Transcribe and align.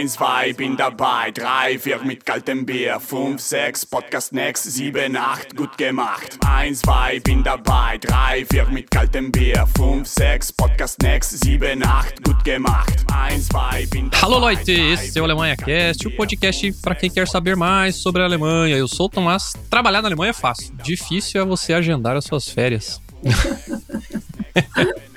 Eins, 0.00 0.14
zwei, 0.14 0.54
bin 0.54 0.78
dabei. 0.78 1.30
Drei, 1.30 1.78
vier 1.78 2.02
mit 2.02 2.24
kaltem 2.24 2.64
Bier. 2.64 2.98
Fünf, 2.98 3.38
sechs, 3.38 3.84
Podcast 3.84 4.32
next. 4.32 4.64
Sieben, 4.64 5.14
acht, 5.14 5.54
gut 5.54 5.76
gemacht. 5.76 6.38
Eins, 6.46 6.80
zwei, 6.80 7.20
bin 7.20 7.42
dabei. 7.42 7.98
Drei, 7.98 8.46
vier 8.50 8.64
mit 8.70 8.90
kaltem 8.90 9.30
Bier. 9.30 9.66
Fünf, 9.76 10.08
sechs, 10.08 10.50
Podcast 10.50 11.02
next. 11.02 11.44
Sieben, 11.44 11.82
acht, 11.82 12.24
gut 12.24 12.42
gemacht. 12.44 13.04
Eins, 13.12 13.48
zwei, 13.48 13.86
bin 13.90 14.08
dabei. 14.08 14.22
Alô, 14.22 14.38
Leute, 14.38 14.72
esse 14.72 15.18
é 15.18 15.20
o 15.20 15.24
Alemanha 15.26 15.54
Cast, 15.54 16.08
o 16.08 16.16
podcast 16.16 16.72
para 16.80 16.94
quem 16.94 17.10
quer 17.10 17.28
saber 17.28 17.54
mais 17.54 17.96
sobre 17.96 18.22
a 18.22 18.24
Alemanha. 18.24 18.78
Eu 18.78 18.88
sou 18.88 19.04
o 19.04 19.10
Tomás. 19.10 19.52
Trabalhar 19.68 20.00
na 20.00 20.08
Alemanha 20.08 20.30
é 20.30 20.32
fácil. 20.32 20.74
Difícil 20.82 21.42
é 21.42 21.44
você 21.44 21.74
agendar 21.74 22.16
as 22.16 22.24
suas 22.24 22.48
férias. 22.48 23.02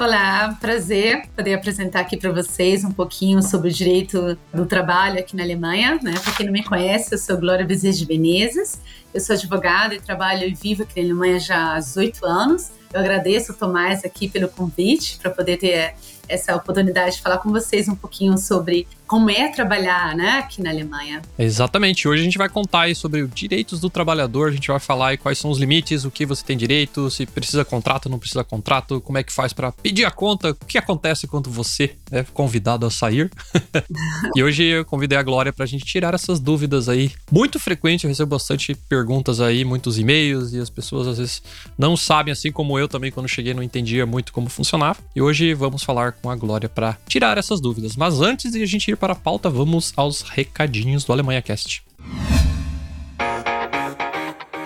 Olá, 0.00 0.56
prazer 0.58 1.26
poder 1.36 1.52
apresentar 1.52 2.00
aqui 2.00 2.16
para 2.16 2.32
vocês 2.32 2.84
um 2.84 2.90
pouquinho 2.90 3.42
sobre 3.42 3.68
o 3.68 3.70
direito 3.70 4.34
do 4.50 4.64
trabalho 4.64 5.18
aqui 5.18 5.36
na 5.36 5.42
Alemanha. 5.42 6.00
Né? 6.02 6.14
Para 6.24 6.32
quem 6.32 6.46
não 6.46 6.54
me 6.54 6.64
conhece, 6.64 7.14
eu 7.14 7.18
sou 7.18 7.36
Glória 7.36 7.66
Bezerra 7.66 7.92
de 7.92 8.06
Menezes, 8.06 8.80
eu 9.12 9.20
sou 9.20 9.36
advogada 9.36 9.94
e 9.94 10.00
trabalho 10.00 10.48
e 10.48 10.54
vivo 10.54 10.84
aqui 10.84 11.02
na 11.02 11.08
Alemanha 11.08 11.38
já 11.38 11.74
há 11.74 11.78
18 11.78 12.24
anos. 12.24 12.70
Eu 12.90 12.98
agradeço 12.98 13.52
Tomás 13.52 14.02
aqui 14.02 14.26
pelo 14.26 14.48
convite 14.48 15.18
para 15.18 15.30
poder 15.30 15.58
ter 15.58 15.94
essa 16.26 16.56
oportunidade 16.56 17.16
de 17.16 17.22
falar 17.22 17.36
com 17.36 17.50
vocês 17.50 17.86
um 17.86 17.94
pouquinho 17.94 18.38
sobre 18.38 18.88
como 19.10 19.28
é 19.28 19.48
trabalhar 19.48 20.14
né, 20.14 20.38
aqui 20.38 20.62
na 20.62 20.70
Alemanha. 20.70 21.20
Exatamente. 21.36 22.06
Hoje 22.06 22.22
a 22.22 22.24
gente 22.24 22.38
vai 22.38 22.48
contar 22.48 22.82
aí 22.82 22.94
sobre 22.94 23.22
os 23.22 23.34
direitos 23.34 23.80
do 23.80 23.90
trabalhador, 23.90 24.50
a 24.50 24.52
gente 24.52 24.68
vai 24.68 24.78
falar 24.78 25.08
aí 25.08 25.16
quais 25.16 25.36
são 25.36 25.50
os 25.50 25.58
limites, 25.58 26.04
o 26.04 26.12
que 26.12 26.24
você 26.24 26.44
tem 26.44 26.56
direito, 26.56 27.10
se 27.10 27.26
precisa 27.26 27.64
contrato, 27.64 28.08
não 28.08 28.20
precisa 28.20 28.44
contrato, 28.44 29.00
como 29.00 29.18
é 29.18 29.24
que 29.24 29.32
faz 29.32 29.52
para 29.52 29.72
pedir 29.72 30.04
a 30.04 30.12
conta, 30.12 30.50
o 30.50 30.64
que 30.64 30.78
acontece 30.78 31.26
quando 31.26 31.50
você 31.50 31.96
é 32.12 32.22
convidado 32.22 32.86
a 32.86 32.90
sair. 32.90 33.28
e 34.36 34.44
hoje 34.44 34.62
eu 34.62 34.84
convidei 34.84 35.18
a 35.18 35.24
Glória 35.24 35.52
para 35.52 35.64
a 35.64 35.68
gente 35.68 35.84
tirar 35.84 36.14
essas 36.14 36.38
dúvidas 36.38 36.88
aí. 36.88 37.10
Muito 37.32 37.58
frequente, 37.58 38.04
eu 38.04 38.08
recebo 38.08 38.36
bastante 38.36 38.76
perguntas 38.88 39.40
aí, 39.40 39.64
muitos 39.64 39.98
e-mails, 39.98 40.52
e 40.52 40.60
as 40.60 40.70
pessoas 40.70 41.08
às 41.08 41.18
vezes 41.18 41.42
não 41.76 41.96
sabem, 41.96 42.30
assim 42.30 42.52
como 42.52 42.78
eu 42.78 42.86
também, 42.86 43.10
quando 43.10 43.28
cheguei, 43.28 43.54
não 43.54 43.62
entendia 43.62 44.06
muito 44.06 44.32
como 44.32 44.48
funcionava. 44.48 45.00
E 45.16 45.20
hoje 45.20 45.52
vamos 45.52 45.82
falar 45.82 46.12
com 46.12 46.30
a 46.30 46.36
Glória 46.36 46.68
para 46.68 46.96
tirar 47.08 47.36
essas 47.38 47.60
dúvidas. 47.60 47.96
Mas 47.96 48.20
antes 48.20 48.52
de 48.52 48.62
a 48.62 48.66
gente 48.66 48.88
ir 48.88 48.99
para 49.00 49.14
a 49.14 49.16
pauta, 49.16 49.48
vamos 49.48 49.94
aos 49.96 50.20
recadinhos 50.20 51.04
do 51.04 51.12
Alemanha 51.12 51.40
Cast. 51.40 51.82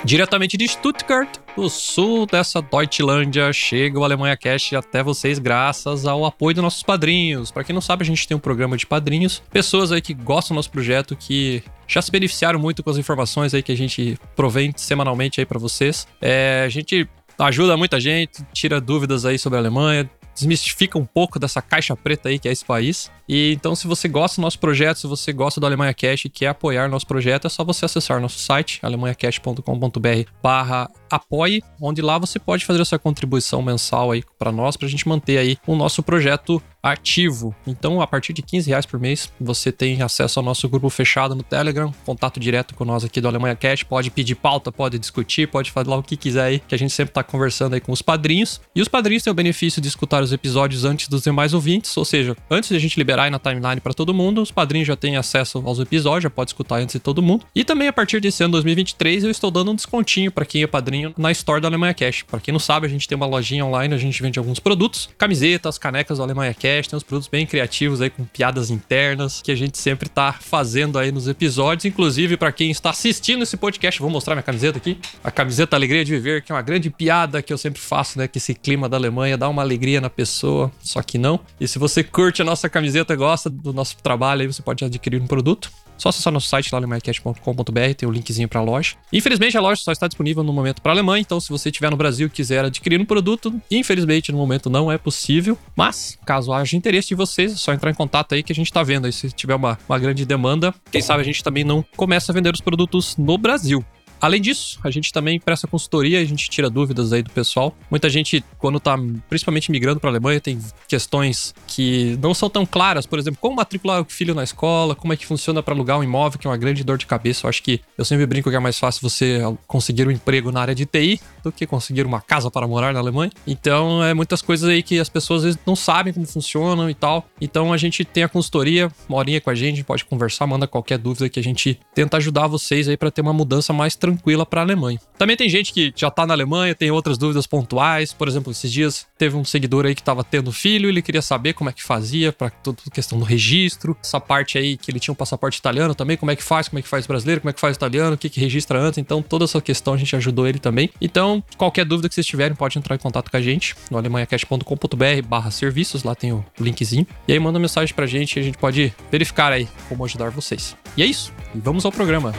Diretamente 0.04 0.58
de 0.58 0.68
Stuttgart, 0.68 1.38
no 1.56 1.70
sul 1.70 2.26
dessa 2.26 2.60
Deutschlandia, 2.60 3.50
chega 3.54 3.98
o 3.98 4.04
Alemanha 4.04 4.36
Cast 4.36 4.76
até 4.76 5.02
vocês 5.02 5.38
graças 5.38 6.04
ao 6.04 6.26
apoio 6.26 6.56
dos 6.56 6.62
nossos 6.62 6.82
padrinhos. 6.82 7.50
Para 7.50 7.64
quem 7.64 7.72
não 7.72 7.80
sabe, 7.80 8.02
a 8.02 8.06
gente 8.06 8.28
tem 8.28 8.36
um 8.36 8.40
programa 8.40 8.76
de 8.76 8.84
padrinhos, 8.84 9.42
pessoas 9.50 9.92
aí 9.92 10.02
que 10.02 10.12
gostam 10.12 10.54
do 10.54 10.56
nosso 10.56 10.70
projeto, 10.70 11.16
que 11.16 11.62
já 11.86 12.02
se 12.02 12.10
beneficiaram 12.10 12.58
muito 12.58 12.82
com 12.82 12.90
as 12.90 12.98
informações 12.98 13.54
aí 13.54 13.62
que 13.62 13.72
a 13.72 13.76
gente 13.76 14.18
provém 14.36 14.74
semanalmente 14.76 15.40
aí 15.40 15.46
para 15.46 15.58
vocês. 15.58 16.06
É, 16.20 16.64
a 16.66 16.68
gente 16.68 17.08
ajuda 17.38 17.76
muita 17.76 17.98
gente, 17.98 18.44
tira 18.52 18.80
dúvidas 18.80 19.24
aí 19.24 19.38
sobre 19.38 19.56
a 19.56 19.60
Alemanha, 19.60 20.10
desmistifica 20.34 20.98
um 20.98 21.06
pouco 21.06 21.38
dessa 21.38 21.62
caixa 21.62 21.96
preta 21.96 22.28
aí 22.28 22.38
que 22.38 22.48
é 22.48 22.52
esse 22.52 22.64
país. 22.64 23.10
E 23.28 23.52
então, 23.52 23.74
se 23.74 23.86
você 23.86 24.08
gosta 24.08 24.40
do 24.40 24.42
nosso 24.42 24.58
projeto, 24.58 24.98
se 24.98 25.06
você 25.06 25.32
gosta 25.32 25.60
do 25.60 25.66
Alemanha 25.66 25.94
Cash 25.94 26.26
e 26.26 26.28
quer 26.28 26.48
apoiar 26.48 26.88
nosso 26.88 27.06
projeto, 27.06 27.46
é 27.46 27.50
só 27.50 27.64
você 27.64 27.84
acessar 27.84 28.20
nosso 28.20 28.38
site, 28.38 28.78
alemanhacash.com.br 28.82 30.30
barra 30.42 30.90
apoie, 31.10 31.62
onde 31.80 32.02
lá 32.02 32.18
você 32.18 32.38
pode 32.38 32.64
fazer 32.64 32.82
essa 32.82 32.98
contribuição 32.98 33.62
mensal 33.62 34.10
aí 34.10 34.22
para 34.38 34.52
nós, 34.52 34.76
para 34.76 34.86
a 34.86 34.90
gente 34.90 35.08
manter 35.08 35.38
aí 35.38 35.56
o 35.66 35.76
nosso 35.76 36.02
projeto 36.02 36.62
ativo. 36.82 37.54
Então, 37.66 38.02
a 38.02 38.06
partir 38.06 38.34
de 38.34 38.42
15 38.42 38.68
reais 38.68 38.84
por 38.84 39.00
mês, 39.00 39.32
você 39.40 39.72
tem 39.72 40.02
acesso 40.02 40.38
ao 40.38 40.44
nosso 40.44 40.68
grupo 40.68 40.90
fechado 40.90 41.34
no 41.34 41.42
Telegram, 41.42 41.94
contato 42.04 42.38
direto 42.38 42.74
com 42.74 42.84
nós 42.84 43.04
aqui 43.04 43.22
do 43.22 43.28
Alemanha 43.28 43.56
Cash, 43.56 43.84
pode 43.84 44.10
pedir 44.10 44.34
pauta, 44.34 44.70
pode 44.70 44.98
discutir, 44.98 45.48
pode 45.48 45.70
falar 45.70 45.96
o 45.96 46.02
que 46.02 46.16
quiser 46.16 46.44
aí, 46.44 46.58
que 46.58 46.74
a 46.74 46.78
gente 46.78 46.92
sempre 46.92 47.10
está 47.10 47.22
conversando 47.22 47.72
aí 47.72 47.80
com 47.80 47.92
os 47.92 48.02
padrinhos. 48.02 48.60
E 48.74 48.82
os 48.82 48.88
padrinhos 48.88 49.22
têm 49.22 49.30
o 49.30 49.34
benefício 49.34 49.80
de 49.80 49.88
escutar 49.88 50.22
os 50.22 50.32
episódios 50.32 50.84
antes 50.84 51.08
dos 51.08 51.22
demais 51.22 51.54
ouvintes, 51.54 51.96
ou 51.96 52.04
seja, 52.04 52.36
antes 52.50 52.68
de 52.68 52.76
a 52.76 52.80
gente 52.80 52.98
liberar 52.98 53.13
aí 53.22 53.30
na 53.30 53.38
timeline 53.38 53.80
para 53.80 53.94
todo 53.94 54.12
mundo, 54.12 54.42
os 54.42 54.50
padrinhos 54.50 54.88
já 54.88 54.96
têm 54.96 55.16
acesso 55.16 55.62
aos 55.64 55.78
episódios, 55.78 56.24
já 56.24 56.30
pode 56.30 56.50
escutar 56.50 56.76
antes 56.76 56.94
de 56.94 56.98
todo 56.98 57.22
mundo. 57.22 57.46
E 57.54 57.64
também 57.64 57.88
a 57.88 57.92
partir 57.92 58.20
desse 58.20 58.42
ano 58.42 58.52
2023, 58.52 59.24
eu 59.24 59.30
estou 59.30 59.50
dando 59.50 59.70
um 59.70 59.74
descontinho 59.74 60.30
para 60.30 60.44
quem 60.44 60.62
é 60.62 60.66
padrinho 60.66 61.14
na 61.16 61.30
Store 61.32 61.60
do 61.60 61.66
Alemanha 61.66 61.94
Cash. 61.94 62.22
Para 62.22 62.40
quem 62.40 62.52
não 62.52 62.58
sabe, 62.58 62.86
a 62.86 62.90
gente 62.90 63.06
tem 63.06 63.16
uma 63.16 63.26
lojinha 63.26 63.64
online, 63.64 63.94
a 63.94 63.98
gente 63.98 64.20
vende 64.22 64.38
alguns 64.38 64.58
produtos, 64.58 65.08
camisetas, 65.16 65.78
canecas 65.78 66.18
do 66.18 66.24
Alemanha 66.24 66.54
Cash, 66.54 66.88
tem 66.88 66.96
uns 66.96 67.02
produtos 67.02 67.28
bem 67.28 67.46
criativos 67.46 68.00
aí 68.00 68.10
com 68.10 68.24
piadas 68.24 68.70
internas 68.70 69.42
que 69.42 69.52
a 69.52 69.56
gente 69.56 69.78
sempre 69.78 70.08
tá 70.08 70.32
fazendo 70.32 70.98
aí 70.98 71.12
nos 71.12 71.28
episódios, 71.28 71.84
inclusive 71.84 72.36
para 72.36 72.50
quem 72.52 72.70
está 72.70 72.90
assistindo 72.90 73.42
esse 73.42 73.56
podcast, 73.56 74.00
vou 74.00 74.10
mostrar 74.10 74.34
minha 74.34 74.42
camiseta 74.42 74.78
aqui, 74.78 74.98
a 75.22 75.30
camiseta 75.30 75.76
Alegria 75.76 76.04
de 76.04 76.12
Viver, 76.12 76.42
que 76.42 76.52
é 76.52 76.54
uma 76.54 76.62
grande 76.62 76.90
piada 76.90 77.42
que 77.42 77.52
eu 77.52 77.58
sempre 77.58 77.80
faço, 77.80 78.18
né, 78.18 78.26
que 78.28 78.38
esse 78.38 78.54
clima 78.54 78.88
da 78.88 78.96
Alemanha 78.96 79.36
dá 79.36 79.48
uma 79.48 79.62
alegria 79.62 80.00
na 80.00 80.08
pessoa, 80.08 80.72
só 80.80 81.02
que 81.02 81.18
não. 81.18 81.40
E 81.60 81.68
se 81.68 81.78
você 81.78 82.02
curte 82.02 82.40
a 82.40 82.44
nossa 82.44 82.68
camiseta, 82.68 83.03
gosta 83.16 83.50
do 83.50 83.72
nosso 83.72 83.96
trabalho, 83.98 84.42
aí 84.42 84.46
você 84.46 84.62
pode 84.62 84.84
adquirir 84.84 85.20
um 85.20 85.26
produto. 85.26 85.70
Só 85.96 86.08
acessar 86.08 86.32
nosso 86.32 86.48
site 86.48 86.70
lá 86.72 86.78
alemanhacast.com.br, 86.78 87.94
tem 87.96 88.06
o 88.06 88.10
um 88.10 88.12
linkzinho 88.12 88.48
para 88.48 88.60
a 88.60 88.62
loja. 88.62 88.96
Infelizmente, 89.12 89.56
a 89.56 89.60
loja 89.60 89.80
só 89.82 89.92
está 89.92 90.08
disponível 90.08 90.42
no 90.42 90.52
momento 90.52 90.82
para 90.82 90.92
a 90.92 90.94
Alemanha, 90.94 91.20
então 91.20 91.38
se 91.38 91.48
você 91.48 91.68
estiver 91.68 91.90
no 91.90 91.96
Brasil 91.96 92.26
e 92.26 92.30
quiser 92.30 92.64
adquirir 92.64 93.00
um 93.00 93.04
produto, 93.04 93.54
infelizmente 93.70 94.32
no 94.32 94.38
momento 94.38 94.68
não 94.68 94.90
é 94.90 94.98
possível. 94.98 95.56
Mas, 95.76 96.18
caso 96.24 96.52
haja 96.52 96.76
interesse 96.76 97.08
de 97.08 97.14
vocês, 97.14 97.52
é 97.52 97.56
só 97.56 97.72
entrar 97.72 97.90
em 97.90 97.94
contato 97.94 98.34
aí 98.34 98.42
que 98.42 98.52
a 98.52 98.54
gente 98.54 98.66
está 98.66 98.82
vendo. 98.82 99.06
Aí 99.06 99.12
se 99.12 99.30
tiver 99.30 99.54
uma, 99.54 99.78
uma 99.88 99.98
grande 99.98 100.24
demanda, 100.24 100.74
quem 100.90 101.00
sabe 101.00 101.20
a 101.20 101.24
gente 101.24 101.44
também 101.44 101.64
não 101.64 101.84
começa 101.96 102.32
a 102.32 102.34
vender 102.34 102.52
os 102.52 102.60
produtos 102.60 103.16
no 103.16 103.38
Brasil. 103.38 103.84
Além 104.24 104.40
disso, 104.40 104.78
a 104.82 104.90
gente 104.90 105.12
também 105.12 105.38
presta 105.38 105.66
consultoria, 105.66 106.18
a 106.18 106.24
gente 106.24 106.48
tira 106.48 106.70
dúvidas 106.70 107.12
aí 107.12 107.22
do 107.22 107.28
pessoal. 107.28 107.76
Muita 107.90 108.08
gente, 108.08 108.42
quando 108.56 108.80
tá 108.80 108.96
principalmente 109.28 109.70
migrando 109.70 110.00
para 110.00 110.08
a 110.08 110.12
Alemanha, 110.12 110.40
tem 110.40 110.58
questões 110.88 111.54
que 111.66 112.18
não 112.22 112.32
são 112.32 112.48
tão 112.48 112.64
claras, 112.64 113.04
por 113.04 113.18
exemplo, 113.18 113.38
como 113.38 113.56
matricular 113.56 114.00
o 114.00 114.06
filho 114.08 114.34
na 114.34 114.42
escola, 114.42 114.94
como 114.94 115.12
é 115.12 115.16
que 115.18 115.26
funciona 115.26 115.62
para 115.62 115.74
alugar 115.74 115.98
um 115.98 116.02
imóvel, 116.02 116.38
que 116.38 116.46
é 116.46 116.50
uma 116.50 116.56
grande 116.56 116.82
dor 116.82 116.96
de 116.96 117.04
cabeça. 117.04 117.44
Eu 117.44 117.50
acho 117.50 117.62
que 117.62 117.82
eu 117.98 118.04
sempre 118.06 118.24
brinco 118.24 118.48
que 118.48 118.56
é 118.56 118.58
mais 118.58 118.78
fácil 118.78 119.02
você 119.02 119.42
conseguir 119.66 120.08
um 120.08 120.10
emprego 120.10 120.50
na 120.50 120.62
área 120.62 120.74
de 120.74 120.86
TI 120.86 121.20
do 121.42 121.52
que 121.52 121.66
conseguir 121.66 122.06
uma 122.06 122.22
casa 122.22 122.50
para 122.50 122.66
morar 122.66 122.94
na 122.94 123.00
Alemanha. 123.00 123.30
Então, 123.46 124.02
é 124.02 124.14
muitas 124.14 124.40
coisas 124.40 124.66
aí 124.70 124.82
que 124.82 124.98
as 124.98 125.10
pessoas 125.10 125.40
às 125.40 125.44
vezes 125.44 125.60
não 125.66 125.76
sabem 125.76 126.14
como 126.14 126.24
funcionam 126.24 126.88
e 126.88 126.94
tal. 126.94 127.28
Então, 127.42 127.74
a 127.74 127.76
gente 127.76 128.06
tem 128.06 128.24
a 128.24 128.28
consultoria, 128.30 128.90
uma 129.06 129.18
horinha 129.18 129.38
com 129.38 129.50
a 129.50 129.54
gente, 129.54 129.84
pode 129.84 130.02
conversar, 130.06 130.46
manda 130.46 130.66
qualquer 130.66 130.96
dúvida 130.96 131.28
que 131.28 131.38
a 131.38 131.42
gente 131.42 131.78
tenta 131.94 132.16
ajudar 132.16 132.46
vocês 132.46 132.88
aí 132.88 132.96
para 132.96 133.10
ter 133.10 133.20
uma 133.20 133.34
mudança 133.34 133.70
mais 133.70 133.94
tranquila 133.94 134.13
tranquila 134.14 134.46
para 134.46 134.60
a 134.60 134.64
Alemanha. 134.64 134.98
Também 135.18 135.36
tem 135.36 135.48
gente 135.48 135.72
que 135.72 135.92
já 135.94 136.10
tá 136.10 136.26
na 136.26 136.34
Alemanha, 136.34 136.74
tem 136.74 136.90
outras 136.90 137.16
dúvidas 137.16 137.46
pontuais. 137.46 138.12
Por 138.12 138.28
exemplo, 138.28 138.50
esses 138.50 138.70
dias 138.70 139.06
teve 139.16 139.36
um 139.36 139.44
seguidor 139.44 139.86
aí 139.86 139.94
que 139.94 140.00
estava 140.00 140.24
tendo 140.24 140.50
filho, 140.52 140.88
ele 140.88 141.02
queria 141.02 141.22
saber 141.22 141.52
como 141.52 141.70
é 141.70 141.72
que 141.72 141.82
fazia 141.82 142.32
para 142.32 142.50
toda 142.50 142.78
a 142.86 142.90
questão 142.90 143.18
do 143.18 143.24
registro, 143.24 143.96
essa 144.02 144.20
parte 144.20 144.58
aí 144.58 144.76
que 144.76 144.90
ele 144.90 144.98
tinha 144.98 145.12
um 145.12 145.16
passaporte 145.16 145.58
italiano 145.58 145.94
também, 145.94 146.16
como 146.16 146.30
é 146.30 146.36
que 146.36 146.42
faz, 146.42 146.68
como 146.68 146.78
é 146.78 146.82
que 146.82 146.88
faz 146.88 147.06
brasileiro, 147.06 147.40
como 147.40 147.50
é 147.50 147.52
que 147.52 147.60
faz 147.60 147.76
italiano, 147.76 148.14
o 148.14 148.18
que 148.18 148.28
que 148.28 148.40
registra 148.40 148.78
antes. 148.78 148.98
Então, 148.98 149.22
toda 149.22 149.44
essa 149.44 149.60
questão 149.60 149.94
a 149.94 149.96
gente 149.96 150.14
ajudou 150.16 150.46
ele 150.46 150.58
também. 150.58 150.90
Então, 151.00 151.42
qualquer 151.56 151.84
dúvida 151.84 152.08
que 152.08 152.14
vocês 152.14 152.26
tiverem, 152.26 152.56
pode 152.56 152.78
entrar 152.78 152.94
em 152.94 152.98
contato 152.98 153.30
com 153.30 153.36
a 153.36 153.40
gente 153.40 153.74
no 153.90 153.98
alemanhacast.com.br/barra 153.98 155.50
serviços, 155.50 156.02
lá 156.02 156.14
tem 156.14 156.32
o 156.32 156.44
linkzinho. 156.58 157.06
E 157.26 157.32
aí 157.32 157.38
manda 157.38 157.58
mensagem 157.58 157.94
pra 157.94 158.06
gente 158.06 158.36
e 158.36 158.40
a 158.40 158.42
gente 158.42 158.58
pode 158.58 158.92
verificar 159.10 159.52
aí 159.52 159.68
como 159.88 160.04
ajudar 160.04 160.30
vocês. 160.30 160.76
E 160.96 161.02
é 161.02 161.06
isso. 161.06 161.32
E 161.54 161.58
vamos 161.58 161.84
ao 161.84 161.92
programa. 161.92 162.32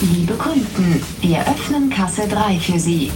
Liebe 0.00 0.34
Kunden, 0.34 1.02
wir 1.20 1.40
öffnen 1.40 1.90
Kasse 1.90 2.28
3 2.28 2.58
für 2.58 2.78
Sie. 2.78 3.10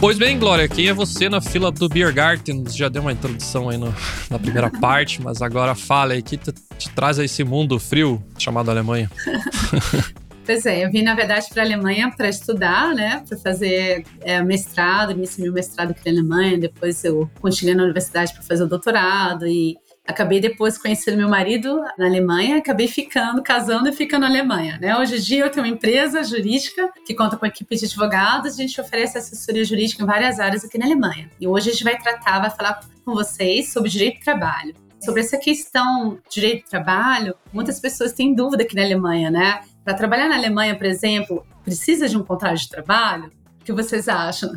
Pois 0.00 0.16
bem, 0.16 0.38
Glória, 0.38 0.66
quem 0.66 0.88
é 0.88 0.94
você 0.94 1.28
na 1.28 1.42
fila 1.42 1.70
do 1.70 1.86
Beer 1.86 2.12
Garden? 2.12 2.64
Já 2.70 2.88
deu 2.88 3.02
uma 3.02 3.12
introdução 3.12 3.68
aí 3.68 3.76
no, 3.76 3.94
na 4.30 4.38
primeira 4.38 4.70
parte, 4.80 5.20
mas 5.22 5.42
agora 5.42 5.74
fala 5.74 6.14
aí, 6.14 6.22
que 6.22 6.38
te, 6.38 6.52
te 6.78 6.88
traz 6.90 7.18
a 7.18 7.24
esse 7.24 7.44
mundo 7.44 7.78
frio 7.78 8.20
chamado 8.38 8.70
Alemanha. 8.70 9.10
Pois 10.50 10.66
é, 10.66 10.84
eu 10.84 10.90
vim, 10.90 11.02
na 11.02 11.14
verdade, 11.14 11.46
para 11.48 11.62
a 11.62 11.64
Alemanha 11.64 12.10
para 12.10 12.28
estudar, 12.28 12.92
né? 12.92 13.22
Para 13.28 13.38
fazer 13.38 14.04
é, 14.20 14.42
mestrado, 14.42 15.12
iniciei 15.12 15.44
meu 15.44 15.52
mestrado 15.52 15.92
aqui 15.92 16.10
na 16.10 16.18
Alemanha, 16.18 16.58
depois 16.58 17.04
eu 17.04 17.30
continuei 17.40 17.76
na 17.76 17.84
universidade 17.84 18.32
para 18.34 18.42
fazer 18.42 18.64
o 18.64 18.66
doutorado 18.66 19.46
e 19.46 19.76
acabei 20.04 20.40
depois 20.40 20.76
conhecendo 20.76 21.18
meu 21.18 21.28
marido 21.28 21.80
na 21.96 22.04
Alemanha, 22.04 22.56
acabei 22.56 22.88
ficando, 22.88 23.40
casando 23.44 23.90
e 23.90 23.92
ficando 23.92 24.22
na 24.22 24.26
Alemanha. 24.26 24.76
Né? 24.82 24.98
Hoje 24.98 25.18
em 25.18 25.20
dia 25.20 25.44
eu 25.44 25.50
tenho 25.50 25.64
uma 25.64 25.72
empresa 25.72 26.24
jurídica 26.24 26.90
que 27.06 27.14
conta 27.14 27.36
com 27.36 27.46
equipe 27.46 27.76
de 27.76 27.84
advogados, 27.84 28.54
a 28.54 28.56
gente 28.56 28.80
oferece 28.80 29.18
assessoria 29.18 29.64
jurídica 29.64 30.02
em 30.02 30.06
várias 30.06 30.40
áreas 30.40 30.64
aqui 30.64 30.76
na 30.78 30.86
Alemanha. 30.86 31.30
E 31.40 31.46
hoje 31.46 31.68
a 31.68 31.72
gente 31.72 31.84
vai 31.84 31.96
tratar, 31.96 32.40
vai 32.40 32.50
falar 32.50 32.80
com 33.04 33.14
vocês 33.14 33.72
sobre 33.72 33.88
direito 33.88 34.18
do 34.18 34.24
trabalho. 34.24 34.74
Sobre 35.00 35.20
essa 35.20 35.38
questão 35.38 36.18
direito 36.28 36.64
do 36.64 36.70
trabalho, 36.70 37.34
muitas 37.52 37.80
pessoas 37.80 38.12
têm 38.12 38.34
dúvida 38.34 38.64
aqui 38.64 38.74
na 38.74 38.82
Alemanha, 38.82 39.30
né? 39.30 39.60
Para 39.90 39.96
trabalhar 39.96 40.28
na 40.28 40.36
Alemanha, 40.36 40.76
por 40.76 40.86
exemplo, 40.86 41.44
precisa 41.64 42.08
de 42.08 42.16
um 42.16 42.22
contrato 42.22 42.58
de 42.58 42.68
trabalho? 42.68 43.32
O 43.60 43.64
que 43.64 43.72
vocês 43.72 44.08
acham? 44.08 44.52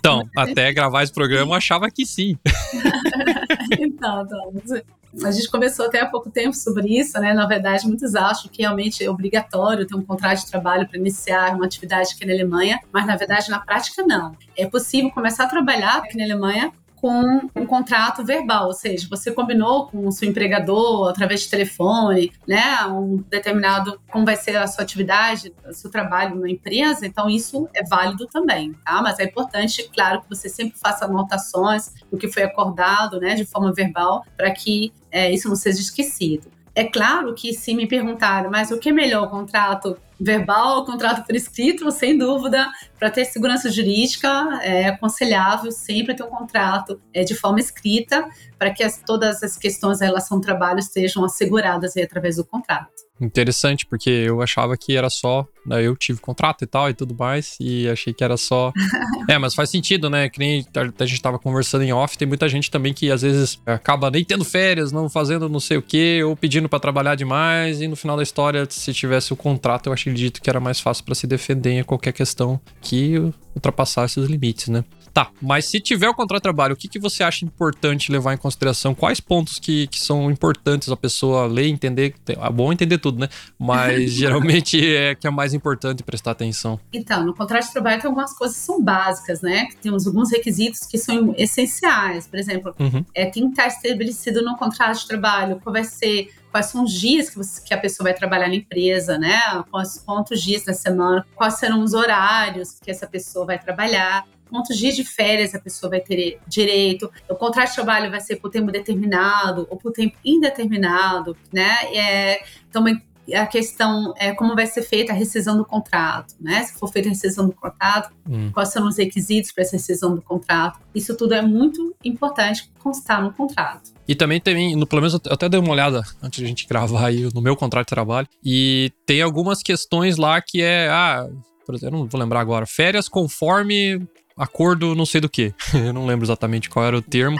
Então, 0.00 0.28
até 0.36 0.72
gravar 0.72 1.04
esse 1.04 1.12
programa 1.12 1.52
eu 1.52 1.56
achava 1.56 1.88
que 1.88 2.04
sim. 2.04 2.36
então, 3.78 4.26
então, 4.26 5.28
a 5.28 5.30
gente 5.30 5.48
começou 5.48 5.86
até 5.86 6.00
há 6.00 6.06
pouco 6.06 6.28
tempo 6.28 6.56
sobre 6.56 6.98
isso, 6.98 7.20
né? 7.20 7.32
Na 7.32 7.46
verdade, 7.46 7.86
muitos 7.86 8.16
acham 8.16 8.50
que 8.50 8.62
realmente 8.62 9.04
é 9.04 9.08
obrigatório 9.08 9.86
ter 9.86 9.94
um 9.94 10.02
contrato 10.02 10.40
de 10.40 10.50
trabalho 10.50 10.88
para 10.88 10.98
iniciar 10.98 11.54
uma 11.54 11.64
atividade 11.64 12.14
aqui 12.16 12.26
na 12.26 12.32
Alemanha, 12.32 12.80
mas 12.92 13.06
na 13.06 13.14
verdade, 13.14 13.48
na 13.48 13.60
prática, 13.60 14.02
não. 14.02 14.36
É 14.56 14.66
possível 14.66 15.08
começar 15.12 15.44
a 15.44 15.48
trabalhar 15.48 15.98
aqui 15.98 16.18
na 16.18 16.24
Alemanha 16.24 16.72
com 17.02 17.50
um 17.56 17.66
contrato 17.66 18.24
verbal, 18.24 18.68
ou 18.68 18.72
seja, 18.72 19.08
você 19.10 19.32
combinou 19.32 19.88
com 19.88 20.06
o 20.06 20.12
seu 20.12 20.28
empregador 20.28 21.10
através 21.10 21.40
de 21.40 21.50
telefone, 21.50 22.32
né, 22.46 22.86
um 22.86 23.16
determinado 23.28 24.00
como 24.08 24.24
vai 24.24 24.36
ser 24.36 24.56
a 24.56 24.68
sua 24.68 24.84
atividade, 24.84 25.52
o 25.68 25.72
seu 25.72 25.90
trabalho 25.90 26.36
na 26.36 26.48
empresa, 26.48 27.04
então 27.04 27.28
isso 27.28 27.68
é 27.74 27.82
válido 27.82 28.28
também, 28.28 28.72
tá? 28.84 29.02
Mas 29.02 29.18
é 29.18 29.24
importante, 29.24 29.90
claro, 29.92 30.22
que 30.22 30.28
você 30.28 30.48
sempre 30.48 30.78
faça 30.78 31.04
anotações 31.06 31.92
do 32.08 32.16
que 32.16 32.28
foi 32.28 32.44
acordado, 32.44 33.18
né, 33.18 33.34
de 33.34 33.44
forma 33.44 33.72
verbal, 33.72 34.24
para 34.36 34.52
que 34.52 34.92
é, 35.10 35.32
isso 35.32 35.48
não 35.48 35.56
seja 35.56 35.80
esquecido. 35.80 36.52
É 36.74 36.84
claro 36.84 37.34
que 37.34 37.52
se 37.52 37.74
me 37.74 37.86
perguntaram, 37.86 38.50
mas 38.50 38.70
o 38.70 38.78
que 38.78 38.88
é 38.88 38.92
melhor, 38.92 39.24
o 39.24 39.30
contrato 39.30 39.98
verbal 40.18 40.78
ou 40.78 40.86
contrato 40.86 41.26
por 41.26 41.34
escrito? 41.34 41.90
Sem 41.90 42.16
dúvida, 42.16 42.66
para 42.98 43.10
ter 43.10 43.26
segurança 43.26 43.70
jurídica, 43.70 44.28
é 44.62 44.86
aconselhável 44.86 45.70
sempre 45.70 46.14
ter 46.14 46.22
um 46.22 46.30
contrato 46.30 47.00
é, 47.12 47.24
de 47.24 47.34
forma 47.34 47.60
escrita, 47.60 48.26
para 48.58 48.70
que 48.70 48.82
as, 48.82 48.98
todas 49.04 49.42
as 49.42 49.58
questões 49.58 49.98
da 49.98 50.06
relação 50.06 50.38
do 50.38 50.42
trabalho 50.42 50.78
estejam 50.78 51.24
asseguradas 51.24 51.96
aí, 51.96 52.04
através 52.04 52.36
do 52.36 52.44
contrato. 52.44 52.90
Interessante, 53.22 53.86
porque 53.86 54.10
eu 54.10 54.42
achava 54.42 54.76
que 54.76 54.96
era 54.96 55.08
só. 55.08 55.46
Né, 55.64 55.80
eu 55.80 55.94
tive 55.94 56.20
contrato 56.20 56.64
e 56.64 56.66
tal 56.66 56.90
e 56.90 56.94
tudo 56.94 57.14
mais, 57.16 57.56
e 57.60 57.88
achei 57.88 58.12
que 58.12 58.24
era 58.24 58.36
só. 58.36 58.72
é, 59.30 59.38
mas 59.38 59.54
faz 59.54 59.70
sentido, 59.70 60.10
né? 60.10 60.28
Que 60.28 60.40
nem 60.40 60.66
a 60.98 61.06
gente 61.06 61.22
tava 61.22 61.38
conversando 61.38 61.84
em 61.84 61.92
off, 61.92 62.18
tem 62.18 62.26
muita 62.26 62.48
gente 62.48 62.68
também 62.68 62.92
que 62.92 63.12
às 63.12 63.22
vezes 63.22 63.60
acaba 63.64 64.10
nem 64.10 64.24
tendo 64.24 64.44
férias, 64.44 64.90
não 64.90 65.08
fazendo 65.08 65.48
não 65.48 65.60
sei 65.60 65.76
o 65.76 65.82
quê, 65.82 66.20
ou 66.24 66.36
pedindo 66.36 66.68
para 66.68 66.80
trabalhar 66.80 67.14
demais, 67.14 67.80
e 67.80 67.86
no 67.86 67.94
final 67.94 68.16
da 68.16 68.24
história, 68.24 68.66
se 68.68 68.92
tivesse 68.92 69.32
o 69.32 69.36
contrato, 69.36 69.86
eu 69.86 69.92
acredito 69.92 70.42
que 70.42 70.50
era 70.50 70.58
mais 70.58 70.80
fácil 70.80 71.04
para 71.04 71.14
se 71.14 71.26
defender 71.26 71.78
em 71.78 71.84
qualquer 71.84 72.12
questão 72.12 72.60
que 72.80 73.14
ultrapassasse 73.54 74.18
os 74.18 74.28
limites, 74.28 74.66
né? 74.66 74.84
Tá, 75.12 75.30
mas 75.40 75.66
se 75.66 75.78
tiver 75.78 76.08
o 76.08 76.14
contrato 76.14 76.40
de 76.40 76.42
trabalho, 76.44 76.74
o 76.74 76.76
que, 76.76 76.88
que 76.88 76.98
você 76.98 77.22
acha 77.22 77.44
importante 77.44 78.10
levar 78.10 78.32
em 78.32 78.38
consideração? 78.38 78.94
Quais 78.94 79.20
pontos 79.20 79.58
que, 79.58 79.86
que 79.88 80.00
são 80.00 80.30
importantes 80.30 80.88
a 80.88 80.96
pessoa 80.96 81.46
ler, 81.46 81.68
entender? 81.68 82.14
É 82.26 82.50
bom 82.50 82.72
entender 82.72 82.96
tudo, 82.98 83.18
né? 83.18 83.28
Mas 83.58 84.10
geralmente 84.12 84.80
é 84.94 85.14
que 85.14 85.26
é 85.26 85.30
mais 85.30 85.52
importante 85.52 86.02
prestar 86.02 86.30
atenção. 86.30 86.80
Então, 86.92 87.26
no 87.26 87.34
contrato 87.34 87.66
de 87.66 87.72
trabalho 87.72 88.00
tem 88.00 88.08
algumas 88.08 88.32
coisas 88.32 88.56
que 88.56 88.64
são 88.64 88.82
básicas, 88.82 89.42
né? 89.42 89.68
Temos 89.82 90.06
alguns 90.06 90.30
requisitos 90.30 90.86
que 90.86 90.96
são 90.96 91.34
essenciais. 91.36 92.26
Por 92.26 92.38
exemplo, 92.38 92.74
uhum. 92.78 93.04
é, 93.14 93.26
tem 93.26 93.44
que 93.44 93.50
estar 93.50 93.66
estabelecido 93.66 94.42
no 94.42 94.56
contrato 94.56 94.98
de 94.98 95.06
trabalho 95.06 95.60
qual 95.62 95.72
vai 95.74 95.84
ser 95.84 96.30
quais 96.50 96.66
são 96.66 96.84
os 96.84 96.92
dias 96.92 97.30
que, 97.30 97.36
você, 97.36 97.62
que, 97.62 97.72
a 97.72 97.78
pessoa 97.78 98.04
vai 98.04 98.14
trabalhar 98.14 98.48
na 98.48 98.54
empresa, 98.54 99.18
né? 99.18 99.40
Quantos, 99.70 99.98
quantos 99.98 100.42
dias 100.42 100.64
na 100.66 100.74
semana, 100.74 101.26
quais 101.34 101.54
serão 101.54 101.82
os 101.82 101.94
horários 101.94 102.78
que 102.78 102.90
essa 102.90 103.06
pessoa 103.06 103.46
vai 103.46 103.58
trabalhar 103.58 104.26
quantos 104.52 104.76
dias 104.76 104.94
de 104.94 105.02
férias 105.02 105.54
a 105.54 105.58
pessoa 105.58 105.88
vai 105.88 106.00
ter 106.00 106.38
direito. 106.46 107.10
O 107.28 107.34
contrato 107.34 107.70
de 107.70 107.74
trabalho 107.74 108.10
vai 108.10 108.20
ser 108.20 108.36
por 108.36 108.50
tempo 108.50 108.70
determinado 108.70 109.66
ou 109.70 109.78
por 109.78 109.92
tempo 109.92 110.16
indeterminado, 110.22 111.34
né? 111.50 111.74
É, 111.94 112.44
também 112.70 113.02
a 113.32 113.46
questão 113.46 114.12
é 114.18 114.32
como 114.32 114.54
vai 114.54 114.66
ser 114.66 114.82
feita 114.82 115.12
a 115.12 115.14
rescisão 115.14 115.56
do 115.56 115.64
contrato, 115.64 116.34
né? 116.40 116.64
Se 116.64 116.78
for 116.78 116.88
feita 116.88 117.08
a 117.08 117.12
rescisão 117.12 117.46
do 117.46 117.54
contrato, 117.54 118.12
hum. 118.28 118.50
quais 118.52 118.70
são 118.70 118.86
os 118.86 118.98
requisitos 118.98 119.52
para 119.52 119.62
essa 119.62 119.76
rescisão 119.76 120.14
do 120.14 120.20
contrato. 120.20 120.80
Isso 120.94 121.16
tudo 121.16 121.32
é 121.32 121.40
muito 121.40 121.94
importante 122.04 122.70
constar 122.80 123.22
no 123.22 123.32
contrato. 123.32 123.92
E 124.06 124.14
também 124.14 124.40
tem, 124.40 124.74
no, 124.74 124.86
pelo 124.86 125.00
menos 125.00 125.14
eu 125.14 125.32
até 125.32 125.48
dei 125.48 125.60
uma 125.60 125.70
olhada 125.70 126.02
antes 126.20 126.40
de 126.40 126.44
a 126.44 126.48
gente 126.48 126.66
gravar 126.66 127.06
aí 127.06 127.28
no 127.32 127.40
meu 127.40 127.56
contrato 127.56 127.86
de 127.86 127.94
trabalho, 127.94 128.28
e 128.44 128.92
tem 129.06 129.22
algumas 129.22 129.62
questões 129.62 130.16
lá 130.16 130.42
que 130.42 130.60
é, 130.60 130.88
ah, 130.90 131.28
por 131.64 131.74
exemplo, 131.76 131.96
eu 131.96 132.00
não 132.00 132.08
vou 132.08 132.20
lembrar 132.20 132.40
agora, 132.40 132.66
férias 132.66 133.08
conforme 133.08 134.06
acordo 134.42 134.94
não 134.94 135.06
sei 135.06 135.20
do 135.20 135.28
que. 135.28 135.54
Eu 135.74 135.92
não 135.92 136.06
lembro 136.06 136.24
exatamente 136.24 136.68
qual 136.68 136.84
era 136.84 136.96
o 136.96 137.02
termo. 137.02 137.36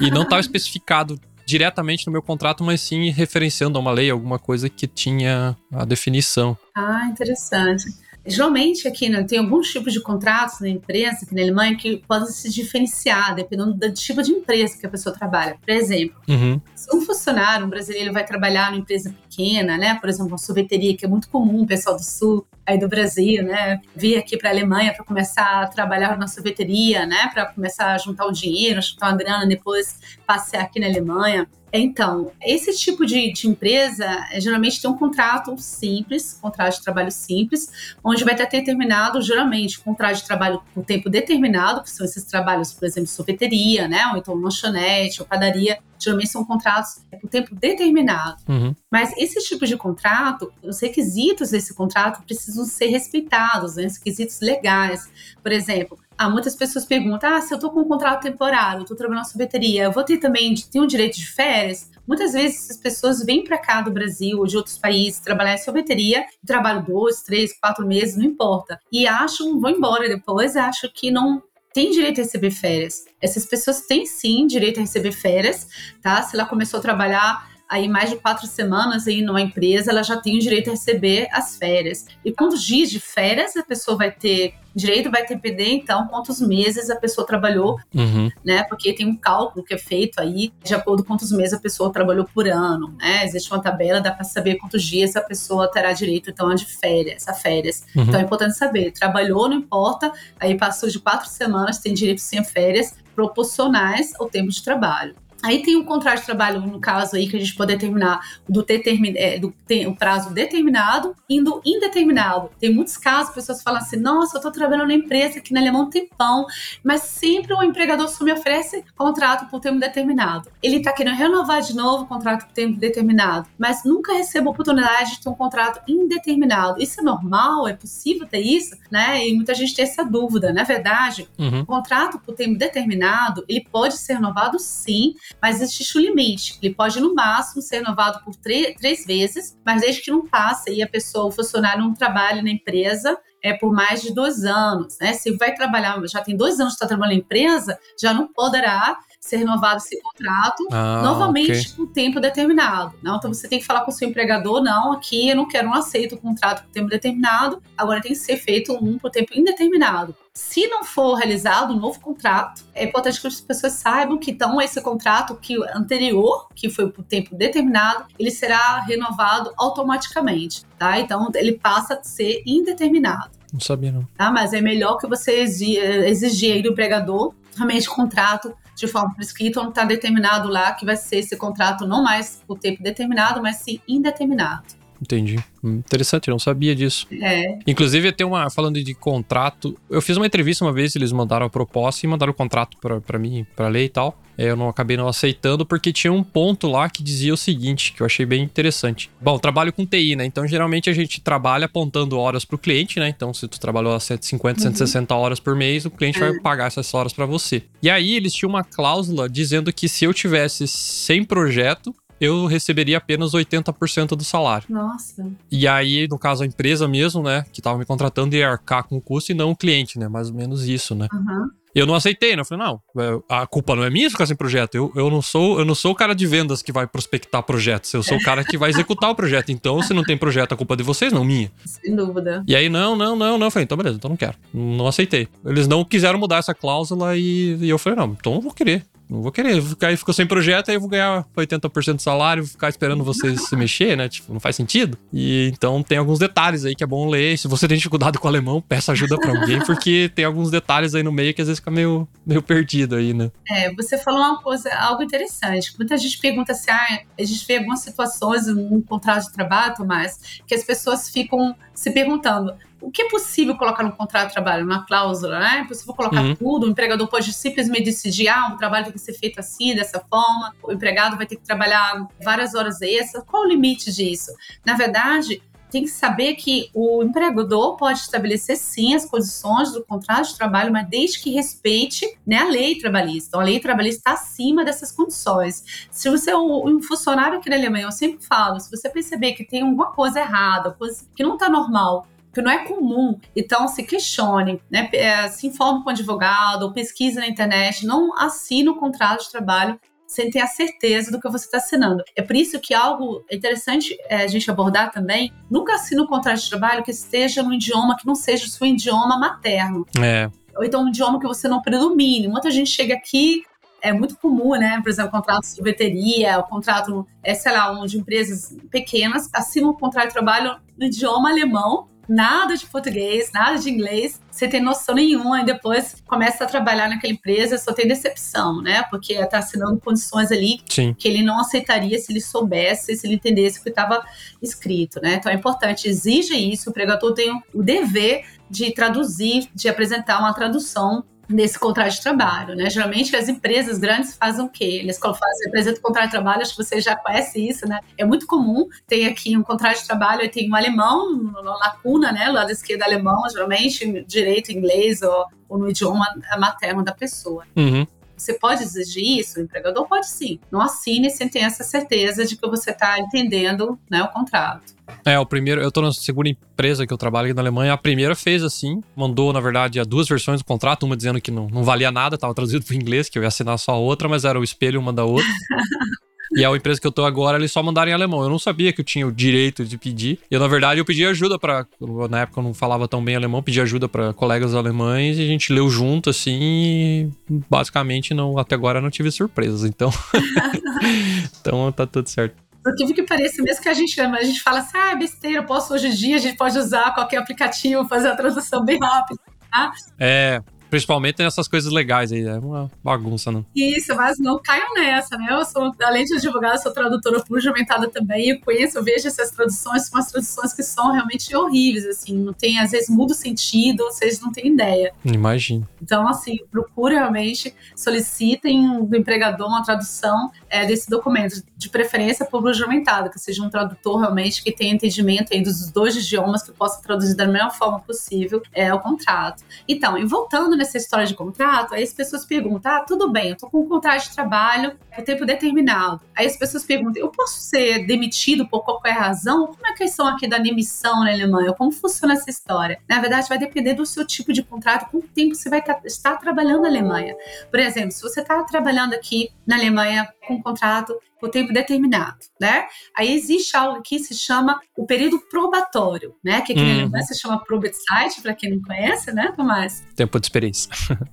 e 0.00 0.10
não 0.10 0.22
estava 0.22 0.40
especificado 0.40 1.18
diretamente 1.46 2.06
no 2.06 2.12
meu 2.12 2.22
contrato, 2.22 2.64
mas 2.64 2.80
sim 2.80 3.10
referenciando 3.10 3.76
a 3.76 3.80
uma 3.80 3.90
lei, 3.90 4.10
alguma 4.10 4.38
coisa 4.38 4.68
que 4.68 4.86
tinha 4.86 5.56
a 5.72 5.84
definição. 5.84 6.56
Ah, 6.74 7.06
interessante. 7.06 7.84
Geralmente 8.26 8.88
aqui 8.88 9.08
né, 9.08 9.22
tem 9.24 9.38
alguns 9.38 9.68
tipos 9.68 9.92
de 9.92 10.00
contratos 10.00 10.60
na 10.60 10.68
empresa, 10.68 11.18
aqui 11.24 11.34
na 11.34 11.42
Alemanha, 11.42 11.76
que 11.76 11.98
podem 12.08 12.28
se 12.28 12.50
diferenciar 12.50 13.34
dependendo 13.34 13.74
do 13.74 13.92
tipo 13.92 14.22
de 14.22 14.32
empresa 14.32 14.78
que 14.78 14.86
a 14.86 14.88
pessoa 14.88 15.14
trabalha. 15.14 15.56
Por 15.60 15.70
exemplo, 15.70 16.16
uhum. 16.28 16.60
se 16.74 16.94
um 16.96 17.00
funcionário, 17.02 17.66
um 17.66 17.68
brasileiro, 17.68 18.12
vai 18.12 18.24
trabalhar 18.24 18.70
numa 18.70 18.80
empresa 18.80 19.14
pequena, 19.28 19.76
né? 19.76 19.98
Por 20.00 20.08
exemplo, 20.08 20.28
uma 20.28 20.38
sorveteria, 20.38 20.96
que 20.96 21.04
é 21.04 21.08
muito 21.08 21.28
comum 21.28 21.62
o 21.62 21.66
pessoal 21.66 21.96
do 21.96 22.02
sul 22.02 22.46
aí 22.66 22.78
do 22.78 22.88
Brasil, 22.88 23.42
né, 23.42 23.80
vir 23.94 24.16
aqui 24.16 24.36
para 24.36 24.48
a 24.48 24.52
Alemanha 24.52 24.94
para 24.94 25.04
começar 25.04 25.62
a 25.62 25.66
trabalhar 25.66 26.16
na 26.16 26.26
sorveteria, 26.26 27.06
né, 27.06 27.30
para 27.32 27.46
começar 27.46 27.92
a 27.92 27.98
juntar 27.98 28.26
o 28.26 28.32
dinheiro, 28.32 28.80
juntar 28.80 29.10
uma 29.10 29.16
grana, 29.16 29.46
depois 29.46 29.98
passear 30.26 30.62
aqui 30.62 30.80
na 30.80 30.86
Alemanha. 30.86 31.46
Então, 31.76 32.30
esse 32.40 32.72
tipo 32.78 33.04
de, 33.04 33.32
de, 33.32 33.48
empresa 33.48 34.04
é, 34.30 34.40
geralmente 34.40 34.80
tem 34.80 34.88
um 34.88 34.96
contrato 34.96 35.58
simples, 35.58 36.38
contrato 36.40 36.76
de 36.76 36.84
trabalho 36.84 37.10
simples, 37.10 37.96
onde 38.02 38.22
vai 38.22 38.34
estar 38.34 38.44
determinado, 38.44 39.20
geralmente, 39.20 39.80
contrato 39.80 40.18
de 40.18 40.24
trabalho 40.24 40.62
por 40.72 40.84
tempo 40.84 41.10
determinado, 41.10 41.82
que 41.82 41.90
são 41.90 42.06
esses 42.06 42.22
trabalhos, 42.22 42.72
por 42.72 42.84
exemplo, 42.84 43.08
sorveteria, 43.08 43.88
né, 43.88 44.06
ou 44.12 44.18
então 44.18 44.34
lanchonete, 44.34 45.20
ou 45.20 45.26
padaria, 45.26 45.80
geralmente 45.98 46.30
são 46.30 46.44
contratos 46.44 47.00
por 47.20 47.28
tempo 47.28 47.52
determinado. 47.56 48.36
Uhum. 48.48 48.72
Mas 48.88 49.12
esse 49.16 49.40
tipo 49.40 49.66
de 49.66 49.76
contrato, 49.76 50.52
os 50.62 50.80
requisitos 50.80 51.50
desse 51.50 51.74
contrato 51.74 52.22
precisam 52.22 52.64
ser 52.66 52.86
respeitados, 52.86 53.74
né, 53.74 53.86
os 53.86 53.96
requisitos 53.96 54.40
legais. 54.40 55.10
Por 55.42 55.50
exemplo, 55.50 55.98
ah, 56.16 56.28
muitas 56.28 56.54
pessoas 56.54 56.84
perguntam: 56.84 57.34
ah, 57.34 57.40
se 57.40 57.52
eu 57.52 57.56
estou 57.56 57.70
com 57.70 57.80
um 57.80 57.88
contrato 57.88 58.22
temporário, 58.22 58.82
estou 58.82 58.96
trabalhando 58.96 59.24
na 59.24 59.28
sorveteria, 59.28 59.84
eu 59.84 59.92
vou 59.92 60.04
ter 60.04 60.18
também 60.18 60.54
ter 60.54 60.80
um 60.80 60.86
direito 60.86 61.16
de 61.16 61.26
férias? 61.26 61.90
Muitas 62.06 62.32
vezes 62.32 62.70
as 62.70 62.76
pessoas 62.76 63.24
vêm 63.24 63.42
para 63.42 63.58
cá 63.58 63.80
do 63.80 63.90
Brasil 63.90 64.38
ou 64.38 64.46
de 64.46 64.56
outros 64.56 64.76
países 64.78 65.20
trabalhar 65.20 65.54
em 65.54 65.58
sorveteria, 65.58 66.24
trabalham 66.46 66.82
dois, 66.82 67.22
três, 67.22 67.58
quatro 67.58 67.86
meses, 67.86 68.16
não 68.16 68.24
importa. 68.24 68.78
E 68.92 69.06
acham, 69.06 69.58
vão 69.58 69.70
embora 69.70 70.08
depois, 70.08 70.56
acham 70.56 70.90
que 70.92 71.10
não 71.10 71.42
tem 71.72 71.90
direito 71.90 72.20
a 72.20 72.24
receber 72.24 72.50
férias. 72.50 73.04
Essas 73.20 73.44
pessoas 73.46 73.80
têm 73.80 74.06
sim 74.06 74.46
direito 74.46 74.78
a 74.78 74.82
receber 74.82 75.12
férias, 75.12 75.66
tá? 76.00 76.22
Se 76.22 76.36
ela 76.36 76.46
começou 76.46 76.78
a 76.78 76.82
trabalhar 76.82 77.53
aí 77.68 77.88
mais 77.88 78.10
de 78.10 78.16
quatro 78.16 78.46
semanas 78.46 79.06
aí 79.06 79.22
numa 79.22 79.40
empresa, 79.40 79.90
ela 79.90 80.02
já 80.02 80.16
tem 80.16 80.36
o 80.36 80.40
direito 80.40 80.68
a 80.68 80.72
receber 80.72 81.28
as 81.32 81.56
férias. 81.56 82.06
E 82.24 82.32
quantos 82.32 82.62
dias 82.62 82.90
de 82.90 83.00
férias 83.00 83.56
a 83.56 83.62
pessoa 83.62 83.96
vai 83.96 84.10
ter 84.10 84.54
direito? 84.74 85.10
Vai 85.10 85.26
depender, 85.26 85.70
então, 85.70 86.06
quantos 86.08 86.40
meses 86.40 86.90
a 86.90 86.96
pessoa 86.96 87.26
trabalhou, 87.26 87.78
uhum. 87.94 88.30
né? 88.44 88.64
Porque 88.64 88.92
tem 88.92 89.06
um 89.06 89.16
cálculo 89.16 89.64
que 89.64 89.74
é 89.74 89.78
feito 89.78 90.20
aí 90.20 90.52
de 90.62 90.74
acordo 90.74 91.02
com 91.02 91.14
quantos 91.14 91.30
meses 91.32 91.54
a 91.54 91.60
pessoa 91.60 91.92
trabalhou 91.92 92.24
por 92.24 92.48
ano, 92.48 92.94
né? 92.98 93.24
Existe 93.24 93.50
uma 93.52 93.62
tabela, 93.62 94.00
dá 94.00 94.10
para 94.10 94.24
saber 94.24 94.56
quantos 94.56 94.82
dias 94.82 95.16
a 95.16 95.20
pessoa 95.20 95.70
terá 95.70 95.92
direito, 95.92 96.30
então, 96.30 96.48
a 96.48 96.54
de 96.54 96.66
férias, 96.66 97.26
a 97.28 97.34
férias. 97.34 97.84
Uhum. 97.94 98.02
Então, 98.02 98.20
é 98.20 98.22
importante 98.22 98.56
saber. 98.56 98.92
Trabalhou, 98.92 99.48
não 99.48 99.56
importa, 99.56 100.12
aí 100.38 100.56
passou 100.56 100.88
de 100.88 100.98
quatro 100.98 101.28
semanas, 101.28 101.78
tem 101.78 101.94
direito 101.94 102.20
sem 102.20 102.42
férias 102.44 102.94
proporcionais 103.14 104.12
ao 104.18 104.28
tempo 104.28 104.50
de 104.50 104.62
trabalho. 104.62 105.14
Aí 105.44 105.62
tem 105.62 105.76
um 105.76 105.84
contrato 105.84 106.20
de 106.20 106.26
trabalho, 106.26 106.60
no 106.60 106.80
caso 106.80 107.16
aí, 107.16 107.28
que 107.28 107.36
a 107.36 107.38
gente 107.38 107.54
pode 107.54 107.72
determinar 107.72 108.20
do, 108.48 108.62
determin, 108.62 109.12
é, 109.16 109.38
do 109.38 109.54
o 109.86 109.94
prazo 109.94 110.32
determinado 110.32 111.14
e 111.28 111.42
do 111.42 111.60
indeterminado. 111.64 112.50
Tem 112.58 112.72
muitos 112.72 112.96
casos, 112.96 113.34
pessoas 113.34 113.62
falam 113.62 113.80
assim, 113.80 113.96
nossa, 113.96 114.36
eu 114.36 114.38
estou 114.38 114.50
trabalhando 114.50 114.88
na 114.88 114.94
empresa 114.94 115.38
aqui 115.38 115.52
na 115.52 115.60
Alemão 115.60 115.90
tem 115.90 116.08
pão, 116.16 116.46
mas 116.82 117.02
sempre 117.02 117.52
o 117.52 117.62
empregador 117.62 118.08
só 118.08 118.24
me 118.24 118.32
oferece 118.32 118.84
contrato 118.96 119.50
por 119.50 119.60
tempo 119.60 119.78
determinado. 119.78 120.48
Ele 120.62 120.76
está 120.76 120.92
querendo 120.92 121.16
renovar 121.16 121.60
de 121.60 121.76
novo 121.76 122.04
o 122.04 122.06
contrato 122.06 122.46
por 122.46 122.52
tempo 122.52 122.78
determinado, 122.78 123.48
mas 123.58 123.84
nunca 123.84 124.14
recebe 124.14 124.48
a 124.48 124.50
oportunidade 124.50 125.12
de 125.12 125.20
ter 125.20 125.28
um 125.28 125.34
contrato 125.34 125.80
indeterminado. 125.86 126.80
Isso 126.80 127.00
é 127.00 127.02
normal? 127.02 127.68
É 127.68 127.74
possível 127.74 128.26
ter 128.26 128.40
isso? 128.40 128.76
Né? 128.90 129.28
E 129.28 129.34
muita 129.34 129.54
gente 129.54 129.74
tem 129.74 129.84
essa 129.84 130.04
dúvida. 130.04 130.52
Na 130.52 130.62
verdade, 130.62 131.28
uhum. 131.38 131.60
o 131.60 131.66
contrato 131.66 132.18
por 132.18 132.34
tempo 132.34 132.58
determinado, 132.58 133.44
ele 133.48 133.66
pode 133.70 133.98
ser 133.98 134.14
renovado 134.14 134.58
sim, 134.58 135.14
mas 135.40 135.60
existe 135.60 135.96
um 135.98 136.00
limite. 136.00 136.58
Ele 136.62 136.74
pode, 136.74 137.00
no 137.00 137.14
máximo, 137.14 137.62
ser 137.62 137.76
renovado 137.76 138.24
por 138.24 138.34
três 138.36 139.04
vezes, 139.06 139.58
mas 139.64 139.82
desde 139.82 140.02
que 140.02 140.10
não 140.10 140.26
passe 140.26 140.72
e 140.72 140.82
a 140.82 140.88
pessoa, 140.88 141.26
o 141.26 141.30
funcionário, 141.30 141.82
não 141.82 141.94
trabalhe 141.94 142.42
na 142.42 142.50
empresa 142.50 143.18
é 143.44 143.52
por 143.52 143.70
mais 143.74 144.00
de 144.00 144.12
dois 144.14 144.42
anos, 144.44 144.96
né? 144.98 145.12
Se 145.12 145.36
vai 145.36 145.54
trabalhar, 145.54 146.00
já 146.06 146.22
tem 146.22 146.34
dois 146.34 146.58
anos 146.58 146.72
que 146.72 146.76
está 146.76 146.86
trabalhando 146.86 147.18
na 147.18 147.22
empresa, 147.22 147.78
já 148.00 148.14
não 148.14 148.26
poderá 148.26 148.98
ser 149.24 149.38
renovado 149.38 149.78
esse 149.78 150.00
contrato, 150.02 150.66
Ah, 150.70 151.00
novamente 151.02 151.50
ok. 151.52 151.64
por 151.76 151.86
tempo 151.88 152.20
determinado. 152.20 152.94
Não? 153.02 153.16
Então 153.16 153.32
você 153.32 153.48
tem 153.48 153.58
que 153.58 153.64
falar 153.64 153.80
com 153.80 153.90
o 153.90 153.94
seu 153.94 154.08
empregador, 154.08 154.62
não, 154.62 154.92
aqui 154.92 155.30
eu 155.30 155.36
não 155.36 155.48
quero, 155.48 155.68
não 155.68 155.74
aceito 155.74 156.14
o 156.14 156.18
contrato 156.18 156.62
por 156.64 156.70
tempo 156.70 156.88
determinado, 156.88 157.62
agora 157.76 158.02
tem 158.02 158.12
que 158.12 158.18
ser 158.18 158.36
feito 158.36 158.72
um 158.74 158.98
por 158.98 159.10
tempo 159.10 159.32
indeterminado. 159.34 160.14
Se 160.34 160.66
não 160.66 160.82
for 160.84 161.14
realizado 161.14 161.72
um 161.72 161.78
novo 161.78 162.00
contrato, 162.00 162.64
é 162.74 162.84
importante 162.84 163.20
que 163.20 163.26
as 163.26 163.40
pessoas 163.40 163.72
saibam 163.74 164.18
que 164.18 164.32
então 164.32 164.60
esse 164.60 164.80
contrato 164.82 165.36
que 165.36 165.56
anterior, 165.74 166.48
que 166.54 166.68
foi 166.68 166.90
por 166.90 167.04
tempo 167.04 167.34
determinado, 167.34 168.04
ele 168.18 168.30
será 168.32 168.80
renovado 168.80 169.52
automaticamente, 169.56 170.64
tá? 170.78 170.98
Então 170.98 171.30
ele 171.34 171.52
passa 171.52 171.94
a 171.94 172.02
ser 172.02 172.42
indeterminado 172.44 173.30
Não 173.52 173.60
sabia, 173.60 173.92
não. 173.92 174.06
tá? 174.16 174.30
Mas 174.30 174.52
é 174.52 174.60
melhor 174.60 174.98
que 174.98 175.06
você 175.06 175.44
eh, 175.44 176.08
exigir 176.10 176.52
aí 176.54 176.62
do 176.62 176.70
empregador 176.72 177.32
realmente 177.54 177.88
contrato 177.88 178.56
de 178.76 178.88
forma 178.88 179.14
prescrita, 179.14 179.60
onde 179.60 179.70
está 179.70 179.84
determinado 179.84 180.48
lá 180.48 180.72
que 180.72 180.84
vai 180.84 180.96
ser 180.96 181.18
esse 181.18 181.36
contrato 181.36 181.86
não 181.86 182.02
mais 182.02 182.42
por 182.46 182.58
tempo 182.58 182.82
determinado, 182.82 183.40
mas 183.40 183.56
sim 183.56 183.80
indeterminado. 183.86 184.83
Entendi. 185.04 185.38
Interessante, 185.62 186.28
eu 186.28 186.32
não 186.32 186.38
sabia 186.38 186.74
disso. 186.74 187.06
É, 187.20 187.58
Inclusive, 187.66 188.10
tem 188.12 188.26
uma. 188.26 188.48
Falando 188.50 188.82
de 188.82 188.94
contrato, 188.94 189.78
eu 189.90 190.00
fiz 190.00 190.16
uma 190.16 190.26
entrevista 190.26 190.64
uma 190.64 190.72
vez, 190.72 190.96
eles 190.96 191.12
mandaram 191.12 191.44
a 191.46 191.50
proposta 191.50 192.04
e 192.04 192.08
mandaram 192.08 192.32
o 192.32 192.34
contrato 192.34 192.76
pra, 192.80 193.00
pra 193.00 193.18
mim, 193.18 193.46
pra 193.54 193.68
ler 193.68 193.84
e 193.84 193.88
tal. 193.88 194.18
É, 194.36 194.50
Eu 194.50 194.56
não 194.56 194.68
acabei 194.68 194.96
não 194.96 195.06
aceitando 195.06 195.64
porque 195.64 195.92
tinha 195.92 196.12
um 196.12 196.22
ponto 196.22 196.66
lá 196.66 196.88
que 196.88 197.02
dizia 197.02 197.32
o 197.32 197.36
seguinte, 197.36 197.92
que 197.92 198.00
eu 198.02 198.06
achei 198.06 198.26
bem 198.26 198.42
interessante. 198.42 199.08
Bom, 199.20 199.38
trabalho 199.38 199.72
com 199.72 199.86
TI, 199.86 200.16
né? 200.16 200.24
Então, 200.24 200.46
geralmente 200.46 200.90
a 200.90 200.92
gente 200.92 201.20
trabalha 201.20 201.66
apontando 201.66 202.18
horas 202.18 202.44
pro 202.44 202.58
cliente, 202.58 202.98
né? 202.98 203.08
Então, 203.08 203.32
se 203.32 203.46
tu 203.46 203.60
trabalhou 203.60 203.98
150, 203.98 204.60
160 204.60 205.14
horas 205.14 205.38
por 205.38 205.54
mês, 205.54 205.84
o 205.84 205.90
cliente 205.90 206.18
vai 206.18 206.32
pagar 206.40 206.66
essas 206.66 206.92
horas 206.94 207.12
pra 207.12 207.26
você. 207.26 207.62
E 207.82 207.88
aí, 207.88 208.14
eles 208.16 208.32
tinham 208.32 208.50
uma 208.50 208.64
cláusula 208.64 209.28
dizendo 209.28 209.72
que 209.72 209.88
se 209.88 210.04
eu 210.04 210.12
tivesse 210.12 210.66
sem 210.66 211.22
projeto, 211.22 211.94
eu 212.20 212.46
receberia 212.46 212.98
apenas 212.98 213.32
80% 213.32 214.16
do 214.16 214.24
salário. 214.24 214.66
nossa. 214.68 215.26
E 215.50 215.66
aí, 215.66 216.06
no 216.08 216.18
caso, 216.18 216.42
a 216.42 216.46
empresa 216.46 216.86
mesmo, 216.88 217.22
né, 217.22 217.44
que 217.52 217.62
tava 217.62 217.78
me 217.78 217.84
contratando 217.84 218.34
ia 218.34 218.48
arcar 218.48 218.84
com 218.84 218.96
o 218.96 219.00
custo 219.00 219.32
e 219.32 219.34
não 219.34 219.50
o 219.50 219.56
cliente, 219.56 219.98
né? 219.98 220.08
Mais 220.08 220.30
ou 220.30 220.34
menos 220.34 220.66
isso, 220.68 220.94
né? 220.94 221.08
Aham. 221.12 221.50
Eu 221.74 221.86
não 221.86 221.94
aceitei, 221.94 222.36
né? 222.36 222.42
Eu 222.42 222.44
falei, 222.44 222.64
não, 222.64 222.80
é, 223.02 223.18
a 223.28 223.46
culpa 223.48 223.74
não 223.74 223.82
é 223.82 223.90
minha 223.90 224.08
ficar 224.08 224.26
sem 224.26 224.36
projeto. 224.36 224.76
Eu, 224.76 224.92
eu, 224.94 225.10
não 225.10 225.20
sou, 225.20 225.58
eu 225.58 225.64
não 225.64 225.74
sou 225.74 225.90
o 225.90 225.94
cara 225.94 226.14
de 226.14 226.24
vendas 226.24 226.62
que 226.62 226.70
vai 226.70 226.86
prospectar 226.86 227.42
projetos. 227.42 227.92
Eu 227.92 228.02
sou 228.02 228.16
o 228.16 228.22
cara 228.22 228.44
que 228.44 228.56
vai 228.56 228.70
executar 228.70 229.10
o 229.10 229.14
projeto. 229.14 229.50
Então, 229.50 229.82
se 229.82 229.92
não 229.92 230.04
tem 230.04 230.16
projeto, 230.16 230.52
a 230.52 230.56
culpa 230.56 230.74
é 230.74 230.76
de 230.76 230.84
vocês, 230.84 231.12
não 231.12 231.24
minha. 231.24 231.50
Sem 231.64 231.96
dúvida. 231.96 232.44
E 232.46 232.54
aí, 232.54 232.68
não, 232.68 232.94
não, 232.94 233.16
não, 233.16 233.36
não. 233.36 233.48
Eu 233.48 233.50
falei, 233.50 233.64
então 233.64 233.76
beleza, 233.76 233.96
então 233.96 234.08
não 234.08 234.16
quero. 234.16 234.34
Não 234.52 234.86
aceitei. 234.86 235.26
Eles 235.44 235.66
não 235.66 235.84
quiseram 235.84 236.16
mudar 236.16 236.36
essa 236.36 236.54
cláusula 236.54 237.16
e, 237.16 237.56
e 237.60 237.68
eu 237.68 237.78
falei, 237.78 237.98
não, 237.98 238.16
então 238.18 238.34
eu 238.34 238.40
vou 238.40 238.52
querer. 238.52 238.86
Não 239.14 239.22
vou 239.22 239.30
querer. 239.30 239.62
Ficar 239.62 239.88
aí 239.88 239.96
ficou 239.96 240.12
sem 240.12 240.26
projeto, 240.26 240.70
aí 240.70 240.74
eu 240.74 240.80
vou 240.80 240.88
ganhar 240.88 241.24
80% 241.36 241.94
do 241.94 242.02
salário, 242.02 242.44
ficar 242.44 242.68
esperando 242.68 243.02
vocês 243.04 243.48
se 243.48 243.56
mexer, 243.56 243.96
né? 243.96 244.08
Tipo, 244.08 244.32
não 244.32 244.40
faz 244.40 244.56
sentido. 244.56 244.98
E 245.12 245.50
então 245.54 245.82
tem 245.82 245.98
alguns 245.98 246.18
detalhes 246.18 246.64
aí 246.64 246.74
que 246.74 246.82
é 246.82 246.86
bom 246.86 247.08
ler. 247.08 247.38
Se 247.38 247.46
você 247.46 247.68
tem 247.68 247.76
dificuldade 247.76 248.18
com 248.18 248.26
o 248.26 248.30
alemão, 248.30 248.60
peça 248.60 248.92
ajuda 248.92 249.16
pra 249.16 249.30
alguém, 249.30 249.60
porque 249.64 250.10
tem 250.14 250.24
alguns 250.24 250.50
detalhes 250.50 250.94
aí 250.94 251.02
no 251.02 251.12
meio 251.12 251.32
que 251.32 251.40
às 251.40 251.46
vezes 251.46 251.60
fica 251.60 251.70
meio, 251.70 252.08
meio 252.26 252.42
perdido 252.42 252.96
aí, 252.96 253.14
né? 253.14 253.30
É, 253.48 253.72
você 253.74 253.96
falou 253.96 254.20
uma 254.20 254.42
coisa, 254.42 254.68
algo 254.74 255.02
interessante. 255.02 255.72
Muita 255.78 255.96
gente 255.96 256.18
pergunta 256.18 256.52
se 256.54 256.70
ah, 256.70 257.02
a 257.18 257.24
gente 257.24 257.46
vê 257.46 257.58
algumas 257.58 257.80
situações 257.80 258.46
no 258.46 258.82
contrato 258.82 259.26
de 259.26 259.32
trabalho, 259.32 259.74
Tomás, 259.76 260.40
que 260.46 260.54
as 260.54 260.64
pessoas 260.64 261.08
ficam 261.08 261.54
se 261.72 261.90
perguntando 261.90 262.54
o 262.86 262.90
que 262.90 263.02
é 263.02 263.08
possível 263.08 263.56
colocar 263.56 263.82
no 263.82 263.92
contrato 263.92 264.28
de 264.28 264.34
trabalho, 264.34 264.64
uma 264.64 264.84
cláusula, 264.84 265.38
né? 265.38 265.60
É 265.64 265.68
possível 265.68 265.94
colocar 265.94 266.20
Uhum. 266.22 266.34
tudo, 266.36 266.66
o 266.66 266.70
empregador 266.70 267.08
pode 267.08 267.32
simplesmente 267.32 267.84
decidir, 267.84 268.28
ah, 268.28 268.52
o 268.54 268.56
trabalho 268.56 268.84
tem 268.84 268.92
que 268.92 268.98
ser 269.00 269.14
feito 269.14 269.40
assim, 269.40 269.74
dessa 269.74 270.00
forma, 270.00 270.54
o 270.62 270.72
empregado 270.72 271.16
vai 271.16 271.26
ter 271.26 271.36
que 271.36 271.42
trabalhar 271.44 272.06
várias 272.22 272.54
horas 272.54 272.80
extras. 272.82 273.24
Qual 273.26 273.42
o 273.42 273.46
limite 273.48 273.92
disso? 273.92 274.32
Na 274.64 274.74
verdade, 274.74 275.42
tem 275.70 275.82
que 275.82 275.90
saber 275.90 276.34
que 276.34 276.70
o 276.72 277.02
empregador 277.02 277.76
pode 277.76 277.98
estabelecer 277.98 278.56
sim 278.56 278.94
as 278.94 279.04
condições 279.06 279.72
do 279.72 279.84
contrato 279.84 280.28
de 280.28 280.36
trabalho, 280.36 280.72
mas 280.72 280.86
desde 280.88 281.18
que 281.18 281.30
respeite 281.32 282.06
né, 282.24 282.36
a 282.38 282.44
lei 282.44 282.78
trabalhista. 282.78 283.30
Então, 283.30 283.40
a 283.40 283.44
lei 283.44 283.58
trabalhista 283.58 283.98
está 283.98 284.12
acima 284.12 284.64
dessas 284.64 284.92
condições. 284.92 285.88
Se 285.90 286.08
você 286.08 286.30
é 286.30 286.36
um 286.36 286.68
um 286.68 286.80
funcionário 286.80 287.38
aqui 287.38 287.50
na 287.50 287.56
Alemanha, 287.56 287.86
eu 287.86 287.92
sempre 287.92 288.24
falo, 288.24 288.60
se 288.60 288.70
você 288.70 288.88
perceber 288.88 289.32
que 289.32 289.42
tem 289.44 289.62
alguma 289.62 289.90
coisa 289.90 290.20
errada, 290.20 290.70
coisa 290.70 291.04
que 291.16 291.24
não 291.24 291.34
está 291.34 291.48
normal, 291.48 292.06
que 292.34 292.42
não 292.42 292.50
é 292.50 292.66
comum, 292.66 293.18
então 293.34 293.66
se 293.68 293.82
questione, 293.82 294.60
né, 294.70 294.88
é, 294.92 295.28
se 295.28 295.46
informe 295.46 295.82
com 295.82 295.88
o 295.88 295.92
advogado, 295.92 296.64
ou 296.64 296.72
pesquise 296.72 297.16
na 297.16 297.26
internet, 297.26 297.86
não 297.86 298.16
assine 298.18 298.68
o 298.68 298.76
contrato 298.76 299.22
de 299.24 299.30
trabalho 299.30 299.78
sem 300.06 300.30
ter 300.30 300.40
a 300.40 300.46
certeza 300.46 301.10
do 301.10 301.20
que 301.20 301.28
você 301.28 301.46
está 301.46 301.58
assinando. 301.58 302.02
É 302.14 302.22
por 302.22 302.36
isso 302.36 302.60
que 302.60 302.74
algo 302.74 303.24
interessante 303.30 303.96
é, 304.08 304.16
a 304.16 304.26
gente 304.26 304.50
abordar 304.50 304.90
também, 304.92 305.32
nunca 305.50 305.74
assine 305.74 306.00
um 306.00 306.06
contrato 306.06 306.40
de 306.40 306.48
trabalho 306.48 306.84
que 306.84 306.90
esteja 306.90 307.42
no 307.42 307.52
idioma 307.52 307.96
que 307.96 308.06
não 308.06 308.14
seja 308.14 308.44
o 308.44 308.48
seu 308.48 308.66
idioma 308.66 309.18
materno. 309.18 309.86
É. 310.00 310.30
Ou 310.56 310.64
então 310.64 310.84
um 310.84 310.88
idioma 310.88 311.18
que 311.18 311.26
você 311.26 311.48
não 311.48 311.62
predomine. 311.62 312.28
Muita 312.28 312.50
gente 312.50 312.70
chega 312.70 312.94
aqui, 312.94 313.42
é 313.82 313.92
muito 313.92 314.16
comum, 314.16 314.52
né? 314.52 314.80
Por 314.82 314.88
exemplo, 314.88 315.10
contrato 315.10 315.42
de 315.42 315.48
sorveteria, 315.48 316.38
o 316.38 316.44
contrato, 316.44 317.06
é, 317.22 317.34
sei 317.34 317.52
lá, 317.52 317.70
um 317.72 317.84
de 317.84 317.98
empresas 317.98 318.56
pequenas, 318.70 319.28
assinam 319.32 319.70
um 319.70 319.74
contrato 319.74 320.08
de 320.08 320.14
trabalho 320.14 320.58
no 320.78 320.86
idioma 320.86 321.30
alemão, 321.30 321.88
nada 322.08 322.56
de 322.56 322.66
português, 322.66 323.30
nada 323.32 323.58
de 323.58 323.70
inglês, 323.70 324.20
você 324.30 324.48
tem 324.48 324.60
noção 324.60 324.94
nenhuma, 324.94 325.40
e 325.40 325.44
depois 325.44 325.96
começa 326.06 326.44
a 326.44 326.46
trabalhar 326.46 326.88
naquela 326.88 327.12
empresa, 327.12 327.58
só 327.58 327.72
tem 327.72 327.86
decepção, 327.86 328.60
né? 328.60 328.84
Porque 328.90 329.14
está 329.14 329.38
assinando 329.38 329.80
condições 329.80 330.30
ali 330.32 330.60
Sim. 330.68 330.94
que 330.94 331.08
ele 331.08 331.22
não 331.22 331.40
aceitaria 331.40 331.98
se 331.98 332.12
ele 332.12 332.20
soubesse, 332.20 332.96
se 332.96 333.06
ele 333.06 333.14
entendesse 333.14 333.60
o 333.60 333.62
que 333.62 333.68
estava 333.68 334.04
escrito, 334.42 335.00
né? 335.00 335.14
Então 335.14 335.30
é 335.30 335.34
importante, 335.34 335.88
exige 335.88 336.34
isso, 336.34 336.70
o 336.70 336.72
pregador 336.72 337.14
tem 337.14 337.42
o 337.52 337.62
dever 337.62 338.24
de 338.50 338.72
traduzir, 338.72 339.48
de 339.54 339.68
apresentar 339.68 340.18
uma 340.18 340.32
tradução 340.32 341.04
nesse 341.28 341.58
contrato 341.58 341.92
de 341.92 342.02
trabalho, 342.02 342.54
né? 342.54 342.68
Geralmente 342.70 343.14
as 343.16 343.28
empresas 343.28 343.78
grandes 343.78 344.16
fazem 344.16 344.44
o 344.44 344.48
quê? 344.48 344.80
Eles 344.82 344.98
fazem, 344.98 345.48
apresentam 345.48 345.80
o 345.80 345.82
contrato 345.82 346.06
de 346.06 346.10
trabalho, 346.12 346.42
acho 346.42 346.56
que 346.56 346.62
você 346.62 346.80
já 346.80 346.96
conhece 346.96 347.46
isso, 347.46 347.68
né? 347.68 347.80
É 347.96 348.04
muito 348.04 348.26
comum, 348.26 348.68
tem 348.86 349.06
aqui 349.06 349.36
um 349.36 349.42
contrato 349.42 349.78
de 349.78 349.86
trabalho, 349.86 350.22
e 350.22 350.28
tem 350.28 350.50
um 350.50 350.54
alemão, 350.54 351.32
na 351.32 351.56
lacuna, 351.56 352.12
né? 352.12 352.28
Lado 352.28 352.50
esquerdo 352.50 352.82
alemão, 352.82 353.22
geralmente 353.30 354.04
direito 354.06 354.52
inglês 354.52 355.02
ou, 355.02 355.26
ou 355.48 355.58
no 355.58 355.68
idioma 355.68 356.06
materno 356.38 356.82
da 356.82 356.92
pessoa. 356.92 357.44
Uhum. 357.56 357.86
Você 358.16 358.34
pode 358.34 358.62
exigir 358.62 359.18
isso? 359.18 359.38
O 359.38 359.42
empregador 359.42 359.86
pode 359.86 360.08
sim. 360.08 360.38
Não 360.50 360.60
assine 360.60 361.10
sem 361.10 361.28
ter 361.28 361.40
essa 361.40 361.64
certeza 361.64 362.24
de 362.24 362.36
que 362.36 362.48
você 362.48 362.70
está 362.70 362.98
entendendo 362.98 363.78
né, 363.90 364.02
o 364.02 364.08
contrato. 364.08 364.73
É, 365.04 365.18
o 365.18 365.26
primeiro, 365.26 365.60
eu 365.60 365.70
tô 365.70 365.80
na 365.82 365.92
segunda 365.92 366.28
empresa 366.28 366.86
que 366.86 366.92
eu 366.92 366.98
trabalho 366.98 367.26
aqui 367.26 367.34
na 367.34 367.42
Alemanha. 367.42 367.72
A 367.72 367.78
primeira 367.78 368.14
fez 368.14 368.42
assim, 368.42 368.80
mandou, 368.96 369.32
na 369.32 369.40
verdade, 369.40 369.82
duas 369.84 370.08
versões 370.08 370.40
do 370.40 370.44
contrato, 370.44 370.84
uma 370.84 370.96
dizendo 370.96 371.20
que 371.20 371.30
não, 371.30 371.48
não 371.48 371.62
valia 371.62 371.90
nada, 371.90 372.18
tava 372.18 372.34
traduzido 372.34 372.64
pro 372.64 372.74
inglês, 372.74 373.08
que 373.08 373.18
eu 373.18 373.22
ia 373.22 373.28
assinar 373.28 373.58
só 373.58 373.72
a 373.72 373.78
outra, 373.78 374.08
mas 374.08 374.24
era 374.24 374.38
o 374.38 374.44
espelho 374.44 374.80
uma 374.80 374.92
da 374.92 375.04
outra. 375.04 375.26
E 376.36 376.44
a 376.44 376.50
empresa 376.50 376.80
que 376.80 376.86
eu 376.86 376.90
tô 376.90 377.04
agora, 377.04 377.38
eles 377.38 377.52
só 377.52 377.62
mandaram 377.62 377.90
em 377.90 377.94
alemão. 377.94 378.22
Eu 378.22 378.28
não 378.28 378.40
sabia 378.40 378.72
que 378.72 378.80
eu 378.80 378.84
tinha 378.84 379.06
o 379.06 379.12
direito 379.12 379.64
de 379.64 379.78
pedir. 379.78 380.18
E 380.28 380.36
na 380.36 380.48
verdade 380.48 380.80
eu 380.80 380.84
pedi 380.84 381.04
ajuda 381.04 381.38
para 381.38 381.66
na 382.10 382.22
época 382.22 382.40
eu 382.40 382.44
não 382.44 382.52
falava 382.52 382.88
tão 382.88 383.04
bem 383.04 383.14
alemão, 383.14 383.42
pedi 383.42 383.60
ajuda 383.60 383.88
para 383.88 384.12
colegas 384.12 384.54
alemães 384.54 385.16
e 385.18 385.22
a 385.22 385.26
gente 385.26 385.52
leu 385.52 385.68
junto 385.70 386.10
assim, 386.10 386.40
e 386.40 387.10
basicamente 387.48 388.12
não 388.14 388.36
até 388.36 388.54
agora 388.54 388.80
não 388.80 388.90
tive 388.90 389.12
surpresas. 389.12 389.64
Então 389.64 389.90
Então 391.40 391.70
tá 391.70 391.86
tudo 391.86 392.08
certo. 392.08 392.34
Por 392.64 392.72
incrível 392.72 392.94
que 392.94 393.02
pareça, 393.02 393.42
mesmo 393.42 393.62
que 393.62 393.68
a 393.68 393.74
gente, 393.74 394.00
a 394.00 394.22
gente 394.22 394.42
fala 394.42 394.60
assim, 394.60 394.78
ah, 394.78 394.94
besteira, 394.96 395.40
eu 395.40 395.44
posso 395.44 395.74
hoje 395.74 395.88
em 395.88 395.90
dia, 395.90 396.16
a 396.16 396.18
gente 396.18 396.38
pode 396.38 396.58
usar 396.58 396.94
qualquer 396.94 397.18
aplicativo, 397.18 397.86
fazer 397.86 398.08
a 398.08 398.16
tradução 398.16 398.64
bem 398.64 398.78
rápida. 398.80 399.20
Tá? 399.52 399.70
É, 399.98 400.40
principalmente 400.74 401.22
nessas 401.22 401.46
coisas 401.46 401.72
legais 401.72 402.10
aí, 402.10 402.26
é 402.26 402.36
uma 402.36 402.68
bagunça, 402.82 403.30
não. 403.30 403.46
Isso, 403.54 403.94
mas 403.94 404.18
não 404.18 404.40
caiam 404.42 404.74
nessa, 404.74 405.16
né? 405.16 405.28
Eu 405.30 405.44
sou, 405.44 405.72
além 405.80 406.04
de 406.04 406.16
advogada, 406.16 406.58
sou 406.58 406.72
tradutora 406.72 407.22
juramentada 407.40 407.88
também, 407.88 408.30
eu 408.30 408.40
conheço, 408.40 408.78
eu 408.78 408.82
vejo 408.82 409.06
essas 409.06 409.30
traduções, 409.30 409.86
são 409.86 409.96
umas 409.96 410.10
traduções 410.10 410.52
que 410.52 410.64
são 410.64 410.90
realmente 410.90 411.34
horríveis, 411.36 411.86
assim, 411.86 412.16
não 412.16 412.32
tem, 412.32 412.58
às 412.58 412.72
vezes 412.72 412.88
muda 412.88 413.12
o 413.12 413.14
sentido, 413.14 413.84
vocês 413.84 414.20
não 414.20 414.32
têm 414.32 414.48
ideia. 414.48 414.92
Imagino. 415.04 415.68
Então, 415.80 416.08
assim, 416.08 416.38
procure 416.50 416.94
realmente, 416.94 417.54
solicitem 417.76 418.84
do 418.84 418.96
empregador 418.96 419.46
uma 419.46 419.62
tradução 419.62 420.32
é, 420.50 420.66
desse 420.66 420.90
documento, 420.90 421.40
de 421.56 421.68
preferência 421.68 422.26
por 422.26 422.52
juramentado, 422.52 423.10
que 423.10 423.18
seja 423.20 423.44
um 423.44 423.48
tradutor 423.48 424.00
realmente 424.00 424.42
que 424.42 424.50
tenha 424.50 424.74
entendimento 424.74 425.32
aí 425.32 425.40
dos 425.40 425.70
dois 425.70 425.94
idiomas, 425.94 426.42
que 426.42 426.50
possa 426.50 426.82
traduzir 426.82 427.14
da 427.14 427.26
melhor 427.26 427.54
forma 427.54 427.78
possível 427.78 428.42
é, 428.52 428.74
o 428.74 428.80
contrato. 428.80 429.44
Então, 429.68 429.96
e 429.96 430.04
voltando 430.04 430.63
nessa 430.64 430.78
história 430.78 431.06
de 431.06 431.14
contrato, 431.14 431.74
aí 431.74 431.82
as 431.82 431.92
pessoas 431.92 432.24
perguntam: 432.24 432.72
ah, 432.72 432.80
tudo 432.80 433.10
bem, 433.10 433.30
eu 433.30 433.36
tô 433.36 433.48
com 433.48 433.60
um 433.60 433.68
contrato 433.68 434.04
de 434.04 434.14
trabalho 434.14 434.76
por 434.94 435.04
tempo 435.04 435.24
determinado. 435.24 436.00
Aí 436.16 436.26
as 436.26 436.36
pessoas 436.36 436.64
perguntam: 436.64 437.02
eu 437.02 437.10
posso 437.10 437.40
ser 437.40 437.86
demitido 437.86 438.48
por 438.48 438.64
qualquer 438.64 438.92
razão? 438.92 439.46
Como 439.46 439.66
é 439.66 439.70
a 439.70 439.74
questão 439.74 440.06
aqui 440.08 440.26
da 440.26 440.38
demissão 440.38 441.04
na 441.04 441.12
Alemanha? 441.12 441.52
Como 441.52 441.70
funciona 441.70 442.14
essa 442.14 442.30
história? 442.30 442.80
Na 442.88 443.00
verdade, 443.00 443.28
vai 443.28 443.38
depender 443.38 443.74
do 443.74 443.84
seu 443.84 444.06
tipo 444.06 444.32
de 444.32 444.42
contrato, 444.42 444.90
quanto 444.90 445.06
tempo 445.08 445.34
você 445.34 445.48
vai 445.48 445.62
estar 445.84 446.16
trabalhando 446.16 446.62
na 446.62 446.68
Alemanha. 446.68 447.14
Por 447.50 447.60
exemplo, 447.60 447.92
se 447.92 448.02
você 448.02 448.20
está 448.20 448.42
trabalhando 448.44 448.94
aqui 448.94 449.30
na 449.46 449.56
Alemanha 449.56 450.08
com 450.26 450.34
um 450.34 450.42
contrato 450.42 450.98
por 451.20 451.30
tempo 451.30 451.52
determinado, 451.52 452.18
né? 452.40 452.66
Aí 452.96 453.12
existe 453.12 453.56
algo 453.56 453.82
que 453.82 453.98
se 453.98 454.14
chama 454.14 454.60
o 454.76 454.86
período 454.86 455.18
probatório, 455.28 456.14
né? 456.22 456.40
Que 456.40 456.52
aqui 456.52 456.60
uhum. 456.60 456.90
na 456.90 457.02
se 457.02 457.18
chama 457.18 457.42
Probezeit, 457.42 458.20
para 458.22 458.34
quem 458.34 458.56
não 458.56 458.62
conhece, 458.62 459.12
né, 459.12 459.32
Tomás? 459.36 459.84
Tempo 459.96 460.18
de 460.18 460.26
experiência. 460.26 460.70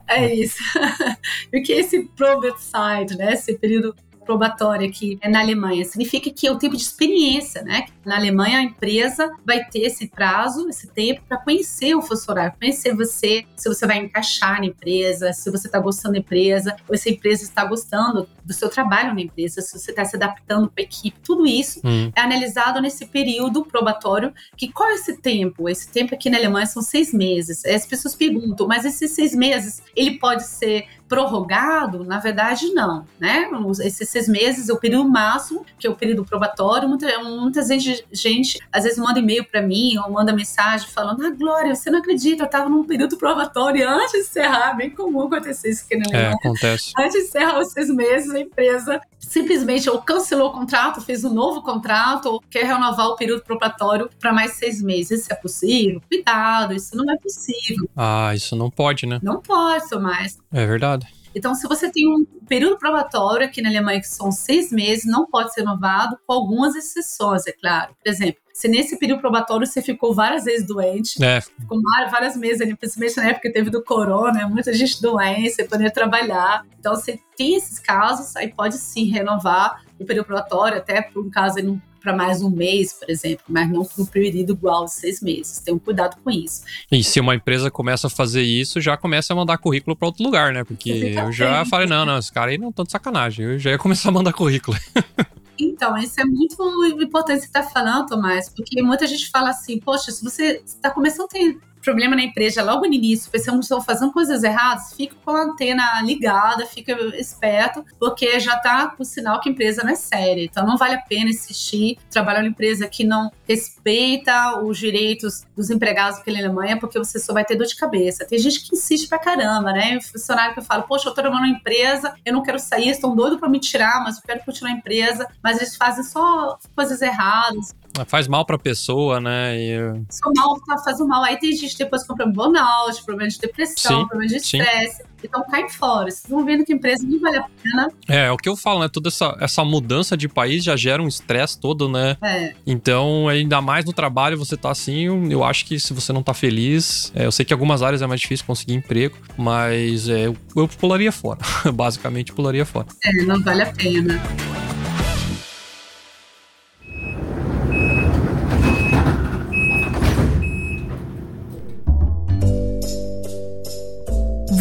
É 0.08 0.34
isso. 0.34 0.62
o 1.54 1.62
que 1.62 1.74
é 1.74 1.80
esse 1.80 2.04
Probezeit, 2.10 3.16
né? 3.18 3.34
Esse 3.34 3.58
período 3.58 3.96
probatória 4.32 4.88
aqui 4.88 5.20
na 5.30 5.42
Alemanha. 5.42 5.84
Significa 5.84 6.30
que 6.32 6.48
é 6.48 6.52
o 6.52 6.58
tempo 6.58 6.78
de 6.78 6.84
experiência, 6.84 7.62
né? 7.64 7.86
Na 8.06 8.16
Alemanha, 8.16 8.60
a 8.60 8.64
empresa 8.64 9.30
vai 9.46 9.66
ter 9.66 9.80
esse 9.80 10.08
prazo, 10.08 10.70
esse 10.70 10.88
tempo, 10.88 11.22
para 11.28 11.38
conhecer 11.38 11.94
o 11.96 12.02
funcionário, 12.02 12.54
conhecer 12.58 12.96
você, 12.96 13.46
se 13.58 13.68
você 13.68 13.86
vai 13.86 13.98
encaixar 13.98 14.60
na 14.60 14.68
empresa, 14.68 15.34
se 15.34 15.52
você 15.52 15.68
está 15.68 15.80
gostando 15.80 16.14
da 16.14 16.20
empresa, 16.20 16.76
ou 16.88 16.98
se 16.98 17.10
a 17.10 17.12
empresa 17.12 17.44
está 17.44 17.66
gostando 17.66 18.28
do 18.44 18.54
seu 18.54 18.70
trabalho 18.70 19.14
na 19.14 19.22
empresa, 19.22 19.62
se 19.62 19.78
você 19.78 19.92
está 19.92 20.06
se 20.06 20.16
adaptando 20.16 20.70
para 20.70 20.82
a 20.82 20.86
equipe. 20.86 21.20
Tudo 21.22 21.46
isso 21.46 21.82
hum. 21.84 22.12
é 22.16 22.22
analisado 22.22 22.82
nesse 22.82 23.06
período 23.06 23.66
probatório. 23.66 24.34
Que 24.56 24.72
qual 24.72 24.90
é 24.90 24.96
esse 24.96 25.18
tempo? 25.18 25.68
Esse 25.68 25.90
tempo 25.90 26.16
aqui 26.16 26.30
na 26.30 26.38
Alemanha 26.38 26.66
são 26.66 26.82
seis 26.82 27.14
meses. 27.14 27.66
As 27.66 27.86
pessoas 27.86 28.16
perguntam, 28.16 28.66
mas 28.66 28.86
esses 28.86 29.12
seis 29.12 29.36
meses 29.36 29.84
ele 29.96 30.18
pode 30.18 30.44
ser 30.44 30.88
prorrogado? 31.12 32.06
Na 32.06 32.20
verdade, 32.20 32.74
não, 32.74 33.06
né? 33.20 33.50
Esses 33.84 34.08
seis 34.08 34.30
meses 34.30 34.70
é 34.70 34.74
o 34.74 34.80
período 34.80 35.10
máximo, 35.10 35.66
que 35.78 35.86
é 35.86 35.90
o 35.90 35.96
período 35.96 36.24
probatório. 36.24 36.88
Muita, 36.88 37.22
muitas 37.22 37.68
vezes, 37.68 38.02
gente, 38.14 38.60
às 38.72 38.86
vezes 38.86 38.98
manda 38.98 39.20
e-mail 39.20 39.44
para 39.44 39.62
mim 39.62 39.98
ou 39.98 40.10
manda 40.10 40.32
mensagem 40.32 40.88
falando: 40.88 41.26
Ah, 41.26 41.32
Glória, 41.32 41.76
você 41.76 41.92
não 41.92 42.00
acredita, 42.00 42.44
eu 42.44 42.46
estava 42.46 42.70
num 42.70 42.86
período 42.86 43.18
probatório 43.18 43.90
antes 43.90 44.14
de 44.14 44.18
encerrar. 44.20 44.74
Bem 44.78 44.90
comum 44.90 45.24
acontecer 45.24 45.72
isso 45.72 45.84
aqui 45.84 45.98
na 45.98 46.18
É, 46.18 46.28
acontece. 46.32 46.94
Antes 46.98 47.14
de 47.14 47.28
encerrar 47.28 47.60
os 47.60 47.72
seis 47.74 47.90
meses, 47.90 48.32
a 48.32 48.40
empresa 48.40 49.02
simplesmente 49.20 49.90
ou 49.90 50.02
cancelou 50.02 50.50
o 50.50 50.54
contrato, 50.54 51.02
fez 51.02 51.24
um 51.24 51.34
novo 51.34 51.62
contrato, 51.62 52.28
ou 52.28 52.44
quer 52.50 52.66
renovar 52.66 53.08
o 53.08 53.16
período 53.16 53.44
probatório 53.44 54.10
para 54.20 54.32
mais 54.32 54.54
seis 54.54 54.82
meses. 54.82 55.22
Isso 55.22 55.34
é 55.34 55.36
possível? 55.36 56.02
Cuidado, 56.08 56.74
isso 56.74 56.96
não 56.96 57.12
é 57.14 57.18
possível. 57.18 57.90
Ah, 57.96 58.32
isso 58.34 58.56
não 58.56 58.70
pode, 58.70 59.06
né? 59.06 59.20
Não 59.22 59.42
pode, 59.42 59.90
Tomás. 59.90 60.41
É 60.52 60.66
verdade. 60.66 61.08
Então, 61.34 61.56
se 61.56 61.68
você 61.68 61.90
tem 61.90 62.08
um 62.08 62.26
período 62.46 62.78
probatório 62.78 63.46
aqui 63.46 63.62
na 63.62 63.70
Alemanha 63.70 64.02
que 64.02 64.08
são 64.08 64.32
seis 64.32 64.72
meses, 64.72 65.06
não 65.06 65.26
pode 65.26 65.54
ser 65.54 65.62
renovado, 65.62 66.18
com 66.28 66.34
algumas 66.34 66.76
exceções, 66.76 67.48
é 67.48 67.54
claro. 67.54 67.96
Por 68.04 68.10
exemplo, 68.10 68.42
se 68.54 68.68
nesse 68.68 69.00
período 69.00 69.22
probatório 69.22 69.66
você 69.66 69.82
ficou 69.82 70.14
várias 70.14 70.44
vezes 70.44 70.68
doente, 70.68 71.24
é. 71.24 71.40
ficou 71.40 71.82
várias 72.10 72.36
meses 72.36 72.62
ali, 72.62 72.76
principalmente 72.76 73.18
na 73.18 73.30
época 73.30 73.48
que 73.48 73.54
teve 73.54 73.70
do 73.70 73.84
corona, 73.84 74.48
muita 74.48 74.74
gente 74.74 75.02
doente, 75.02 75.52
você 75.52 75.64
poderia 75.64 75.92
trabalhar. 75.92 76.66
Então, 76.78 76.96
você 76.96 77.20
tem 77.38 77.56
esses 77.56 77.80
casos, 77.80 78.36
aí 78.36 78.50
pode 78.54 78.78
sim 78.78 79.06
renovar 79.06 79.82
o 79.98 80.06
período 80.06 80.26
probatório, 80.26 80.78
até 80.78 81.02
por 81.02 81.26
um 81.26 81.30
caso 81.30 81.60
ele 81.60 81.68
não 81.68 81.82
para 82.02 82.16
mais 82.16 82.42
um 82.42 82.50
mês, 82.50 82.94
por 82.94 83.10
exemplo, 83.10 83.46
mas 83.48 83.70
não 83.70 83.86
para 83.86 84.04
um 84.04 84.06
período 84.06 84.54
igual 84.54 84.86
de 84.86 84.94
seis 84.94 85.22
meses. 85.22 85.60
Tenham 85.60 85.80
cuidado 85.80 86.18
com 86.24 86.30
isso. 86.30 86.64
E 86.92 87.04
se 87.04 87.20
uma 87.20 87.36
empresa 87.36 87.70
começa 87.70 88.08
a 88.08 88.10
fazer 88.10 88.42
isso, 88.42 88.82
já 88.82 88.98
começa 88.98 89.34
a 89.34 89.36
mandar 89.36 89.58
currículo 89.58 89.96
para 89.96 90.08
outro 90.08 90.24
lugar, 90.24 90.52
né? 90.52 90.64
Porque 90.64 91.14
eu 91.16 91.32
já 91.32 91.64
falei, 91.66 91.88
não, 91.88 92.06
não, 92.06 92.18
esses 92.18 92.32
caras 92.32 92.54
aí 92.54 92.58
não 92.58 92.70
estão 92.70 92.84
de 92.84 92.92
sacanagem. 92.92 93.46
Eu 93.46 93.60
já 93.60 93.72
ia 93.72 93.78
começar 93.78 94.10
a 94.10 94.12
mandar 94.12 94.34
currículo. 94.34 94.78
Então, 95.64 95.96
isso 95.96 96.20
é 96.20 96.26
muito 96.26 96.56
importante 97.00 97.42
você 97.42 97.46
estar 97.46 97.62
tá 97.62 97.70
falando, 97.70 98.08
Tomás, 98.08 98.50
porque 98.50 98.82
muita 98.82 99.06
gente 99.06 99.30
fala 99.30 99.52
assim, 99.52 99.80
poxa, 99.80 100.12
se 100.12 100.24
você 100.24 100.60
está 100.66 100.90
começando 100.90 101.26
a 101.26 101.28
ter 101.28 101.60
problema 101.82 102.16
na 102.16 102.24
empresa 102.24 102.64
logo 102.64 102.88
no 102.88 102.94
início, 102.94 103.32
pensando 103.32 103.58
que 103.58 103.66
estão 103.66 103.82
fazendo 103.82 104.12
coisas 104.12 104.44
erradas, 104.44 104.94
fica 104.94 105.16
com 105.24 105.32
a 105.32 105.44
antena 105.44 106.02
ligada, 106.04 106.66
fica 106.66 106.94
esperto, 107.16 107.84
porque 108.00 108.40
já 108.40 108.56
está 108.56 108.88
com 108.88 109.04
sinal 109.04 109.40
que 109.40 109.50
a 109.50 109.52
empresa 109.52 109.84
não 109.84 109.92
é 109.92 109.96
séria. 109.96 110.44
Então 110.44 110.66
não 110.66 110.78
vale 110.78 110.96
a 110.96 111.02
pena 111.02 111.30
insistir, 111.30 111.98
trabalhar 112.10 112.40
numa 112.40 112.50
empresa 112.50 112.88
que 112.88 113.04
não 113.04 113.32
respeita 113.48 114.60
os 114.62 114.78
direitos 114.78 115.46
dos 115.56 115.70
empregados 115.70 116.20
aqui 116.20 116.32
na 116.32 116.40
Alemanha, 116.40 116.80
porque 116.80 116.98
você 116.98 117.20
só 117.20 117.34
vai 117.34 117.46
ter 117.46 117.56
dor 117.56 117.68
de 117.68 117.76
cabeça. 117.76 118.26
Tem 118.26 118.40
gente 118.40 118.62
que 118.62 118.76
insiste 118.76 119.08
pra 119.08 119.20
caramba, 119.20 119.72
né? 119.72 120.00
funcionário 120.02 120.54
que 120.54 120.62
fala, 120.62 120.84
poxa, 120.84 121.10
eu 121.10 121.14
tô 121.14 121.22
trabalhando 121.22 121.48
numa 121.48 121.58
empresa, 121.58 122.14
eu 122.26 122.34
não 122.34 122.44
quero 122.44 122.60
sair, 122.60 122.90
estão 122.90 123.16
doidos 123.16 123.40
para 123.40 123.50
me 123.50 123.60
tirar, 123.60 124.04
mas 124.04 124.18
eu 124.18 124.24
quero 124.24 124.44
continuar 124.46 124.72
a 124.72 124.78
empresa, 124.78 125.28
mas 125.44 125.58
eles 125.58 125.76
fazem 125.76 126.04
só 126.04 126.58
coisas 126.76 127.02
erradas. 127.02 127.76
Faz 128.08 128.28
mal 128.28 128.46
pra 128.46 128.58
pessoa, 128.58 129.20
né? 129.20 129.58
E... 129.58 130.02
Só 130.10 130.32
mal, 130.36 130.60
tá 130.62 130.78
fazendo 130.78 131.08
mal. 131.08 131.24
Aí 131.24 131.38
tem 131.38 131.52
gente 131.56 131.78
depois 131.78 132.06
com 132.06 132.16
problema 132.16 132.32
de 132.32 132.38
burnout, 132.38 133.04
problema 133.04 133.30
de 133.30 133.40
depressão, 133.40 134.02
sim, 134.02 134.08
problema 134.08 134.28
de 134.28 134.38
estresse. 134.38 135.04
Então 135.24 135.44
cai 135.50 135.70
fora. 135.70 136.10
Vocês 136.10 136.26
vão 136.28 136.44
vendo 136.44 136.66
que 136.66 136.74
a 136.74 136.76
empresa 136.76 137.06
não 137.06 137.20
vale 137.20 137.38
a 137.38 137.46
pena. 137.62 137.88
É, 138.08 138.26
é 138.26 138.32
o 138.32 138.38
que 138.38 138.50
eu 138.50 138.56
falo, 138.56 138.80
né? 138.80 138.90
Toda 138.92 139.10
essa, 139.10 139.36
essa 139.40 139.64
mudança 139.64 140.18
de 140.18 140.28
país 140.28 140.64
já 140.64 140.76
gera 140.76 141.02
um 141.02 141.08
estresse 141.08 141.60
todo, 141.60 141.88
né? 141.88 142.18
É. 142.22 142.54
Então, 142.66 143.28
ainda 143.28 143.62
mais 143.62 143.86
no 143.86 143.94
trabalho, 143.94 144.38
você 144.38 144.58
tá 144.58 144.72
assim, 144.72 145.30
eu 145.30 145.44
acho 145.44 145.66
que 145.66 145.80
se 145.80 145.94
você 145.94 146.12
não 146.12 146.24
tá 146.24 146.34
feliz, 146.34 147.12
é, 147.16 147.26
eu 147.26 147.32
sei 147.32 147.46
que 147.46 147.54
algumas 147.54 147.82
áreas 147.82 148.02
é 148.02 148.08
mais 148.08 148.22
difícil 148.22 148.46
conseguir 148.46 148.74
emprego, 148.74 149.16
mas 149.38 150.10
é, 150.10 150.28
eu, 150.28 150.38
eu 150.56 150.68
pularia 150.68 151.12
fora. 151.12 151.40
Basicamente, 151.74 152.34
pularia 152.34 152.66
fora. 152.66 152.88
É, 153.04 153.24
não 153.24 153.42
vale 153.42 153.62
a 153.62 153.72
pena. 153.74 154.20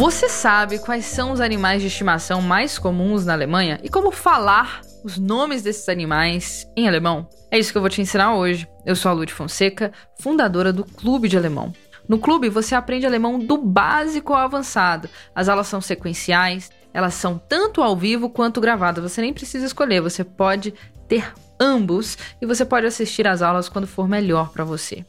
Você 0.00 0.30
sabe 0.30 0.78
quais 0.78 1.04
são 1.04 1.30
os 1.30 1.42
animais 1.42 1.82
de 1.82 1.88
estimação 1.88 2.40
mais 2.40 2.78
comuns 2.78 3.26
na 3.26 3.34
Alemanha 3.34 3.78
e 3.82 3.88
como 3.90 4.10
falar 4.10 4.80
os 5.04 5.18
nomes 5.18 5.60
desses 5.60 5.90
animais 5.90 6.66
em 6.74 6.88
alemão? 6.88 7.28
É 7.50 7.58
isso 7.58 7.70
que 7.70 7.76
eu 7.76 7.82
vou 7.82 7.90
te 7.90 8.00
ensinar 8.00 8.34
hoje. 8.34 8.66
Eu 8.86 8.96
sou 8.96 9.10
a 9.10 9.12
Lud 9.12 9.30
Fonseca, 9.30 9.92
fundadora 10.18 10.72
do 10.72 10.84
Clube 10.84 11.28
de 11.28 11.36
Alemão. 11.36 11.70
No 12.08 12.18
clube 12.18 12.48
você 12.48 12.74
aprende 12.74 13.04
alemão 13.04 13.38
do 13.38 13.58
básico 13.58 14.32
ao 14.32 14.40
avançado. 14.40 15.06
As 15.34 15.50
aulas 15.50 15.66
são 15.66 15.82
sequenciais, 15.82 16.70
elas 16.94 17.12
são 17.12 17.36
tanto 17.36 17.82
ao 17.82 17.94
vivo 17.94 18.30
quanto 18.30 18.58
gravadas. 18.58 19.04
Você 19.04 19.20
nem 19.20 19.34
precisa 19.34 19.66
escolher, 19.66 20.00
você 20.00 20.24
pode 20.24 20.72
ter 21.08 21.30
ambos 21.60 22.16
e 22.40 22.46
você 22.46 22.64
pode 22.64 22.86
assistir 22.86 23.28
às 23.28 23.42
aulas 23.42 23.68
quando 23.68 23.86
for 23.86 24.08
melhor 24.08 24.48
para 24.48 24.64
você. 24.64 25.04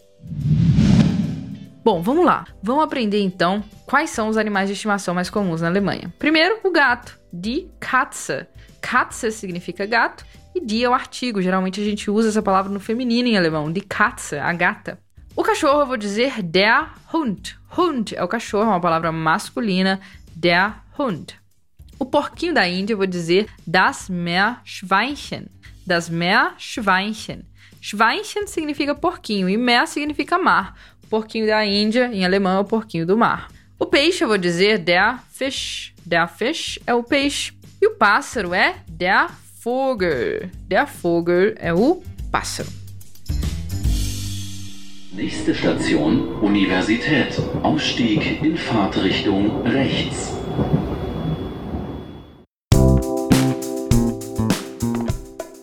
Bom, 1.83 1.99
vamos 1.99 2.23
lá. 2.23 2.45
Vamos 2.61 2.83
aprender 2.83 3.21
então 3.21 3.63
quais 3.87 4.11
são 4.11 4.27
os 4.27 4.37
animais 4.37 4.67
de 4.67 4.73
estimação 4.73 5.15
mais 5.15 5.31
comuns 5.31 5.61
na 5.61 5.67
Alemanha. 5.67 6.13
Primeiro, 6.19 6.59
o 6.63 6.69
gato, 6.69 7.19
die 7.33 7.71
Katze. 7.79 8.45
Katze 8.79 9.31
significa 9.31 9.87
gato 9.87 10.23
e 10.53 10.63
die 10.63 10.83
é 10.83 10.89
o 10.89 10.93
artigo. 10.93 11.41
Geralmente 11.41 11.81
a 11.81 11.83
gente 11.83 12.11
usa 12.11 12.29
essa 12.29 12.41
palavra 12.41 12.71
no 12.71 12.79
feminino 12.79 13.29
em 13.29 13.35
alemão, 13.35 13.71
die 13.71 13.81
Katze, 13.81 14.37
a 14.37 14.53
gata. 14.53 14.99
O 15.35 15.41
cachorro 15.41 15.81
eu 15.81 15.87
vou 15.87 15.97
dizer 15.97 16.43
der 16.43 16.87
Hund. 17.11 17.57
Hund 17.75 18.13
é 18.13 18.23
o 18.23 18.27
cachorro, 18.27 18.65
é 18.65 18.73
uma 18.73 18.81
palavra 18.81 19.11
masculina, 19.11 19.99
der 20.35 20.75
Hund. 20.99 21.33
O 21.97 22.05
porquinho 22.05 22.53
da 22.53 22.67
Índia 22.67 22.93
eu 22.93 22.97
vou 22.97 23.07
dizer 23.07 23.47
das 23.65 24.07
Meerschweinchen. 24.07 25.47
Das 25.87 26.09
Meerschweinchen. 26.09 27.43
Schweinchen 27.81 28.45
significa 28.45 28.93
porquinho 28.93 29.49
e 29.49 29.57
Meer 29.57 29.87
significa 29.87 30.37
mar 30.37 30.75
porquinho 31.11 31.45
da 31.45 31.65
Índia, 31.65 32.09
em 32.13 32.23
alemão 32.23 32.57
é 32.57 32.59
o 32.61 32.63
porquinho 32.63 33.05
do 33.05 33.17
mar. 33.17 33.49
O 33.77 33.85
peixe 33.85 34.23
eu 34.23 34.29
vou 34.29 34.37
dizer 34.37 34.77
der 34.77 35.19
Fisch. 35.29 35.93
Der 36.05 36.25
Fisch 36.29 36.79
é 36.87 36.95
o 36.95 37.03
peixe. 37.03 37.51
E 37.81 37.87
o 37.87 37.95
pássaro 37.95 38.53
é 38.53 38.75
der 38.87 39.29
Vogel. 39.61 40.49
Der 40.69 40.87
Vogel 40.87 41.53
é 41.57 41.73
o 41.73 42.01
pássaro. 42.31 42.69
Nächste 45.13 45.53
Station 45.53 46.39
Universität. 46.41 47.35
Ausstieg 47.61 48.39
in 48.41 48.55
Fahrtrichtung 48.55 49.63
rechts. 49.63 50.31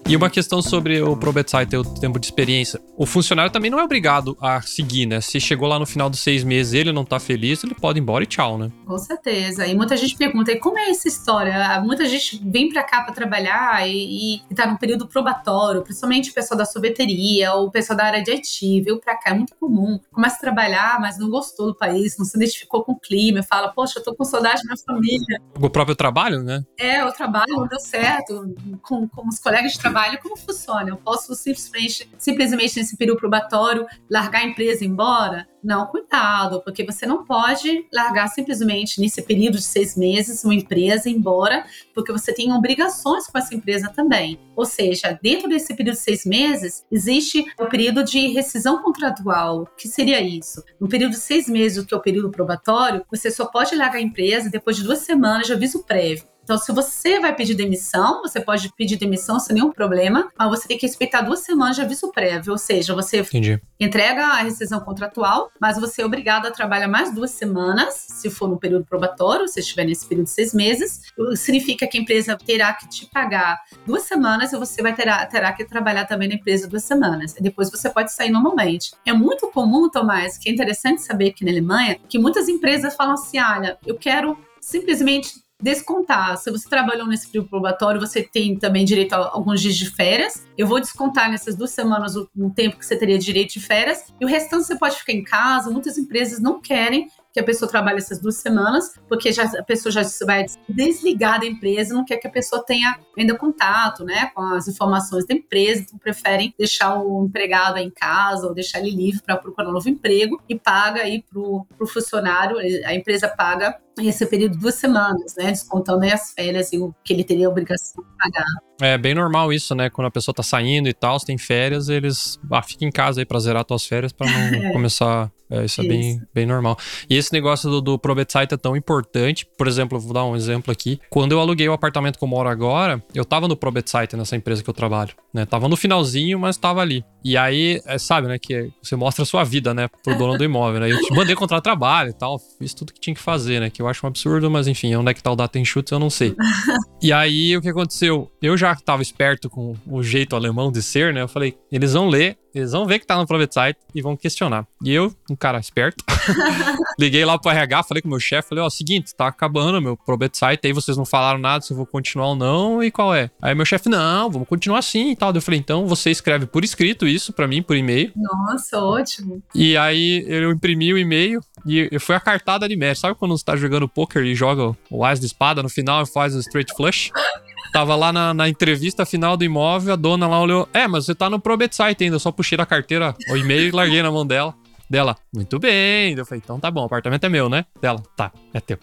E 0.08 0.16
uma 0.16 0.30
questão 0.30 0.62
sobre 0.62 1.02
o 1.02 1.14
Probetsite 1.14 1.66
ter 1.66 1.76
o 1.76 1.84
tempo 1.84 2.18
de 2.18 2.24
experiência. 2.24 2.80
O 2.96 3.04
funcionário 3.04 3.52
também 3.52 3.70
não 3.70 3.78
é 3.78 3.84
obrigado 3.84 4.38
a 4.40 4.62
seguir, 4.62 5.04
né? 5.04 5.20
Se 5.20 5.38
chegou 5.38 5.68
lá 5.68 5.78
no 5.78 5.84
final 5.84 6.08
dos 6.08 6.20
seis 6.20 6.42
meses 6.42 6.72
e 6.72 6.78
ele 6.78 6.92
não 6.92 7.04
tá 7.04 7.20
feliz, 7.20 7.62
ele 7.62 7.74
pode 7.74 7.98
ir 7.98 8.00
embora 8.00 8.24
e 8.24 8.26
tchau, 8.26 8.56
né? 8.56 8.72
Com 8.86 8.96
certeza. 8.96 9.66
E 9.66 9.76
muita 9.76 9.98
gente 9.98 10.16
pergunta, 10.16 10.50
e 10.50 10.56
como 10.58 10.78
é 10.78 10.88
essa 10.88 11.08
história? 11.08 11.78
Muita 11.82 12.06
gente 12.06 12.40
vem 12.42 12.70
pra 12.70 12.82
cá 12.84 13.02
pra 13.02 13.12
trabalhar 13.12 13.86
e, 13.86 14.40
e 14.50 14.54
tá 14.54 14.66
num 14.66 14.78
período 14.78 15.06
probatório, 15.06 15.82
principalmente 15.82 16.30
o 16.30 16.34
pessoal 16.34 16.56
da 16.56 16.64
sorveteria 16.64 17.52
ou 17.52 17.66
o 17.66 17.70
pessoal 17.70 17.98
da 17.98 18.04
área 18.04 18.22
de 18.22 18.30
IT, 18.30 18.80
veio 18.80 18.98
pra 18.98 19.14
cá, 19.14 19.32
é 19.32 19.34
muito 19.34 19.54
comum. 19.56 20.00
Começa 20.10 20.36
a 20.36 20.40
trabalhar, 20.40 20.98
mas 21.02 21.18
não 21.18 21.28
gostou 21.28 21.66
do 21.66 21.74
país, 21.74 22.16
não 22.16 22.24
se 22.24 22.34
identificou 22.34 22.82
com 22.82 22.92
o 22.92 22.98
clima, 22.98 23.42
fala, 23.42 23.68
poxa, 23.68 23.98
eu 23.98 24.02
tô 24.02 24.14
com 24.14 24.24
saudade 24.24 24.62
da 24.62 24.72
minha 24.72 24.76
família. 24.86 25.42
O 25.60 25.68
próprio 25.68 25.94
trabalho, 25.94 26.42
né? 26.42 26.64
É, 26.78 27.04
o 27.04 27.12
trabalho 27.12 27.54
não 27.54 27.68
deu 27.68 27.78
certo, 27.78 28.56
com, 28.80 29.06
com 29.06 29.28
os 29.28 29.38
colegas 29.38 29.72
de 29.72 29.78
trabalho 29.78 29.97
trabalho, 29.98 30.20
como 30.22 30.36
funciona? 30.36 30.90
Eu 30.90 30.96
posso 30.96 31.34
simplesmente, 31.34 32.08
simplesmente 32.16 32.78
nesse 32.78 32.96
período 32.96 33.18
probatório, 33.18 33.84
largar 34.08 34.42
a 34.42 34.46
empresa 34.46 34.84
e 34.84 34.86
ir 34.86 34.90
embora? 34.90 35.48
Não, 35.62 35.86
cuidado, 35.86 36.62
porque 36.62 36.84
você 36.84 37.04
não 37.04 37.24
pode 37.24 37.84
largar 37.92 38.28
simplesmente 38.28 39.00
nesse 39.00 39.20
período 39.20 39.56
de 39.56 39.64
seis 39.64 39.96
meses 39.96 40.44
uma 40.44 40.54
empresa 40.54 41.10
embora, 41.10 41.66
porque 41.92 42.12
você 42.12 42.32
tem 42.32 42.52
obrigações 42.52 43.26
com 43.26 43.36
essa 43.36 43.52
empresa 43.52 43.88
também. 43.88 44.38
Ou 44.54 44.64
seja, 44.64 45.18
dentro 45.20 45.48
desse 45.48 45.74
período 45.74 45.96
de 45.96 46.00
seis 46.00 46.24
meses, 46.24 46.84
existe 46.92 47.44
o 47.58 47.66
período 47.66 48.04
de 48.04 48.28
rescisão 48.28 48.80
contratual. 48.82 49.62
O 49.62 49.66
que 49.76 49.88
seria 49.88 50.20
isso? 50.20 50.62
No 50.80 50.88
período 50.88 51.12
de 51.12 51.18
seis 51.18 51.48
meses, 51.48 51.84
que 51.84 51.92
é 51.92 51.96
o 51.96 52.02
período 52.02 52.30
probatório, 52.30 53.04
você 53.10 53.28
só 53.30 53.46
pode 53.46 53.74
largar 53.74 53.98
a 53.98 54.02
empresa 54.02 54.48
depois 54.48 54.76
de 54.76 54.84
duas 54.84 55.00
semanas 55.00 55.48
de 55.48 55.52
aviso 55.52 55.82
prévio. 55.82 56.24
Então, 56.48 56.56
se 56.56 56.72
você 56.72 57.20
vai 57.20 57.36
pedir 57.36 57.54
demissão, 57.54 58.22
você 58.22 58.40
pode 58.40 58.72
pedir 58.74 58.96
demissão 58.96 59.38
sem 59.38 59.52
nenhum 59.52 59.70
problema, 59.70 60.30
mas 60.38 60.48
você 60.48 60.66
tem 60.66 60.78
que 60.78 60.86
respeitar 60.86 61.20
duas 61.20 61.40
semanas 61.40 61.76
de 61.76 61.82
aviso 61.82 62.10
prévio. 62.10 62.52
Ou 62.52 62.56
seja, 62.56 62.94
você 62.94 63.18
Entendi. 63.18 63.60
entrega 63.78 64.24
a 64.24 64.36
rescisão 64.36 64.80
contratual, 64.80 65.52
mas 65.60 65.78
você 65.78 66.00
é 66.00 66.06
obrigado 66.06 66.46
a 66.46 66.50
trabalhar 66.50 66.88
mais 66.88 67.14
duas 67.14 67.32
semanas, 67.32 67.92
se 67.92 68.30
for 68.30 68.48
no 68.48 68.58
período 68.58 68.86
probatório, 68.86 69.46
se 69.46 69.60
estiver 69.60 69.84
nesse 69.84 70.06
período 70.06 70.24
de 70.24 70.30
seis 70.30 70.54
meses. 70.54 71.02
Significa 71.36 71.86
que 71.86 71.98
a 71.98 72.00
empresa 72.00 72.34
terá 72.34 72.72
que 72.72 72.88
te 72.88 73.04
pagar 73.04 73.58
duas 73.84 74.04
semanas 74.04 74.50
e 74.50 74.56
você 74.56 74.80
vai 74.80 74.94
terá, 74.94 75.26
terá 75.26 75.52
que 75.52 75.66
trabalhar 75.66 76.06
também 76.06 76.28
na 76.28 76.36
empresa 76.36 76.66
duas 76.66 76.84
semanas. 76.84 77.36
E 77.36 77.42
depois 77.42 77.70
você 77.70 77.90
pode 77.90 78.10
sair 78.10 78.30
normalmente. 78.30 78.92
É 79.04 79.12
muito 79.12 79.48
comum, 79.48 79.90
Tomás, 79.90 80.38
que 80.38 80.48
é 80.48 80.52
interessante 80.54 81.02
saber 81.02 81.28
aqui 81.28 81.44
na 81.44 81.50
Alemanha, 81.50 81.98
que 82.08 82.18
muitas 82.18 82.48
empresas 82.48 82.96
falam 82.96 83.12
assim: 83.12 83.38
olha, 83.38 83.76
eu 83.84 83.96
quero 83.96 84.38
simplesmente 84.62 85.46
descontar. 85.60 86.36
Se 86.38 86.50
você 86.50 86.68
trabalhou 86.68 87.06
nesse 87.06 87.26
período 87.26 87.48
probatório, 87.48 88.00
você 88.00 88.22
tem 88.22 88.56
também 88.56 88.84
direito 88.84 89.14
a 89.14 89.30
alguns 89.32 89.60
dias 89.60 89.76
de 89.76 89.90
férias. 89.90 90.46
Eu 90.56 90.66
vou 90.66 90.80
descontar 90.80 91.30
nessas 91.30 91.56
duas 91.56 91.70
semanas 91.70 92.14
o, 92.16 92.28
tempo 92.54 92.78
que 92.78 92.86
você 92.86 92.96
teria 92.96 93.18
direito 93.18 93.54
de 93.54 93.60
férias. 93.60 94.12
E 94.20 94.24
o 94.24 94.28
restante 94.28 94.64
você 94.64 94.76
pode 94.76 94.96
ficar 94.96 95.12
em 95.12 95.24
casa. 95.24 95.70
Muitas 95.70 95.98
empresas 95.98 96.40
não 96.40 96.60
querem 96.60 97.10
que 97.38 97.42
a 97.42 97.44
pessoa 97.44 97.70
trabalhe 97.70 97.98
essas 97.98 98.20
duas 98.20 98.36
semanas, 98.36 98.92
porque 99.08 99.30
já, 99.30 99.44
a 99.44 99.62
pessoa 99.62 99.92
já 99.92 100.02
vai 100.26 100.44
desligar 100.68 101.38
da 101.38 101.46
empresa, 101.46 101.94
não 101.94 102.04
quer 102.04 102.16
que 102.16 102.26
a 102.26 102.30
pessoa 102.30 102.64
tenha 102.64 102.98
ainda 103.16 103.36
contato, 103.36 104.04
né, 104.04 104.30
com 104.34 104.42
as 104.42 104.66
informações 104.66 105.24
da 105.26 105.34
empresa, 105.34 105.82
então 105.82 105.98
preferem 105.98 106.52
deixar 106.58 106.98
o 106.98 107.24
empregado 107.24 107.78
em 107.78 107.90
casa 107.90 108.46
ou 108.46 108.54
deixar 108.54 108.80
ele 108.80 108.90
livre 108.90 109.22
para 109.22 109.36
procurar 109.36 109.68
um 109.68 109.72
novo 109.72 109.88
emprego 109.88 110.42
e 110.48 110.58
paga 110.58 111.02
aí 111.02 111.22
pro, 111.22 111.64
pro 111.76 111.86
funcionário, 111.86 112.58
a 112.84 112.94
empresa 112.94 113.28
paga 113.28 113.78
esse 114.00 114.24
período 114.26 114.52
de 114.52 114.58
duas 114.58 114.74
semanas, 114.74 115.34
né, 115.36 115.46
descontando 115.46 116.04
aí 116.04 116.12
as 116.12 116.32
férias 116.32 116.72
e 116.72 116.78
o 116.78 116.94
que 117.04 117.12
ele 117.12 117.24
teria 117.24 117.46
a 117.46 117.50
obrigação 117.50 118.02
de 118.02 118.10
pagar. 118.16 118.46
É 118.80 118.96
bem 118.96 119.12
normal 119.12 119.52
isso, 119.52 119.74
né? 119.74 119.90
Quando 119.90 120.06
a 120.06 120.10
pessoa 120.10 120.32
tá 120.32 120.42
saindo 120.42 120.88
e 120.88 120.94
tal, 120.94 121.18
se 121.18 121.26
tem 121.26 121.36
férias, 121.36 121.88
eles. 121.88 122.38
Ah, 122.48 122.62
fica 122.62 122.84
em 122.84 122.92
casa 122.92 123.20
aí 123.20 123.26
pra 123.26 123.40
zerar 123.40 123.64
tuas 123.64 123.84
férias 123.84 124.12
pra 124.12 124.24
não 124.30 124.38
é. 124.70 124.72
começar. 124.72 125.32
É, 125.50 125.64
isso, 125.64 125.80
isso, 125.80 125.82
é 125.82 125.84
bem, 125.88 126.22
bem 126.34 126.46
normal. 126.46 126.76
E 127.08 127.16
esse 127.16 127.32
negócio 127.32 127.70
do, 127.70 127.80
do 127.80 127.98
Probetsite 127.98 128.54
é 128.54 128.56
tão 128.56 128.76
importante. 128.76 129.46
Por 129.56 129.66
exemplo, 129.66 129.98
vou 129.98 130.12
dar 130.12 130.24
um 130.24 130.36
exemplo 130.36 130.70
aqui. 130.70 131.00
Quando 131.10 131.32
eu 131.32 131.40
aluguei 131.40 131.68
o 131.68 131.72
apartamento 131.72 132.18
que 132.18 132.24
eu 132.24 132.28
moro 132.28 132.48
agora, 132.48 133.02
eu 133.14 133.24
tava 133.24 133.48
no 133.48 133.56
Probetsite 133.56 134.16
nessa 134.16 134.36
empresa 134.36 134.62
que 134.62 134.68
eu 134.68 134.74
trabalho, 134.74 135.14
né? 135.32 135.46
Tava 135.46 135.68
no 135.68 135.76
finalzinho, 135.76 136.38
mas 136.38 136.56
tava 136.56 136.80
ali. 136.80 137.04
E 137.24 137.36
aí, 137.36 137.80
é, 137.86 137.98
sabe, 137.98 138.28
né? 138.28 138.38
Que 138.38 138.70
você 138.82 138.94
mostra 138.94 139.22
a 139.22 139.26
sua 139.26 139.42
vida, 139.44 139.74
né? 139.74 139.88
Pro 140.02 140.16
dono 140.16 140.36
do 140.36 140.44
imóvel, 140.44 140.80
né? 140.80 140.90
Eu 140.90 140.98
te 141.00 141.14
mandei 141.14 141.34
contrato 141.34 141.60
de 141.60 141.64
trabalho 141.64 142.10
e 142.10 142.14
tal. 142.14 142.38
Fiz 142.58 142.74
tudo 142.74 142.92
que 142.92 143.00
tinha 143.00 143.14
que 143.14 143.20
fazer, 143.20 143.60
né? 143.60 143.70
Que 143.70 143.82
eu 143.82 143.88
acho 143.88 144.04
um 144.04 144.08
absurdo, 144.08 144.50
mas 144.50 144.66
enfim, 144.68 144.94
onde 144.94 145.10
é 145.10 145.14
que 145.14 145.22
tá 145.22 145.30
o 145.30 145.36
data 145.36 145.58
enxutos 145.58 145.92
eu 145.92 145.98
não 145.98 146.10
sei. 146.10 146.34
e 147.02 147.12
aí, 147.12 147.56
o 147.56 147.62
que 147.62 147.68
aconteceu? 147.68 148.30
Eu 148.40 148.56
já 148.56 148.74
tava 148.76 149.02
esperto 149.02 149.48
com 149.48 149.74
o 149.86 150.02
jeito 150.02 150.36
alemão 150.36 150.70
de 150.70 150.82
ser, 150.82 151.12
né? 151.12 151.22
Eu 151.22 151.28
falei, 151.28 151.56
eles 151.72 151.94
vão 151.94 152.08
ler, 152.08 152.36
eles 152.58 152.72
vão 152.72 152.86
ver 152.86 152.98
que 152.98 153.06
tá 153.06 153.16
no 153.16 153.26
Private 153.26 153.54
Site 153.54 153.78
e 153.94 154.02
vão 154.02 154.16
questionar. 154.16 154.66
E 154.82 154.92
eu, 154.92 155.14
um 155.30 155.36
cara 155.36 155.58
esperto, 155.58 156.04
liguei 156.98 157.24
lá 157.24 157.38
pro 157.38 157.50
RH, 157.50 157.82
falei 157.84 158.02
com 158.02 158.08
o 158.08 158.10
meu 158.10 158.20
chefe, 158.20 158.48
falei, 158.48 158.62
ó, 158.62 158.66
oh, 158.66 158.70
seguinte, 158.70 159.14
tá 159.14 159.26
acabando 159.26 159.80
meu 159.80 159.96
Probet 159.96 160.36
Site, 160.36 160.66
aí 160.66 160.72
vocês 160.72 160.96
não 160.96 161.04
falaram 161.04 161.38
nada 161.38 161.62
se 161.62 161.72
eu 161.72 161.76
vou 161.76 161.86
continuar 161.86 162.28
ou 162.28 162.36
não, 162.36 162.82
e 162.82 162.90
qual 162.90 163.14
é? 163.14 163.30
Aí 163.40 163.54
meu 163.54 163.64
chefe, 163.64 163.88
não, 163.88 164.30
vamos 164.30 164.48
continuar 164.48 164.78
assim 164.78 165.10
e 165.10 165.16
tal. 165.16 165.32
Eu 165.34 165.42
falei, 165.42 165.60
então 165.60 165.86
você 165.86 166.10
escreve 166.10 166.46
por 166.46 166.64
escrito 166.64 167.06
isso 167.06 167.32
para 167.32 167.46
mim, 167.46 167.62
por 167.62 167.76
e-mail. 167.76 168.12
Nossa, 168.16 168.78
ótimo. 168.78 169.42
E 169.54 169.76
aí 169.76 170.24
eu 170.26 170.50
imprimi 170.50 170.92
o 170.92 170.98
e-mail 170.98 171.40
e 171.66 171.98
foi 171.98 172.16
a 172.16 172.20
cartada 172.20 172.68
de 172.68 172.76
mestre. 172.76 173.00
Sabe 173.00 173.18
quando 173.18 173.36
você 173.36 173.44
tá 173.44 173.56
jogando 173.56 173.88
poker 173.88 174.24
e 174.24 174.34
joga 174.34 174.76
o 174.90 175.04
As 175.04 175.20
de 175.20 175.26
espada 175.26 175.62
no 175.62 175.68
final 175.68 176.02
e 176.02 176.06
faz 176.06 176.34
o 176.34 176.40
straight 176.40 176.74
flush? 176.74 177.10
Tava 177.72 177.94
lá 177.94 178.12
na, 178.12 178.32
na, 178.32 178.48
entrevista 178.48 179.04
final 179.04 179.36
do 179.36 179.44
imóvel, 179.44 179.92
a 179.92 179.96
dona 179.96 180.26
lá 180.26 180.40
olhou. 180.40 180.68
É, 180.72 180.88
mas 180.88 181.04
você 181.04 181.14
tá 181.14 181.28
no 181.28 181.40
Probet 181.40 181.74
Site 181.74 182.04
ainda. 182.04 182.16
Eu 182.16 182.20
só 182.20 182.32
puxei 182.32 182.56
da 182.56 182.66
carteira 182.66 183.14
o 183.30 183.36
e-mail 183.36 183.68
e 183.68 183.70
larguei 183.70 184.02
na 184.02 184.10
mão 184.10 184.26
dela. 184.26 184.54
Dela, 184.88 185.16
muito 185.34 185.58
bem. 185.58 186.14
Eu 186.16 186.24
falei, 186.24 186.40
então 186.42 186.58
tá 186.58 186.70
bom, 186.70 186.82
o 186.82 186.86
apartamento 186.86 187.24
é 187.24 187.28
meu, 187.28 187.48
né? 187.50 187.66
Dela, 187.80 188.02
tá, 188.16 188.32
é 188.54 188.60
teu. 188.60 188.78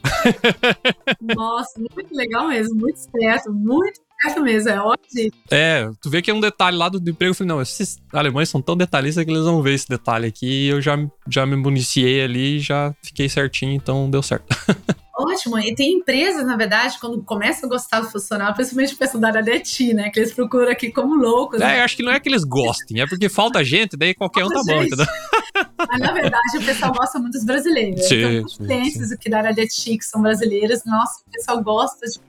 Nossa, 1.35 1.79
muito 1.79 2.15
legal 2.15 2.47
mesmo, 2.47 2.75
muito 2.75 2.97
esperto, 2.97 3.51
muito 3.51 4.04
esperto 4.25 4.41
mesmo, 4.43 4.69
é 4.69 4.79
ótimo. 4.79 5.31
É, 5.51 5.89
tu 6.01 6.09
vê 6.09 6.21
que 6.21 6.31
é 6.31 6.33
um 6.33 6.39
detalhe 6.39 6.77
lá 6.77 6.89
do, 6.89 6.99
do 6.99 7.09
emprego. 7.09 7.31
Eu 7.31 7.35
falei, 7.35 7.49
não, 7.49 7.61
esses 7.61 7.97
alemães 8.11 8.49
são 8.49 8.61
tão 8.61 8.75
detalhistas 8.75 9.23
que 9.23 9.31
eles 9.31 9.43
vão 9.43 9.61
ver 9.61 9.73
esse 9.73 9.87
detalhe 9.87 10.27
aqui. 10.27 10.65
E 10.65 10.67
eu 10.67 10.81
já, 10.81 10.97
já 11.29 11.45
me 11.45 11.55
municiei 11.55 12.23
ali, 12.23 12.59
já 12.59 12.93
fiquei 13.03 13.29
certinho, 13.29 13.73
então 13.73 14.09
deu 14.09 14.21
certo. 14.21 14.55
Ótimo. 15.17 15.57
E 15.57 15.73
tem 15.73 15.93
empresas, 15.93 16.45
na 16.45 16.57
verdade, 16.57 16.99
quando 16.99 17.23
começam 17.23 17.67
a 17.67 17.69
gostar 17.69 18.01
do 18.01 18.11
funcionário, 18.11 18.53
principalmente 18.53 18.95
o 18.95 18.97
pessoal 18.97 19.21
da 19.21 19.29
área 19.29 19.41
de 19.41 19.59
TI, 19.61 19.93
né? 19.93 20.09
Que 20.09 20.19
eles 20.19 20.33
procuram 20.33 20.69
aqui 20.69 20.91
como 20.91 21.15
loucos. 21.15 21.61
É, 21.61 21.67
né? 21.67 21.79
eu 21.79 21.83
acho 21.85 21.95
que 21.95 22.03
não 22.03 22.11
é 22.11 22.19
que 22.19 22.27
eles 22.27 22.43
gostem, 22.43 22.99
é 22.99 23.07
porque 23.07 23.29
falta 23.29 23.63
gente, 23.63 23.95
daí 23.95 24.13
qualquer 24.13 24.41
falta 24.41 24.59
um 24.59 24.65
tá 24.65 24.73
gente. 24.73 24.75
bom, 24.75 24.83
entendeu? 25.03 25.05
Mas, 25.87 25.99
na 26.01 26.11
verdade, 26.11 26.57
o 26.57 26.65
pessoal 26.65 26.91
gosta 26.91 27.17
muito 27.17 27.31
dos 27.31 27.45
brasileiros. 27.45 28.05
Sim, 28.05 28.39
então, 28.39 28.57
clientes 28.57 29.09
aqui 29.09 29.29
da 29.29 29.37
área 29.37 29.53
de 29.53 29.65
TI 29.67 29.97
que 29.97 30.03
são 30.03 30.21
brasileiros, 30.21 30.81
nossa, 30.85 31.21
o 31.25 31.31
pessoal 31.31 31.63
gosta 31.63 32.05
de 32.05 32.19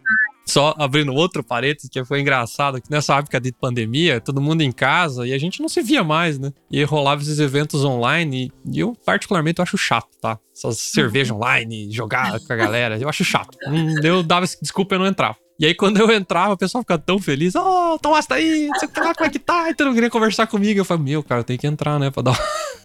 só 0.46 0.74
abrindo 0.78 1.12
outro 1.12 1.42
parênteses, 1.42 1.90
que 1.90 2.04
foi 2.04 2.20
engraçado, 2.20 2.80
que 2.80 2.90
nessa 2.90 3.16
época 3.16 3.40
de 3.40 3.52
pandemia, 3.52 4.20
todo 4.20 4.40
mundo 4.40 4.62
em 4.62 4.70
casa 4.70 5.26
e 5.26 5.32
a 5.32 5.38
gente 5.38 5.61
não 5.61 5.68
se 5.68 5.82
via 5.82 6.04
mais, 6.04 6.38
né? 6.38 6.52
E 6.70 6.82
rolava 6.85 7.20
esses 7.20 7.38
eventos 7.38 7.85
online 7.85 8.52
e, 8.70 8.78
eu, 8.78 8.96
particularmente, 9.04 9.59
eu 9.59 9.64
acho 9.64 9.76
chato, 9.76 10.09
tá? 10.20 10.38
Essas 10.54 10.78
cerveja 10.78 11.35
online, 11.35 11.90
jogar 11.90 12.38
com 12.40 12.52
a 12.52 12.56
galera, 12.56 12.96
eu 12.98 13.09
acho 13.09 13.24
chato. 13.24 13.59
eu 14.02 14.22
dava 14.22 14.46
desculpa 14.46 14.94
eu 14.94 15.00
não 15.00 15.06
entrava. 15.06 15.37
E 15.59 15.64
aí, 15.64 15.74
quando 15.74 15.98
eu 15.98 16.11
entrava, 16.12 16.52
o 16.52 16.56
pessoal 16.56 16.82
ficava 16.82 17.00
tão 17.00 17.18
feliz. 17.18 17.54
Ó, 17.56 17.94
oh, 17.94 17.98
Tomás 17.98 18.26
tá 18.26 18.35
aí, 18.35 18.68
você 18.68 18.87
tá 18.87 19.02
lá, 19.02 19.14
como 19.14 19.26
é 19.26 19.30
que 19.30 19.38
tá? 19.38 19.70
Então 19.70 19.87
não 19.87 19.94
queria 19.94 20.11
conversar 20.11 20.46
comigo. 20.46 20.78
Eu 20.78 20.85
falei, 20.85 21.02
meu, 21.02 21.22
cara, 21.22 21.42
tem 21.42 21.56
que 21.56 21.66
entrar, 21.66 21.98
né? 21.98 22.11
Pra 22.11 22.22
dar 22.22 22.38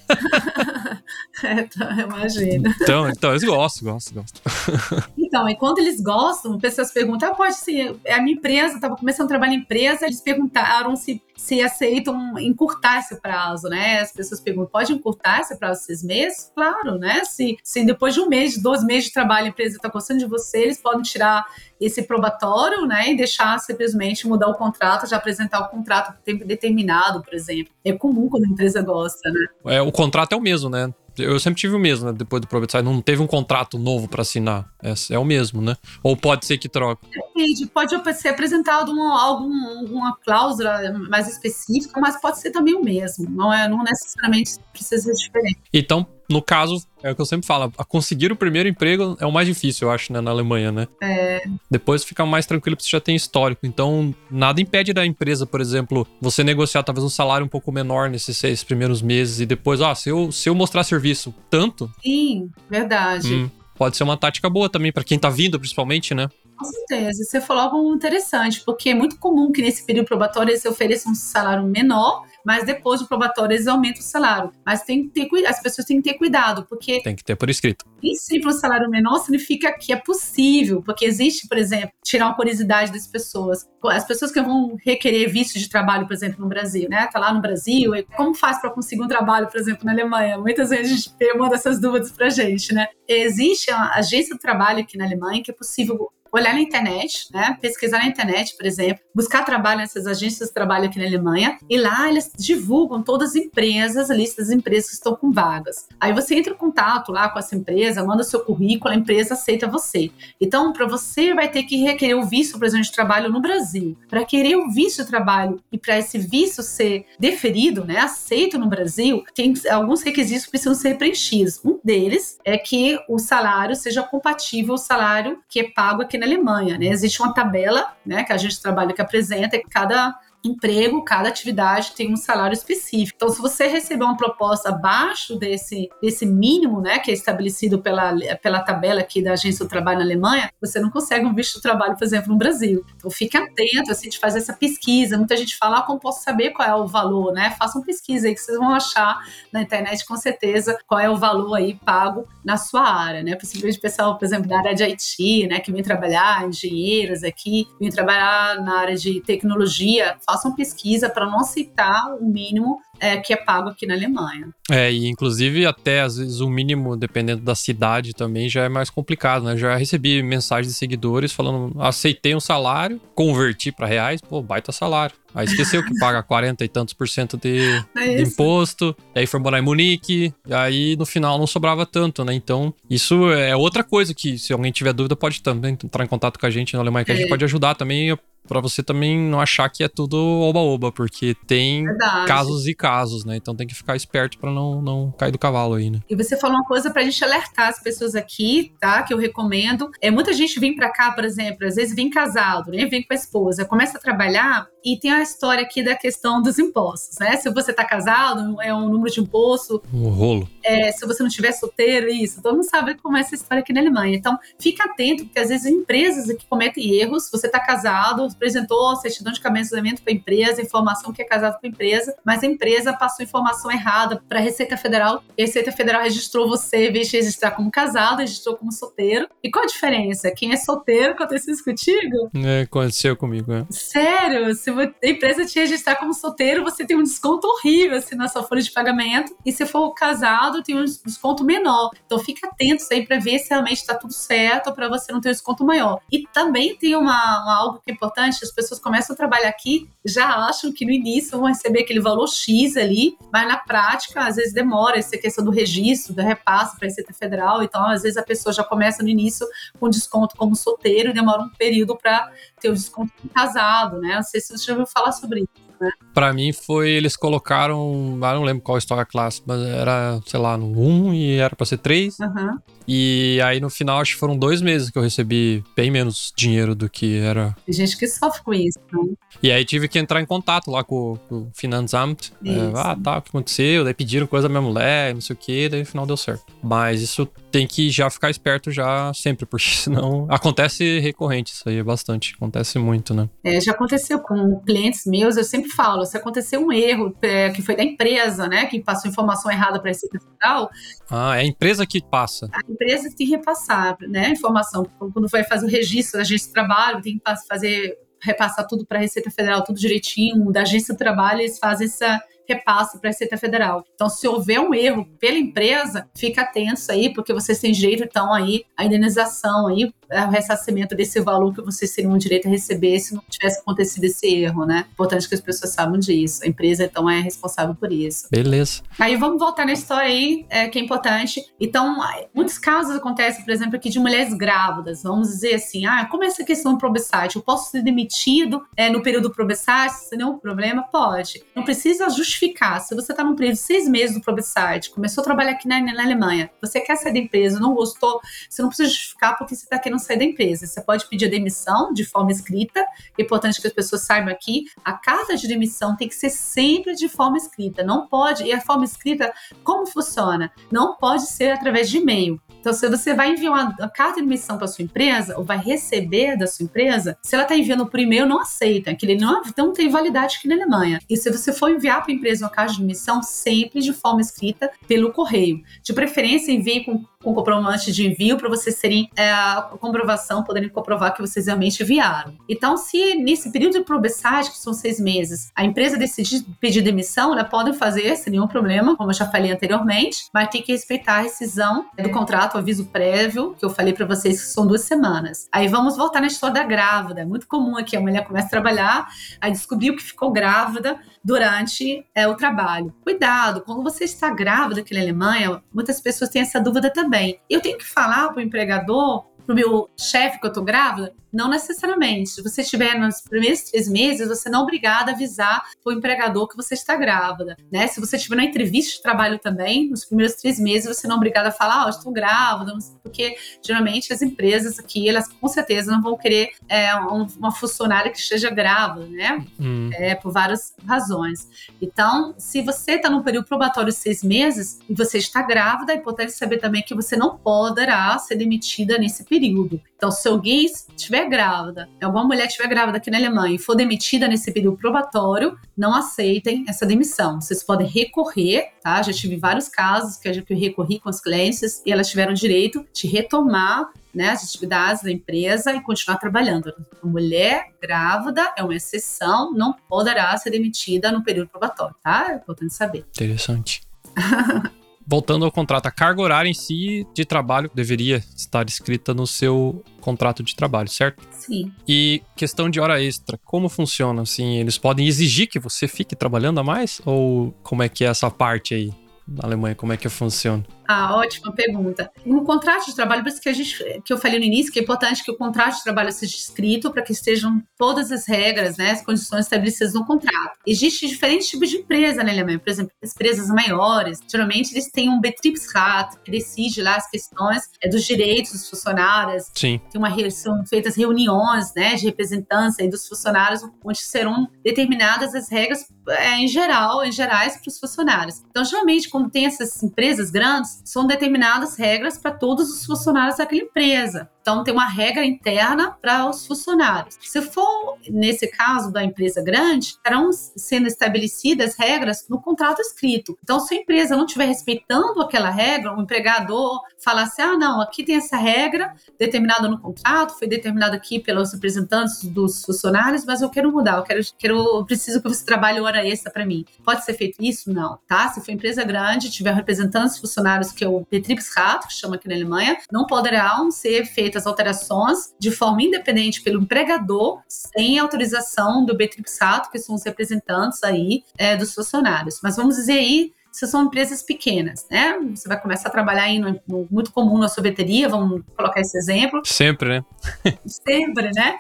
é, 1.44 1.64
tá, 1.64 1.92
imagina. 2.02 2.74
Então, 2.82 3.10
então, 3.10 3.32
eles 3.32 3.44
gostam, 3.44 3.92
gostam, 3.92 4.24
gostam. 4.24 5.04
Então, 5.32 5.48
e 5.48 5.56
quando 5.56 5.80
eles 5.80 6.02
gostam, 6.02 6.60
pessoas 6.60 6.92
perguntam, 6.92 7.32
ah, 7.32 7.34
pode 7.34 7.56
ser, 7.56 7.96
é 8.04 8.16
a 8.16 8.22
minha 8.22 8.36
empresa, 8.36 8.76
estava 8.76 8.98
começando 8.98 9.28
a 9.28 9.30
trabalhar 9.30 9.54
em 9.54 9.60
empresa, 9.60 10.06
eles 10.06 10.20
perguntaram 10.20 10.94
se, 10.98 11.24
se 11.38 11.62
aceitam 11.62 12.38
encurtar 12.38 13.00
esse 13.00 13.16
prazo, 13.22 13.70
né? 13.70 14.02
As 14.02 14.12
pessoas 14.12 14.42
perguntam, 14.42 14.70
pode 14.70 14.92
encurtar 14.92 15.40
esse 15.40 15.58
prazo 15.58 15.80
de 15.80 15.86
seis 15.86 16.04
meses? 16.04 16.52
Claro, 16.54 16.98
né? 16.98 17.24
Se, 17.24 17.58
se 17.64 17.86
depois 17.86 18.14
de 18.14 18.20
um 18.20 18.28
mês, 18.28 18.56
de 18.56 18.62
dois 18.62 18.84
meses 18.84 19.06
de 19.06 19.14
trabalho, 19.14 19.46
a 19.46 19.50
empresa 19.52 19.78
está 19.78 19.88
gostando 19.88 20.20
de 20.20 20.26
você, 20.26 20.64
eles 20.64 20.82
podem 20.82 21.02
tirar 21.02 21.46
esse 21.80 22.04
probatório, 22.04 22.86
né, 22.86 23.12
e 23.12 23.18
deixar 23.18 23.58
simplesmente 23.60 24.28
mudar 24.28 24.48
o 24.50 24.54
contrato, 24.54 25.08
já 25.08 25.16
apresentar 25.16 25.62
o 25.62 25.70
contrato 25.70 26.14
por 26.14 26.22
tempo 26.24 26.46
determinado, 26.46 27.24
por 27.24 27.34
exemplo. 27.34 27.74
É 27.86 27.94
comum 27.94 28.28
quando 28.28 28.44
a 28.44 28.48
empresa 28.48 28.82
gosta, 28.82 29.32
né? 29.32 29.48
É, 29.78 29.82
o 29.82 29.94
contrato 29.94 30.34
é 30.34 30.36
o 30.36 30.42
mesmo, 30.42 30.70
né? 30.70 30.94
Eu 31.18 31.40
sempre 31.40 31.60
tive 31.60 31.76
o 31.76 31.80
mesmo, 31.80 32.06
né? 32.06 32.14
Depois 32.14 32.42
do 32.42 32.48
Probate 32.48 32.82
não 32.82 33.02
teve 33.02 33.22
um 33.22 33.28
contrato 33.28 33.78
novo 33.78 34.08
para 34.08 34.22
assinar. 34.22 34.70
É, 34.82 34.94
é, 35.14 35.20
o 35.22 35.26
mesmo, 35.26 35.62
né? 35.62 35.76
Ou 36.04 36.16
pode 36.16 36.46
ser 36.46 36.58
que 36.58 36.68
troque? 36.68 37.08
Depende, 37.10 37.66
pode 37.68 37.92
ser 38.16 38.30
apresentado 38.30 38.92
algum, 38.92 39.80
alguma 39.80 40.18
cláusula 40.18 40.94
mais 41.10 41.28
específica, 41.28 42.00
mas 42.00 42.20
pode 42.20 42.40
ser 42.40 42.52
também 42.52 42.74
o 42.74 42.84
mesmo. 42.84 43.30
Não 43.30 43.54
é, 43.54 43.68
não 43.68 43.84
necessariamente 43.84 44.58
precisa 44.72 45.02
ser 45.02 45.14
diferente. 45.14 45.60
Então, 45.74 46.08
no 46.30 46.42
caso, 46.42 46.82
é 47.04 47.12
o 47.12 47.16
que 47.16 47.22
eu 47.22 47.26
sempre 47.26 47.46
falo, 47.46 47.72
a 47.78 47.84
conseguir 47.84 48.32
o 48.32 48.36
primeiro 48.36 48.70
emprego 48.70 49.18
é 49.20 49.26
o 49.26 49.32
mais 49.32 49.48
difícil, 49.48 49.88
eu 49.88 49.94
acho, 49.94 50.14
né, 50.14 50.22
na 50.22 50.32
Alemanha, 50.32 50.72
né? 50.72 50.88
É, 51.02 51.44
Depois 51.70 52.04
fica 52.06 52.26
mais 52.26 52.46
tranquilo 52.46 52.78
porque 52.78 52.86
você 52.86 52.96
já 52.96 53.02
tem 53.02 53.16
histórico. 53.16 53.66
Então, 53.66 54.16
nada 54.30 54.62
impede 54.62 54.94
da 54.94 55.06
empresa, 55.06 55.46
por 55.46 55.60
exemplo, 55.60 56.08
você 56.22 56.44
negociar 56.44 56.84
talvez 56.84 57.04
um 57.04 57.10
salário 57.10 57.46
um 57.46 57.50
pouco 57.50 57.72
menor 57.72 58.10
nesses 58.10 58.38
seis 58.38 58.64
primeiros 58.64 59.02
meses 59.02 59.42
e 59.42 59.46
depois, 59.46 59.82
ó, 59.82 59.94
se 59.94 60.10
eu, 60.10 60.32
se 60.32 60.48
eu 60.48 60.56
mostrar 60.56 60.84
serviço 60.84 61.34
tanto, 61.50 61.92
sim, 62.02 62.50
verdade. 62.70 63.34
hum, 63.34 63.50
pode 63.82 63.98
ser 63.98 64.04
uma 64.04 64.16
tática 64.16 64.48
boa 64.48 64.70
também 64.70 64.92
pra 64.92 65.04
quem 65.04 65.18
tá 65.18 65.28
vindo, 65.28 65.60
principalmente, 65.60 66.14
né? 66.14 66.30
Com 66.56 66.66
certeza. 66.66 67.24
Você 67.24 67.42
falou 67.42 67.64
algo 67.64 67.96
interessante, 67.96 68.62
porque 68.64 68.90
é 68.90 68.94
muito 68.94 69.18
comum 69.18 69.52
que 69.52 69.60
nesse 69.60 69.84
período 69.84 70.06
probatório 70.06 70.52
eles 70.52 70.64
ofereçam 70.66 71.14
um 71.14 71.16
salário 71.16 71.64
menor, 71.64 72.28
mas 72.46 72.66
depois 72.66 73.00
do 73.00 73.08
probatório 73.08 73.54
eles 73.56 73.68
aumentam 73.68 74.02
o 74.02 74.04
salário. 74.04 74.52
Mas 74.66 74.84
tem 74.84 75.08
que 75.08 75.28
ter, 75.28 75.46
as 75.46 75.62
pessoas 75.62 75.86
têm 75.88 76.02
que 76.02 76.10
ter 76.12 76.18
cuidado, 76.18 76.66
porque 76.68 77.02
Tem 77.02 77.16
que 77.16 77.24
ter 77.24 77.36
por 77.36 77.50
escrito. 77.50 77.86
nem 78.02 78.16
sempre 78.16 78.50
um 78.50 78.52
salário 78.52 78.90
menor 78.90 79.18
significa 79.20 79.72
que 79.74 79.92
é 79.94 79.96
possível, 79.96 80.82
porque 80.82 81.06
existe, 81.06 81.48
por 81.48 81.58
exemplo, 81.58 81.92
tirar 82.04 82.28
uma 82.28 82.36
curiosidade 82.36 82.92
das 82.92 83.08
pessoas. 83.08 83.68
As 83.86 84.06
pessoas 84.06 84.32
que 84.32 84.42
vão 84.42 84.78
requerer 84.86 85.30
visto 85.30 85.58
de 85.58 85.68
trabalho, 85.70 86.06
por 86.08 86.14
exemplo, 86.14 86.42
no 86.42 86.48
Brasil, 86.48 86.88
né? 86.90 87.08
Tá 87.08 87.20
lá 87.20 87.34
no 87.34 87.42
Brasil, 87.42 87.96
e 87.96 88.04
como 88.04 88.34
faz 88.34 88.60
para 88.60 88.70
conseguir 88.70 89.02
um 89.02 89.08
trabalho, 89.08 89.48
por 89.48 89.60
exemplo, 89.60 89.86
na 89.86 89.92
Alemanha? 89.92 90.38
Muitas 90.38 90.70
vezes 90.70 90.92
a 90.92 90.96
gente 91.24 91.38
manda 91.38 91.56
essas 91.56 91.80
dúvidas 91.80 92.12
pra 92.12 92.30
gente, 92.30 92.74
né? 92.74 92.88
Existe 93.08 93.72
a 93.72 93.96
agência 93.96 94.36
de 94.36 94.42
trabalho 94.42 94.80
aqui 94.80 94.98
na 94.98 95.06
Alemanha 95.06 95.42
que 95.44 95.52
é 95.52 95.54
possível 95.54 96.10
olhar 96.32 96.54
na 96.54 96.62
internet, 96.62 97.28
né? 97.32 97.58
Pesquisar 97.62 98.00
na 98.00 98.08
internet, 98.08 98.56
por 98.56 98.66
exemplo, 98.66 99.04
buscar 99.14 99.44
trabalho 99.44 99.80
nessas 99.80 100.08
agências 100.08 100.50
de 100.50 100.54
trabalho 100.54 100.86
aqui 100.86 101.00
na 101.00 101.06
Alemanha, 101.06 101.58
e 101.70 101.78
lá 101.78 102.10
eles 102.10 102.32
divulgam 102.38 103.04
todas 103.04 103.32
as 103.32 103.36
empresas, 103.36 104.10
a 104.10 104.14
lista 104.14 104.42
das 104.42 104.52
empresas 104.52 104.90
que 104.90 104.96
estão 104.96 105.16
com 105.16 105.32
vagas. 105.32 105.88
Aí 106.00 106.14
você 106.14 106.36
entra 106.36 106.54
em 106.54 106.58
contato 106.58 107.12
lá 107.12 107.30
com 107.30 107.40
essa 107.40 107.56
empresa, 107.56 108.04
manda 108.04 108.22
o 108.22 108.26
seu 108.26 108.40
currículo, 108.40 108.94
a 108.94 108.98
empresa 108.98 109.34
aceita 109.34 109.68
você. 109.68 110.12
Então, 110.40 110.72
para 110.72 110.86
você 110.86 111.34
vai 111.34 111.50
ter 111.50 111.64
que 111.64 111.78
requerer 111.78 112.18
o 112.18 112.26
visto, 112.26 112.64
exemplo, 112.64 112.86
de 112.86 112.92
trabalho 112.92 113.30
no 113.30 113.42
Brasil. 113.42 113.98
Para 114.10 114.24
querer 114.24 114.56
o 114.56 114.72
visto 114.72 115.04
de 115.04 115.10
trabalho 115.10 115.62
e 115.72 115.78
para 115.78 115.98
esse 115.98 116.18
visto 116.18 116.64
ser 116.64 117.06
deferido, 117.20 117.84
né, 117.84 117.98
aceito 117.98 118.58
no 118.58 118.68
Brasil, 118.68 119.24
tem 119.36 119.54
alguns 119.70 120.02
requisitos 120.02 120.46
que 120.46 120.52
precisam 120.52 120.76
ser 120.76 120.98
preenchidos. 120.98 121.60
Um 121.64 121.80
deles 121.84 122.40
é 122.46 122.58
que 122.58 122.98
o 123.10 123.20
salário 123.20 123.76
seja 123.76 124.04
compatível 124.04 124.74
ao 124.74 124.78
salário 124.78 125.40
que 125.50 125.60
é 125.60 125.72
pago 125.72 126.02
aqui 126.02 126.18
na 126.22 126.28
Alemanha, 126.28 126.78
né? 126.78 126.86
Existe 126.86 127.20
uma 127.20 127.34
tabela, 127.34 127.96
né, 128.06 128.24
que 128.24 128.32
a 128.32 128.38
gente 128.38 128.62
trabalha 128.62 128.94
que 128.94 129.02
apresenta 129.02 129.60
cada 129.70 130.16
emprego, 130.44 131.04
cada 131.04 131.30
atividade 131.30 131.92
tem 131.92 132.12
um 132.12 132.18
salário 132.18 132.54
específico. 132.54 133.16
Então, 133.16 133.30
se 133.30 133.42
você 133.42 133.68
receber 133.68 134.04
uma 134.04 134.18
proposta 134.18 134.70
abaixo 134.70 135.36
desse, 135.36 135.90
desse 136.02 136.26
mínimo, 136.26 136.82
né, 136.82 137.00
que 137.00 137.12
é 137.12 137.14
estabelecido 137.14 137.80
pela, 137.80 138.14
pela 138.42 138.60
tabela 138.60 139.02
aqui 139.02 139.22
da 139.22 139.34
Agência 139.34 139.66
do 139.66 139.70
Trabalho 139.70 140.00
na 140.00 140.06
Alemanha, 140.06 140.52
você 140.60 140.80
não 140.80 140.90
consegue 140.90 141.26
um 141.26 141.34
visto 141.34 141.56
de 141.56 141.62
trabalho, 141.62 141.96
por 141.96 142.04
exemplo, 142.04 142.32
no 142.32 142.38
Brasil. 142.38 142.86
Então, 142.96 143.10
fique 143.12 143.38
atento, 143.38 143.92
assim, 143.92 144.10
de 144.10 144.18
fazer 144.18 144.40
essa 144.40 144.54
pesquisa. 144.54 145.18
Muita 145.18 145.38
gente 145.38 145.58
fala, 145.58 145.80
ah, 145.80 145.82
como 145.84 146.00
posso 146.00 146.24
saber 146.24 146.52
qual 146.52 146.68
é 146.68 146.76
o 146.76 146.88
valor, 146.88 147.34
né? 147.34 147.56
Façam 147.58 147.82
pesquisa 147.82 148.28
aí, 148.28 148.34
que 148.34 148.42
vocês 148.42 148.58
vão 148.58 148.74
achar 148.74 149.20
na 149.52 149.62
internet, 149.62 150.06
com 150.06 150.18
certeza, 150.18 150.78
qual 150.88 151.00
é 151.00 151.10
o 151.10 151.18
valor 151.18 151.56
aí 151.56 151.76
pago 151.86 152.28
na 152.44 152.58
sua 152.58 152.88
área, 152.88 153.24
né? 153.24 153.36
Possivelmente 153.36 153.80
pessoal, 153.80 154.18
por 154.18 154.26
exemplo, 154.26 154.48
da 154.48 154.58
área 154.58 154.74
de 154.74 154.84
IT, 154.84 155.48
né, 155.48 155.60
que 155.60 155.72
vem 155.72 155.84
trabalhar, 155.84 156.48
engenheiros 156.48 157.24
aqui, 157.24 157.68
vem 157.80 157.90
trabalhar 157.90 158.62
na 158.62 158.80
área 158.80 158.96
de 158.96 159.22
tecnologia, 159.22 160.16
façam 160.32 160.56
pesquisa 160.56 161.10
para 161.10 161.26
não 161.26 161.42
aceitar 161.42 162.16
o 162.16 162.26
mínimo 162.26 162.80
é, 163.02 163.18
que 163.18 163.34
é 163.34 163.36
pago 163.36 163.70
aqui 163.70 163.86
na 163.88 163.96
Alemanha. 163.96 164.50
É, 164.70 164.92
e 164.92 165.08
inclusive 165.08 165.66
até 165.66 166.02
às 166.02 166.16
vezes 166.18 166.40
o 166.40 166.48
mínimo, 166.50 166.96
dependendo 166.96 167.42
da 167.42 167.56
cidade 167.56 168.14
também, 168.14 168.48
já 168.48 168.64
é 168.64 168.70
mais 168.70 168.90
complicado, 168.90 169.44
né? 169.44 169.58
Já 169.58 169.76
recebi 169.76 170.22
mensagens 170.24 170.72
de 170.72 170.78
seguidores 170.78 171.32
falando, 171.34 171.76
aceitei 171.82 172.36
um 172.36 172.40
salário, 172.40 173.02
converti 173.16 173.72
para 173.72 173.88
reais, 173.88 174.22
pô, 174.22 174.42
baita 174.42 174.72
salário. 174.72 175.16
Aí 175.34 175.46
esqueceu 175.46 175.84
que 175.84 175.98
paga 175.98 176.22
40 176.22 176.64
e 176.64 176.68
tantos 176.68 176.94
por 176.94 177.08
cento 177.08 177.38
de, 177.38 177.60
É 177.98 178.16
de 178.18 178.24
imposto, 178.24 178.96
aí 179.16 179.26
foi 179.26 179.40
morar 179.40 179.60
em 179.60 179.62
Munique, 179.62 180.34
aí 180.50 180.96
no 180.98 181.06
final 181.06 181.38
não 181.40 181.48
sobrava 181.48 181.86
tanto, 181.86 182.24
né? 182.26 182.34
Então, 182.34 182.74
isso 182.90 183.32
é 183.32 183.56
outra 183.56 183.82
coisa 183.84 184.14
que, 184.14 184.38
se 184.38 184.52
alguém 184.54 184.72
tiver 184.74 184.92
dúvida, 184.94 185.16
pode 185.16 185.42
também 185.42 185.72
entrar 185.82 186.04
em 186.04 186.08
contato 186.08 186.38
com 186.38 186.46
a 186.46 186.50
gente 186.50 186.74
na 186.76 186.82
Alemanha, 186.82 187.06
que 187.06 187.12
a 187.14 187.16
gente 187.16 187.26
É. 187.26 187.30
pode 187.30 187.46
ajudar 187.46 187.76
também 187.76 188.16
pra 188.48 188.60
você 188.60 188.84
também 188.84 189.18
não 189.18 189.40
achar 189.40 189.70
que 189.70 189.84
é 189.84 189.88
tudo 189.88 190.18
oba-oba, 190.18 190.92
porque 190.92 191.34
tem 191.48 191.86
Verdade. 191.86 192.28
casos 192.28 192.68
e 192.68 192.74
casos, 192.76 192.91
né? 193.26 193.36
Então 193.38 193.56
tem 193.56 193.68
que 193.68 193.76
ficar 193.76 193.96
esperto 193.96 194.38
pra 194.38 194.52
não, 194.52 194.82
não 194.82 195.12
cair 195.12 195.32
do 195.32 195.40
cavalo 195.40 195.76
aí, 195.76 195.90
né? 195.90 196.00
E 196.10 196.16
você 196.16 196.38
falou 196.38 196.58
uma 196.58 196.66
coisa 196.66 196.90
pra 196.90 197.04
gente 197.04 197.24
alertar 197.24 197.70
as 197.70 197.82
pessoas 197.82 198.16
aqui, 198.16 198.74
tá? 198.80 199.04
Que 199.04 199.14
eu 199.14 199.18
recomendo. 199.18 199.90
É 200.02 200.12
muita 200.12 200.34
gente 200.34 200.60
vem 200.60 200.76
pra 200.76 200.90
cá, 200.90 201.12
por 201.12 201.24
exemplo, 201.24 201.66
às 201.66 201.76
vezes 201.76 201.96
vem 201.96 202.10
casado, 202.10 202.72
né? 202.72 202.86
Vem 202.86 203.04
com 203.04 203.14
a 203.14 203.16
esposa, 203.16 203.66
começa 203.66 203.98
a 203.98 204.02
trabalhar 204.02 204.68
e 204.84 204.98
tem 204.98 205.12
a 205.12 205.22
história 205.22 205.64
aqui 205.64 205.84
da 205.84 205.96
questão 205.96 206.42
dos 206.42 206.58
impostos, 206.58 207.18
né? 207.20 207.38
Se 207.38 207.50
você 207.52 207.72
tá 207.72 207.86
casado, 207.86 208.60
é 208.62 208.74
um 208.74 208.90
número 208.90 209.14
de 209.14 209.22
imposto. 209.22 209.82
Um 209.94 210.10
rolo. 210.10 210.50
É, 210.64 210.92
se 210.92 211.06
você 211.06 211.22
não 211.22 211.30
tiver 211.30 211.52
solteiro, 211.52 212.10
isso. 212.10 212.42
Todo 212.42 212.56
mundo 212.56 212.70
sabe 212.70 212.96
como 212.96 213.16
é 213.18 213.22
essa 213.22 213.36
história 213.36 213.62
aqui 213.62 213.72
na 213.74 213.82
Alemanha. 213.82 214.16
Então, 214.16 214.38
fica 214.60 214.86
atento, 214.86 215.26
porque 215.26 215.40
às 215.40 215.50
vezes 215.50 215.66
empresas 215.66 216.30
aqui 216.30 216.46
cometem 216.48 216.96
erros. 216.96 217.30
Você 217.32 217.48
tá 217.48 217.60
casado, 217.60 218.24
apresentou 218.24 218.90
a 218.90 218.96
certidão 218.96 219.32
de 219.32 219.40
casamento 219.40 220.02
para 220.02 220.12
a 220.12 220.16
empresa, 220.16 220.62
informação 220.62 221.14
que 221.14 221.22
é 221.22 221.26
casado 221.26 221.60
com 221.60 221.68
a 221.68 221.70
empresa, 221.70 222.16
mas 222.26 222.44
a 222.44 222.48
empresa 222.48 222.81
passou 222.94 223.24
informação 223.24 223.72
errada 223.72 224.22
para 224.28 224.40
a 224.40 224.42
Receita 224.42 224.76
Federal. 224.78 225.18
A 225.38 225.42
Receita 225.42 225.72
Federal 225.72 226.02
registrou 226.04 226.48
você, 226.48 226.88
em 226.90 226.92
vez 226.94 227.10
de 227.10 227.18
registrar 227.18 227.52
como 227.52 227.70
casado, 227.72 228.20
registrou 228.20 228.56
como 228.56 228.72
solteiro. 228.72 229.28
E 229.44 229.50
qual 229.52 229.64
a 229.64 229.68
diferença? 229.68 230.32
Quem 230.32 230.52
é 230.54 230.58
solteiro, 230.58 231.14
aconteceu 231.14 231.54
isso 231.54 231.64
contigo? 231.64 232.30
É, 232.46 232.62
aconteceu 232.62 233.16
comigo, 233.16 233.52
né? 233.52 233.66
Sério, 233.70 234.54
se 234.56 234.70
a 234.70 235.08
empresa 235.08 235.46
te 235.46 235.60
registrar 235.60 235.96
como 235.96 236.14
solteiro, 236.14 236.64
você 236.64 236.86
tem 236.86 236.96
um 236.98 237.04
desconto 237.04 237.48
horrível 237.48 237.98
assim, 237.98 238.16
na 238.16 238.28
sua 238.28 238.44
folha 238.44 238.62
de 238.62 238.72
pagamento. 238.72 239.36
E 239.46 239.52
se 239.52 239.66
for 239.66 239.92
casado, 239.94 240.64
tem 240.64 240.78
um 240.78 240.86
desconto 240.86 241.44
menor. 241.44 241.92
Então 242.06 242.18
fica 242.20 242.48
atento 242.48 242.84
aí 242.92 243.06
para 243.06 243.20
ver 243.20 243.40
se 243.40 243.50
realmente 243.50 243.78
está 243.78 243.96
tudo 243.96 244.14
certo 244.14 244.74
para 244.74 244.88
você 244.88 245.12
não 245.12 245.20
ter 245.22 245.30
um 245.30 245.32
desconto 245.34 245.66
maior. 245.66 246.00
E 246.12 246.24
também 246.34 246.76
tem 246.76 246.96
uma, 246.96 247.12
uma- 247.44 247.58
algo 247.60 247.82
que 247.84 247.92
é 247.92 247.94
importante: 247.94 248.40
as 248.44 248.52
pessoas 248.52 248.80
começam 248.80 249.14
a 249.14 249.18
trabalhar 249.18 249.50
aqui, 249.50 249.90
já 250.06 250.26
acham 250.48 250.72
que 250.72 250.86
no 250.86 250.92
início 250.92 251.38
vão 251.38 251.48
receber 251.48 251.82
aquele 251.82 252.00
valor 252.00 252.28
X 252.28 252.71
ali, 252.78 253.18
mas 253.32 253.48
na 253.48 253.58
prática, 253.58 254.26
às 254.26 254.36
vezes 254.36 254.54
demora 254.54 254.98
essa 254.98 255.18
questão 255.18 255.44
do 255.44 255.52
registro, 255.52 256.14
do 256.14 256.22
repasse 256.22 256.78
para 256.78 256.88
a 256.88 256.90
Receita 256.90 257.14
Federal. 257.14 257.64
Então, 257.64 257.86
às 257.86 258.04
vezes 258.04 258.18
a 258.18 258.24
pessoa 258.24 258.54
já 258.54 258.64
começa 258.64 259.04
no 259.04 259.10
início 259.10 259.48
com 259.80 259.90
desconto 259.90 260.36
como 260.36 260.56
solteiro 260.56 261.10
e 261.10 261.14
demora 261.14 261.42
um 261.42 261.50
período 261.50 261.96
para 261.96 262.32
ter 262.60 262.70
o 262.70 262.74
desconto 262.74 263.12
como 263.20 263.34
casado, 263.34 264.00
né? 264.00 264.16
Não 264.16 264.24
sei 264.24 264.42
se 264.42 264.58
você 264.58 264.66
já 264.66 264.74
ouviu 264.74 264.88
falar 264.88 265.12
sobre 265.12 265.42
isso. 265.42 265.72
Pra 266.14 266.32
mim 266.32 266.54
foi, 266.54 266.92
eles 266.92 267.16
colocaram, 267.16 268.20
ah, 268.22 268.36
não 268.36 268.44
lembro 268.44 268.62
qual 268.62 268.78
história 268.78 269.06
classe, 269.06 269.42
mas 269.46 269.60
era, 269.62 270.20
sei 270.28 270.40
lá, 270.40 270.56
no 270.56 270.68
1 270.80 271.14
e 271.14 271.38
era 271.38 271.56
pra 271.56 271.66
ser 271.66 271.78
3. 271.78 272.20
Aham. 272.20 272.62
E 272.88 273.40
aí 273.44 273.60
no 273.60 273.70
final 273.70 274.00
acho 274.00 274.14
que 274.14 274.20
foram 274.20 274.38
dois 274.38 274.62
meses 274.62 274.90
que 274.90 274.98
eu 274.98 275.02
recebi 275.04 275.64
bem 275.76 275.92
menos 275.92 276.34
dinheiro 276.36 276.74
do 276.76 276.90
que 276.90 277.18
era. 277.20 277.56
Tem 277.66 277.74
gente 277.74 277.98
que 277.98 278.08
sofre 278.08 278.42
com 278.44 278.54
isso. 278.54 278.80
Né? 278.92 279.14
E 279.42 279.52
aí 279.52 279.64
tive 279.66 279.88
que 279.88 279.98
entrar 280.00 280.22
em 280.22 280.26
contato 280.26 280.70
lá 280.70 280.84
com, 280.84 281.18
com 281.28 281.36
o 281.36 281.52
Finanzamt. 281.54 282.32
É, 282.46 282.72
ah, 282.76 282.96
tá, 283.02 283.18
o 283.18 283.22
que 283.22 283.30
aconteceu? 283.30 283.84
Daí 283.84 283.94
pediram 283.94 284.28
coisa 284.28 284.48
da 284.48 284.52
minha 284.52 284.62
mulher, 284.62 285.14
não 285.14 285.22
sei 285.22 285.34
o 285.34 285.38
que, 285.38 285.70
daí 285.70 285.80
no 285.80 285.86
final 285.86 286.06
deu 286.06 286.18
certo. 286.18 286.46
Mas 286.64 287.02
isso 287.02 287.26
tem 287.52 287.68
que 287.68 287.90
já 287.90 288.10
ficar 288.10 288.30
esperto 288.30 288.72
já 288.72 289.12
sempre, 289.14 289.46
porque 289.46 289.66
senão 289.76 290.28
acontece 290.30 291.00
recorrente 291.00 291.54
isso 291.54 291.68
aí, 291.68 291.78
é 291.78 291.84
bastante. 291.84 292.34
Acontece 292.36 292.78
muito, 292.80 293.14
né? 293.14 293.30
É, 293.44 293.60
já 293.60 293.72
aconteceu 293.72 294.20
com 294.20 294.60
clientes 294.62 295.06
meus, 295.06 295.38
eu 295.38 295.44
sempre 295.44 295.70
falo, 295.70 296.06
se 296.06 296.18
acontecer 296.18 296.58
um 296.58 296.72
erro 296.72 297.16
é, 297.22 297.50
que 297.50 297.62
foi 297.62 297.76
da 297.76 297.84
empresa, 297.84 298.48
né, 298.48 298.66
que 298.66 298.80
passou 298.82 299.10
informação 299.10 299.52
errada 299.52 299.80
para 299.80 299.90
Receita 299.90 300.20
Federal, 300.20 300.70
Ah, 301.10 301.36
é 301.38 301.42
a 301.42 301.46
empresa 301.46 301.86
que 301.86 302.02
passa. 302.02 302.50
a 302.54 302.71
empresa 302.72 303.08
tem 303.10 303.16
que 303.16 303.26
repassar, 303.26 303.98
né, 304.02 304.28
a 304.28 304.30
informação. 304.30 304.86
Quando 304.98 305.28
vai 305.28 305.44
fazer 305.44 305.66
o 305.66 305.70
registro 305.70 306.18
da 306.18 306.22
agência 306.22 306.48
de 306.48 306.54
trabalho, 306.54 307.02
tem 307.02 307.20
que 307.20 307.48
fazer 307.48 307.98
repassar 308.22 308.68
tudo 308.68 308.86
para 308.86 309.00
a 309.00 309.02
Receita 309.02 309.32
Federal, 309.32 309.64
tudo 309.64 309.80
direitinho. 309.80 310.52
Da 310.52 310.62
agência 310.62 310.94
de 310.94 310.98
trabalho, 310.98 311.42
eles 311.42 311.58
fazem 311.58 311.88
essa 311.88 312.22
repasse 312.54 313.00
para 313.00 313.10
a 313.10 313.12
Receita 313.12 313.38
Federal. 313.38 313.86
Então, 313.96 314.10
se 314.10 314.28
houver 314.28 314.60
um 314.60 314.74
erro 314.74 315.06
pela 315.20 315.38
empresa, 315.38 316.10
fica 316.16 316.42
atento 316.42 316.82
aí, 316.90 317.14
porque 317.14 317.34
vocês 317.34 317.60
têm 317.60 317.72
direito, 317.72 318.04
então, 318.04 318.34
aí, 318.34 318.64
a 318.78 318.86
indenização 318.86 319.68
aí, 319.68 319.94
é, 320.10 320.24
o 320.26 320.30
ressarcimento 320.30 320.96
desse 320.96 321.20
valor 321.22 321.54
que 321.54 321.62
vocês 321.62 321.92
teriam 321.92 322.18
direito 322.18 322.48
a 322.48 322.52
receber 322.52 323.00
se 323.00 323.14
não 323.14 323.24
tivesse 323.30 323.60
acontecido 323.60 324.04
esse 324.04 324.28
erro, 324.28 324.66
né? 324.66 324.86
Importante 324.92 325.28
que 325.28 325.36
as 325.36 325.42
pessoas 325.42 325.74
saibam 325.74 325.98
disso. 325.98 326.44
A 326.44 326.48
empresa, 326.48 326.84
então, 326.84 327.10
é 327.10 327.22
responsável 327.22 327.74
por 327.74 327.92
isso. 327.92 328.28
Beleza. 328.30 328.82
Aí 329.00 329.16
vamos 329.16 329.40
voltar 329.40 329.66
na 329.66 329.74
história 329.74 330.10
aí, 330.10 330.46
é, 330.50 330.68
que 330.68 330.78
é 330.78 330.82
importante. 330.82 331.42
Então, 331.60 331.98
muitos 332.34 332.58
casos 332.58 332.96
acontecem, 332.96 333.44
por 333.44 333.52
exemplo, 333.52 333.76
aqui 333.76 333.90
de 333.90 334.00
mulheres 334.00 334.34
grávidas. 334.34 335.04
Vamos 335.04 335.30
dizer 335.30 335.56
assim, 335.56 335.86
ah, 335.86 336.06
como 336.06 336.24
é 336.24 336.28
essa 336.28 336.44
questão 336.44 336.74
do 336.74 336.78
probesite? 336.78 337.36
Eu 337.36 337.42
posso 337.42 337.72
ser 337.72 337.82
demitido 337.82 338.62
é, 338.76 338.90
no 338.90 339.02
período 339.02 339.30
do 339.30 339.34
probesite 339.34 339.94
sem 340.10 340.18
nenhum 340.18 340.38
problema? 340.38 340.84
Pode. 340.84 341.44
Não 341.56 341.64
precisa 341.64 342.10
justificar 342.10 342.41
justificar. 342.42 342.82
Se 342.82 342.96
você 342.96 343.12
está 343.12 343.24
num 343.24 343.36
de 343.36 343.56
seis 343.56 343.88
meses 343.88 344.16
do 344.16 344.22
Probesite, 344.22 344.92
começou 344.92 345.22
a 345.22 345.26
trabalhar 345.26 345.52
aqui 345.52 345.68
na, 345.68 345.80
na, 345.80 346.04
Alemanha, 346.04 346.50
você 346.60 346.82
quer 346.82 346.96
sair 346.96 347.14
da 347.14 347.20
empresa, 347.20 347.60
não 347.60 347.74
gostou, 347.74 348.20
você 348.50 348.62
não 348.62 348.70
precisa 348.70 348.90
justificar 348.90 349.38
porque 349.38 349.56
você 349.56 349.64
está 349.64 349.78
querendo 349.78 350.00
sair 350.00 350.18
da 350.18 350.26
empresa. 350.26 350.66
Você 350.66 350.82
pode 350.82 351.08
pedir 351.08 351.26
a 351.26 351.30
demissão 351.30 351.94
de 351.94 352.04
forma 352.04 352.32
escrita. 352.32 352.80
É 353.18 353.22
importante 353.22 353.62
que 353.62 353.68
as 353.68 353.74
pessoas 353.74 354.02
saibam 354.02 354.32
aqui, 354.32 354.66
a 354.84 354.94
carta 354.94 355.36
de 355.36 355.48
demissão 355.48 355.96
tem 355.96 356.08
que 356.08 356.16
ser 356.16 356.30
sempre 356.30 356.96
de 356.96 357.08
forma 357.08 357.38
escrita. 357.38 357.84
Não 357.84 358.08
pode, 358.08 358.44
e 358.44 358.52
a 358.52 358.62
forma 358.62 358.86
escrita, 358.86 359.34
como 359.64 359.86
funciona? 359.86 360.52
Não 360.72 360.96
pode 360.96 361.28
ser 361.28 361.52
através 361.52 361.90
de 361.90 361.98
e-mail. 361.98 362.42
Então, 362.62 362.74
se 362.74 362.88
você 362.88 363.16
vai 363.16 363.32
enviar 363.32 363.52
uma 363.52 363.90
carta 363.90 364.16
de 364.16 364.22
demissão 364.22 364.56
para 364.56 364.68
sua 364.68 364.84
empresa, 364.84 365.36
ou 365.36 365.44
vai 365.44 365.58
receber 365.58 366.38
da 366.38 366.46
sua 366.46 366.64
empresa, 366.64 367.18
se 367.24 367.34
ela 367.34 367.44
está 367.44 367.56
enviando 367.56 367.88
por 367.88 368.00
e-mail, 368.00 368.28
não 368.28 368.40
aceita. 368.40 368.92
Aquele 368.92 369.16
não, 369.16 369.42
não 369.58 369.74
tem 369.74 369.90
validade 369.90 370.38
aqui 370.38 370.48
na 370.48 370.54
Alemanha. 370.56 371.00
E 371.10 371.18
se 371.18 371.30
você 371.32 371.52
for 371.52 371.72
enviar 371.72 372.04
para 372.04 372.12
a 372.12 372.16
empresa 372.16 372.46
uma 372.46 372.52
carta 372.52 372.74
de 372.74 372.80
demissão, 372.80 373.24
sempre 373.24 373.82
de 373.82 373.92
forma 373.92 374.22
escrita 374.22 374.70
pelo 374.88 375.12
correio. 375.12 375.64
De 375.82 375.92
preferência, 375.92 376.52
envie 376.52 376.86
com 376.86 377.04
com 377.22 377.34
comprovante 377.34 377.92
de 377.92 378.08
envio 378.08 378.38
para 378.38 378.50
vocês 378.50 378.80
terem 378.80 379.10
é, 379.16 379.32
a 379.32 379.70
comprovação, 379.80 380.44
poderem 380.44 380.70
comprovar 380.70 381.14
que 381.14 381.22
vocês 381.22 381.46
realmente 381.46 381.84
enviaram. 381.84 382.36
Então, 382.48 382.78
se 382.78 383.16
nesse 383.16 383.52
período 383.52 383.74
de 383.74 383.84
probessagem, 383.84 384.52
que 384.52 384.58
são 384.58 384.74
seis 384.74 385.00
meses, 385.00 385.52
a 385.56 385.64
empresa 385.64 385.98
decidir 385.98 386.44
pedir 386.60 386.82
demissão, 386.82 387.34
ela 387.34 387.44
pode 387.44 387.74
fazer 387.78 388.16
sem 388.16 388.32
nenhum 388.32 388.48
problema, 388.48 388.96
como 388.96 389.10
eu 389.10 389.14
já 389.14 389.26
falei 389.26 389.52
anteriormente, 389.52 390.30
mas 390.34 390.50
tem 390.50 390.62
que 390.62 390.72
respeitar 390.72 391.18
a 391.18 391.22
rescisão 391.22 391.86
do 391.98 392.10
contrato, 392.10 392.58
aviso 392.58 392.86
prévio, 392.86 393.56
que 393.58 393.66
eu 393.66 393.70
falei 393.70 393.94
para 393.94 394.06
vocês 394.06 394.42
que 394.42 394.48
são 394.48 394.66
duas 394.66 394.82
semanas. 394.82 395.48
Aí 395.52 395.68
vamos 395.68 395.98
voltar 395.98 396.22
na 396.22 396.28
história 396.28 396.56
da 396.56 396.64
grávida. 396.64 397.22
É 397.22 397.26
muito 397.26 397.48
comum 397.48 397.78
aqui 397.78 397.96
a 397.96 398.02
mulher 398.02 398.26
começa 398.26 398.48
a 398.48 398.50
trabalhar, 398.50 399.08
aí 399.40 399.52
descobriu 399.52 399.96
que 399.96 400.04
ficou 400.04 400.32
grávida 400.32 401.00
durante 401.24 402.06
é, 402.16 402.28
o 402.28 402.36
trabalho. 402.36 402.94
Cuidado, 403.04 403.62
quando 403.62 403.84
você 403.84 404.06
está 404.06 404.30
grávida 404.30 404.82
aqui 404.82 404.94
na 404.94 405.02
Alemanha, 405.02 405.62
muitas 405.74 406.02
pessoas 406.02 406.30
têm 406.30 406.42
essa 406.42 406.60
dúvida 406.60 406.90
também. 406.90 407.11
Eu 407.50 407.62
tenho 407.62 407.78
que 407.78 407.86
falar 407.86 408.30
para 408.30 408.38
o 408.38 408.42
empregador 408.42 409.26
pro 409.46 409.56
meu 409.56 409.90
chefe 409.98 410.40
que 410.40 410.48
eu 410.48 410.54
tô 410.54 410.64
grávida, 410.64 411.14
não 411.32 411.50
necessariamente. 411.50 412.30
Se 412.32 412.42
você 412.42 412.62
estiver 412.62 412.98
nos 413.00 413.22
primeiros 413.22 413.62
três 413.62 413.88
meses, 413.88 414.28
você 414.28 414.50
não 414.50 414.62
é 414.62 414.64
obrigada 414.64 415.12
a 415.12 415.14
avisar 415.14 415.64
o 415.86 415.92
empregador 415.92 416.48
que 416.48 416.56
você 416.56 416.74
está 416.74 416.96
grávida, 416.96 417.58
né? 417.72 417.88
Se 417.88 418.00
você 418.00 418.18
estiver 418.18 418.36
na 418.36 418.44
entrevista 418.44 418.98
de 418.98 419.02
trabalho 419.02 419.40
também, 419.40 419.90
nos 419.90 420.06
primeiros 420.06 420.36
três 420.36 420.60
meses, 420.60 420.88
você 420.88 421.08
não 421.08 421.16
é 421.16 421.18
obrigada 421.18 421.50
a 421.50 421.52
falar, 421.52 421.84
ó, 421.84 421.86
oh, 421.86 421.90
estou 421.90 422.12
grávida, 422.12 422.74
porque 423.02 423.36
geralmente 423.64 424.14
as 424.14 424.22
empresas 424.22 424.80
aqui, 424.80 425.08
elas 425.08 425.28
com 425.28 425.48
certeza 425.48 425.92
não 425.92 426.02
vão 426.02 426.18
querer 426.18 426.52
é, 426.68 426.94
uma 426.96 427.52
funcionária 427.52 428.12
que 428.12 428.18
esteja 428.18 428.50
grávida, 428.50 429.06
né? 429.08 429.46
Hum. 429.60 429.90
É, 429.94 430.16
por 430.16 430.32
várias 430.32 430.74
razões. 430.86 431.48
Então, 431.82 432.34
se 432.38 432.62
você 432.62 432.94
está 432.94 433.10
num 433.10 433.24
período 433.24 433.46
probatório 433.46 433.92
de 433.92 433.98
seis 433.98 434.24
meses 434.24 434.80
e 434.90 434.94
você 434.94 435.18
está 435.18 435.42
grávida, 435.42 435.94
é 435.94 435.96
importante 435.96 436.32
saber 436.32 436.58
também 436.58 436.82
que 436.82 436.96
você 436.96 437.16
não 437.16 437.38
poderá 437.38 438.18
ser 438.18 438.36
demitida 438.36 438.98
nesse 438.98 439.24
período. 439.24 439.82
Então, 439.96 440.12
se 440.12 440.28
alguém 440.28 440.66
estiver 440.66 441.21
grávida, 441.30 441.90
alguma 442.02 442.24
mulher 442.24 442.48
estiver 442.48 442.68
grávida 442.68 442.98
aqui 442.98 443.10
na 443.10 443.18
Alemanha 443.18 443.56
e 443.56 443.60
for 443.60 443.76
demitida 443.76 444.28
nesse 444.28 444.52
período 444.52 444.78
probatório, 444.78 445.58
não 445.78 445.94
aceitem 445.94 446.66
essa 446.68 446.86
demissão. 446.86 447.40
Vocês 447.40 447.64
podem 447.64 447.88
recorrer, 447.88 448.72
tá? 448.82 449.02
Já 449.02 449.14
tive 449.14 449.38
vários 449.38 449.68
casos 449.68 450.18
que 450.18 450.28
eu 450.28 450.58
recorri 450.58 451.00
com 451.00 451.10
as 451.10 451.22
clientes 451.22 451.82
e 451.86 451.92
elas 451.92 452.10
tiveram 452.10 452.34
direito 452.34 452.86
de 452.94 453.08
retomar 453.08 453.90
né, 454.14 454.30
as 454.30 454.44
atividades 454.44 455.04
da 455.04 455.12
empresa 455.12 455.74
e 455.74 455.82
continuar 455.82 456.18
trabalhando. 456.18 456.74
A 457.02 457.08
mulher 457.08 457.68
grávida 457.82 458.54
é 458.58 458.64
uma 458.64 458.76
exceção, 458.76 459.54
não 459.54 459.74
poderá 459.88 460.36
ser 460.38 460.52
demitida 460.52 461.12
no 461.12 461.24
período 461.24 461.50
probatório, 461.50 461.96
tá? 462.04 462.28
É 462.30 462.36
importante 462.36 462.74
saber. 462.74 463.06
Interessante. 463.14 463.82
voltando 465.06 465.46
ao 465.46 465.52
contrato, 465.52 465.88
a 465.88 465.92
carga 465.92 466.22
horária 466.22 466.50
em 466.50 466.54
si 466.54 467.06
de 467.14 467.26
trabalho 467.26 467.70
deveria 467.74 468.24
estar 468.36 468.68
escrita 468.68 469.14
no 469.14 469.28
seu 469.28 469.84
contrato 470.00 470.44
de 470.44 470.56
trabalho, 470.56 470.90
certo? 470.90 471.24
Sim. 471.32 471.72
E 471.88 472.22
questão 472.36 472.70
de 472.70 472.80
hora 472.80 473.02
extra, 473.02 473.40
como 473.44 473.70
funciona? 473.70 474.22
Assim, 474.22 474.58
eles 474.58 474.78
podem 474.78 475.08
exigir 475.08 475.48
que 475.48 475.60
você 475.60 475.88
fique 475.88 476.16
trabalhando 476.16 476.60
a 476.60 476.64
mais? 476.64 477.02
Ou 477.06 477.52
como 477.64 477.84
é 477.84 477.90
que 477.90 478.04
é 478.04 478.08
essa 478.08 478.30
parte 478.30 478.74
aí 478.74 478.92
na 479.28 479.46
Alemanha? 479.46 479.76
Como 479.76 479.94
é 479.94 479.98
que 479.98 480.10
funciona? 480.10 480.66
Ah, 480.94 481.16
ótima 481.16 481.54
pergunta. 481.54 482.12
No 482.26 482.44
contrato 482.44 482.86
de 482.86 482.94
trabalho, 482.94 483.24
por 483.24 483.30
isso 483.30 483.40
que, 483.40 483.48
a 483.48 483.54
gente, 483.54 484.02
que 484.04 484.12
eu 484.12 484.18
falei 484.18 484.38
no 484.38 484.46
início, 484.46 484.74
que 484.74 484.80
é 484.80 484.82
importante 484.82 485.24
que 485.24 485.32
o 485.32 485.38
contrato 485.38 485.78
de 485.78 485.84
trabalho 485.84 486.12
seja 486.12 486.36
escrito 486.36 486.92
para 486.92 487.02
que 487.02 487.14
estejam 487.14 487.64
todas 487.78 488.12
as 488.12 488.28
regras, 488.28 488.76
né, 488.76 488.92
as 488.92 489.02
condições 489.02 489.46
estabelecidas 489.46 489.94
no 489.94 490.06
contrato. 490.06 490.60
Existem 490.68 491.08
diferentes 491.08 491.48
tipos 491.48 491.70
de 491.70 491.78
empresa 491.78 492.26
na 492.26 492.32
Alemanha. 492.32 492.60
Por 492.60 492.70
exemplo, 492.70 492.92
as 493.02 493.14
empresas 493.14 493.48
maiores, 493.48 494.20
geralmente 494.30 494.74
eles 494.74 494.92
têm 494.92 495.10
um 495.10 495.22
Betriebsrat, 495.22 496.18
que 496.26 496.30
decide 496.30 496.82
lá 496.82 496.98
as 496.98 497.10
questões 497.10 497.70
é, 497.82 497.88
dos 497.88 498.04
direitos 498.04 498.52
dos 498.52 498.70
funcionários. 498.70 499.46
Sim. 499.56 499.80
Tem 499.90 499.98
uma, 499.98 500.12
são 500.30 500.66
feitas 500.66 500.98
reuniões 500.98 501.74
né, 501.74 501.96
de 501.96 502.06
representantes 502.06 502.78
aí 502.80 502.90
dos 502.90 503.08
funcionários, 503.08 503.62
onde 503.82 504.00
serão 504.00 504.50
determinadas 504.62 505.34
as 505.34 505.50
regras 505.50 505.86
é, 506.10 506.38
em 506.38 506.48
geral, 506.48 507.04
em 507.06 507.12
gerais, 507.12 507.58
para 507.58 507.70
os 507.70 507.80
funcionários. 507.80 508.42
Então, 508.50 508.66
geralmente, 508.66 509.10
quando 509.10 509.30
tem 509.30 509.46
essas 509.46 509.82
empresas 509.82 510.32
grandes, 510.32 510.81
são 510.84 511.06
determinadas 511.06 511.76
regras 511.78 512.18
para 512.18 512.32
todos 512.32 512.70
os 512.70 512.86
funcionários 512.86 513.38
daquela 513.38 513.62
empresa. 513.62 514.30
Então, 514.42 514.64
tem 514.64 514.74
uma 514.74 514.88
regra 514.88 515.24
interna 515.24 515.92
para 516.02 516.28
os 516.28 516.46
funcionários. 516.48 517.18
Se 517.22 517.42
for, 517.42 517.98
nesse 518.10 518.48
caso 518.48 518.92
da 518.92 519.04
empresa 519.04 519.42
grande, 519.42 519.88
estarão 519.88 520.32
sendo 520.34 520.88
estabelecidas 520.88 521.76
regras 521.78 522.26
no 522.30 522.42
contrato 522.42 522.82
escrito. 522.82 523.38
Então, 523.44 523.60
se 523.60 523.76
a 523.76 523.78
empresa 523.78 524.16
não 524.16 524.26
estiver 524.26 524.46
respeitando 524.46 525.22
aquela 525.22 525.50
regra, 525.50 525.96
o 525.96 526.02
empregador 526.02 526.82
falar 527.04 527.24
assim: 527.24 527.42
ah, 527.42 527.58
não, 527.58 527.82
aqui 527.82 528.04
tem 528.04 528.16
essa 528.16 528.38
regra 528.38 528.94
determinada 529.20 529.68
no 529.68 529.80
contrato, 529.80 530.38
foi 530.38 530.48
determinada 530.48 530.96
aqui 530.96 531.20
pelos 531.20 531.54
representantes 531.54 532.24
dos 532.24 532.64
funcionários, 532.64 533.26
mas 533.26 533.42
eu 533.42 533.50
quero 533.50 533.72
mudar, 533.72 533.98
eu 533.98 534.04
quero, 534.04 534.22
quero 534.38 534.86
preciso 534.86 535.22
que 535.22 535.30
você 535.30 535.46
trabalhe 535.46 535.80
hora 535.80 536.06
extra 536.06 536.32
para 536.32 536.46
mim. 536.46 536.66
Pode 536.84 537.06
ser 537.06 537.14
feito 537.14 537.38
isso? 537.40 537.72
Não, 537.72 538.00
tá? 538.08 538.30
Se 538.30 538.42
for 538.42 538.52
empresa 538.52 538.84
grande, 538.84 539.30
tiver 539.30 539.54
representantes 539.54 540.18
funcionários, 540.18 540.72
que 540.72 540.84
é 540.84 540.88
o 540.88 541.06
Betriebsrat, 541.10 541.88
que 541.88 541.94
chama 541.94 542.16
aqui 542.16 542.28
na 542.28 542.36
Alemanha, 542.36 542.78
não 542.92 543.06
poderão 543.06 543.70
ser 543.72 544.06
feitos 544.06 544.31
feitas 544.32 544.48
alterações 544.48 545.34
de 545.38 545.52
forma 545.52 545.84
independente 545.84 546.42
pelo 546.42 546.62
empregador, 546.62 547.42
sem 547.48 548.00
autorização 548.00 548.86
do 548.86 548.96
Betriebsrat, 548.96 549.70
que 549.70 549.78
são 549.78 549.96
os 549.96 550.04
representantes 550.04 550.82
aí 550.84 551.24
é, 551.38 551.58
dos 551.58 551.74
funcionários. 551.74 552.40
Mas 552.42 552.56
vamos 552.56 552.78
dizer 552.78 552.94
aí 553.00 553.34
se 553.52 553.68
são 553.68 553.84
empresas 553.84 554.24
pequenas, 554.24 554.88
né? 554.90 555.20
Você 555.36 555.48
vai 555.48 555.60
começar 555.60 555.90
a 555.90 555.92
trabalhar 555.92 556.24
aí 556.24 556.40
no, 556.40 556.60
no, 556.68 556.88
muito 556.90 557.12
comum 557.12 557.38
na 557.38 557.50
sorveteria, 557.50 558.08
vamos 558.08 558.42
colocar 558.56 558.80
esse 558.80 558.98
exemplo. 558.98 559.42
Sempre, 559.46 559.90
né? 559.90 560.06
Sempre, 560.66 561.30
né? 561.36 561.58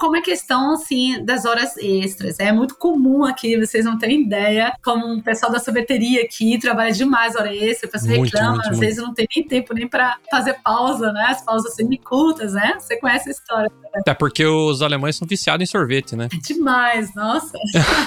Como 0.00 0.16
é 0.16 0.20
a 0.20 0.22
questão, 0.22 0.72
assim, 0.72 1.22
das 1.24 1.44
horas 1.44 1.76
extras. 1.76 2.40
É 2.40 2.50
muito 2.50 2.76
comum 2.76 3.24
aqui, 3.24 3.58
vocês 3.58 3.84
não 3.84 3.98
têm 3.98 4.22
ideia, 4.22 4.72
como 4.82 5.14
o 5.14 5.22
pessoal 5.22 5.52
da 5.52 5.58
sorveteria 5.58 6.22
aqui 6.22 6.58
trabalha 6.58 6.92
demais 6.92 7.36
hora 7.36 7.54
extra, 7.54 7.88
a 7.88 7.92
pessoa 7.92 8.16
muito, 8.16 8.32
reclama, 8.32 8.52
muito, 8.52 8.62
às 8.62 8.68
muito. 8.70 8.80
vezes 8.80 9.02
não 9.02 9.12
tem 9.12 9.26
nem 9.36 9.46
tempo 9.46 9.74
nem 9.74 9.86
para 9.86 10.16
fazer 10.30 10.54
pausa, 10.64 11.12
né? 11.12 11.26
As 11.28 11.44
pausas 11.44 11.74
semi-curtas, 11.74 12.54
né? 12.54 12.74
Você 12.78 12.96
conhece 12.96 13.28
a 13.28 13.32
história. 13.32 13.70
Né? 13.94 14.02
É 14.06 14.14
porque 14.14 14.44
os 14.46 14.82
alemães 14.82 15.16
são 15.16 15.28
viciados 15.28 15.62
em 15.62 15.70
sorvete, 15.70 16.16
né? 16.16 16.28
É 16.32 16.36
demais, 16.54 17.14
nossa. 17.14 17.52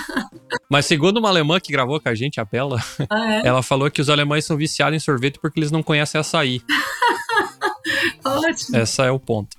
Mas 0.70 0.86
segundo 0.86 1.18
uma 1.18 1.30
alemã 1.30 1.60
que 1.60 1.72
gravou 1.72 2.00
com 2.00 2.10
a 2.10 2.16
gente, 2.16 2.40
a 2.40 2.46
Bela, 2.46 2.82
ah, 3.10 3.27
é? 3.28 3.42
Ela 3.46 3.62
falou 3.62 3.90
que 3.90 4.02
os 4.02 4.10
alemães 4.10 4.46
são 4.46 4.58
viciados 4.58 4.96
em 4.96 5.00
sorvete 5.00 5.40
porque 5.40 5.60
eles 5.60 5.72
não 5.72 5.84
conhecem 5.84 6.20
açaí. 6.20 6.62
Ótimo. 8.28 8.78
Essa 8.78 9.06
é 9.06 9.12
o 9.12 9.20
ponto. 9.20 9.58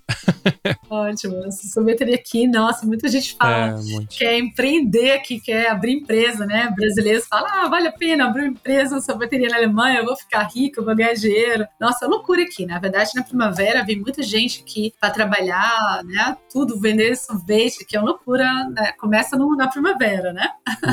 Ótimo. 0.88 1.44
Essa 1.44 1.68
sorveteria 1.68 2.14
aqui, 2.14 2.46
nossa, 2.46 2.86
muita 2.86 3.08
gente 3.08 3.34
fala 3.36 3.78
é, 3.78 4.06
quer 4.08 4.38
empreender 4.38 5.12
aqui, 5.12 5.40
quer 5.40 5.70
abrir 5.70 5.92
empresa, 5.92 6.46
né? 6.46 6.72
Brasileiros 6.74 7.26
falam, 7.26 7.48
ah, 7.48 7.68
vale 7.68 7.88
a 7.88 7.92
pena 7.92 8.26
abrir 8.26 8.42
uma 8.42 8.50
empresa, 8.50 8.94
uma 8.94 9.00
sorveteria 9.00 9.48
na 9.48 9.56
Alemanha, 9.56 10.00
eu 10.00 10.04
vou 10.04 10.16
ficar 10.16 10.42
rico, 10.44 10.80
eu 10.80 10.84
vou 10.84 10.94
ganhar 10.94 11.14
dinheiro. 11.14 11.66
Nossa, 11.80 12.04
é 12.04 12.08
loucura 12.08 12.42
aqui. 12.42 12.66
Na 12.66 12.78
verdade, 12.78 13.10
na 13.14 13.22
primavera 13.22 13.84
vem 13.84 14.00
muita 14.00 14.22
gente 14.22 14.62
aqui 14.62 14.92
para 15.00 15.10
trabalhar, 15.10 16.02
né? 16.04 16.36
Tudo, 16.50 16.78
vender 16.78 17.16
sorvete, 17.16 17.84
que 17.84 17.96
é 17.96 18.00
uma 18.00 18.10
loucura, 18.10 18.44
né? 18.70 18.92
Começa 18.92 19.36
no, 19.36 19.54
na 19.56 19.68
primavera, 19.68 20.32
né? 20.32 20.48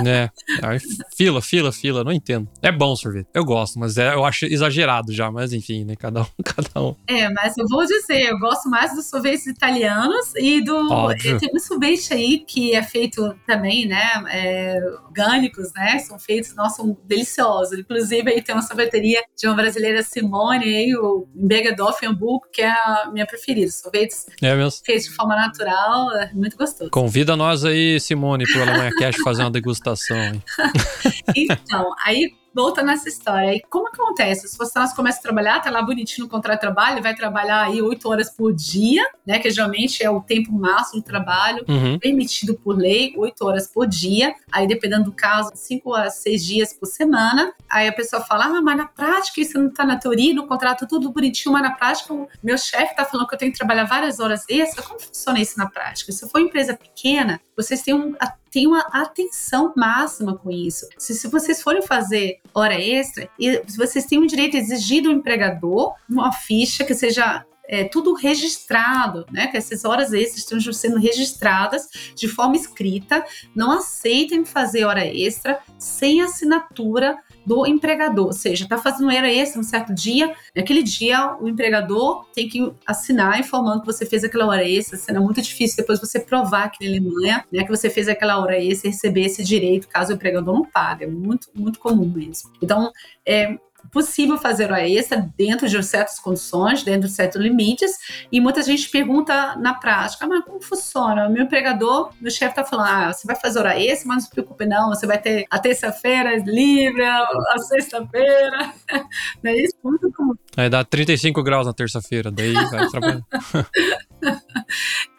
É. 0.06 0.30
Aí, 0.64 0.80
fila, 1.16 1.42
fila, 1.42 1.72
fila, 1.72 2.04
não 2.04 2.12
entendo. 2.12 2.48
É 2.62 2.72
bom 2.72 2.96
sorvete, 2.96 3.28
eu 3.34 3.46
gosto, 3.46 3.80
mas 3.80 3.98
é, 3.98 4.14
eu 4.14 4.26
acho 4.26 4.46
exagerado 4.46 5.12
já, 5.12 5.32
mas 5.32 5.54
enfim, 5.54 5.84
né? 5.84 5.96
Cada 5.96 6.22
um, 6.22 6.26
cada 6.44 6.82
um. 6.82 6.96
É, 7.08 7.30
mas 7.30 7.58
eu 7.58 7.65
eu 7.72 7.78
vou 7.78 7.86
dizer, 7.86 8.30
eu 8.30 8.40
gosto 8.40 8.70
mais 8.70 8.94
dos 8.94 9.08
sorvetes 9.08 9.46
italianos 9.48 10.34
e 10.36 10.64
do. 10.64 10.76
Óbvio. 10.92 11.40
Tem 11.40 11.50
um 11.54 11.60
sorvete 11.60 12.14
aí 12.14 12.40
que 12.40 12.76
é 12.76 12.84
feito 12.84 13.36
também, 13.46 13.88
né? 13.88 14.24
é, 14.30 14.80
orgânicos, 15.06 15.72
né? 15.74 16.00
São 16.00 16.20
feitos, 16.20 16.56
nossa, 16.56 16.78
são 16.78 16.98
deliciosos. 17.04 17.78
Inclusive, 17.78 18.30
aí 18.30 18.42
tem 18.42 18.54
uma 18.56 18.62
sorveteria 18.62 19.24
de 19.36 19.48
uma 19.48 19.56
brasileira, 19.56 20.04
Simone, 20.04 20.66
aí, 20.66 20.96
o 20.96 21.28
em 21.36 22.08
Hamburgo, 22.08 22.48
que 22.52 22.62
é 22.62 22.70
a 22.70 23.10
minha 23.12 23.26
preferida. 23.26 23.72
Sorvetes 23.72 24.26
É 24.42 24.56
mesmo. 24.56 24.80
feitos 24.86 25.06
de 25.06 25.12
forma 25.12 25.36
natural, 25.36 26.12
é 26.16 26.32
muito 26.34 26.58
gostoso. 26.58 26.90
Convida 26.92 27.36
nós 27.36 27.64
aí, 27.64 28.00
Simone, 28.00 28.46
pro 28.46 28.62
Alemanha 28.62 28.92
Cash 28.98 29.16
fazer 29.24 29.44
uma 29.44 29.52
degustação. 29.52 30.18
Hein? 30.18 30.44
Então, 31.36 31.94
aí 32.06 32.32
volta 32.56 32.82
nessa 32.82 33.10
história. 33.10 33.50
Aí 33.50 33.62
como 33.70 33.90
acontece? 33.90 34.48
Se 34.48 34.58
você 34.58 34.80
começa 34.96 35.20
a 35.20 35.22
trabalhar, 35.22 35.60
tá 35.60 35.70
lá 35.70 35.82
bonitinho 35.82 36.26
no 36.26 36.32
contrato 36.32 36.56
de 36.56 36.62
trabalho, 36.62 37.04
vai 37.04 37.14
trabalhar 37.14 37.64
aí 37.64 37.82
oito 37.82 38.10
horas 38.10 38.30
por 38.30 38.54
dia, 38.54 39.04
né? 39.28 39.40
Que 39.40 39.52
geralmente 39.52 40.02
é 40.02 40.10
o 40.10 40.22
tempo 40.22 40.54
máximo 40.54 41.02
do 41.02 41.06
trabalho. 41.06 41.66
Uhum. 41.68 42.00
Permitido 42.00 42.56
por 42.56 42.78
lei, 42.78 43.14
oito 43.18 43.46
horas 43.46 43.68
por 43.68 43.86
dia. 43.86 44.34
Aí, 44.52 44.66
dependendo 44.66 45.06
do 45.06 45.12
caso, 45.12 45.52
cinco 45.54 45.94
a 45.94 46.10
seis 46.10 46.46
dias 46.46 46.72
por 46.72 46.86
semana. 46.86 47.54
Aí 47.70 47.88
a 47.88 47.94
pessoa 47.94 48.22
fala: 48.22 48.46
Ah, 48.46 48.62
mas 48.62 48.78
na 48.78 48.88
prática 48.88 49.42
isso 49.42 49.60
não 49.60 49.70
tá 49.70 49.84
na 49.84 49.98
teoria, 49.98 50.34
no 50.34 50.48
contrato 50.48 50.88
tudo 50.88 51.12
bonitinho, 51.12 51.52
mas 51.52 51.64
na 51.64 51.72
prática 51.72 52.14
o 52.14 52.28
meu 52.42 52.58
chefe 52.58 52.96
tá 52.96 53.04
falando 53.04 53.28
que 53.28 53.36
eu 53.36 53.40
tenho 53.40 53.52
que 53.52 53.58
trabalhar 53.58 53.84
várias 53.84 54.20
horas 54.20 54.46
extras. 54.48 54.86
Como 54.86 55.00
funciona 55.00 55.40
isso 55.42 55.58
na 55.58 55.70
prática? 55.70 56.12
Se 56.12 56.30
for 56.30 56.40
empresa 56.40 56.74
pequena, 56.74 57.42
vocês 57.56 57.82
têm 57.82 57.94
um, 57.94 58.16
tem 58.56 58.68
uma 58.68 58.88
atenção 58.94 59.74
máxima 59.76 60.38
com 60.38 60.50
isso. 60.50 60.88
Se, 60.98 61.14
se 61.14 61.28
vocês 61.28 61.62
forem 61.62 61.82
fazer 61.82 62.40
hora 62.54 62.80
extra, 62.80 63.30
vocês 63.76 64.06
têm 64.06 64.18
um 64.18 64.26
direito 64.26 64.56
exigido 64.56 65.10
do 65.10 65.16
empregador, 65.16 65.94
uma 66.10 66.32
ficha 66.32 66.86
que 66.86 66.96
seja 66.96 67.46
é, 67.68 67.84
tudo 67.84 68.14
registrado, 68.14 69.26
né? 69.30 69.48
Que 69.48 69.58
essas 69.58 69.84
horas 69.84 70.14
extras 70.14 70.38
estão 70.38 70.74
sendo 70.74 70.98
registradas 70.98 71.90
de 72.16 72.30
forma 72.30 72.56
escrita. 72.56 73.26
Não 73.54 73.72
aceitem 73.72 74.46
fazer 74.46 74.86
hora 74.86 75.06
extra 75.06 75.60
sem 75.78 76.22
assinatura 76.22 77.18
do 77.46 77.66
empregador, 77.66 78.28
ou 78.28 78.34
seja, 78.34 78.64
está 78.64 78.78
fazendo 78.78 79.08
hora 79.08 79.32
extra 79.32 79.60
um 79.60 79.64
certo 79.64 79.94
dia, 79.94 80.34
naquele 80.56 80.82
dia 80.82 81.36
o 81.40 81.48
empregador 81.48 82.26
tem 82.34 82.50
que 82.50 82.72
assinar 82.86 83.40
informando 83.40 83.82
que 83.82 83.86
você 83.86 84.06
fez 84.06 84.24
aquela 84.24 84.48
hora 84.48 84.68
extra, 84.68 84.98
sendo 84.98 85.22
muito 85.22 85.42
difícil 85.42 85.78
depois 85.78 86.00
você 86.00 86.20
provar 86.20 86.66
aqui 86.66 86.84
na 86.84 86.92
Alemanha, 86.92 87.46
né, 87.52 87.64
que 87.64 87.70
você 87.70 87.90
fez 87.90 88.08
aquela 88.08 88.40
hora 88.40 88.58
extra 88.58 88.90
e 88.90 88.92
receber 88.92 89.26
esse 89.26 89.44
direito 89.44 89.88
caso 89.88 90.12
o 90.12 90.16
empregador 90.16 90.54
não 90.54 90.66
pague, 90.66 91.04
é 91.04 91.08
muito, 91.08 91.48
muito 91.54 91.80
comum 91.80 92.06
mesmo. 92.08 92.52
Então, 92.62 92.92
é, 93.26 93.58
possível 93.96 94.38
fazer 94.38 94.66
hora 94.66 94.86
extra 94.86 95.32
dentro 95.38 95.70
de 95.70 95.82
certas 95.82 96.20
condições, 96.20 96.84
dentro 96.84 97.08
de 97.08 97.16
certos 97.16 97.42
limites, 97.42 97.98
e 98.30 98.42
muita 98.42 98.62
gente 98.62 98.90
pergunta 98.90 99.56
na 99.56 99.74
prática, 99.74 100.28
mas 100.28 100.44
como 100.44 100.60
funciona? 100.62 101.30
O 101.30 101.32
meu 101.32 101.44
empregador, 101.44 102.12
meu 102.20 102.30
chefe 102.30 102.52
está 102.52 102.66
falando, 102.66 102.88
ah, 102.90 103.14
você 103.14 103.26
vai 103.26 103.38
fazer 103.38 103.58
hora 103.60 103.80
extra, 103.80 104.10
mas 104.10 104.18
não 104.18 104.24
se 104.26 104.30
preocupe 104.30 104.66
não, 104.66 104.90
você 104.90 105.08
vai 105.08 105.18
ter 105.18 105.46
a 105.50 105.58
terça-feira 105.58 106.36
livre, 106.40 107.06
a 107.06 107.58
sexta-feira, 107.58 108.74
não 109.42 109.52
é 109.52 109.56
isso? 109.56 109.76
Comum. 109.82 110.36
Aí 110.58 110.70
dá 110.70 110.84
35 110.84 111.44
graus 111.44 111.68
na 111.68 111.74
terça-feira, 111.74 112.32
daí 112.32 112.54
vai 112.54 112.88
trabalhar. 112.90 113.22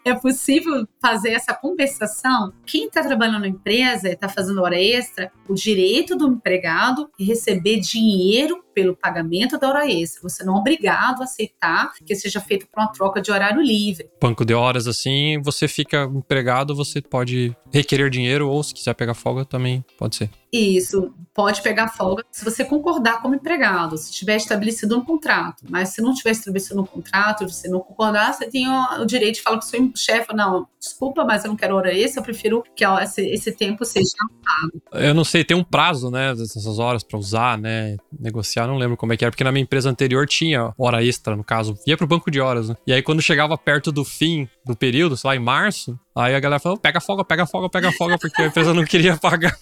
é 0.03 0.15
possível 0.15 0.87
fazer 1.01 1.31
essa 1.31 1.53
compensação? 1.53 2.53
Quem 2.65 2.87
está 2.87 3.03
trabalhando 3.03 3.41
na 3.41 3.47
empresa 3.47 4.09
e 4.09 4.13
está 4.13 4.27
fazendo 4.27 4.61
hora 4.61 4.79
extra, 4.79 5.31
o 5.47 5.53
direito 5.53 6.15
do 6.15 6.27
empregado 6.27 7.09
é 7.19 7.23
receber 7.23 7.79
dinheiro 7.79 8.63
pelo 8.73 8.95
pagamento 8.95 9.57
da 9.57 9.69
hora 9.69 9.91
extra. 9.91 10.21
Você 10.23 10.43
não 10.43 10.57
é 10.57 10.59
obrigado 10.59 11.21
a 11.21 11.23
aceitar 11.23 11.93
que 12.05 12.15
seja 12.15 12.39
feito 12.39 12.67
por 12.67 12.81
uma 12.81 12.91
troca 12.91 13.21
de 13.21 13.31
horário 13.31 13.61
livre. 13.61 14.09
Banco 14.21 14.45
de 14.45 14.53
horas 14.53 14.87
assim, 14.87 15.41
você 15.41 15.67
fica 15.67 16.03
empregado, 16.03 16.75
você 16.75 17.01
pode 17.01 17.55
requerer 17.73 18.09
dinheiro 18.09 18.49
ou 18.49 18.63
se 18.63 18.73
quiser 18.73 18.93
pegar 18.93 19.13
folga 19.13 19.45
também 19.45 19.83
pode 19.97 20.15
ser. 20.15 20.29
Isso, 20.51 21.13
pode 21.37 21.61
pegar 21.61 21.89
folga 21.89 22.23
se 22.31 22.43
você 22.43 22.65
concordar 22.65 23.21
como 23.21 23.35
empregado, 23.35 23.95
se 23.95 24.11
tiver 24.11 24.37
estabelecido 24.37 24.97
um 24.97 25.05
contrato. 25.05 25.63
Mas 25.69 25.89
se 25.89 26.01
não 26.01 26.13
tiver 26.13 26.31
estabelecido 26.31 26.81
um 26.81 26.85
contrato, 26.85 27.47
se 27.49 27.69
não 27.69 27.79
concordar, 27.79 28.33
você 28.33 28.49
tem 28.49 28.67
o, 28.67 29.05
direito 29.05 29.35
de 29.35 29.41
falar 29.41 29.57
com 29.57 29.63
o 29.63 29.67
seu 29.67 29.91
chefe, 29.95 30.33
não, 30.33 30.67
desculpa, 30.79 31.23
mas 31.23 31.43
eu 31.43 31.49
não 31.49 31.55
quero 31.55 31.75
hora 31.75 31.93
extra, 31.93 32.21
eu 32.21 32.25
prefiro 32.25 32.63
que 32.75 32.83
ó, 32.83 32.99
esse, 32.99 33.21
esse 33.21 33.51
tempo 33.51 33.85
seja 33.85 34.15
pago. 34.43 34.81
Eu 35.05 35.13
não 35.13 35.23
sei, 35.23 35.43
tem 35.43 35.55
um 35.55 35.63
prazo, 35.63 36.09
né, 36.09 36.33
dessas 36.33 36.79
horas 36.79 37.03
para 37.03 37.19
usar, 37.19 37.57
né, 37.57 37.97
negociar, 38.19 38.65
não 38.65 38.77
lembro 38.77 38.97
como 38.97 39.13
é 39.13 39.17
que 39.17 39.23
era, 39.23 39.31
porque 39.31 39.43
na 39.43 39.51
minha 39.51 39.63
empresa 39.63 39.89
anterior 39.89 40.25
tinha 40.25 40.73
hora 40.75 41.03
extra, 41.03 41.35
no 41.35 41.43
caso, 41.43 41.77
ia 41.85 41.97
pro 41.97 42.07
banco 42.07 42.31
de 42.31 42.39
horas, 42.39 42.69
né? 42.69 42.75
E 42.87 42.93
aí 42.93 43.03
quando 43.03 43.21
chegava 43.21 43.55
perto 43.57 43.91
do 43.91 44.03
fim 44.03 44.49
do 44.65 44.75
período, 44.75 45.15
sei 45.15 45.27
lá, 45.27 45.35
em 45.35 45.39
março, 45.39 45.99
aí 46.19 46.35
a 46.35 46.39
galera 46.39 46.59
falou, 46.59 46.77
pega 46.77 46.99
folga, 46.99 47.23
pega 47.23 47.45
folga, 47.45 47.69
pega 47.69 47.91
folga, 47.91 48.17
porque 48.17 48.41
a 48.41 48.47
empresa 48.47 48.73
não 48.73 48.83
queria 48.83 49.17
pagar. 49.17 49.55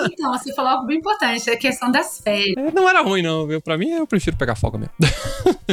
Então, 0.00 0.32
você 0.32 0.54
falou 0.54 0.70
algo 0.72 0.86
bem 0.86 0.98
importante, 0.98 1.48
é 1.50 1.54
a 1.54 1.58
questão 1.58 1.90
das 1.90 2.20
férias. 2.20 2.54
Não 2.72 2.88
era 2.88 3.02
ruim, 3.02 3.22
não, 3.22 3.46
viu? 3.46 3.60
Pra 3.60 3.76
mim, 3.76 3.90
eu 3.90 4.06
prefiro 4.06 4.36
pegar 4.36 4.54
folga 4.54 4.78
mesmo. 4.78 4.94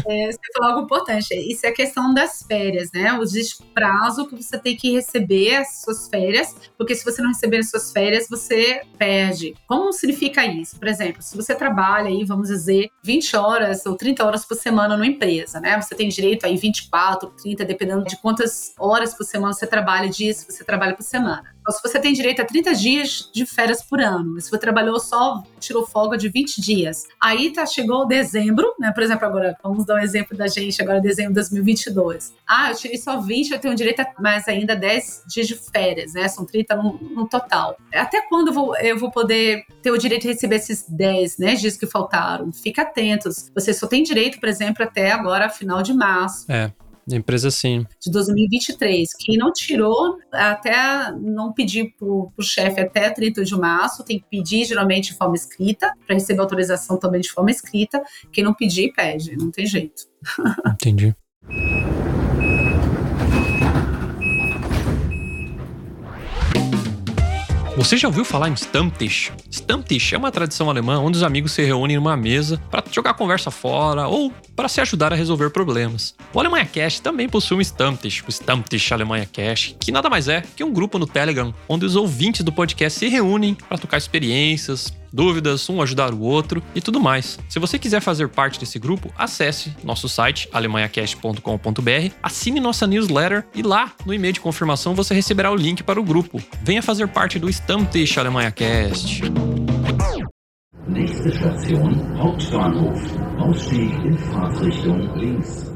É, 0.08 0.32
você 0.32 0.40
falou 0.54 0.72
algo 0.72 0.86
importante, 0.86 1.34
isso 1.34 1.66
é 1.66 1.70
a 1.70 1.74
questão 1.74 2.14
das 2.14 2.44
férias, 2.44 2.90
né? 2.94 3.18
Existe 3.22 3.64
prazo 3.74 4.28
que 4.28 4.36
você 4.36 4.58
tem 4.58 4.76
que 4.76 4.92
receber 4.92 5.56
as 5.56 5.82
suas 5.82 6.08
férias, 6.08 6.56
porque 6.78 6.96
se 6.96 7.06
você 7.06 7.22
não 7.22 7.30
receber 7.30 7.58
as 7.58 7.70
suas 7.70 7.92
férias, 7.92 8.28
você 8.30 8.82
perde. 8.98 9.56
Como 9.68 9.94
significa 9.94 10.46
isso? 10.46 10.78
Por 10.78 10.88
exemplo, 10.88 11.22
se 11.22 11.36
você 11.36 11.56
trabalha 11.56 12.10
aí, 12.10 12.24
vamos 12.26 12.50
dizer, 12.50 12.90
20 13.04 13.38
horas 13.38 13.86
ou 13.86 13.96
30 13.96 14.26
horas 14.26 14.46
por 14.46 14.56
semana 14.56 14.96
numa 14.96 15.08
empresa, 15.08 15.60
né? 15.60 15.80
Você 15.82 15.96
tem 15.96 16.10
direito 16.10 16.46
aí 16.46 16.58
24, 16.58 17.30
30, 17.42 17.66
dependendo 17.66 18.04
de 18.04 18.18
quantas 18.22 18.74
horas 18.78 19.14
por 19.14 19.24
semana 19.24 19.54
você 19.54 19.66
trabalha, 19.66 20.10
dias 20.16 20.46
você 20.48 20.64
trabalha 20.64 20.96
por 20.96 21.04
semana. 21.04 21.56
Então, 21.66 21.74
se 21.74 21.82
você 21.82 22.00
tem 22.00 22.14
direito 22.14 22.42
a 22.44 22.46
30 22.46 22.76
dias 22.76 23.30
de 23.34 23.44
férias 23.44 23.82
por 23.82 24.00
ano, 24.00 24.40
se 24.40 24.52
você 24.52 24.60
trabalhou 24.60 25.00
só, 25.00 25.42
tirou 25.60 25.84
folga 25.84 26.16
de 26.16 26.30
20 26.30 26.62
dias, 26.62 27.06
aí 27.20 27.52
tá, 27.52 27.66
chegou 27.66 28.08
dezembro, 28.08 28.72
né? 28.80 28.92
Por 28.92 29.02
exemplo, 29.02 29.26
agora, 29.26 29.58
vamos 29.64 29.84
dar 29.84 29.96
um 29.96 30.00
exemplo 30.00 30.38
da 30.38 30.48
gente, 30.48 30.80
agora 30.80 31.02
dezembro 31.02 31.32
de 31.32 31.40
2022. 31.40 32.36
Ah, 32.48 32.70
eu 32.70 32.76
tirei 32.76 32.98
só 32.98 33.20
20, 33.20 33.50
eu 33.50 33.60
tenho 33.60 33.74
direito 33.74 34.02
a 34.02 34.14
mais 34.20 34.48
ainda 34.48 34.76
10 34.76 35.24
dias 35.28 35.48
de 35.48 35.56
férias, 35.56 36.14
né? 36.14 36.28
São 36.28 36.46
30 36.46 36.76
no, 36.76 37.00
no 37.02 37.28
total. 37.28 37.76
Até 37.92 38.22
quando 38.22 38.50
eu 38.50 38.54
vou, 38.54 38.78
eu 38.78 39.00
vou 39.00 39.10
poder 39.10 39.66
ter 39.82 39.90
o 39.90 39.98
direito 39.98 40.22
de 40.22 40.28
receber 40.28 40.58
esses 40.58 40.86
10 40.88 41.40
né, 41.40 41.56
dias 41.56 41.76
que 41.76 41.88
faltaram? 41.88 42.54
Fica 42.54 42.84
atentos. 42.84 43.52
Você 43.56 43.74
só 43.74 43.88
tem 43.88 44.04
direito, 44.04 44.40
por 44.40 44.48
exemplo, 44.48 44.84
até 44.84 45.12
agora, 45.12 45.50
final 45.50 45.82
de 45.82 45.96
março. 45.96 46.46
É. 46.52 46.72
Empresa 47.08 47.52
sim. 47.52 47.86
De 48.02 48.12
2023. 48.12 49.10
Quem 49.20 49.38
não 49.38 49.52
tirou, 49.52 50.18
até 50.32 51.12
não 51.12 51.54
pedir 51.54 51.94
pro, 51.98 52.32
pro 52.36 52.46
chefe 52.46 52.82
até 52.82 53.10
30 53.10 53.44
de 53.44 53.56
março, 53.56 54.04
tem 54.04 54.20
que 54.20 54.26
pedir 54.30 54.66
geralmente 54.66 55.12
de 55.12 55.18
forma 55.18 55.36
escrita, 55.36 55.94
para 56.06 56.16
receber 56.16 56.42
autorização 56.42 56.98
também 56.98 57.22
de 57.22 57.32
forma 57.32 57.52
escrita. 57.52 58.02
Quem 58.32 58.44
não 58.44 58.54
pedir, 58.54 58.92
pede, 58.94 59.38
não 59.38 59.52
tem 59.52 59.66
jeito. 59.66 60.04
Entendi. 60.74 61.16
Você 67.78 67.98
já 67.98 68.08
ouviu 68.08 68.24
falar 68.24 68.48
em 68.48 68.54
Stammtisch? 68.54 69.34
Stammtisch 69.52 70.14
é 70.14 70.18
uma 70.18 70.32
tradição 70.32 70.70
alemã 70.70 70.98
onde 71.00 71.18
os 71.18 71.24
amigos 71.24 71.52
se 71.52 71.62
reúnem 71.62 71.98
numa 71.98 72.16
mesa 72.16 72.58
para 72.72 72.82
jogar 72.90 73.16
conversa 73.16 73.52
fora 73.52 74.08
ou 74.08 74.32
para 74.56 74.70
se 74.70 74.80
ajudar 74.80 75.12
a 75.12 75.16
resolver 75.16 75.50
problemas. 75.50 76.16
O 76.34 76.40
Alemanha 76.40 76.66
Cash 76.66 77.02
também 77.02 77.28
possui 77.28 77.58
um 77.58 77.62
Stammtisch, 77.62 78.24
o 78.26 78.32
Stammtisch 78.32 78.94
Alemanha 78.94 79.28
Cash, 79.30 79.76
que 79.78 79.92
nada 79.92 80.10
mais 80.10 80.30
é 80.30 80.42
que 80.56 80.64
um 80.64 80.72
grupo 80.72 80.98
no 80.98 81.06
Telegram 81.06 81.54
onde 81.68 81.86
os 81.86 81.98
ouvintes 81.98 82.46
do 82.46 82.52
podcast 82.52 82.98
se 82.98 83.10
reúnem 83.10 83.54
para 83.68 83.78
trocar 83.78 83.98
experiências, 83.98 84.94
dúvidas, 85.16 85.70
um 85.70 85.82
ajudar 85.82 86.14
o 86.14 86.20
outro 86.20 86.62
e 86.76 86.82
tudo 86.82 87.00
mais. 87.00 87.40
Se 87.48 87.58
você 87.58 87.80
quiser 87.80 88.02
fazer 88.02 88.28
parte 88.28 88.60
desse 88.60 88.78
grupo, 88.78 89.12
acesse 89.18 89.74
nosso 89.84 90.10
site 90.10 90.50
alemanhacast.com.br, 90.52 92.14
assine 92.22 92.60
nossa 92.60 92.86
newsletter 92.86 93.46
e 93.56 93.64
lá 93.64 93.94
no 94.06 94.14
e-mail 94.14 94.34
de 94.34 94.42
confirmação 94.42 94.94
você 94.94 95.14
receberá 95.14 95.52
o 95.52 95.56
link 95.56 95.82
para 95.82 96.00
o 96.00 96.04
grupo. 96.04 96.42
Venha 96.62 96.84
fazer 96.84 97.08
parte 97.08 97.40
do 97.40 97.50
Stammtisch 97.50 98.18
Alemanha 98.18 98.52
Cast. 98.52 99.22
Nächste 100.88 101.32
Station 101.32 102.16
Hauptbahnhof. 102.18 103.02
Ausstieg 103.40 103.92
in 104.06 104.18
Fahrtrichtung 104.18 105.08
links. 105.16 105.75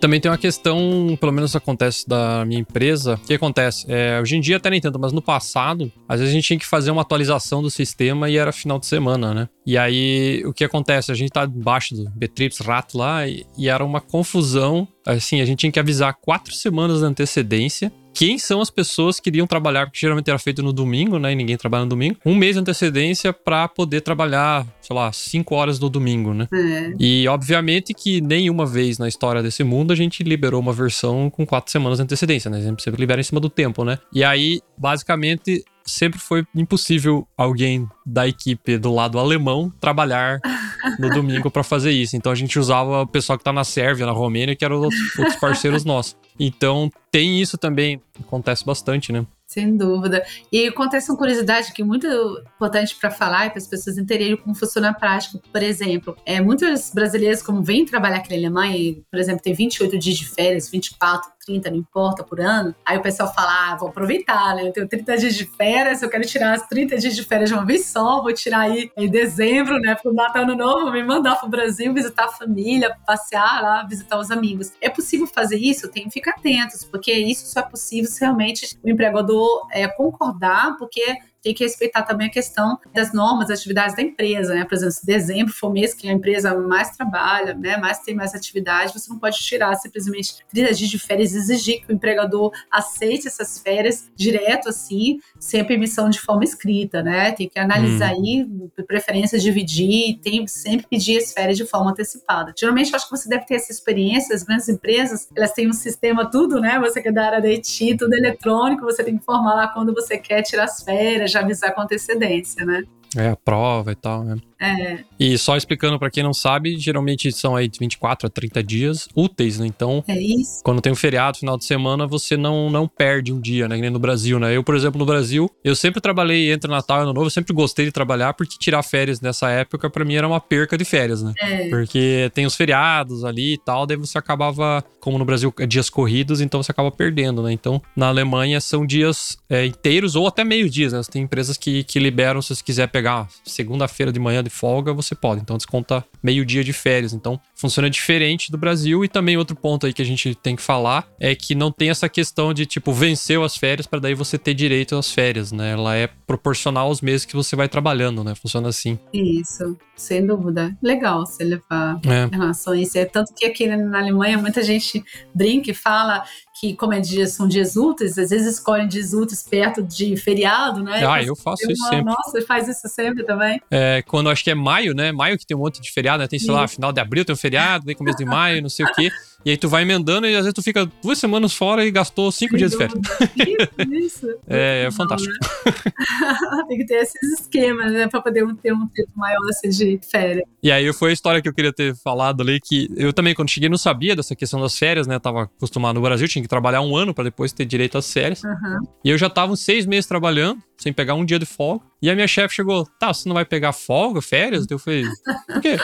Também 0.00 0.18
tem 0.18 0.30
uma 0.30 0.38
questão, 0.38 1.16
pelo 1.20 1.30
menos 1.30 1.54
acontece 1.54 2.08
da 2.08 2.42
minha 2.46 2.60
empresa. 2.60 3.14
O 3.22 3.26
que 3.26 3.34
acontece? 3.34 3.84
É, 3.86 4.18
hoje 4.18 4.34
em 4.34 4.40
dia 4.40 4.56
até 4.56 4.70
nem 4.70 4.80
tanto, 4.80 4.98
mas 4.98 5.12
no 5.12 5.20
passado, 5.20 5.92
às 6.08 6.18
vezes 6.18 6.32
a 6.32 6.34
gente 6.34 6.46
tinha 6.46 6.58
que 6.58 6.66
fazer 6.66 6.90
uma 6.90 7.02
atualização 7.02 7.60
do 7.60 7.70
sistema 7.70 8.30
e 8.30 8.38
era 8.38 8.50
final 8.50 8.78
de 8.78 8.86
semana, 8.86 9.34
né? 9.34 9.48
E 9.66 9.76
aí 9.76 10.42
o 10.46 10.54
que 10.54 10.64
acontece? 10.64 11.12
A 11.12 11.14
gente 11.14 11.30
tá 11.30 11.44
debaixo 11.44 11.94
do 11.94 12.10
Betrips 12.10 12.60
Rato 12.60 12.96
lá 12.96 13.28
e, 13.28 13.44
e 13.58 13.68
era 13.68 13.84
uma 13.84 14.00
confusão. 14.00 14.88
Assim, 15.06 15.42
a 15.42 15.44
gente 15.44 15.58
tinha 15.58 15.72
que 15.72 15.78
avisar 15.78 16.14
quatro 16.14 16.54
semanas 16.54 17.00
de 17.00 17.04
antecedência 17.04 17.92
quem 18.14 18.38
são 18.38 18.60
as 18.60 18.70
pessoas 18.70 19.18
que 19.20 19.30
iriam 19.30 19.46
trabalhar, 19.46 19.86
porque 19.86 20.00
geralmente 20.00 20.28
era 20.28 20.38
feito 20.38 20.62
no 20.62 20.72
domingo, 20.72 21.18
né? 21.18 21.32
E 21.32 21.34
ninguém 21.34 21.56
trabalha 21.56 21.84
no 21.84 21.90
domingo. 21.90 22.16
Um 22.24 22.34
mês 22.34 22.54
de 22.54 22.60
antecedência 22.60 23.32
para 23.32 23.68
poder 23.68 24.00
trabalhar, 24.02 24.66
sei 24.80 24.94
lá, 24.94 25.12
cinco 25.12 25.54
horas 25.54 25.78
no 25.78 25.88
domingo, 25.88 26.34
né? 26.34 26.46
É. 26.52 26.92
E 26.98 27.28
obviamente 27.28 27.94
que 27.94 28.20
nenhuma 28.20 28.66
vez 28.66 28.98
na 28.98 29.08
história 29.08 29.42
desse 29.42 29.64
mundo 29.64 29.92
a 29.92 29.96
gente 29.96 30.22
liberou 30.22 30.60
uma 30.60 30.72
versão 30.72 31.30
com 31.30 31.46
quatro 31.46 31.70
semanas 31.70 31.98
de 31.98 32.04
antecedência, 32.04 32.50
né? 32.50 32.58
A 32.58 32.62
gente 32.62 32.82
sempre 32.82 33.00
libera 33.00 33.20
em 33.20 33.24
cima 33.24 33.40
do 33.40 33.48
tempo, 33.48 33.84
né? 33.84 33.98
E 34.12 34.22
aí, 34.22 34.60
basicamente, 34.76 35.64
sempre 35.84 36.18
foi 36.18 36.44
impossível 36.54 37.26
alguém 37.36 37.88
da 38.06 38.26
equipe 38.26 38.78
do 38.78 38.92
lado 38.92 39.18
alemão 39.18 39.72
trabalhar 39.80 40.40
no 40.98 41.10
domingo 41.10 41.50
para 41.50 41.62
fazer 41.62 41.90
isso. 41.90 42.16
Então 42.16 42.30
a 42.30 42.34
gente 42.34 42.58
usava 42.58 43.02
o 43.02 43.06
pessoal 43.06 43.38
que 43.38 43.44
tá 43.44 43.52
na 43.52 43.64
Sérvia, 43.64 44.06
na 44.06 44.12
Romênia, 44.12 44.56
que 44.56 44.64
eram 44.64 44.80
os 44.80 44.94
outros 45.18 45.36
parceiros 45.36 45.84
nossos. 45.84 46.16
Então 46.38 46.90
tem 47.10 47.40
isso 47.40 47.58
também, 47.58 48.00
acontece 48.18 48.64
bastante, 48.64 49.12
né? 49.12 49.26
Sem 49.50 49.76
dúvida. 49.76 50.24
E 50.52 50.68
acontece 50.68 51.10
uma 51.10 51.18
curiosidade 51.18 51.72
que 51.72 51.82
é 51.82 51.84
muito 51.84 52.06
importante 52.54 52.94
para 52.94 53.10
falar 53.10 53.46
e 53.46 53.50
para 53.50 53.58
as 53.58 53.66
pessoas 53.66 53.98
entenderem 53.98 54.36
como 54.36 54.54
funciona 54.54 54.90
a 54.90 54.94
prática. 54.94 55.40
Por 55.52 55.60
exemplo, 55.60 56.16
é, 56.24 56.40
muitos 56.40 56.92
brasileiros, 56.94 57.42
como 57.42 57.60
vêm 57.60 57.84
trabalhar 57.84 58.18
aqui 58.18 58.30
na 58.30 58.36
Alemanha, 58.36 58.76
e, 58.76 59.02
por 59.10 59.18
exemplo, 59.18 59.42
tem 59.42 59.52
28 59.52 59.98
dias 59.98 60.16
de 60.18 60.28
férias, 60.28 60.70
24, 60.70 61.28
30, 61.50 61.70
não 61.70 61.76
importa, 61.76 62.22
por 62.22 62.40
ano. 62.40 62.74
Aí 62.86 62.96
o 62.96 63.02
pessoal 63.02 63.32
fala, 63.34 63.72
ah, 63.72 63.76
vou 63.76 63.88
aproveitar, 63.88 64.54
né? 64.54 64.68
Eu 64.68 64.72
tenho 64.72 64.88
30 64.88 65.16
dias 65.16 65.34
de 65.34 65.44
férias, 65.44 66.02
eu 66.02 66.08
quero 66.08 66.24
tirar 66.24 66.54
as 66.54 66.66
30 66.68 66.96
dias 66.98 67.16
de 67.16 67.24
férias 67.24 67.50
de 67.50 67.54
uma 67.54 67.64
vez 67.64 67.86
só, 67.86 68.22
vou 68.22 68.32
tirar 68.32 68.60
aí 68.60 68.90
em 68.96 69.08
dezembro, 69.08 69.78
né? 69.80 69.94
Pro 69.94 70.12
Natal 70.12 70.44
Ano 70.44 70.54
Novo, 70.54 70.92
me 70.92 71.02
mandar 71.02 71.36
pro 71.36 71.48
Brasil, 71.48 71.92
visitar 71.92 72.26
a 72.26 72.28
família, 72.28 72.96
passear 73.06 73.62
lá, 73.62 73.82
visitar 73.82 74.18
os 74.18 74.30
amigos. 74.30 74.72
É 74.80 74.88
possível 74.88 75.26
fazer 75.26 75.56
isso? 75.56 75.88
Tem 75.88 76.04
que 76.04 76.10
ficar 76.10 76.32
atentos, 76.32 76.84
porque 76.84 77.12
isso 77.12 77.46
só 77.46 77.60
é 77.60 77.62
possível 77.62 78.08
se 78.08 78.20
realmente 78.20 78.78
o 78.82 78.88
empregador 78.88 79.66
é, 79.72 79.88
concordar, 79.88 80.76
porque 80.78 81.16
tem 81.42 81.54
que 81.54 81.64
respeitar 81.64 82.02
também 82.02 82.28
a 82.28 82.30
questão 82.30 82.78
das 82.94 83.12
normas, 83.12 83.48
das 83.48 83.60
atividades 83.60 83.96
da 83.96 84.02
empresa, 84.02 84.54
né? 84.54 84.64
Por 84.64 84.74
exemplo, 84.74 84.92
se 84.92 85.06
dezembro 85.06 85.52
for 85.52 85.72
mês 85.72 85.94
que 85.94 86.08
a 86.08 86.12
empresa 86.12 86.54
mais 86.54 86.90
trabalha, 86.96 87.54
né? 87.54 87.76
Mais 87.76 88.00
tem 88.00 88.14
mais 88.14 88.34
atividade, 88.34 88.92
você 88.92 89.10
não 89.10 89.18
pode 89.18 89.38
tirar 89.38 89.74
simplesmente 89.76 90.36
30 90.50 90.74
dias 90.74 90.90
de 90.90 90.98
férias 90.98 91.32
e 91.34 91.38
exigir 91.38 91.80
que 91.84 91.92
o 91.92 91.94
empregador 91.94 92.52
aceite 92.70 93.26
essas 93.26 93.58
férias 93.58 94.10
direto 94.14 94.68
assim, 94.68 95.18
sem 95.38 95.60
a 95.60 95.64
permissão 95.64 96.08
de 96.10 96.20
forma 96.20 96.44
escrita, 96.44 97.02
né? 97.02 97.32
Tem 97.32 97.48
que 97.48 97.58
analisar 97.58 98.10
Hum. 98.12 98.16
aí, 98.18 98.46
de 98.76 98.82
preferência 98.84 99.38
dividir, 99.38 100.18
tem 100.22 100.46
sempre 100.46 100.86
pedir 100.88 101.18
as 101.18 101.32
férias 101.32 101.56
de 101.56 101.64
forma 101.66 101.90
antecipada. 101.90 102.52
Geralmente, 102.58 102.90
eu 102.90 102.96
acho 102.96 103.08
que 103.08 103.16
você 103.16 103.28
deve 103.28 103.44
ter 103.46 103.54
essa 103.56 103.72
experiência, 103.72 104.34
as 104.34 104.42
grandes 104.42 104.68
empresas, 104.68 105.28
elas 105.36 105.52
têm 105.52 105.68
um 105.68 105.72
sistema 105.72 106.30
tudo, 106.30 106.60
né? 106.60 106.78
Você 106.80 107.00
que 107.02 107.08
é 107.08 107.12
da 107.12 107.26
área 107.26 107.40
da 107.40 107.48
IT, 107.48 107.96
tudo 107.96 108.14
eletrônico, 108.14 108.82
você 108.84 109.02
tem 109.02 109.14
que 109.16 109.20
informar 109.22 109.54
lá 109.54 109.68
quando 109.68 109.94
você 109.94 110.18
quer 110.18 110.42
tirar 110.42 110.64
as 110.64 110.82
férias, 110.82 111.29
já 111.30 111.40
avisar 111.40 111.74
com 111.74 111.80
antecedência, 111.80 112.64
né? 112.64 112.82
É 113.16 113.28
a 113.28 113.36
prova 113.36 113.92
e 113.92 113.96
tal, 113.96 114.22
né? 114.22 114.36
É, 114.60 114.98
E 115.18 115.38
só 115.38 115.56
explicando 115.56 115.98
pra 115.98 116.10
quem 116.10 116.22
não 116.22 116.34
sabe, 116.34 116.76
geralmente 116.78 117.32
são 117.32 117.56
aí 117.56 117.66
de 117.68 117.78
24 117.78 118.26
a 118.26 118.30
30 118.30 118.62
dias 118.62 119.08
úteis, 119.14 119.58
né? 119.58 119.66
Então, 119.66 120.04
é 120.06 120.14
quando 120.62 120.80
tem 120.80 120.92
um 120.92 120.96
feriado, 120.96 121.38
final 121.38 121.56
de 121.56 121.64
semana, 121.64 122.06
você 122.06 122.36
não, 122.36 122.68
não 122.68 122.86
perde 122.86 123.32
um 123.32 123.40
dia, 123.40 123.66
né? 123.66 123.76
Que 123.76 123.82
nem 123.82 123.90
no 123.90 123.98
Brasil, 123.98 124.38
né? 124.38 124.54
Eu, 124.54 124.62
por 124.62 124.76
exemplo, 124.76 124.98
no 124.98 125.06
Brasil, 125.06 125.50
eu 125.64 125.74
sempre 125.74 126.00
trabalhei 126.00 126.52
entre 126.52 126.70
Natal 126.70 126.98
e 126.98 127.02
Ano 127.02 127.12
Novo, 127.12 127.26
eu 127.26 127.30
sempre 127.30 127.54
gostei 127.54 127.86
de 127.86 127.92
trabalhar, 127.92 128.34
porque 128.34 128.56
tirar 128.58 128.82
férias 128.82 129.20
nessa 129.20 129.48
época, 129.50 129.88
pra 129.88 130.04
mim, 130.04 130.14
era 130.14 130.26
uma 130.26 130.40
perca 130.40 130.76
de 130.76 130.84
férias, 130.84 131.22
né? 131.22 131.32
É, 131.40 131.68
Porque 131.68 132.30
tem 132.34 132.44
os 132.44 132.54
feriados 132.54 133.24
ali 133.24 133.54
e 133.54 133.58
tal, 133.58 133.86
daí 133.86 133.96
você 133.96 134.18
acabava, 134.18 134.84
como 135.00 135.18
no 135.18 135.24
Brasil 135.24 135.52
é 135.58 135.66
dias 135.66 135.88
corridos, 135.88 136.40
então 136.40 136.62
você 136.62 136.70
acaba 136.70 136.90
perdendo, 136.90 137.42
né? 137.42 137.52
Então, 137.52 137.80
na 137.96 138.08
Alemanha 138.08 138.60
são 138.60 138.84
dias 138.84 139.38
é, 139.48 139.64
inteiros 139.64 140.16
ou 140.16 140.26
até 140.26 140.44
meio 140.44 140.68
dias, 140.68 140.92
né? 140.92 141.00
Tem 141.10 141.22
empresas 141.22 141.56
que, 141.56 141.82
que 141.84 141.98
liberam, 141.98 142.42
se 142.42 142.54
você 142.54 142.62
quiser 142.62 142.88
pegar 142.88 143.26
segunda-feira 143.44 144.12
de 144.12 144.20
manhã 144.20 144.42
de 144.42 144.49
folga, 144.50 144.92
você 144.92 145.14
pode. 145.14 145.40
Então, 145.40 145.56
desconta 145.56 146.04
meio 146.22 146.44
dia 146.44 146.62
de 146.62 146.72
férias. 146.72 147.12
Então, 147.12 147.40
funciona 147.54 147.88
diferente 147.88 148.50
do 148.50 148.58
Brasil. 148.58 149.04
E 149.04 149.08
também 149.08 149.36
outro 149.36 149.56
ponto 149.56 149.86
aí 149.86 149.92
que 149.92 150.02
a 150.02 150.04
gente 150.04 150.34
tem 150.34 150.56
que 150.56 150.62
falar 150.62 151.06
é 151.18 151.34
que 151.34 151.54
não 151.54 151.70
tem 151.72 151.90
essa 151.90 152.08
questão 152.08 152.52
de, 152.52 152.66
tipo, 152.66 152.92
venceu 152.92 153.42
as 153.44 153.56
férias 153.56 153.86
para 153.86 154.00
daí 154.00 154.14
você 154.14 154.36
ter 154.36 154.54
direito 154.54 154.96
às 154.96 155.10
férias, 155.10 155.52
né? 155.52 155.72
Ela 155.72 155.96
é 155.96 156.06
proporcional 156.26 156.88
aos 156.88 157.00
meses 157.00 157.24
que 157.24 157.34
você 157.34 157.54
vai 157.56 157.68
trabalhando, 157.68 158.22
né? 158.24 158.34
Funciona 158.34 158.68
assim. 158.68 158.98
isso, 159.12 159.76
sem 159.96 160.26
dúvida. 160.26 160.76
Legal 160.82 161.24
você 161.26 161.44
levar 161.44 162.00
É. 162.06 162.24
em 162.26 162.30
relação 162.38 162.72
a 162.72 162.76
isso. 162.76 162.98
É 162.98 163.04
tanto 163.04 163.32
que 163.34 163.44
aqui 163.46 163.66
na 163.66 163.98
Alemanha 163.98 164.38
muita 164.38 164.62
gente 164.62 165.02
brinca 165.34 165.70
e 165.70 165.74
fala 165.74 166.24
que, 166.60 166.74
como 166.74 166.92
é 166.92 167.00
dias, 167.00 167.32
são 167.32 167.48
dias 167.48 167.74
úteis, 167.74 168.18
às 168.18 168.28
vezes 168.28 168.58
escolhem 168.58 168.86
dias 168.86 169.14
úteis 169.14 169.42
perto 169.42 169.82
de 169.82 170.14
feriado, 170.18 170.82
né? 170.82 171.02
Ah, 171.06 171.22
eu 171.22 171.34
faço 171.34 171.62
isso 171.70 171.82
sempre. 171.84 172.04
Nossa, 172.04 172.32
você 172.32 172.42
faz 172.42 172.68
isso 172.68 172.86
sempre 172.86 173.24
também? 173.24 173.62
É, 173.70 174.02
quando 174.06 174.28
acho 174.28 174.44
que 174.44 174.50
é 174.50 174.54
maio, 174.54 174.94
né? 174.94 175.10
Maio 175.10 175.38
que 175.38 175.46
tem 175.46 175.56
um 175.56 175.60
monte 175.60 175.80
de 175.80 175.90
feriado, 175.90 176.22
né? 176.22 176.28
Tem, 176.28 176.38
sei 176.38 176.50
lá, 176.50 176.68
final 176.68 176.92
de 176.92 177.00
abril 177.00 177.24
tem 177.24 177.32
um 177.32 177.38
feriado, 177.38 177.86
vem 177.86 177.96
começo 177.96 178.18
de 178.18 178.26
maio, 178.26 178.60
não 178.60 178.68
sei 178.68 178.84
o 178.84 178.92
quê. 178.92 179.10
E 179.44 179.50
aí 179.50 179.56
tu 179.56 179.68
vai 179.68 179.82
emendando 179.82 180.26
e 180.26 180.34
às 180.34 180.42
vezes 180.42 180.52
tu 180.54 180.62
fica 180.62 180.86
duas 181.02 181.18
semanas 181.18 181.52
fora 181.54 181.84
e 181.84 181.90
gastou 181.90 182.30
cinco 182.30 182.56
dias 182.56 182.72
de 182.72 182.76
férias. 182.76 182.98
Isso, 183.36 183.90
isso. 183.90 184.26
É, 184.48 184.82
é 184.82 184.84
Não, 184.84 184.92
fantástico. 184.92 185.32
né? 185.32 185.72
Tem 186.68 186.78
que 186.78 186.86
ter 186.86 186.94
esses 186.96 187.40
esquemas, 187.40 187.92
né? 187.92 188.08
Pra 188.08 188.20
poder 188.20 188.44
ter 188.62 188.72
um 188.72 188.86
tempo 188.86 189.10
maior 189.16 189.38
assim, 189.48 189.68
de 189.70 189.98
férias. 190.10 190.44
E 190.62 190.70
aí 190.70 190.92
foi 190.92 191.10
a 191.10 191.12
história 191.12 191.40
que 191.40 191.48
eu 191.48 191.54
queria 191.54 191.72
ter 191.72 191.94
falado 191.96 192.42
ali, 192.42 192.60
que 192.60 192.88
eu 192.96 193.12
também, 193.12 193.34
quando 193.34 193.48
cheguei, 193.50 193.68
não 193.68 193.78
sabia 193.78 194.14
dessa 194.14 194.34
questão 194.36 194.60
das 194.60 194.76
férias, 194.76 195.06
né? 195.06 195.14
Eu 195.16 195.20
tava 195.20 195.42
acostumado 195.44 195.94
no 195.94 196.02
Brasil, 196.02 196.28
tinha 196.28 196.42
que 196.42 196.48
trabalhar 196.48 196.80
um 196.82 196.96
ano 196.96 197.14
pra 197.14 197.24
depois 197.24 197.52
ter 197.52 197.64
direito 197.64 197.96
às 197.96 198.12
férias. 198.12 198.44
Aham. 198.44 198.80
E 199.04 199.10
eu 199.10 199.16
já 199.18 199.30
tava 199.30 199.52
uns 199.52 199.60
seis 199.60 199.86
meses 199.86 200.06
trabalhando, 200.06 200.60
sem 200.80 200.92
pegar 200.92 201.14
um 201.14 201.24
dia 201.24 201.38
de 201.38 201.46
folga. 201.46 201.84
E 202.02 202.08
a 202.08 202.14
minha 202.14 202.26
chefe 202.26 202.54
chegou, 202.54 202.86
tá, 202.98 203.12
você 203.12 203.28
não 203.28 203.34
vai 203.34 203.44
pegar 203.44 203.72
folga, 203.72 204.22
férias? 204.22 204.64
Eu 204.70 204.78
falei, 204.78 205.04
por 205.46 205.60
quê? 205.60 205.76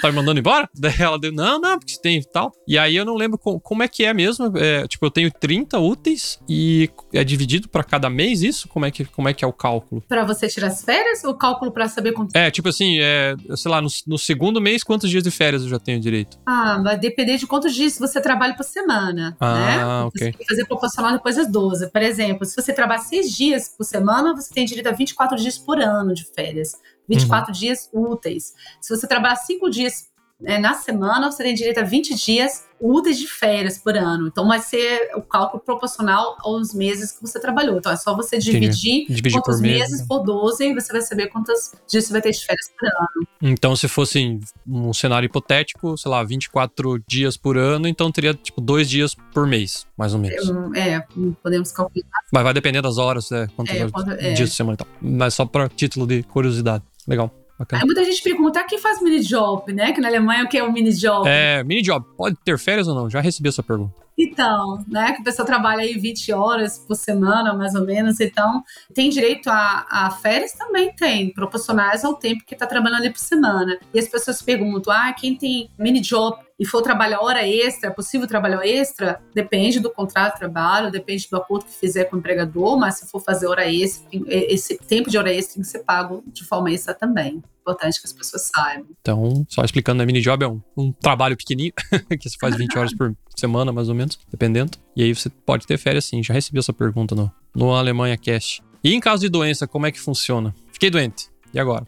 Tá 0.00 0.08
me 0.08 0.14
mandando 0.16 0.38
embora? 0.38 0.68
Daí 0.78 0.94
ela 1.00 1.18
deu, 1.18 1.32
não, 1.32 1.60
não, 1.60 1.78
porque 1.78 1.92
você 1.94 2.00
tem 2.00 2.18
e 2.18 2.24
tal. 2.24 2.52
E 2.66 2.78
aí 2.78 2.94
eu 2.94 3.04
não 3.04 3.16
lembro 3.16 3.36
co- 3.36 3.58
como 3.58 3.82
é 3.82 3.88
que 3.88 4.04
é 4.04 4.14
mesmo. 4.14 4.56
É, 4.56 4.86
tipo, 4.86 5.04
eu 5.04 5.10
tenho 5.10 5.30
30 5.32 5.78
úteis 5.80 6.38
e 6.48 6.88
é 7.12 7.24
dividido 7.24 7.68
pra 7.68 7.82
cada 7.82 8.08
mês 8.08 8.40
isso? 8.42 8.68
Como 8.68 8.86
é 8.86 8.90
que, 8.92 9.04
como 9.04 9.28
é, 9.28 9.34
que 9.34 9.44
é 9.44 9.48
o 9.48 9.52
cálculo? 9.52 10.00
Pra 10.08 10.24
você 10.24 10.46
tirar 10.46 10.68
as 10.68 10.82
férias 10.84 11.24
ou 11.24 11.34
cálculo 11.34 11.72
pra 11.72 11.88
saber 11.88 12.12
quanto 12.12 12.34
É, 12.36 12.50
tipo 12.52 12.68
assim, 12.68 12.98
é, 13.00 13.34
sei 13.56 13.68
lá, 13.70 13.82
no, 13.82 13.88
no 14.06 14.16
segundo 14.18 14.60
mês, 14.60 14.84
quantos 14.84 15.10
dias 15.10 15.24
de 15.24 15.30
férias 15.32 15.62
eu 15.64 15.68
já 15.68 15.78
tenho 15.80 15.98
direito? 16.00 16.38
Ah, 16.46 16.80
vai 16.82 16.96
depender 16.96 17.36
de 17.36 17.46
quantos 17.48 17.74
dias 17.74 17.98
você 17.98 18.20
trabalha 18.20 18.54
por 18.54 18.62
semana, 18.64 19.36
Ah, 19.40 19.54
né? 19.54 19.86
ok. 20.06 20.10
Você 20.14 20.24
tem 20.30 20.32
que 20.38 20.46
fazer 20.46 20.64
proporcional 20.66 21.12
depois 21.12 21.34
das 21.34 21.50
12. 21.50 21.90
Por 21.90 22.00
exemplo, 22.00 22.46
se 22.46 22.54
você 22.54 22.72
trabalha 22.72 23.00
seis 23.00 23.32
dias 23.36 23.68
por 23.76 23.82
semana, 23.84 24.34
você 24.34 24.43
tem 24.52 24.64
direito 24.64 24.88
a 24.88 24.92
24 24.92 25.36
dias 25.36 25.56
por 25.58 25.80
ano 25.80 26.12
de 26.12 26.24
férias. 26.24 26.72
24 27.08 27.52
Uhum. 27.52 27.58
dias 27.58 27.88
úteis. 27.92 28.54
Se 28.80 28.94
você 28.96 29.06
trabalhar 29.06 29.36
cinco 29.36 29.70
dias 29.70 30.08
é, 30.44 30.58
na 30.58 30.74
semana, 30.74 31.30
você 31.30 31.42
tem 31.42 31.54
direito 31.54 31.78
a 31.78 31.84
20 31.84 32.14
dias 32.14 32.64
úteis 32.84 33.18
de 33.18 33.26
férias 33.26 33.78
por 33.78 33.96
ano. 33.96 34.26
Então 34.26 34.46
vai 34.46 34.60
ser 34.60 35.10
o 35.16 35.22
cálculo 35.22 35.62
proporcional 35.62 36.36
aos 36.40 36.74
meses 36.74 37.12
que 37.12 37.22
você 37.22 37.40
trabalhou. 37.40 37.78
Então 37.78 37.90
é 37.90 37.96
só 37.96 38.14
você 38.14 38.38
dividir 38.38 39.06
Dividir 39.08 39.32
quantos 39.32 39.56
por 39.56 39.62
meses 39.62 40.00
né? 40.00 40.06
por 40.06 40.20
12 40.22 40.64
e 40.64 40.74
você 40.74 40.92
vai 40.92 41.00
saber 41.00 41.28
quantos 41.28 41.72
dias 41.90 42.04
você 42.04 42.12
vai 42.12 42.20
ter 42.20 42.32
de 42.32 42.44
férias 42.44 42.70
por 42.78 42.86
ano. 42.86 43.28
Então, 43.40 43.74
se 43.74 43.88
fosse 43.88 44.38
um 44.66 44.92
cenário 44.92 45.26
hipotético, 45.26 45.96
sei 45.96 46.10
lá, 46.10 46.22
24 46.22 47.02
dias 47.06 47.36
por 47.36 47.56
ano, 47.56 47.88
então 47.88 48.12
teria, 48.12 48.34
tipo, 48.34 48.60
dois 48.60 48.88
dias 48.88 49.14
por 49.32 49.46
mês, 49.46 49.86
mais 49.96 50.12
ou 50.12 50.20
menos. 50.20 50.46
É, 50.76 51.02
podemos 51.42 51.72
calcular. 51.72 52.04
Mas 52.30 52.42
vai 52.42 52.52
depender 52.52 52.82
das 52.82 52.98
horas, 52.98 53.32
é, 53.32 53.46
quantas 53.56 53.74
É, 53.74 54.30
é. 54.30 54.32
dias 54.34 54.50
de 54.50 54.54
semana 54.54 54.74
e 54.74 54.76
tal. 54.76 54.86
Mas 55.00 55.34
só 55.34 55.46
pra 55.46 55.68
título 55.68 56.06
de 56.06 56.22
curiosidade. 56.22 56.84
Legal, 57.06 57.30
bacana. 57.58 57.82
Aí 57.82 57.86
muita 57.86 58.04
gente 58.04 58.22
pergunta, 58.22 58.60
ah, 58.60 58.64
quem 58.64 58.78
faz 58.78 59.00
mini 59.00 59.20
job, 59.20 59.72
né? 59.72 59.92
Que 59.92 60.00
na 60.00 60.08
Alemanha 60.08 60.44
o 60.44 60.48
que 60.48 60.58
é 60.58 60.64
um 60.64 60.72
mini 60.72 60.92
job? 60.92 61.28
É, 61.28 61.62
mini 61.64 61.82
job, 61.82 62.04
pode 62.16 62.36
ter 62.44 62.58
férias 62.58 62.88
ou 62.88 62.94
não? 62.94 63.10
Já 63.10 63.20
recebi 63.20 63.48
essa 63.48 63.62
pergunta. 63.62 63.94
Então, 64.16 64.84
né? 64.86 65.12
Que 65.12 65.20
a 65.20 65.24
pessoa 65.24 65.44
trabalha 65.44 65.82
aí 65.82 65.94
20 65.94 66.32
horas 66.32 66.78
por 66.78 66.94
semana, 66.94 67.52
mais 67.52 67.74
ou 67.74 67.84
menos. 67.84 68.20
Então, 68.20 68.62
tem 68.94 69.10
direito 69.10 69.48
a, 69.48 69.86
a 69.90 70.10
férias? 70.10 70.52
Também 70.52 70.94
tem, 70.94 71.32
proporcionais 71.32 72.04
ao 72.04 72.14
tempo 72.14 72.44
que 72.46 72.54
está 72.54 72.66
trabalhando 72.66 73.00
ali 73.00 73.10
por 73.10 73.18
semana. 73.18 73.78
E 73.92 73.98
as 73.98 74.08
pessoas 74.08 74.40
perguntam, 74.40 74.92
ah, 74.92 75.12
quem 75.12 75.36
tem 75.36 75.68
mini 75.78 76.00
job 76.00 76.43
e 76.58 76.64
for 76.66 76.82
trabalhar 76.82 77.20
hora 77.20 77.46
extra, 77.46 77.88
é 77.90 77.92
possível 77.92 78.26
trabalhar 78.28 78.64
extra? 78.66 79.20
Depende 79.34 79.80
do 79.80 79.90
contrato 79.90 80.34
de 80.34 80.38
trabalho, 80.40 80.90
depende 80.90 81.28
do 81.30 81.36
acordo 81.36 81.64
que 81.64 81.72
fizer 81.72 82.04
com 82.04 82.16
o 82.16 82.18
empregador, 82.18 82.78
mas 82.78 82.96
se 82.98 83.06
for 83.10 83.20
fazer 83.20 83.46
hora 83.46 83.70
extra, 83.70 84.08
tem- 84.08 84.24
esse 84.28 84.78
tempo 84.78 85.10
de 85.10 85.18
hora 85.18 85.32
extra 85.32 85.54
tem 85.54 85.62
que 85.62 85.68
ser 85.68 85.80
pago 85.80 86.22
de 86.26 86.44
forma 86.44 86.70
extra 86.70 86.94
também. 86.94 87.42
Importante 87.60 87.98
que 88.00 88.06
as 88.06 88.12
pessoas 88.12 88.50
saibam. 88.54 88.86
Então, 89.00 89.44
só 89.48 89.64
explicando, 89.64 89.98
né, 89.98 90.06
mini 90.06 90.20
job 90.20 90.44
é 90.44 90.48
um, 90.48 90.60
um 90.76 90.92
trabalho 90.92 91.36
pequenininho, 91.36 91.72
que 92.20 92.28
você 92.28 92.36
faz 92.38 92.56
20 92.56 92.78
horas 92.78 92.94
por 92.94 93.14
semana, 93.34 93.72
mais 93.72 93.88
ou 93.88 93.94
menos, 93.94 94.18
dependendo. 94.30 94.78
E 94.94 95.02
aí 95.02 95.14
você 95.14 95.28
pode 95.30 95.66
ter 95.66 95.78
férias 95.78 96.04
sim. 96.04 96.22
Já 96.22 96.34
recebi 96.34 96.58
essa 96.58 96.72
pergunta 96.72 97.14
no, 97.14 97.32
no 97.54 97.72
Alemanha 97.74 98.16
Cast. 98.18 98.62
E 98.82 98.92
em 98.94 99.00
caso 99.00 99.22
de 99.22 99.30
doença, 99.30 99.66
como 99.66 99.86
é 99.86 99.90
que 99.92 99.98
funciona? 99.98 100.54
Fiquei 100.72 100.90
doente. 100.90 101.30
E 101.54 101.60
agora? 101.60 101.86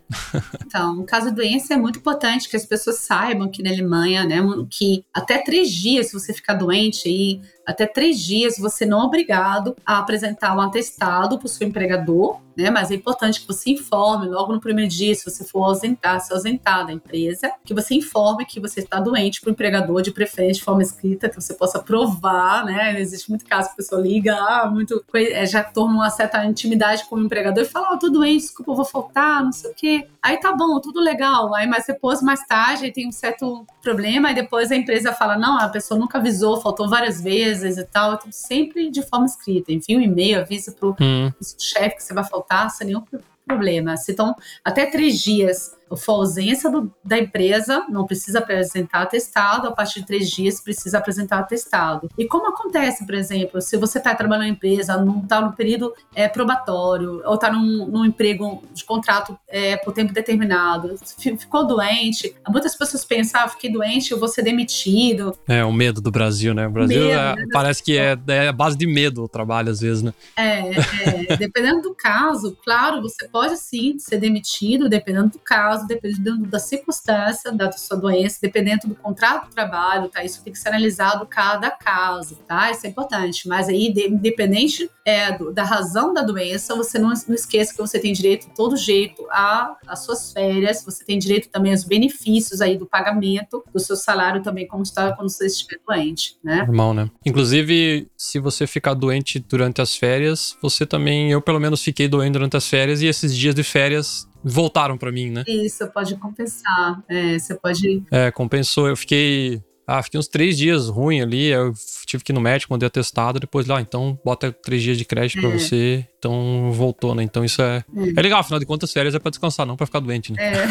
Então, 0.65 0.95
no 0.95 1.05
caso 1.05 1.35
doença, 1.35 1.75
é 1.75 1.77
muito 1.77 1.99
importante 1.99 2.49
que 2.49 2.57
as 2.57 2.65
pessoas 2.65 2.99
saibam 3.01 3.51
que 3.51 3.63
na 3.63 3.71
Alemanha, 3.71 4.25
né, 4.25 4.37
que 4.71 5.05
até 5.13 5.39
três 5.39 5.71
dias, 5.71 6.07
se 6.07 6.13
você 6.13 6.33
ficar 6.33 6.55
doente 6.55 7.09
aí, 7.09 7.41
até 7.67 7.85
três 7.85 8.21
dias 8.21 8.57
você 8.59 8.87
não 8.87 9.03
é 9.03 9.05
obrigado 9.05 9.77
a 9.85 9.99
apresentar 9.99 10.57
um 10.57 10.61
atestado 10.61 11.37
para 11.37 11.47
o 11.47 11.49
seu 11.49 11.67
empregador, 11.67 12.41
né? 12.57 12.71
Mas 12.71 12.91
é 12.91 12.95
importante 12.95 13.41
que 13.41 13.47
você 13.47 13.71
informe 13.71 14.29
logo 14.29 14.53
no 14.53 14.61
primeiro 14.61 14.89
dia, 14.89 15.15
se 15.15 15.29
você 15.29 15.45
for 15.45 15.65
ausentar, 15.65 16.21
se 16.21 16.33
ausentar 16.33 16.87
da 16.87 16.93
empresa, 16.93 17.53
que 17.65 17.75
você 17.75 17.95
informe 17.95 18.47
que 18.47 18.61
você 18.61 18.81
está 18.81 19.01
doente 19.01 19.41
para 19.41 19.49
o 19.49 19.53
empregador, 19.53 20.01
de 20.01 20.13
preferência 20.13 20.61
de 20.61 20.65
forma 20.65 20.83
escrita, 20.83 21.29
que 21.29 21.35
você 21.35 21.55
possa 21.55 21.81
provar, 21.81 22.65
né? 22.65 23.01
Existe 23.01 23.29
muito 23.29 23.45
caso 23.45 23.69
que 23.69 23.75
a 23.75 23.77
pessoa 23.77 24.01
liga, 24.01 24.35
ah, 24.35 24.71
muito, 24.71 25.05
é, 25.15 25.45
já 25.45 25.65
torna 25.65 25.95
uma 25.95 26.11
certa 26.11 26.45
intimidade 26.45 27.05
com 27.09 27.17
o 27.17 27.25
empregador 27.25 27.65
e 27.65 27.67
fala, 27.67 27.91
ó, 27.91 27.95
oh, 27.95 27.99
tô 27.99 28.09
doente, 28.09 28.43
desculpa, 28.43 28.75
vou 28.75 28.85
faltar, 28.85 29.43
não 29.43 29.53
sei 29.53 29.71
o 29.71 29.75
quê. 29.75 30.09
Aí 30.23 30.39
tá 30.39 30.55
bom, 30.55 30.81
tudo 30.81 31.01
legal. 31.01 31.55
Aí, 31.55 31.67
mas 31.67 31.85
depois, 31.87 32.23
mais 32.23 32.47
tarde, 32.47 32.93
tem 32.93 33.09
um 33.09 33.13
certo 33.13 33.67
problema, 33.83 34.31
e 34.31 34.35
depois 34.35 34.71
a 34.71 34.77
empresa 34.77 35.13
fala, 35.13 35.37
não, 35.37 35.59
a 35.59 35.69
pessoa 35.69 35.99
nunca 35.99 36.19
avisou, 36.19 36.61
faltou 36.61 36.89
várias 36.89 37.21
vezes 37.21 37.56
e 37.63 37.85
tal. 37.85 38.15
Então, 38.15 38.33
sempre 38.33 38.91
de 38.91 39.03
forma 39.03 39.27
escrita. 39.27 39.73
Envia 39.73 39.99
um 39.99 40.03
e-mail, 40.03 40.41
avisa 40.41 40.73
pro 40.73 40.97
hum. 41.01 41.33
chefe 41.59 41.97
que 41.97 42.03
você 42.03 42.15
vai 42.15 42.25
faltar, 42.25 42.71
sem 42.71 42.89
nenhum 42.89 43.03
problema. 43.47 43.97
Se 43.97 44.13
estão 44.13 44.35
até 44.65 44.87
três 44.87 45.21
dias 45.21 45.76
for 45.95 46.13
ausência 46.13 46.71
do, 46.71 46.91
da 47.05 47.19
empresa, 47.19 47.85
não 47.89 48.07
precisa 48.07 48.39
apresentar 48.39 49.03
atestado, 49.03 49.69
a 49.69 49.73
partir 49.73 50.01
de 50.01 50.07
três 50.07 50.31
dias 50.31 50.61
precisa 50.61 50.99
apresentar 50.99 51.39
atestado. 51.39 52.09
E 52.17 52.27
como 52.27 52.49
acontece, 52.49 53.05
por 53.05 53.15
exemplo, 53.15 53.61
se 53.61 53.77
você 53.77 53.99
está 53.99 54.15
trabalhando 54.15 54.47
na 54.47 54.49
empresa, 54.49 54.97
não 54.97 55.21
está 55.21 55.41
no 55.41 55.53
período 55.53 55.93
é, 56.15 56.29
probatório, 56.29 57.23
ou 57.25 57.35
está 57.35 57.53
num, 57.53 57.87
num, 57.87 58.05
emprego 58.05 58.63
de 58.73 58.85
contrato 58.85 59.39
é, 59.49 59.77
por 59.77 59.93
tempo 59.93 60.13
determinado, 60.13 60.95
ficou 61.39 61.67
doente, 61.67 62.35
muitas 62.49 62.75
pessoas 62.75 63.05
pensam, 63.05 63.43
ah, 63.43 63.49
fiquei 63.49 63.71
doente, 63.71 64.13
eu 64.13 64.19
vou 64.19 64.29
ser 64.29 64.43
demitido. 64.43 65.37
É, 65.47 65.65
o 65.65 65.73
medo 65.73 66.01
do 66.01 66.11
Brasil, 66.11 66.55
né? 66.55 66.67
O 66.67 66.71
Brasil 66.71 67.01
medo, 67.01 67.11
é, 67.11 67.35
né? 67.37 67.45
parece 67.53 67.83
que 67.83 67.99
é, 67.99 68.17
é 68.29 68.49
a 68.49 68.53
base 68.53 68.77
de 68.77 68.87
medo 68.87 69.25
o 69.25 69.29
trabalho, 69.29 69.71
às 69.71 69.81
vezes, 69.81 70.03
né? 70.03 70.15
É, 70.37 70.71
é 70.71 71.37
dependendo 71.37 71.83
do 71.83 71.95
caso, 71.95 72.57
claro, 72.65 73.03
você 73.03 73.29
pode 73.29 73.57
sim 73.59 73.99
ser 73.99 74.19
demitido, 74.19 74.89
dependendo 74.89 75.31
do 75.31 75.39
caso, 75.39 75.76
caso, 75.77 75.87
dependendo 75.87 76.47
da 76.47 76.59
circunstância 76.59 77.53
da 77.53 77.71
sua 77.73 77.97
doença, 77.97 78.39
dependendo 78.41 78.89
do 78.89 78.95
contrato 78.95 79.49
de 79.49 79.55
trabalho, 79.55 80.09
tá? 80.09 80.25
Isso 80.25 80.43
tem 80.43 80.53
que 80.53 80.59
ser 80.59 80.69
analisado 80.69 81.27
cada 81.27 81.71
caso, 81.71 82.37
tá? 82.47 82.71
Isso 82.71 82.87
é 82.87 82.91
importante. 82.91 83.47
Mas 83.47 83.69
aí, 83.69 83.93
independente 84.09 84.91
é, 85.05 85.37
do, 85.37 85.53
da 85.53 85.63
razão 85.63 86.15
da 86.15 86.23
doença, 86.23 86.75
você 86.75 86.99
não, 86.99 87.13
não 87.29 87.35
esqueça 87.35 87.73
que 87.73 87.81
você 87.81 87.99
tem 87.99 88.13
direito, 88.13 88.49
todo 88.57 88.77
jeito, 88.77 89.27
às 89.31 90.05
suas 90.05 90.33
férias, 90.33 90.85
você 90.85 91.05
tem 91.05 91.19
direito 91.19 91.49
também 91.49 91.73
aos 91.73 91.85
benefícios 91.85 92.61
aí 92.61 92.77
do 92.77 92.87
pagamento 92.87 93.65
do 93.73 93.81
seu 93.81 93.97
salário 93.97 94.43
também, 94.43 94.67
como 94.67 94.83
está 94.83 95.15
quando 95.15 95.31
você 95.31 95.47
estiver 95.47 95.79
doente, 95.87 96.37
né? 96.43 96.65
Normal, 96.67 96.95
né? 96.95 97.11
Inclusive, 97.25 98.09
se 98.17 98.39
você 98.39 98.67
ficar 98.67 98.95
doente 98.95 99.39
durante 99.39 99.81
as 99.81 99.97
férias, 99.97 100.57
você 100.63 100.87
também, 100.87 101.31
eu 101.31 101.41
pelo 101.41 101.61
menos 101.61 101.83
fiquei 101.83 102.09
doente 102.09 102.33
durante 102.33 102.57
as 102.57 102.67
férias 102.67 103.03
e 103.03 103.07
esses 103.07 103.37
dias 103.37 103.55
de 103.55 103.63
férias 103.63 104.27
voltaram 104.47 104.97
para 104.97 105.11
mim, 105.11 105.31
né? 105.31 105.45
Isso, 105.47 105.87
pode 105.89 106.15
compensar. 106.17 107.03
É, 107.09 107.39
você 107.39 107.55
pode. 107.55 108.03
É, 108.11 108.31
compensou. 108.31 108.89
Eu 108.89 108.97
fiquei. 108.97 109.61
Ah, 109.89 110.03
fiquei 110.03 110.19
uns 110.19 110.27
três 110.27 110.57
dias 110.59 110.89
ruim 110.89 111.21
ali. 111.21 111.47
Eu 111.47 111.73
tive 112.07 112.25
que 112.25 112.33
ir 112.33 112.35
no 112.35 112.41
médico, 112.41 112.73
mandei 112.73 112.87
atestado. 112.87 113.39
Depois 113.39 113.67
lá, 113.67 113.79
ah, 113.79 113.81
então 113.81 114.19
bota 114.25 114.51
três 114.51 114.83
dias 114.83 114.99
de 114.99 115.05
crédito 115.05 115.39
é. 115.39 115.41
pra 115.41 115.51
você. 115.51 116.07
Então 116.19 116.73
voltou, 116.73 117.15
né? 117.15 117.23
Então 117.23 117.45
isso 117.45 117.61
é. 117.63 117.85
É, 117.95 118.19
é 118.19 118.23
legal, 118.23 118.41
afinal 118.41 118.59
de 118.59 118.67
contas, 118.67 118.93
férias 118.93 119.15
é 119.15 119.19
pra 119.19 119.31
descansar, 119.31 119.67
não 119.67 119.77
pra 119.77 119.87
ficar 119.87 120.01
doente, 120.01 120.33
né? 120.33 120.39
É. 120.41 120.67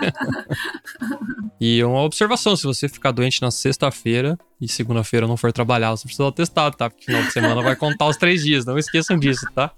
e 1.60 1.82
uma 1.82 2.02
observação: 2.02 2.56
se 2.56 2.64
você 2.64 2.88
ficar 2.88 3.10
doente 3.10 3.42
na 3.42 3.50
sexta-feira 3.50 4.38
e 4.60 4.68
segunda-feira 4.68 5.26
não 5.26 5.36
for 5.36 5.52
trabalhar, 5.52 5.90
você 5.90 6.04
precisa 6.04 6.24
do 6.24 6.28
atestado, 6.28 6.76
tá? 6.76 6.88
Porque 6.90 7.06
final 7.06 7.22
de 7.22 7.32
semana 7.32 7.60
vai 7.60 7.74
contar 7.74 8.06
os 8.06 8.16
três 8.16 8.44
dias. 8.44 8.64
Não 8.64 8.78
esqueçam 8.78 9.18
disso, 9.18 9.46
tá? 9.54 9.72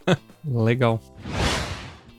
legal. 0.44 1.00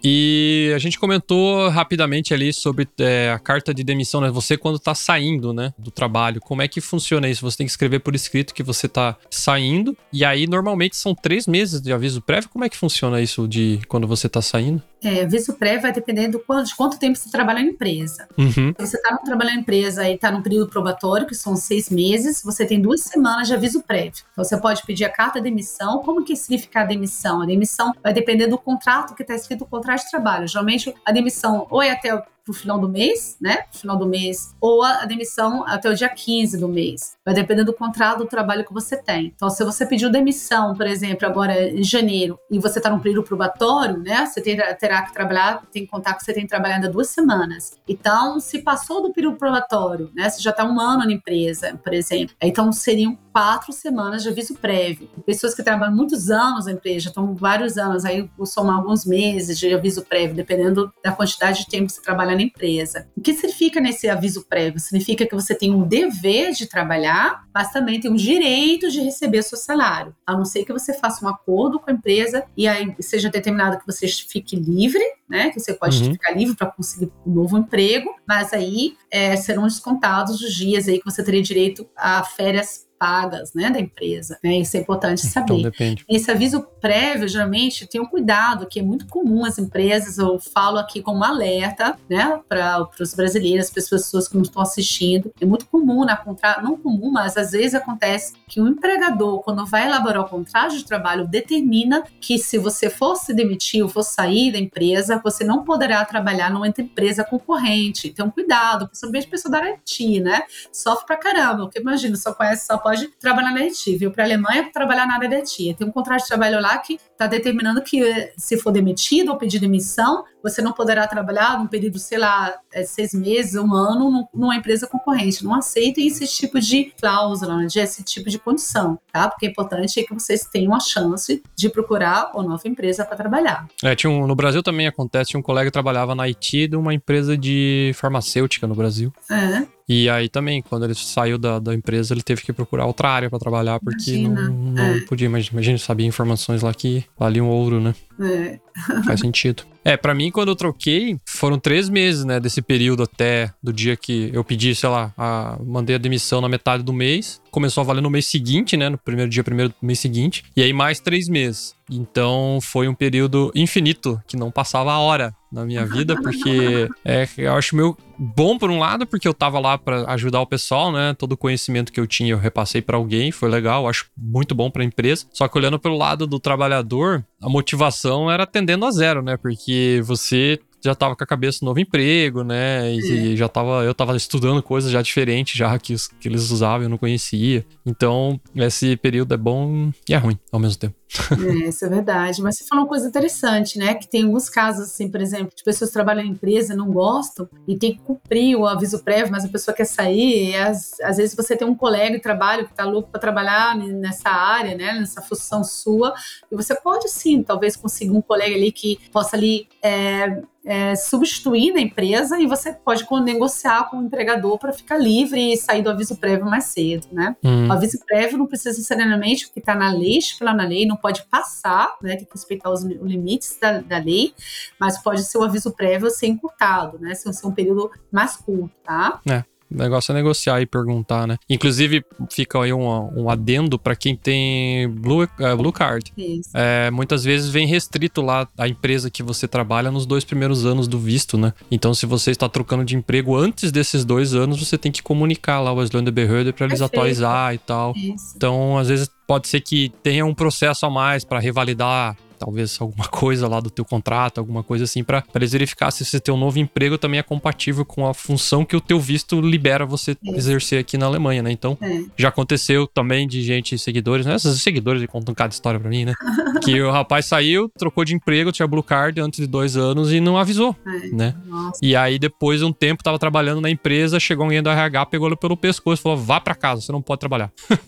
E 0.04 0.72
a 0.76 0.80
gente 0.80 1.00
comentou 1.00 1.68
rapidamente 1.70 2.34
ali 2.34 2.54
sobre 2.54 2.88
é, 3.00 3.32
a 3.32 3.40
carta 3.40 3.74
de 3.74 3.84
demissão, 3.84 4.22
né? 4.22 4.30
Você 4.30 4.58
quando 4.58 4.80
tá 4.80 4.96
saindo, 4.96 5.54
né, 5.54 5.74
do 5.78 5.92
trabalho, 5.92 6.40
como 6.40 6.62
é 6.62 6.68
que 6.68 6.80
funciona 6.80 7.28
isso? 7.28 7.42
Você 7.42 7.58
tem 7.58 7.66
que 7.66 7.72
escrever 7.72 8.00
por 8.00 8.16
escrito 8.16 8.54
que 8.54 8.64
você 8.64 8.88
tá 8.88 9.18
saindo, 9.30 9.98
e 10.12 10.24
aí 10.24 10.48
normalmente 10.48 10.96
são 10.96 11.14
três 11.14 11.48
meses 11.48 11.82
de 11.82 11.92
aviso 11.92 12.22
prévio. 12.22 12.50
Como 12.50 12.64
é 12.64 12.70
que 12.70 12.78
funciona 12.78 13.22
isso 13.22 13.48
de 13.48 13.80
quando 13.88 14.08
você 14.08 14.30
tá 14.30 14.42
saindo? 14.42 14.82
É, 15.02 15.24
aviso 15.24 15.54
prévio 15.54 15.82
vai 15.82 15.94
dependendo 15.94 16.38
de 16.38 16.44
quanto, 16.44 16.68
de 16.68 16.76
quanto 16.76 17.00
tempo 17.00 17.18
você 17.18 17.30
trabalha 17.30 17.62
na 17.62 17.70
empresa. 17.70 18.28
Uhum. 18.38 18.74
Se 18.78 18.88
você 18.88 18.98
está 18.98 19.18
trabalhando 19.18 19.56
na 19.56 19.62
empresa 19.62 20.10
e 20.10 20.16
está 20.16 20.30
no 20.30 20.42
período 20.42 20.70
probatório, 20.70 21.26
que 21.26 21.36
são 21.36 21.56
seis 21.56 21.90
meses, 21.90 22.42
você 22.44 22.66
tem 22.66 22.82
duas 22.82 23.02
semanas 23.02 23.48
de 23.48 23.54
aviso 23.54 23.82
prévio. 23.82 24.24
Então, 24.32 24.44
você 24.44 24.58
pode 24.58 24.84
pedir 24.86 25.06
a 25.06 25.10
carta 25.10 25.40
de 25.40 25.50
demissão. 25.50 26.00
Como 26.00 26.24
que 26.24 26.36
significa 26.36 26.82
a 26.82 26.86
demissão? 26.86 27.42
A 27.42 27.46
demissão 27.46 27.94
vai 28.04 28.14
depender 28.14 28.48
do 28.48 28.58
contrato 28.58 29.16
que 29.16 29.22
está 29.22 29.36
escrito 29.36 29.62
no 29.62 29.68
contrato 29.68 29.89
de 29.96 30.10
trabalho. 30.10 30.48
Geralmente, 30.48 30.94
a 31.06 31.12
demissão 31.12 31.68
ou 31.70 31.82
é 31.82 31.92
até 31.92 32.22
pro 32.50 32.54
final 32.54 32.80
do 32.80 32.90
mês, 32.90 33.38
né? 33.40 33.58
Pro 33.70 33.80
final 33.80 33.98
do 33.98 34.08
mês, 34.08 34.56
ou 34.60 34.84
a 34.84 35.06
demissão 35.06 35.64
até 35.68 35.90
o 35.90 35.96
dia 35.96 36.10
15 36.10 36.58
do 36.58 36.68
mês. 36.68 37.16
Vai 37.24 37.36
depender 37.36 37.64
do 37.64 37.74
contrato 37.74 38.20
do 38.20 38.26
trabalho 38.26 38.66
que 38.66 38.74
você 38.74 38.98
tem. 38.98 39.32
Então, 39.36 39.50
se 39.50 39.64
você 39.64 39.86
pediu 39.86 40.12
demissão, 40.12 40.74
por 40.74 40.88
exemplo, 40.88 41.28
agora 41.28 41.70
em 41.70 41.84
janeiro, 41.84 42.40
e 42.50 42.58
você 42.58 42.80
está 42.80 42.90
num 42.90 43.00
período 43.00 43.24
probatório, 43.24 44.00
né? 44.00 44.26
Você 44.26 44.42
terá 44.42 45.04
que 45.04 45.14
trabalhar, 45.14 45.62
tem 45.72 45.84
que 45.84 45.92
contar 45.92 46.16
que 46.16 46.24
você 46.24 46.34
tem 46.34 46.48
trabalhado 46.48 46.92
duas 46.92 47.10
semanas. 47.10 47.78
Então, 47.88 48.40
se 48.40 48.60
passou 48.60 49.02
do 49.02 49.14
período 49.14 49.38
probatório, 49.38 50.10
né? 50.16 50.30
Você 50.30 50.42
já 50.42 50.50
está 50.50 50.64
um 50.64 50.80
ano 50.80 51.06
na 51.06 51.12
empresa, 51.12 51.80
por 51.84 51.94
exemplo. 51.94 52.36
Então, 52.42 52.72
seriam 52.72 53.18
quatro 53.32 53.72
semanas 53.72 54.24
de 54.24 54.30
aviso 54.30 54.56
prévio. 54.56 55.08
Pessoas 55.26 55.54
que 55.54 55.62
trabalham 55.62 55.96
muitos 55.96 56.30
anos 56.32 56.66
na 56.66 56.72
empresa, 56.72 57.02
já 57.02 57.10
estão 57.10 57.36
vários 57.36 57.78
anos, 57.78 58.04
aí 58.06 58.30
vou 58.36 58.46
somar 58.46 58.78
alguns 58.78 59.06
meses 59.06 59.58
de 59.58 59.74
aviso 59.74 60.04
prévio, 60.04 60.36
dependendo 60.36 60.92
da 61.04 61.12
quantidade 61.12 61.60
de 61.60 61.68
tempo 61.68 61.88
que 61.88 61.94
você 61.94 62.02
trabalha 62.02 62.36
empresa. 62.44 63.08
O 63.16 63.22
que 63.22 63.34
significa 63.34 63.80
nesse 63.80 64.08
aviso 64.10 64.46
prévio? 64.48 64.80
Significa 64.80 65.26
que 65.26 65.36
você 65.36 65.56
tem 65.56 65.74
um 65.74 65.88
dever 65.88 66.52
de 66.52 66.68
trabalhar, 66.68 67.44
mas 67.54 67.72
também 67.72 68.00
tem 68.00 68.12
um 68.12 68.16
direito 68.16 68.90
de 68.90 69.02
receber 69.02 69.44
seu 69.44 69.58
salário, 69.58 70.16
a 70.26 70.36
não 70.36 70.46
ser 70.46 70.66
que 70.66 70.74
você 70.74 70.94
faça 70.94 71.26
um 71.26 71.30
acordo 71.30 71.80
com 71.80 71.90
a 71.90 71.94
empresa 71.94 72.44
e 72.56 72.68
aí 72.68 72.96
seja 73.00 73.30
determinado 73.30 73.80
que 73.80 73.86
você 73.86 74.08
fique 74.08 74.56
livre, 74.56 75.04
né? 75.28 75.50
Que 75.50 75.60
você 75.60 75.74
pode 75.74 76.04
uhum. 76.04 76.12
ficar 76.14 76.32
livre 76.32 76.56
para 76.56 76.68
conseguir 76.68 77.12
um 77.26 77.32
novo 77.32 77.58
emprego, 77.58 78.10
mas 78.28 78.54
aí 78.54 78.98
é, 79.12 79.36
serão 79.36 79.64
descontados 79.64 80.42
os 80.42 80.54
dias 80.54 80.88
aí 80.88 81.00
que 81.00 81.06
você 81.06 81.24
teria 81.24 81.42
direito 81.42 81.88
a 81.96 82.24
férias 82.24 82.89
pagas 83.00 83.54
né, 83.54 83.70
da 83.70 83.80
empresa. 83.80 84.38
Né? 84.44 84.58
Isso 84.58 84.76
é 84.76 84.82
importante 84.82 85.22
então, 85.22 85.32
saber. 85.32 85.54
Então, 85.54 85.72
depende. 85.72 86.06
Esse 86.08 86.30
aviso 86.30 86.62
prévio, 86.82 87.28
geralmente, 87.28 87.88
tem 87.88 88.02
um 88.02 88.06
cuidado, 88.06 88.68
que 88.68 88.80
é 88.80 88.84
muito 88.84 89.08
comum 89.08 89.46
as 89.46 89.58
empresas, 89.58 90.18
eu 90.18 90.38
falo 90.40 90.78
aqui 90.78 91.02
como 91.02 91.24
alerta 91.24 91.98
né, 92.10 92.40
para 92.48 92.88
os 93.00 93.14
brasileiros, 93.14 93.70
para 93.70 93.80
as 93.82 93.90
pessoas 93.90 94.28
que 94.28 94.36
não 94.36 94.44
estão 94.44 94.62
assistindo. 94.62 95.32
É 95.40 95.46
muito 95.46 95.66
comum 95.68 96.04
na 96.04 96.18
contrato, 96.18 96.62
não 96.62 96.78
comum, 96.78 97.10
mas 97.10 97.38
às 97.38 97.52
vezes 97.52 97.76
acontece 97.76 98.34
que 98.48 98.60
o 98.60 98.68
empregador, 98.68 99.42
quando 99.42 99.66
vai 99.66 99.86
elaborar 99.88 100.24
o 100.24 100.30
contrato 100.30 100.76
de 100.76 100.84
trabalho, 100.84 101.28
determina 101.28 102.04
que 102.20 102.38
se 102.38 102.58
você 102.58 102.90
for 102.90 103.16
se 103.16 103.34
demitir 103.34 103.82
ou 103.82 103.90
for 103.90 104.04
sair 104.04 104.52
da 104.52 104.60
empresa, 104.60 105.22
você 105.24 105.44
não 105.44 105.64
poderá 105.64 106.04
trabalhar 106.04 106.52
numa 106.52 106.68
empresa 106.68 107.24
concorrente. 107.24 108.08
Então, 108.08 108.30
cuidado, 108.30 108.88
principalmente 108.88 109.28
a 109.28 109.30
pessoa 109.30 109.52
da 109.52 109.60
IT, 109.60 110.20
né? 110.20 110.44
Sofre 110.72 111.06
pra 111.06 111.18
caramba, 111.18 111.64
porque 111.64 111.80
imagina, 111.80 112.16
só 112.16 112.34
conhece, 112.34 112.66
só 112.66 112.78
pode 112.90 113.08
trabalhar 113.20 113.52
na 113.52 113.62
IT, 113.62 113.98
viu? 113.98 114.12
Para 114.12 114.24
a 114.24 114.26
Alemanha, 114.26 114.72
trabalhar 114.74 115.06
na 115.06 115.14
área 115.14 115.30
da 115.30 115.38
IT. 115.38 115.76
Tem 115.78 115.88
um 115.88 115.92
contrato 115.92 116.24
de 116.24 116.28
trabalho 116.28 116.60
lá 116.60 116.76
que 116.80 116.96
está 116.96 117.28
determinando 117.28 117.84
que 117.84 118.32
se 118.36 118.58
for 118.58 118.72
demitido 118.72 119.30
ou 119.30 119.38
pedir 119.38 119.60
demissão, 119.60 120.24
você 120.44 120.62
não 120.62 120.72
poderá 120.72 121.08
trabalhar 121.08 121.58
num 121.58 121.68
período, 121.68 122.00
sei 122.00 122.18
lá, 122.18 122.54
é, 122.72 122.84
seis 122.84 123.14
meses, 123.14 123.56
um 123.56 123.74
ano, 123.74 124.28
numa 124.34 124.56
empresa 124.56 124.88
concorrente. 124.88 125.44
Não 125.44 125.54
aceitem 125.54 126.08
esse 126.08 126.26
tipo 126.28 126.60
de 126.60 126.94
cláusula, 127.00 127.58
né, 127.58 127.66
de 127.66 127.80
esse 127.80 128.04
tipo 128.04 128.30
de 128.30 128.40
condição, 128.40 129.00
tá? 129.12 129.30
Porque 129.30 129.46
é 129.46 129.50
importante 129.50 130.04
que 130.04 130.14
vocês 130.14 130.46
tenham 130.46 130.74
a 130.74 130.80
chance 130.80 131.42
de 131.56 131.70
procurar 131.70 132.32
uma 132.34 132.44
nova 132.44 132.68
empresa 132.68 133.06
para 133.06 133.18
trabalhar. 133.18 133.68
É, 133.84 133.96
tinha 133.96 134.10
um, 134.10 134.28
no 134.28 134.36
Brasil 134.36 134.64
também 134.64 134.88
acontece, 134.88 135.32
tinha 135.32 135.40
um 135.40 135.44
colega 135.44 135.70
que 135.70 135.74
trabalhava 135.74 136.16
na 136.16 136.24
IT 136.24 136.68
de 136.68 136.76
uma 136.76 136.94
empresa 136.94 137.38
de 137.38 137.92
farmacêutica 137.96 138.68
no 138.68 138.76
Brasil. 138.76 139.12
É. 139.30 139.80
E 139.90 140.08
aí 140.08 140.30
também, 140.30 140.62
quando 140.62 140.86
ele 140.86 140.94
saiu 140.94 141.40
da, 141.40 141.58
da 141.58 141.74
empresa, 141.74 142.14
ele 142.14 142.22
teve 142.22 142.44
que 142.44 142.54
procurar 142.54 142.86
outra 142.86 143.10
área 143.10 143.28
para 143.28 143.40
trabalhar, 143.40 143.80
porque 143.80 144.12
Imagina, 144.12 144.50
não, 144.50 144.54
não 144.54 144.84
é. 144.84 145.00
podia. 145.02 145.26
Imagina, 145.26 145.80
sabia 145.80 146.06
informações 146.06 146.62
lá 146.62 146.72
que 146.72 147.04
valiam 147.18 147.50
ouro, 147.50 147.82
né? 147.82 147.96
É. 148.22 148.60
Faz 149.04 149.20
sentido. 149.20 149.64
É, 149.84 149.96
para 149.96 150.14
mim, 150.14 150.30
quando 150.30 150.50
eu 150.50 150.56
troquei, 150.56 151.18
foram 151.26 151.58
três 151.58 151.90
meses, 151.90 152.26
né, 152.26 152.40
desse 152.40 152.62
período 152.62 153.04
até 153.04 153.52
do 153.64 153.72
dia 153.72 153.96
que 153.96 154.30
eu 154.34 154.44
pedi, 154.44 154.76
sei 154.76 154.90
lá, 154.90 155.14
a, 155.18 155.58
mandei 155.64 155.96
a 155.96 156.00
demissão 156.00 156.42
na 156.42 156.50
metade 156.50 156.84
do 156.84 156.94
mês. 156.94 157.42
Começou 157.50 157.82
a 157.82 157.86
valer 157.86 158.02
no 158.02 158.10
mês 158.10 158.26
seguinte, 158.26 158.76
né, 158.76 158.90
no 158.90 158.98
primeiro 158.98 159.30
dia, 159.32 159.44
primeiro 159.44 159.74
mês 159.82 160.00
seguinte. 160.00 160.44
E 160.56 160.62
aí 160.62 160.74
mais 160.74 161.00
três 161.00 161.28
meses. 161.28 161.76
Então 161.90 162.60
foi 162.62 162.88
um 162.88 162.94
período 162.94 163.52
infinito, 163.56 164.22
que 164.28 164.38
não 164.38 164.52
passava 164.52 164.92
a 164.92 165.00
hora. 165.00 165.34
Na 165.52 165.66
minha 165.66 165.86
vida, 165.86 166.16
porque 166.22 166.88
é, 167.04 167.28
eu 167.38 167.54
acho 167.54 167.76
meio 167.76 167.98
bom 168.18 168.58
por 168.58 168.70
um 168.70 168.80
lado, 168.80 169.06
porque 169.06 169.28
eu 169.28 169.34
tava 169.34 169.60
lá 169.60 169.78
para 169.78 170.12
ajudar 170.12 170.42
o 170.42 170.46
pessoal, 170.46 170.92
né? 170.92 171.14
Todo 171.18 171.34
o 171.34 171.38
conhecimento 171.38 171.92
que 171.92 172.00
eu 172.00 172.08
tinha 172.08 172.32
eu 172.32 172.38
repassei 172.38 172.82
para 172.82 172.98
alguém, 172.98 173.32
foi 173.32 173.50
legal, 173.50 173.88
acho 173.88 174.06
muito 174.18 174.54
bom 174.54 174.70
para 174.70 174.84
a 174.84 174.86
empresa. 174.86 175.26
Só 175.34 175.48
que 175.48 175.58
olhando 175.58 175.80
pelo 175.80 175.98
lado 175.98 176.28
do 176.28 176.40
trabalhador, 176.40 177.26
a 177.42 177.50
motivação 177.50 178.30
era 178.30 178.46
tendendo 178.46 178.86
a 178.86 178.92
zero, 178.92 179.22
né? 179.22 179.38
Porque 179.38 180.02
você 180.04 180.60
já 180.84 180.96
tava 180.96 181.16
com 181.16 181.24
a 181.24 181.28
cabeça 181.28 181.60
no 181.62 181.68
novo 181.68 181.80
emprego, 181.80 182.44
né? 182.44 182.94
E, 182.94 183.36
já 183.36 183.48
tava, 183.50 183.84
eu 183.84 183.94
tava 183.94 184.16
estudando 184.16 184.62
coisas 184.64 184.92
já 184.92 185.02
diferentes, 185.02 185.58
já 185.58 185.78
que, 185.78 185.96
que 186.20 186.28
eles 186.28 186.50
usavam, 186.52 186.84
eu 186.84 186.90
não 186.90 186.98
conhecia. 186.98 187.66
Então, 187.86 188.40
esse 188.56 188.96
período 188.98 189.34
é 189.34 189.38
bom 189.38 189.92
e 190.08 190.14
é 190.14 190.18
ruim 190.18 190.38
ao 190.52 190.60
mesmo 190.60 190.80
tempo. 190.80 190.99
É, 191.32 191.70
isso 191.70 191.86
é 191.86 191.90
verdade. 191.90 192.42
Mas 192.42 192.58
você 192.58 192.66
falou 192.66 192.84
uma 192.84 192.90
coisa 192.90 193.08
interessante, 193.08 193.78
né? 193.80 193.96
Que 193.96 194.08
tem 194.08 194.24
alguns 194.24 194.50
casos, 194.50 194.86
assim, 194.90 195.10
por 195.10 195.22
exemplo, 195.22 195.52
de 195.56 195.64
pessoas 195.64 195.90
que 195.90 195.94
trabalham 195.94 196.24
em 196.24 196.30
empresa 196.30 196.76
não 196.76 196.92
gostam 196.92 197.50
e 197.68 197.78
tem 197.78 197.94
que 197.94 198.02
cumprir 198.02 198.56
o 198.56 198.68
aviso 198.68 199.04
prévio, 199.04 199.32
mas 199.32 199.46
a 199.46 199.50
pessoa 199.50 199.76
quer 199.76 199.86
sair. 199.86 200.52
E 200.52 200.56
às, 200.56 201.00
às 201.02 201.18
vezes 201.18 201.36
você 201.36 201.56
tem 201.56 201.68
um 201.68 201.76
colega 201.76 202.16
de 202.16 202.22
trabalho 202.22 202.68
que 202.68 202.74
tá 202.74 202.86
louco 202.86 203.10
para 203.10 203.20
trabalhar 203.20 203.76
nessa 203.76 204.30
área, 204.30 204.76
né? 204.76 204.94
Nessa 204.94 205.22
função 205.22 205.64
sua. 205.64 206.14
E 206.52 206.56
você 206.56 206.76
pode 206.76 207.10
sim, 207.10 207.42
talvez 207.42 207.76
conseguir 207.76 208.12
um 208.12 208.22
colega 208.22 208.56
ali 208.56 208.72
que 208.72 209.00
possa 209.12 209.36
ali. 209.36 209.68
É, 209.82 210.42
é, 210.66 210.96
substituir 210.96 211.74
na 211.74 211.80
empresa 211.80 212.40
e 212.40 212.46
você 212.46 212.74
pode 212.74 213.06
negociar 213.24 213.90
com 213.90 213.98
o 213.98 214.06
empregador 214.06 214.58
para 214.60 214.74
ficar 214.74 214.98
livre 214.98 215.54
e 215.54 215.58
sair 215.58 215.82
do 215.82 215.90
aviso 215.90 216.16
prévio 216.18 216.46
mais 216.46 216.66
cedo, 216.66 217.08
né? 217.12 217.36
Hum. 217.44 217.68
O 217.68 217.74
aviso 217.74 217.98
prévio 218.06 218.38
não 218.38 218.46
precisa 218.46 218.70
necessariamente 218.70 219.48
porque 219.48 219.60
está 219.60 219.74
na 219.74 219.92
lei, 219.92 220.18
estipulado 220.18 220.58
na 220.58 220.66
lei, 220.66 220.86
não 220.86 220.96
pode 221.00 221.24
passar, 221.24 221.96
né? 222.02 222.16
Tem 222.16 222.26
que 222.26 222.34
respeitar 222.34 222.70
os 222.70 222.84
limites 222.84 223.58
da, 223.60 223.80
da 223.80 223.98
lei, 223.98 224.34
mas 224.80 225.02
pode 225.02 225.24
ser 225.24 225.38
o 225.38 225.44
aviso 225.44 225.72
prévio 225.72 226.10
ser 226.10 226.28
encurtado, 226.28 227.00
né? 227.00 227.16
Se 227.16 227.32
ser 227.34 227.48
um 227.48 227.52
período 227.52 227.92
mais 228.12 228.36
curto, 228.36 228.76
tá? 228.84 229.20
É. 229.30 229.44
O 229.72 229.78
negócio 229.78 230.12
é 230.12 230.16
negociar 230.16 230.62
e 230.62 230.66
perguntar, 230.66 231.28
né? 231.28 231.38
Inclusive, 231.50 232.04
fica 232.32 232.62
aí 232.62 232.74
um, 232.74 232.88
um 233.16 233.30
adendo 233.30 233.78
para 233.78 233.96
quem 233.96 234.16
tem 234.16 234.90
Blue, 234.90 235.24
uh, 235.24 235.58
blue 235.58 235.72
Card. 235.72 236.12
Isso. 236.18 236.50
É, 236.54 236.90
muitas 236.90 237.24
vezes 237.24 237.50
vem 237.50 237.68
restrito 237.68 238.22
lá 238.22 238.48
a 238.58 238.68
empresa 238.68 239.10
que 239.10 239.22
você 239.22 239.48
trabalha 239.48 239.92
nos 239.92 240.06
dois 240.06 240.24
primeiros 240.24 240.66
anos 240.66 240.88
do 240.88 240.98
visto, 240.98 241.38
né? 241.38 241.54
Então, 241.70 241.94
se 241.94 242.06
você 242.06 242.32
está 242.32 242.50
trocando 242.50 242.84
de 242.84 242.96
emprego 242.96 243.36
antes 243.36 243.72
desses 243.72 244.04
dois 244.04 244.34
anos, 244.34 244.60
você 244.60 244.78
tem 244.78 244.92
que 244.92 245.04
comunicar 245.04 245.60
lá 245.60 245.72
o 245.72 246.12
Behörde 246.12 246.52
para 246.54 246.66
eles 246.66 246.80
Perfeito. 246.80 246.84
atualizar 246.84 247.54
e 247.54 247.58
tal. 247.58 247.94
Isso. 247.96 248.34
Então, 248.36 248.78
às 248.78 248.88
vezes 248.88 249.10
pode 249.28 249.48
ser 249.48 249.62
que 249.62 249.90
tenha 250.02 250.26
um 250.26 250.34
processo 250.34 250.86
a 250.86 250.90
mais 250.90 251.24
para 251.24 251.40
revalidar 251.40 252.18
talvez 252.40 252.78
alguma 252.80 253.06
coisa 253.10 253.48
lá 253.48 253.60
do 253.60 253.70
teu 253.70 253.86
contrato, 253.86 254.40
alguma 254.40 254.64
coisa 254.64 254.86
assim, 254.86 255.04
para 255.04 255.24
eles 255.36 255.52
verificar 255.52 255.92
se 255.92 256.04
esse 256.04 256.20
teu 256.20 256.38
novo 256.38 256.58
emprego 256.58 256.98
também 256.98 257.20
é 257.20 257.24
compatível 257.24 257.86
com 257.86 258.08
a 258.08 258.14
função 258.14 258.66
que 258.66 258.76
o 258.76 258.82
teu 258.82 259.00
visto 259.00 259.40
libera 259.42 259.86
você 259.86 260.12
é. 260.12 260.38
exercer 260.38 260.80
aqui 260.80 260.98
na 260.98 261.06
Alemanha, 261.06 261.44
né? 261.44 261.52
Então, 261.52 261.78
é. 261.82 262.04
já 262.18 262.30
aconteceu 262.30 262.88
também 262.88 263.28
de 263.28 263.42
gente, 263.42 263.78
seguidores, 263.78 264.26
né? 264.26 264.36
Esses 264.36 264.62
seguidores 264.62 265.06
contam 265.08 265.36
cada 265.36 265.54
história 265.54 265.80
pra 265.80 265.90
mim, 265.90 266.06
né? 266.06 266.14
que 266.64 266.82
o 266.82 266.92
rapaz 266.92 267.26
saiu, 267.26 267.70
trocou 267.78 268.06
de 268.06 268.16
emprego, 268.16 268.52
tinha 268.52 268.68
Blue 268.68 268.84
Card 268.84 269.20
antes 269.20 269.40
de 269.40 269.48
dois 269.48 269.76
anos 269.76 270.12
e 270.12 270.20
não 270.20 270.38
avisou, 270.38 270.76
é. 270.86 271.08
né? 271.08 271.36
Nossa. 271.46 271.80
E 271.82 271.96
aí, 271.96 272.18
depois 272.18 272.60
de 272.60 272.66
um 272.66 272.72
tempo, 272.72 273.04
tava 273.04 273.20
trabalhando 273.20 273.62
na 273.62 273.70
empresa, 273.70 274.20
chegou 274.20 274.44
alguém 274.44 274.62
do 274.62 274.70
RH, 274.70 275.06
pegou 275.08 275.28
ele 275.28 275.36
pelo 275.36 275.58
pescoço 275.58 276.02
e 276.02 276.04
falou: 276.04 276.18
vá 276.18 276.40
pra 276.40 276.56
casa, 276.56 276.82
você 276.82 276.92
não 276.92 277.02
pode 277.02 277.20
trabalhar. 277.20 277.52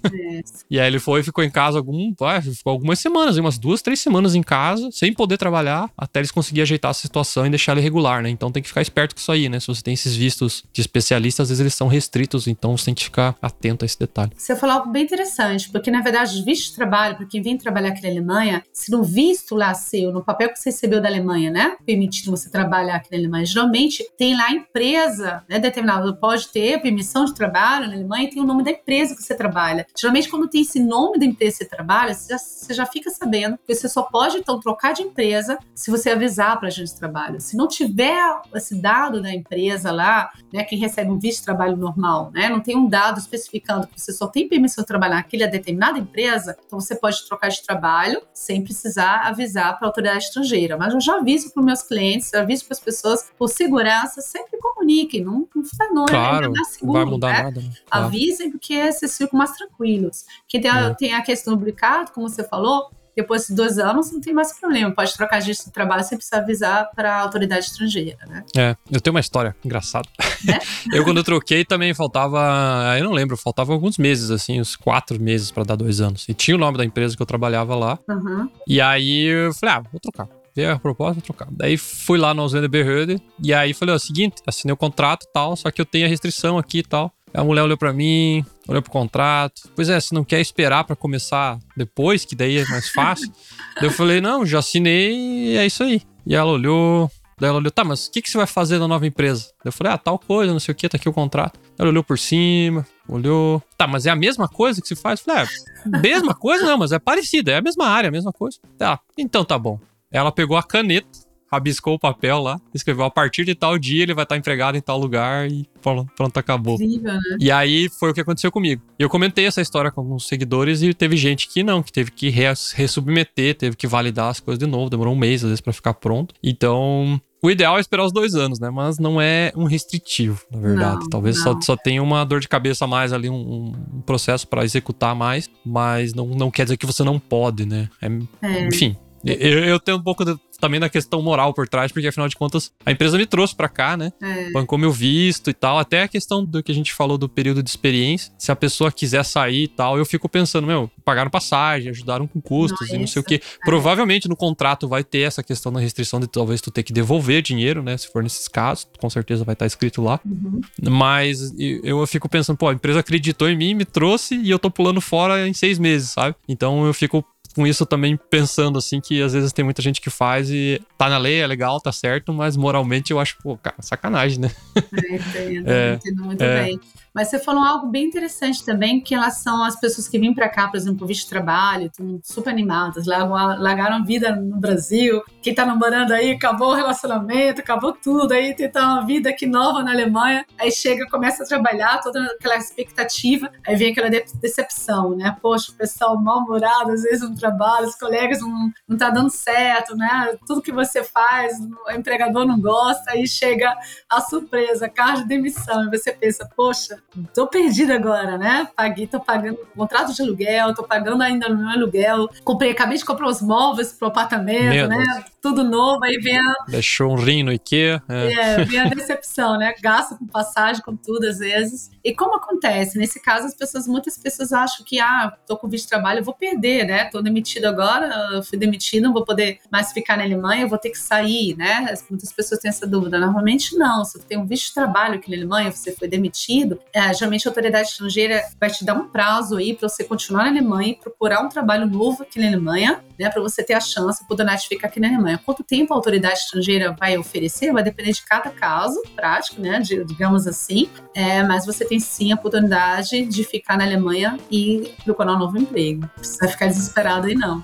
E 0.70 0.80
aí 0.80 0.88
ele 0.88 1.00
foi 1.00 1.20
e 1.20 1.24
ficou 1.24 1.44
em 1.44 1.50
casa 1.50 1.78
algum, 1.78 2.14
ficou 2.56 2.72
algumas 2.72 3.00
semanas, 3.00 3.38
umas 3.38 3.58
duas, 3.58 3.82
três 3.82 4.00
semanas 4.00 4.36
em 4.36 4.41
em 4.42 4.44
casa, 4.44 4.90
sem 4.92 5.14
poder 5.14 5.38
trabalhar, 5.38 5.90
até 5.98 6.20
eles 6.20 6.32
conseguirem 6.32 6.64
ajeitar 6.64 6.92
a 6.92 6.94
situação 6.94 7.46
e 7.46 7.50
deixar 7.50 7.74
ele 7.74 7.82
regular, 7.82 8.22
né? 8.22 8.30
Então 8.30 8.52
tem 8.52 8.62
que 8.62 8.68
ficar 8.68 8.82
esperto 8.82 9.16
com 9.16 9.22
isso 9.22 9.32
aí, 9.32 9.48
né? 9.48 9.60
Se 9.60 9.68
você 9.68 9.82
tem 9.82 9.94
esses 9.94 10.16
vistos 10.16 10.64
de 10.74 10.82
especialistas, 10.82 11.46
às 11.46 11.50
vezes 11.50 11.62
eles 11.62 11.74
são 11.74 11.88
restritos, 11.88 12.48
então 12.48 12.76
você 12.76 12.86
tem 12.86 12.94
que 12.94 13.04
ficar 13.04 13.36
atento 13.42 13.84
a 13.84 13.88
esse 13.88 14.00
detalhe. 14.00 14.32
Você 14.36 14.56
falou 14.56 14.78
algo 14.78 14.92
bem 14.92 15.04
interessante, 15.04 15.70
porque 15.70 15.90
na 15.90 16.02
verdade 16.02 16.34
os 16.34 16.44
vistos 16.44 16.70
de 16.70 16.76
trabalho, 16.76 17.16
para 17.16 17.26
quem 17.26 17.42
vem 17.42 17.58
trabalhar 17.58 17.90
aqui 17.90 18.04
na 18.04 18.10
Alemanha, 18.10 18.64
se 18.74 18.92
no 18.92 19.04
visto 19.04 19.56
lá 19.56 19.74
seu, 19.74 20.12
no 20.12 20.24
papel 20.24 20.50
que 20.50 20.60
você 20.60 20.70
recebeu 20.70 21.02
da 21.02 21.08
Alemanha, 21.08 21.52
né? 21.52 21.76
Permitindo 21.86 22.32
você 22.32 22.50
trabalhar 22.50 22.96
aqui 22.96 23.12
na 23.12 23.18
Alemanha, 23.18 23.46
geralmente 23.46 24.04
tem 24.18 24.36
lá 24.36 24.46
a 24.46 24.52
empresa, 24.52 25.44
né? 25.48 25.60
Determinado, 25.60 26.16
pode 26.16 26.48
ter 26.50 26.82
permissão 26.82 27.26
de 27.26 27.34
trabalho 27.34 27.88
na 27.88 27.94
Alemanha 27.94 28.26
e 28.26 28.30
tem 28.30 28.42
o 28.42 28.46
nome 28.46 28.64
da 28.64 28.72
empresa 28.72 29.16
que 29.16 29.24
você 29.24 29.36
trabalha. 29.36 29.86
Geralmente, 29.98 30.30
quando 30.30 30.48
tem 30.48 30.62
esse 30.62 30.80
nome 30.80 31.20
da 31.20 31.26
empresa 31.26 31.58
que 31.58 31.64
você 31.64 31.70
trabalha, 31.70 32.14
você 32.14 32.34
já, 32.34 32.38
você 32.38 32.74
já 32.74 32.86
fica 32.86 33.10
sabendo 33.10 33.58
que 33.58 33.74
você 33.74 33.88
só 33.88 34.04
pode 34.04 34.31
então 34.38 34.60
trocar 34.60 34.94
de 34.94 35.04
empresa 35.04 35.58
se 35.74 35.90
você 35.90 36.12
avisar 36.12 36.58
para 36.58 36.68
a 36.68 36.70
agência 36.70 36.94
de 36.94 37.00
trabalho. 37.00 37.40
Se 37.42 37.56
não 37.56 37.68
tiver 37.68 38.22
esse 38.56 38.80
dado 38.82 39.22
da 39.22 39.34
empresa 39.34 39.92
lá, 39.92 40.32
né, 40.54 40.64
quem 40.64 40.78
recebe 40.78 41.10
um 41.10 41.20
visto 41.20 41.40
de 41.40 41.46
trabalho 41.46 41.76
normal, 41.76 42.32
né, 42.34 42.50
não 42.50 42.60
tem 42.60 42.76
um 42.76 42.88
dado 42.88 43.20
especificando 43.20 43.88
que 43.88 44.00
você 44.00 44.12
só 44.12 44.28
tem 44.28 44.48
permissão 44.48 44.84
de 44.84 44.88
trabalhar 44.88 45.16
naquela 45.16 45.48
determinada 45.48 45.98
empresa, 46.00 46.58
então 46.66 46.80
você 46.80 46.96
pode 46.96 47.26
trocar 47.28 47.50
de 47.50 47.64
trabalho 47.64 48.22
sem 48.34 48.64
precisar 48.64 49.28
avisar 49.28 49.78
para 49.78 49.88
a 49.88 49.90
autoridade 49.90 50.26
estrangeira. 50.26 50.78
Mas 50.78 50.94
eu 50.94 51.02
já 51.02 51.16
aviso 51.16 51.52
para 51.52 51.60
os 51.60 51.66
meus 51.66 51.82
clientes, 51.82 52.32
eu 52.34 52.42
aviso 52.42 52.66
para 52.66 52.74
as 52.74 52.80
pessoas, 52.80 53.30
por 53.38 53.48
segurança, 53.48 54.22
sempre 54.22 54.60
comuniquem, 54.60 55.24
não, 55.24 55.48
não, 55.56 55.64
não 55.94 56.06
claro, 56.06 56.54
é 56.56 56.64
seguro, 56.66 56.94
não 56.94 56.94
vai 56.94 57.06
mudar 57.06 57.34
né? 57.34 57.44
nada. 57.44 57.62
Né? 57.62 57.72
Avisem 57.90 58.52
porque 58.52 58.92
vocês 58.92 59.18
ficam 59.18 59.38
mais 59.38 59.52
tranquilos. 59.52 60.26
Quem 60.48 60.62
tem 60.62 60.70
a, 60.72 60.90
é. 60.90 60.94
tem 60.94 61.14
a 61.14 61.22
questão 61.22 61.56
do 61.56 61.72
como 62.14 62.30
você 62.30 62.44
falou, 62.44 62.92
depois 63.22 63.48
de 63.48 63.56
dois 63.56 63.78
anos 63.78 64.12
não 64.12 64.20
tem 64.20 64.34
mais 64.34 64.58
problema, 64.60 64.92
pode 64.92 65.14
trocar 65.14 65.40
de 65.40 65.56
trabalho 65.72 66.04
sem 66.04 66.18
precisar 66.18 66.38
avisar 66.38 66.90
para 66.96 67.16
a 67.16 67.22
autoridade 67.22 67.66
estrangeira, 67.66 68.18
né? 68.28 68.44
É, 68.56 68.76
eu 68.92 69.00
tenho 69.00 69.14
uma 69.14 69.20
história 69.20 69.56
engraçada. 69.64 70.08
É? 70.48 70.60
eu, 70.98 71.04
quando 71.04 71.18
eu 71.18 71.24
troquei, 71.24 71.64
também 71.64 71.94
faltava, 71.94 72.96
eu 72.98 73.04
não 73.04 73.12
lembro, 73.12 73.38
faltava 73.38 73.72
alguns 73.74 73.98
meses, 73.98 74.32
assim, 74.32 74.60
uns 74.60 74.76
quatro 74.76 75.22
meses 75.22 75.52
para 75.52 75.64
dar 75.64 75.76
dois 75.76 76.02
anos. 76.02 76.28
E 76.28 76.34
tinha 76.34 76.56
o 76.56 76.60
nome 76.60 76.78
da 76.78 76.86
empresa 76.86 77.16
que 77.16 77.22
eu 77.22 77.28
trabalhava 77.28 77.76
lá. 77.76 78.00
Uhum. 78.10 78.50
E 78.68 78.82
aí 78.82 79.26
eu 79.26 79.54
falei, 79.54 79.76
ah, 79.76 79.84
vou 79.92 80.00
trocar 80.00 80.28
veio 80.54 80.74
a 80.74 80.80
proposta, 80.80 81.14
vou 81.14 81.22
trocar. 81.22 81.48
Daí 81.50 81.78
fui 81.78 82.20
lá 82.20 82.34
no 82.34 82.48
Behörde 82.68 83.22
e 83.42 83.54
aí 83.54 83.74
falei, 83.74 83.96
ó, 83.96 83.98
seguinte, 83.98 84.42
assinei 84.46 84.74
o 84.74 84.78
contrato 84.78 85.24
e 85.24 85.32
tal, 85.32 85.56
só 85.56 85.72
que 85.72 85.80
eu 85.80 85.86
tenho 85.86 86.06
a 86.06 86.10
restrição 86.10 86.58
aqui 86.58 86.80
e 86.80 86.84
tal. 86.84 87.12
A 87.34 87.44
mulher 87.44 87.64
olhou 87.64 87.78
para 87.78 87.94
mim, 87.94 88.46
olhou 88.72 88.82
pro 88.82 88.92
contrato. 88.92 89.70
Pois 89.76 89.90
é, 89.90 90.00
se 90.00 90.14
não 90.14 90.24
quer 90.24 90.40
esperar 90.40 90.84
para 90.84 90.96
começar 90.96 91.60
depois, 91.76 92.26
que 92.26 92.36
daí 92.36 92.58
é 92.58 92.66
mais 92.68 92.90
fácil. 92.90 93.32
daí 93.76 93.86
eu 93.86 93.92
falei, 93.92 94.22
não, 94.22 94.46
já 94.46 94.60
assinei 94.60 95.14
e 95.14 95.58
é 95.58 95.66
isso 95.66 95.84
aí. 95.84 96.02
E 96.26 96.36
ela 96.36 96.52
olhou, 96.52 97.12
daí 97.40 97.50
ela 97.50 97.60
olhou, 97.60 97.72
tá, 97.72 97.84
mas 97.84 98.08
o 98.08 98.12
que, 98.12 98.22
que 98.22 98.30
você 98.30 98.38
vai 98.38 98.48
fazer 98.48 98.80
na 98.80 98.88
nova 98.88 99.06
empresa? 99.06 99.46
Daí 99.64 99.70
eu 99.70 99.72
falei, 99.72 99.94
ah, 99.94 99.98
tal 99.98 100.18
coisa, 100.18 100.52
não 100.52 100.60
sei 100.60 100.72
o 100.72 100.76
que, 100.76 100.88
tá 100.88 100.98
aqui 100.98 101.10
o 101.10 101.14
contrato. 101.14 101.60
Ela 101.78 101.90
olhou 101.90 102.04
por 102.04 102.18
cima, 102.18 102.86
olhou. 103.08 103.62
Tá, 103.78 103.88
mas 103.88 104.06
é 104.06 104.10
a 104.10 104.16
mesma 104.16 104.48
coisa 104.48 104.82
que 104.82 104.88
se 104.88 104.96
faz? 104.96 105.20
Eu 105.20 105.26
falei, 105.26 105.44
é, 105.44 106.00
mesma 106.00 106.34
coisa 106.34 106.66
não, 106.66 106.78
mas 106.78 106.92
é 106.92 107.00
parecida, 107.00 107.52
é 107.52 107.58
a 107.58 107.62
mesma 107.62 107.88
área, 107.88 108.08
a 108.08 108.12
mesma 108.12 108.32
coisa. 108.32 108.58
Tá, 108.78 109.00
então 109.18 109.44
tá 109.44 109.58
bom. 109.58 109.80
Ela 110.12 110.32
pegou 110.32 110.58
a 110.58 110.64
caneta 110.64 111.08
rabiscou 111.52 111.96
o 111.96 112.00
papel 112.00 112.40
lá, 112.40 112.60
escreveu 112.74 113.04
a 113.04 113.12
partir 113.12 113.44
de 113.44 113.54
tal 113.54 113.78
dia 113.78 114.04
ele 114.04 114.14
vai 114.14 114.24
estar 114.24 114.38
empregado 114.38 114.78
em 114.78 114.82
tal 114.82 114.98
lugar 114.98 115.50
e 115.52 115.68
pronto, 115.82 116.12
pronto 116.16 116.38
acabou. 116.38 116.76
Incrível, 116.76 117.14
né? 117.14 117.38
E 117.40 117.52
aí 117.52 117.90
foi 117.90 118.12
o 118.12 118.14
que 118.14 118.22
aconteceu 118.22 118.52
comigo. 118.52 118.82
Eu 118.98 119.10
comentei 119.10 119.46
essa 119.46 119.62
história 119.62 119.92
com 119.92 120.02
alguns 120.02 120.28
seguidores 120.28 120.82
e 120.82 120.94
teve 120.94 121.18
gente 121.18 121.48
que 121.48 121.64
não, 121.64 121.84
que 121.84 121.92
teve 121.92 122.12
que 122.12 122.30
ressubmeter, 122.30 123.56
teve 123.56 123.76
que 123.76 123.88
validar 123.88 124.30
as 124.30 124.40
coisas 124.40 124.60
de 124.60 124.66
novo, 124.66 124.90
demorou 124.90 125.14
um 125.14 125.18
mês 125.18 125.44
às 125.44 125.50
vezes 125.50 125.62
para 125.62 125.74
ficar 125.74 125.94
pronto. 125.96 126.34
Então, 126.42 127.20
o 127.44 127.50
ideal 127.50 127.78
é 127.78 127.82
esperar 127.82 128.06
os 128.06 128.14
dois 128.14 128.36
anos, 128.36 128.60
né? 128.60 128.70
Mas 128.70 129.00
não 129.00 129.20
é 129.20 129.52
um 129.56 129.66
restritivo, 129.66 130.46
na 130.52 130.60
verdade. 130.60 131.00
Não, 131.02 131.10
Talvez 131.10 131.38
não. 131.38 131.44
Só, 131.44 131.62
só 131.62 131.76
tenha 131.76 132.02
uma 132.02 132.24
dor 132.24 132.40
de 132.40 132.48
cabeça 132.48 132.86
a 132.86 132.88
mais 132.88 133.12
ali, 133.12 133.30
um, 133.30 133.74
um 133.96 134.02
processo 134.02 134.48
para 134.48 134.64
executar 134.64 135.16
mais, 135.16 135.50
mas 135.66 136.14
não, 136.14 136.28
não 136.28 136.52
quer 136.52 136.64
dizer 136.64 136.78
que 136.78 136.86
você 136.86 137.04
não 137.04 137.20
pode, 137.20 137.66
né? 137.66 137.90
É, 138.00 138.08
é. 138.48 138.68
Enfim, 138.68 138.96
eu, 139.26 139.60
eu, 139.66 139.80
tenho 139.80 139.98
um 139.98 140.02
pouco 140.04 140.26
de, 140.26 140.36
também 140.62 140.80
da 140.80 140.88
questão 140.88 141.22
moral 141.22 141.54
por 141.54 141.68
trás, 141.68 141.92
porque 141.92 142.08
afinal 142.08 142.30
de 142.30 142.36
contas 142.36 142.72
a 142.86 142.92
empresa 142.92 143.18
me 143.18 143.26
trouxe 143.26 143.56
para 143.56 143.68
cá, 143.68 143.98
né? 143.98 144.14
É. 144.22 144.52
Bancou 144.52 144.78
meu 144.78 144.92
visto 144.92 145.50
e 145.50 145.54
tal. 145.54 145.80
Até 145.80 146.04
a 146.04 146.08
questão 146.08 146.46
do 146.46 146.64
que 146.64 146.72
a 146.72 146.76
gente 146.76 146.94
falou 146.94 147.18
do 147.18 147.28
período 147.28 147.64
de 147.64 147.70
experiência. 147.70 148.32
Se 148.38 148.52
a 148.52 148.56
pessoa 148.56 148.92
quiser 148.92 149.26
sair 149.26 149.64
e 149.64 149.68
tal, 149.68 149.98
eu 149.98 150.06
fico 150.06 150.30
pensando, 150.30 150.68
meu, 150.68 150.90
pagaram 151.04 151.30
passagem, 151.30 151.90
ajudaram 151.90 152.28
com 152.28 152.40
custos 152.40 152.82
Nossa, 152.82 152.96
e 152.96 153.00
não 153.00 153.08
sei 153.08 153.22
o 153.22 153.26
que. 153.26 153.36
É. 153.36 153.40
Provavelmente 153.66 154.30
no 154.30 154.36
contrato 154.36 154.88
vai 154.88 155.04
ter 155.04 155.22
essa 155.22 155.42
questão 155.42 155.74
da 155.74 155.80
restrição 155.80 156.20
de 156.20 156.28
talvez 156.28 156.62
tu 156.62 156.70
ter 156.70 156.84
que 156.84 156.94
devolver 156.94 157.42
dinheiro, 157.42 157.82
né? 157.82 157.98
Se 157.98 158.08
for 158.12 158.22
nesses 158.22 158.48
casos, 158.48 158.88
com 159.00 159.10
certeza 159.10 159.44
vai 159.44 159.54
estar 159.54 159.66
escrito 159.66 160.02
lá. 160.02 160.20
Uhum. 160.24 160.62
Mas 160.90 161.54
eu 161.84 162.06
fico 162.06 162.30
pensando, 162.30 162.58
pô, 162.58 162.70
a 162.70 162.74
empresa 162.74 163.00
acreditou 163.00 163.50
em 163.50 163.58
mim, 163.58 163.74
me 163.74 163.86
trouxe 163.86 164.36
e 164.36 164.50
eu 164.50 164.60
tô 164.60 164.70
pulando 164.70 165.02
fora 165.02 165.48
em 165.48 165.54
seis 165.54 165.80
meses, 165.80 166.12
sabe? 166.12 166.36
Então 166.48 166.86
eu 166.86 166.94
fico 166.94 167.26
com 167.54 167.68
isso 167.68 167.86
também 167.86 168.18
pensando 168.30 168.78
assim 168.78 169.00
que 169.00 169.22
às 169.22 169.34
vezes 169.34 169.52
tem 169.52 169.64
muita 169.64 169.82
gente 169.82 170.02
que 170.02 170.10
faz 170.10 170.50
e 170.50 170.82
tá 170.98 171.10
na 171.10 171.18
lei, 171.18 171.42
é 171.42 171.48
legal, 171.48 171.80
tá 171.80 171.92
certo, 171.92 172.34
mas 172.34 172.56
moralmente 172.56 173.12
eu 173.12 173.20
acho, 173.20 173.38
pô, 173.42 173.58
cara, 173.58 173.76
sacanagem, 173.80 174.40
né? 174.40 174.52
É, 174.94 175.16
entendo, 175.16 175.70
é, 175.70 175.94
entendo 175.94 176.24
muito 176.24 176.42
é. 176.44 176.64
bem. 176.64 176.80
Mas 177.14 177.28
você 177.28 177.40
falou 177.40 177.64
algo 177.64 177.88
bem 177.88 178.06
interessante 178.06 178.64
também, 178.64 179.02
que 179.02 179.14
elas 179.14 179.38
são 179.38 179.64
as 179.64 179.80
pessoas 179.80 180.08
que 180.08 180.18
vêm 180.18 180.34
para 180.34 180.48
cá, 180.48 180.68
por 180.68 180.78
exemplo, 180.78 181.06
visto 181.06 181.24
de 181.24 181.30
trabalho, 181.30 181.88
estão 181.88 182.20
super 182.24 182.50
animadas, 182.50 183.06
largaram 183.06 183.98
a 183.98 184.04
vida 184.04 184.36
no 184.36 184.58
Brasil. 184.58 185.22
Quem 185.42 185.54
tá 185.54 185.66
namorando 185.66 186.12
aí, 186.12 186.32
acabou 186.32 186.70
o 186.70 186.76
relacionamento, 186.76 187.60
acabou 187.62 187.94
tudo, 187.94 188.34
aí 188.34 188.56
tentar 188.56 188.86
uma 188.86 189.06
vida 189.06 189.30
aqui 189.30 189.46
nova 189.46 189.84
na 189.84 189.92
Alemanha, 189.92 190.46
aí 190.58 190.72
chega, 190.72 191.06
começa 191.10 191.44
a 191.44 191.46
trabalhar, 191.46 192.00
toda 192.02 192.24
aquela 192.26 192.56
expectativa, 192.56 193.52
aí 193.68 193.76
vem 193.76 193.92
aquela 193.92 194.10
decepção, 194.10 195.16
né? 195.16 195.36
Poxa, 195.42 195.72
o 195.72 195.76
pessoal 195.76 196.18
mal-humorado, 196.22 196.92
às 196.92 197.04
vezes 197.04 197.28
no 197.28 197.36
trabalho, 197.36 197.88
os 197.88 197.96
colegas 197.96 198.40
não, 198.40 198.72
não 198.88 198.98
tá 198.98 199.10
dando 199.10 199.30
certo, 199.30 199.96
né? 199.96 200.38
Tudo 200.48 200.62
que 200.62 200.72
você 200.72 201.04
faz, 201.04 201.58
o 201.88 201.92
empregador 201.92 202.46
não 202.46 202.60
gosta, 202.60 203.12
aí 203.12 203.28
chega 203.28 203.76
a 204.10 204.22
surpresa, 204.22 204.88
carta 204.88 205.24
de 205.24 205.28
demissão, 205.28 205.86
e 205.86 205.98
você 205.98 206.12
pensa, 206.12 206.50
poxa, 206.56 207.02
tô 207.34 207.48
perdida 207.48 207.96
agora, 207.96 208.38
né? 208.38 208.68
Paguei, 208.76 209.08
tô 209.08 209.20
pagando 209.20 209.60
contrato 209.76 210.14
de 210.14 210.22
aluguel, 210.22 210.74
tô 210.74 210.84
pagando 210.84 211.22
ainda 211.22 211.50
no 211.50 211.58
meu 211.58 211.70
aluguel. 211.70 212.30
Comprei, 212.44 212.72
acabei 212.72 212.98
de 212.98 213.06
comprar 213.06 213.28
os 213.28 213.42
móveis 213.42 213.92
pro 213.92 214.08
apartamento, 214.08 214.74
meu 214.74 214.88
né? 214.88 214.98
Deus. 214.98 215.26
Tudo 215.42 215.64
novo, 215.64 216.04
aí 216.04 216.18
vem 216.18 216.38
a. 216.38 216.56
Deixou 216.68 217.12
um 217.12 217.16
rim 217.16 217.44
no 217.44 217.52
IKEA. 217.52 218.02
É. 218.08 218.34
é, 218.34 218.66
vem 218.66 218.80
a 218.80 218.86
decepção, 218.86 219.58
né? 219.58 219.74
Gasto 219.82 220.18
com 220.18 220.28
passagem, 220.28 220.82
com 220.84 220.96
tudo, 220.96 221.26
às 221.28 221.40
vezes. 221.40 221.90
E 222.04 222.14
como 222.14 222.36
acontece? 222.36 222.98
Nesse 222.98 223.20
caso, 223.20 223.48
as 223.48 223.56
pessoas, 223.56 223.88
muitas 223.88 224.18
pessoas 224.18 224.54
acham 224.54 224.86
que, 224.86 225.00
ah, 225.00 225.34
tô 225.48 225.58
com 225.58 225.68
visto 225.68 225.86
de 225.86 225.90
trabalho, 225.90 226.20
eu 226.20 226.24
vou 226.24 226.34
perder, 226.34 226.86
né? 226.86 227.06
Tô 227.06 227.22
demitido 227.22 227.66
agora, 227.66 228.42
fui 228.44 228.58
demitido, 228.58 229.04
não 229.04 229.14
vou 229.14 229.26
poder 229.26 229.60
mais 229.72 229.92
ficar 229.92 230.16
na 230.18 230.24
Alemanha, 230.24 230.68
vou 230.68 230.78
ter 230.78 230.92
que 230.92 231.00
sair, 231.00 231.56
né? 231.58 231.94
Muitas 232.10 232.32
pessoas 232.32 232.62
têm 232.62 232.70
essa 232.70 232.86
dúvida. 232.86 233.20
Normalmente 233.20 233.76
não. 233.76 234.06
Se 234.06 234.20
você 234.20 234.26
tem 234.28 234.38
um 234.38 234.46
visto 234.46 234.68
de 234.68 234.74
trabalho 234.76 235.16
aqui 235.16 235.30
na 235.32 235.38
Alemanha, 235.38 235.72
você 235.72 235.92
foi 235.92 236.08
demitido, 236.08 236.80
é, 236.94 237.01
geralmente 237.14 237.48
a 237.48 237.52
autoridade 237.52 237.90
estrangeira 237.90 238.44
vai 238.60 238.70
te 238.70 238.84
dar 238.84 238.94
um 238.94 239.08
prazo 239.08 239.58
aí 239.58 239.76
para 239.76 239.88
você 239.88 240.04
continuar 240.04 240.44
na 240.44 240.50
Alemanha 240.50 240.92
e 240.92 240.96
procurar 240.96 241.42
um 241.42 241.50
trabalho 241.50 241.86
novo 241.86 242.24
aqui 242.24 242.40
na 242.40 242.48
Alemanha, 242.48 243.04
né? 243.18 243.30
Para 243.30 243.42
você 243.42 243.64
ter 243.64 243.74
a 243.74 243.80
chance, 243.80 244.26
poder 244.28 244.46
ficar 244.60 244.88
aqui 244.88 245.00
na 245.00 245.08
Alemanha. 245.08 245.40
Quanto 245.44 245.64
tempo 245.64 245.94
a 245.94 245.96
autoridade 245.98 246.40
estrangeira 246.40 246.96
vai 247.00 247.18
oferecer 247.18 247.72
vai 247.72 247.84
depender 247.84 248.12
de 248.12 248.22
cada 248.24 248.50
caso 248.50 249.02
prático, 249.16 249.62
né? 249.62 249.80
De, 249.80 250.04
digamos 250.04 250.48
assim. 250.48 250.90
É, 251.14 251.44
mas 251.44 251.66
você 251.66 251.86
tem 251.86 252.00
sim 252.00 252.32
a 252.32 252.36
oportunidade 252.36 253.26
de 253.26 253.44
ficar 253.44 253.78
na 253.78 253.86
Alemanha 253.86 254.38
e 254.50 254.94
procurar 255.04 255.34
um 255.34 255.40
novo 255.40 255.58
emprego. 255.58 256.02
Não 256.02 256.10
precisa 256.10 256.48
ficar 256.48 256.68
desesperado 256.68 257.28
aí, 257.28 257.36
não. 257.36 257.64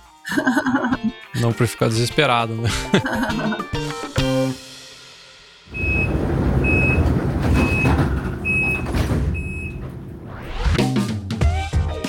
não 1.35 1.53
para 1.53 1.67
ficar 1.67 1.87
desesperado, 1.87 2.53
né? 2.53 2.69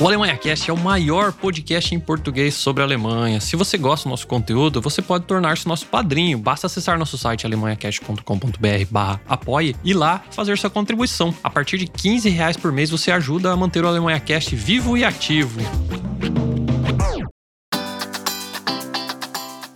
O 0.00 0.06
Alemanha 0.06 0.36
Cast 0.36 0.70
é 0.70 0.72
o 0.72 0.76
maior 0.76 1.32
podcast 1.32 1.92
em 1.92 1.98
português 1.98 2.54
sobre 2.54 2.84
a 2.84 2.86
Alemanha. 2.86 3.40
Se 3.40 3.56
você 3.56 3.76
gosta 3.76 4.08
do 4.08 4.10
nosso 4.10 4.28
conteúdo, 4.28 4.80
você 4.80 5.02
pode 5.02 5.24
tornar-se 5.24 5.66
nosso 5.66 5.86
padrinho. 5.86 6.38
Basta 6.38 6.68
acessar 6.68 6.96
nosso 6.96 7.18
site 7.18 7.44
alemanhacast.com.br 7.44 9.18
apoie 9.28 9.74
e 9.82 9.92
lá 9.92 10.22
fazer 10.30 10.56
sua 10.56 10.70
contribuição. 10.70 11.34
A 11.42 11.50
partir 11.50 11.78
de 11.78 11.88
15 11.88 12.28
reais 12.28 12.56
por 12.56 12.70
mês 12.70 12.90
você 12.90 13.10
ajuda 13.10 13.50
a 13.50 13.56
manter 13.56 13.84
o 13.84 13.88
Alemanha 13.88 14.20
Cast 14.20 14.54
vivo 14.54 14.96
e 14.96 15.04
ativo. 15.04 15.60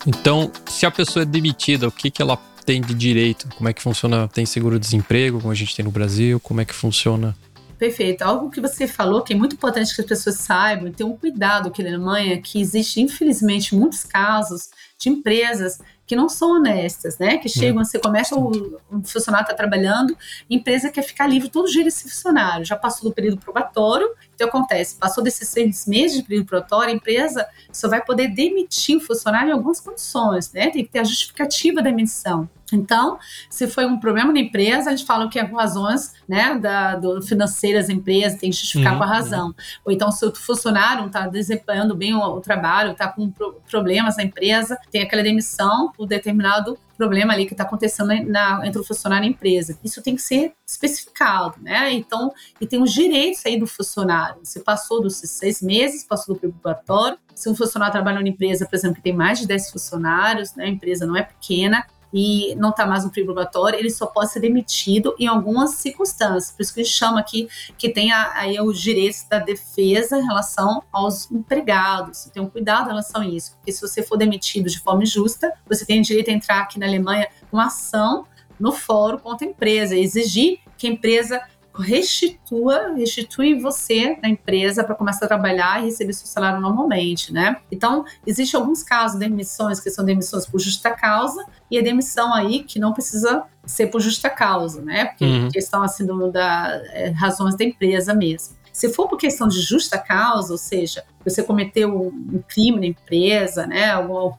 Então, 0.06 0.52
se 0.68 0.86
a 0.86 0.90
pessoa 0.92 1.24
é 1.24 1.26
demitida, 1.26 1.88
o 1.88 1.92
que, 1.92 2.12
que 2.12 2.22
ela 2.22 2.36
tem 2.64 2.80
de 2.80 2.94
direito? 2.94 3.48
Como 3.56 3.68
é 3.68 3.72
que 3.72 3.82
funciona? 3.82 4.28
Tem 4.28 4.46
seguro-desemprego, 4.46 5.40
como 5.40 5.50
a 5.50 5.56
gente 5.56 5.74
tem 5.74 5.84
no 5.84 5.90
Brasil? 5.90 6.38
Como 6.38 6.60
é 6.60 6.64
que 6.64 6.74
funciona 6.74 7.36
Perfeito. 7.82 8.22
Algo 8.22 8.48
que 8.48 8.60
você 8.60 8.86
falou 8.86 9.22
que 9.22 9.32
é 9.32 9.36
muito 9.36 9.56
importante 9.56 9.92
que 9.92 10.00
as 10.00 10.06
pessoas 10.06 10.36
saibam 10.36 10.86
e 10.86 10.92
tenham 10.92 11.16
cuidado 11.16 11.66
aqui 11.66 11.82
na 11.82 11.88
Alemanha, 11.88 12.40
que 12.40 12.60
existe, 12.60 13.00
infelizmente, 13.00 13.74
muitos 13.74 14.04
casos 14.04 14.70
de 14.96 15.08
empresas 15.08 15.80
que 16.06 16.14
não 16.14 16.28
são 16.28 16.52
honestas, 16.52 17.18
né? 17.18 17.38
Que 17.38 17.48
chegam, 17.48 17.84
você 17.84 17.98
começa, 17.98 18.36
o, 18.36 18.80
um 18.88 19.02
funcionário 19.02 19.46
está 19.46 19.56
trabalhando, 19.56 20.16
empresa 20.48 20.92
quer 20.92 21.02
ficar 21.02 21.26
livre 21.26 21.48
todo 21.48 21.68
dia 21.68 21.82
desse 21.82 22.04
funcionário, 22.04 22.64
já 22.64 22.76
passou 22.76 23.08
do 23.10 23.12
período 23.12 23.38
probatório, 23.38 24.08
então 24.32 24.46
acontece, 24.46 24.94
passou 24.94 25.24
desses 25.24 25.48
seis 25.48 25.84
meses 25.84 26.18
de 26.18 26.22
período 26.22 26.46
probatório, 26.46 26.92
a 26.92 26.96
empresa 26.96 27.44
só 27.72 27.88
vai 27.88 28.04
poder 28.04 28.28
demitir 28.28 28.96
o 28.96 29.00
funcionário 29.00 29.48
em 29.48 29.52
algumas 29.54 29.80
condições, 29.80 30.52
né? 30.52 30.70
Tem 30.70 30.84
que 30.84 30.92
ter 30.92 31.00
a 31.00 31.04
justificativa 31.04 31.82
da 31.82 31.90
emissão. 31.90 32.48
Então, 32.72 33.18
se 33.50 33.66
foi 33.66 33.86
um 33.86 33.98
problema 33.98 34.32
na 34.32 34.40
empresa, 34.40 34.90
a 34.90 34.96
gente 34.96 35.06
fala 35.06 35.28
que 35.28 35.38
é 35.38 35.44
por 35.44 35.56
razões 35.56 36.12
né, 36.28 36.58
da, 36.58 36.96
do, 36.96 37.22
financeiras 37.22 37.86
da 37.88 37.92
empresa, 37.92 38.38
tem 38.38 38.50
que 38.50 38.56
justificar 38.56 38.92
uhum, 38.92 38.98
com 38.98 39.04
a 39.04 39.06
razão. 39.06 39.46
Uhum. 39.48 39.54
Ou 39.86 39.92
então, 39.92 40.10
se 40.10 40.24
o 40.24 40.34
funcionário 40.34 41.00
não 41.00 41.06
está 41.08 41.26
desempenhando 41.26 41.94
bem 41.94 42.14
o, 42.14 42.20
o 42.20 42.40
trabalho, 42.40 42.92
está 42.92 43.08
com 43.08 43.30
pro, 43.30 43.60
problemas 43.70 44.16
na 44.16 44.22
empresa, 44.22 44.78
tem 44.90 45.02
aquela 45.02 45.22
demissão 45.22 45.92
por 45.92 46.06
determinado 46.06 46.78
problema 46.96 47.32
ali 47.32 47.46
que 47.46 47.52
está 47.52 47.64
acontecendo 47.64 48.14
na, 48.26 48.60
entre 48.64 48.80
o 48.80 48.84
funcionário 48.84 49.24
e 49.24 49.28
a 49.28 49.30
empresa. 49.30 49.78
Isso 49.82 50.00
tem 50.02 50.14
que 50.14 50.22
ser 50.22 50.52
especificado, 50.64 51.56
né? 51.60 51.92
Então, 51.92 52.32
e 52.60 52.66
tem 52.66 52.80
os 52.80 52.92
direitos 52.92 53.44
aí 53.44 53.58
do 53.58 53.66
funcionário. 53.66 54.38
Você 54.44 54.60
passou 54.60 55.02
dos 55.02 55.16
seis 55.16 55.60
meses, 55.60 56.04
passou 56.04 56.34
do 56.34 56.38
preocupatório. 56.38 57.18
Se 57.34 57.48
um 57.48 57.56
funcionário 57.56 57.92
trabalha 57.92 58.18
numa 58.18 58.28
empresa, 58.28 58.66
por 58.66 58.76
exemplo, 58.76 58.96
que 58.96 59.02
tem 59.02 59.12
mais 59.12 59.40
de 59.40 59.46
10 59.46 59.70
funcionários, 59.70 60.54
né? 60.54 60.66
A 60.66 60.68
empresa 60.68 61.06
não 61.06 61.16
é 61.16 61.22
pequena, 61.22 61.84
e 62.12 62.54
não 62.56 62.70
está 62.70 62.86
mais 62.86 63.04
no 63.04 63.10
período 63.10 63.34
probatório, 63.34 63.78
ele 63.78 63.90
só 63.90 64.06
pode 64.06 64.32
ser 64.32 64.40
demitido 64.40 65.14
em 65.18 65.26
algumas 65.26 65.76
circunstâncias. 65.76 66.50
Por 66.50 66.62
isso 66.62 66.74
que 66.74 66.80
a 66.80 66.84
chama 66.84 67.20
aqui 67.20 67.48
que 67.78 67.88
tem 67.88 68.12
aí 68.12 68.60
os 68.60 68.80
direitos 68.80 69.24
da 69.28 69.38
defesa 69.38 70.18
em 70.18 70.24
relação 70.24 70.82
aos 70.92 71.30
empregados. 71.30 72.24
Tem 72.32 72.42
um 72.42 72.48
cuidado 72.48 72.86
em 72.86 72.88
relação 72.88 73.22
a 73.22 73.26
isso, 73.26 73.52
porque 73.56 73.72
se 73.72 73.80
você 73.80 74.02
for 74.02 74.16
demitido 74.16 74.68
de 74.68 74.78
forma 74.78 75.02
injusta, 75.02 75.52
você 75.66 75.86
tem 75.86 76.02
direito 76.02 76.30
a 76.30 76.34
entrar 76.34 76.60
aqui 76.60 76.78
na 76.78 76.86
Alemanha 76.86 77.28
com 77.50 77.58
ação 77.58 78.26
no 78.58 78.72
fórum 78.72 79.18
contra 79.18 79.46
a 79.46 79.50
empresa, 79.50 79.96
exigir 79.96 80.60
que 80.76 80.86
a 80.86 80.90
empresa 80.90 81.42
restitua, 81.80 82.94
restitui 82.94 83.58
você 83.58 84.18
na 84.22 84.28
empresa 84.28 84.84
para 84.84 84.94
começar 84.94 85.24
a 85.24 85.28
trabalhar 85.28 85.80
e 85.80 85.86
receber 85.86 86.12
seu 86.12 86.26
salário 86.26 86.60
normalmente, 86.60 87.32
né? 87.32 87.56
Então, 87.70 88.04
existem 88.26 88.60
alguns 88.60 88.82
casos 88.82 89.18
de 89.18 89.26
demissões 89.26 89.80
que 89.80 89.90
são 89.90 90.04
demissões 90.04 90.46
por 90.46 90.60
justa 90.60 90.90
causa 90.90 91.44
e 91.70 91.78
a 91.78 91.82
demissão 91.82 92.34
aí 92.34 92.62
que 92.62 92.78
não 92.78 92.92
precisa 92.92 93.44
ser 93.64 93.86
por 93.86 94.00
justa 94.00 94.28
causa, 94.28 94.82
né? 94.82 95.06
Porque 95.06 95.24
uhum. 95.24 95.48
questão 95.48 95.82
assim 95.82 96.04
do, 96.04 96.30
da 96.30 96.80
é, 96.90 97.10
razões 97.10 97.56
da 97.56 97.64
empresa 97.64 98.12
mesmo. 98.12 98.61
Se 98.72 98.88
for 98.88 99.08
por 99.08 99.18
questão 99.18 99.46
de 99.46 99.60
justa 99.60 99.98
causa, 99.98 100.52
ou 100.52 100.58
seja, 100.58 101.04
você 101.24 101.42
cometeu 101.42 101.94
um 101.94 102.42
crime 102.48 102.80
na 102.80 102.86
empresa, 102.86 103.66
né, 103.66 103.90
algum 103.90 104.32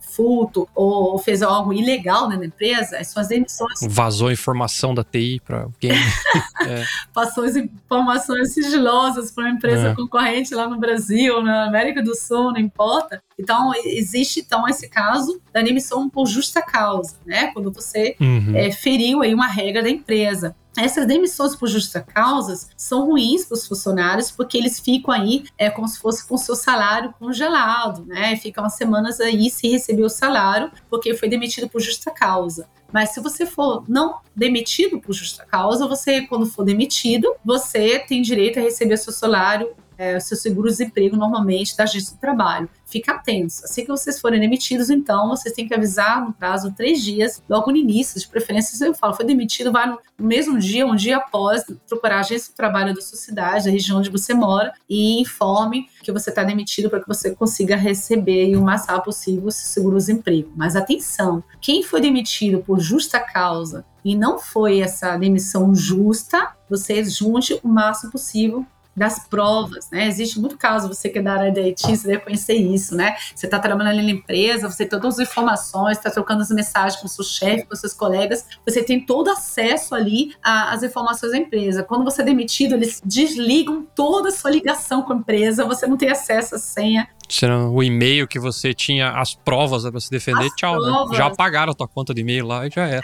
furto 0.00 0.68
ou 0.74 1.18
fez 1.18 1.42
algo 1.42 1.72
ilegal 1.72 2.28
na 2.28 2.36
empresa, 2.44 2.98
as 2.98 3.08
suas 3.08 3.28
demissões. 3.28 3.80
Vazou 3.88 4.30
informação 4.30 4.94
da 4.94 5.04
TI 5.04 5.40
para 5.44 5.64
alguém. 5.64 5.92
é. 6.66 6.84
Passou 7.12 7.44
as 7.44 7.56
informações 7.56 8.52
sigilosas 8.52 9.30
para 9.30 9.44
uma 9.44 9.50
empresa 9.50 9.88
é. 9.88 9.94
concorrente 9.94 10.54
lá 10.54 10.68
no 10.68 10.78
Brasil, 10.78 11.42
na 11.42 11.66
América 11.66 12.02
do 12.02 12.14
Sul, 12.14 12.52
não 12.52 12.58
importa. 12.58 13.22
Então, 13.38 13.72
existe 13.84 14.40
então 14.40 14.66
esse 14.68 14.88
caso 14.88 15.40
da 15.52 15.60
demissão 15.60 16.08
por 16.08 16.26
justa 16.26 16.62
causa, 16.62 17.16
né? 17.26 17.48
Quando 17.52 17.70
você 17.70 18.16
uhum. 18.20 18.52
é, 18.54 18.70
feriu 18.70 19.22
aí 19.22 19.34
uma 19.34 19.46
regra 19.46 19.82
da 19.82 19.90
empresa. 19.90 20.56
Essas 20.76 21.06
demissões 21.06 21.56
por 21.56 21.68
justa 21.68 22.02
causas 22.02 22.68
são 22.76 23.06
ruins 23.06 23.44
para 23.44 23.54
os 23.54 23.66
funcionários 23.66 24.30
porque 24.30 24.58
eles 24.58 24.78
ficam 24.78 25.12
aí 25.12 25.44
é, 25.56 25.70
como 25.70 25.88
se 25.88 25.98
fosse 25.98 26.26
com 26.26 26.34
o 26.34 26.38
seu 26.38 26.54
salário 26.54 27.14
congelado, 27.18 28.04
né? 28.04 28.36
Ficam 28.36 28.64
umas 28.64 28.74
semanas 28.74 29.20
aí 29.20 29.48
sem 29.50 29.70
receber 29.70 30.02
o 30.02 30.10
salário 30.10 30.70
porque 30.90 31.14
foi 31.14 31.28
demitido 31.28 31.68
por 31.68 31.80
justa 31.80 32.10
causa. 32.10 32.68
Mas 32.92 33.10
se 33.10 33.20
você 33.20 33.44
for 33.44 33.84
não 33.88 34.20
demitido 34.34 35.00
por 35.00 35.12
justa 35.12 35.44
causa, 35.44 35.88
você, 35.88 36.22
quando 36.22 36.46
for 36.46 36.64
demitido, 36.64 37.34
você 37.44 37.98
tem 37.98 38.22
direito 38.22 38.58
a 38.58 38.62
receber 38.62 38.96
seu 38.96 39.12
salário 39.12 39.74
é, 39.98 40.18
seu 40.20 40.36
seguro-desemprego 40.36 41.16
normalmente 41.16 41.76
da 41.76 41.84
agência 41.84 42.14
do 42.14 42.20
trabalho. 42.20 42.68
Fica 42.84 43.12
atento. 43.12 43.54
Assim 43.64 43.82
que 43.82 43.90
vocês 43.90 44.20
forem 44.20 44.40
demitidos, 44.40 44.90
então, 44.90 45.28
vocês 45.28 45.54
têm 45.54 45.66
que 45.66 45.74
avisar 45.74 46.24
no 46.24 46.32
prazo 46.32 46.70
de 46.70 46.76
três 46.76 47.02
dias, 47.02 47.42
logo 47.48 47.70
no 47.70 47.76
início, 47.76 48.20
de 48.20 48.28
preferência, 48.28 48.84
eu 48.84 48.94
falo, 48.94 49.14
foi 49.14 49.24
demitido, 49.24 49.72
vai 49.72 49.88
no 49.88 49.98
mesmo 50.18 50.58
dia, 50.58 50.86
um 50.86 50.94
dia 50.94 51.16
após, 51.16 51.64
procurar 51.88 52.18
a 52.18 52.20
agência 52.20 52.52
do 52.52 52.56
trabalho 52.56 52.94
da 52.94 53.00
sua 53.00 53.18
cidade, 53.18 53.64
da 53.64 53.70
região 53.70 53.98
onde 53.98 54.10
você 54.10 54.32
mora, 54.34 54.72
e 54.88 55.20
informe 55.20 55.88
que 56.02 56.12
você 56.12 56.30
está 56.30 56.44
demitido 56.44 56.88
para 56.88 57.00
que 57.00 57.08
você 57.08 57.34
consiga 57.34 57.76
receber 57.76 58.56
o 58.56 58.62
mais 58.62 58.86
rápido 58.86 59.06
possível 59.06 59.46
o 59.46 59.52
seguro-desemprego. 59.52 60.52
Mas 60.56 60.76
atenção, 60.76 61.42
quem 61.60 61.82
foi 61.82 62.00
demitido 62.00 62.60
por 62.60 62.80
justa 62.80 63.20
causa 63.20 63.84
e 64.04 64.14
não 64.14 64.38
foi 64.38 64.80
essa 64.80 65.16
demissão 65.16 65.74
justa, 65.74 66.54
você 66.70 67.04
junte 67.04 67.58
o 67.62 67.68
máximo 67.68 68.12
possível 68.12 68.64
das 68.96 69.28
provas, 69.28 69.90
né? 69.90 70.06
Existe 70.06 70.40
muito 70.40 70.56
caso, 70.56 70.88
você 70.88 71.08
que 71.08 71.18
é 71.18 71.22
da 71.22 71.34
área 71.34 71.52
de 71.52 71.60
IT, 71.60 71.82
você 71.82 72.08
deve 72.08 72.20
conhecer 72.20 72.54
isso, 72.54 72.94
né? 72.94 73.14
Você 73.34 73.46
está 73.46 73.58
trabalhando 73.58 73.92
ali 73.92 74.02
na 74.02 74.18
empresa, 74.18 74.70
você 74.70 74.86
tem 74.86 74.98
todas 74.98 75.18
as 75.18 75.28
informações, 75.28 75.98
está 75.98 76.10
trocando 76.10 76.42
as 76.42 76.50
mensagens 76.50 77.00
com 77.00 77.06
o 77.06 77.10
seu 77.10 77.24
chefe, 77.24 77.66
com 77.66 77.76
seus 77.76 77.92
colegas, 77.92 78.46
você 78.64 78.82
tem 78.82 79.04
todo 79.04 79.30
acesso 79.30 79.94
ali 79.94 80.34
às 80.42 80.82
informações 80.82 81.32
da 81.32 81.38
empresa. 81.38 81.82
Quando 81.82 82.04
você 82.04 82.22
é 82.22 82.24
demitido, 82.24 82.74
eles 82.74 83.02
desligam 83.04 83.86
toda 83.94 84.30
a 84.30 84.32
sua 84.32 84.50
ligação 84.50 85.02
com 85.02 85.12
a 85.12 85.16
empresa, 85.16 85.64
você 85.64 85.86
não 85.86 85.96
tem 85.96 86.10
acesso 86.10 86.54
à 86.54 86.58
senha, 86.58 87.08
Será 87.28 87.68
o 87.68 87.82
e-mail 87.82 88.28
que 88.28 88.38
você 88.38 88.72
tinha 88.72 89.10
as 89.10 89.34
provas 89.34 89.82
para 89.82 89.98
se 89.98 90.08
defender, 90.08 90.46
As 90.46 90.54
tchau, 90.54 90.80
né? 90.80 91.16
Já 91.16 91.26
apagaram 91.26 91.72
a 91.72 91.74
tua 91.74 91.88
conta 91.88 92.14
de 92.14 92.20
e-mail 92.20 92.46
lá 92.46 92.64
e 92.66 92.70
já 92.70 92.86
era. 92.86 93.02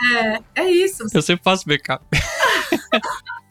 É, 0.54 0.62
é 0.62 0.70
isso. 0.70 1.04
Eu 1.12 1.20
sempre 1.20 1.42
faço 1.42 1.66
backup. 1.66 2.04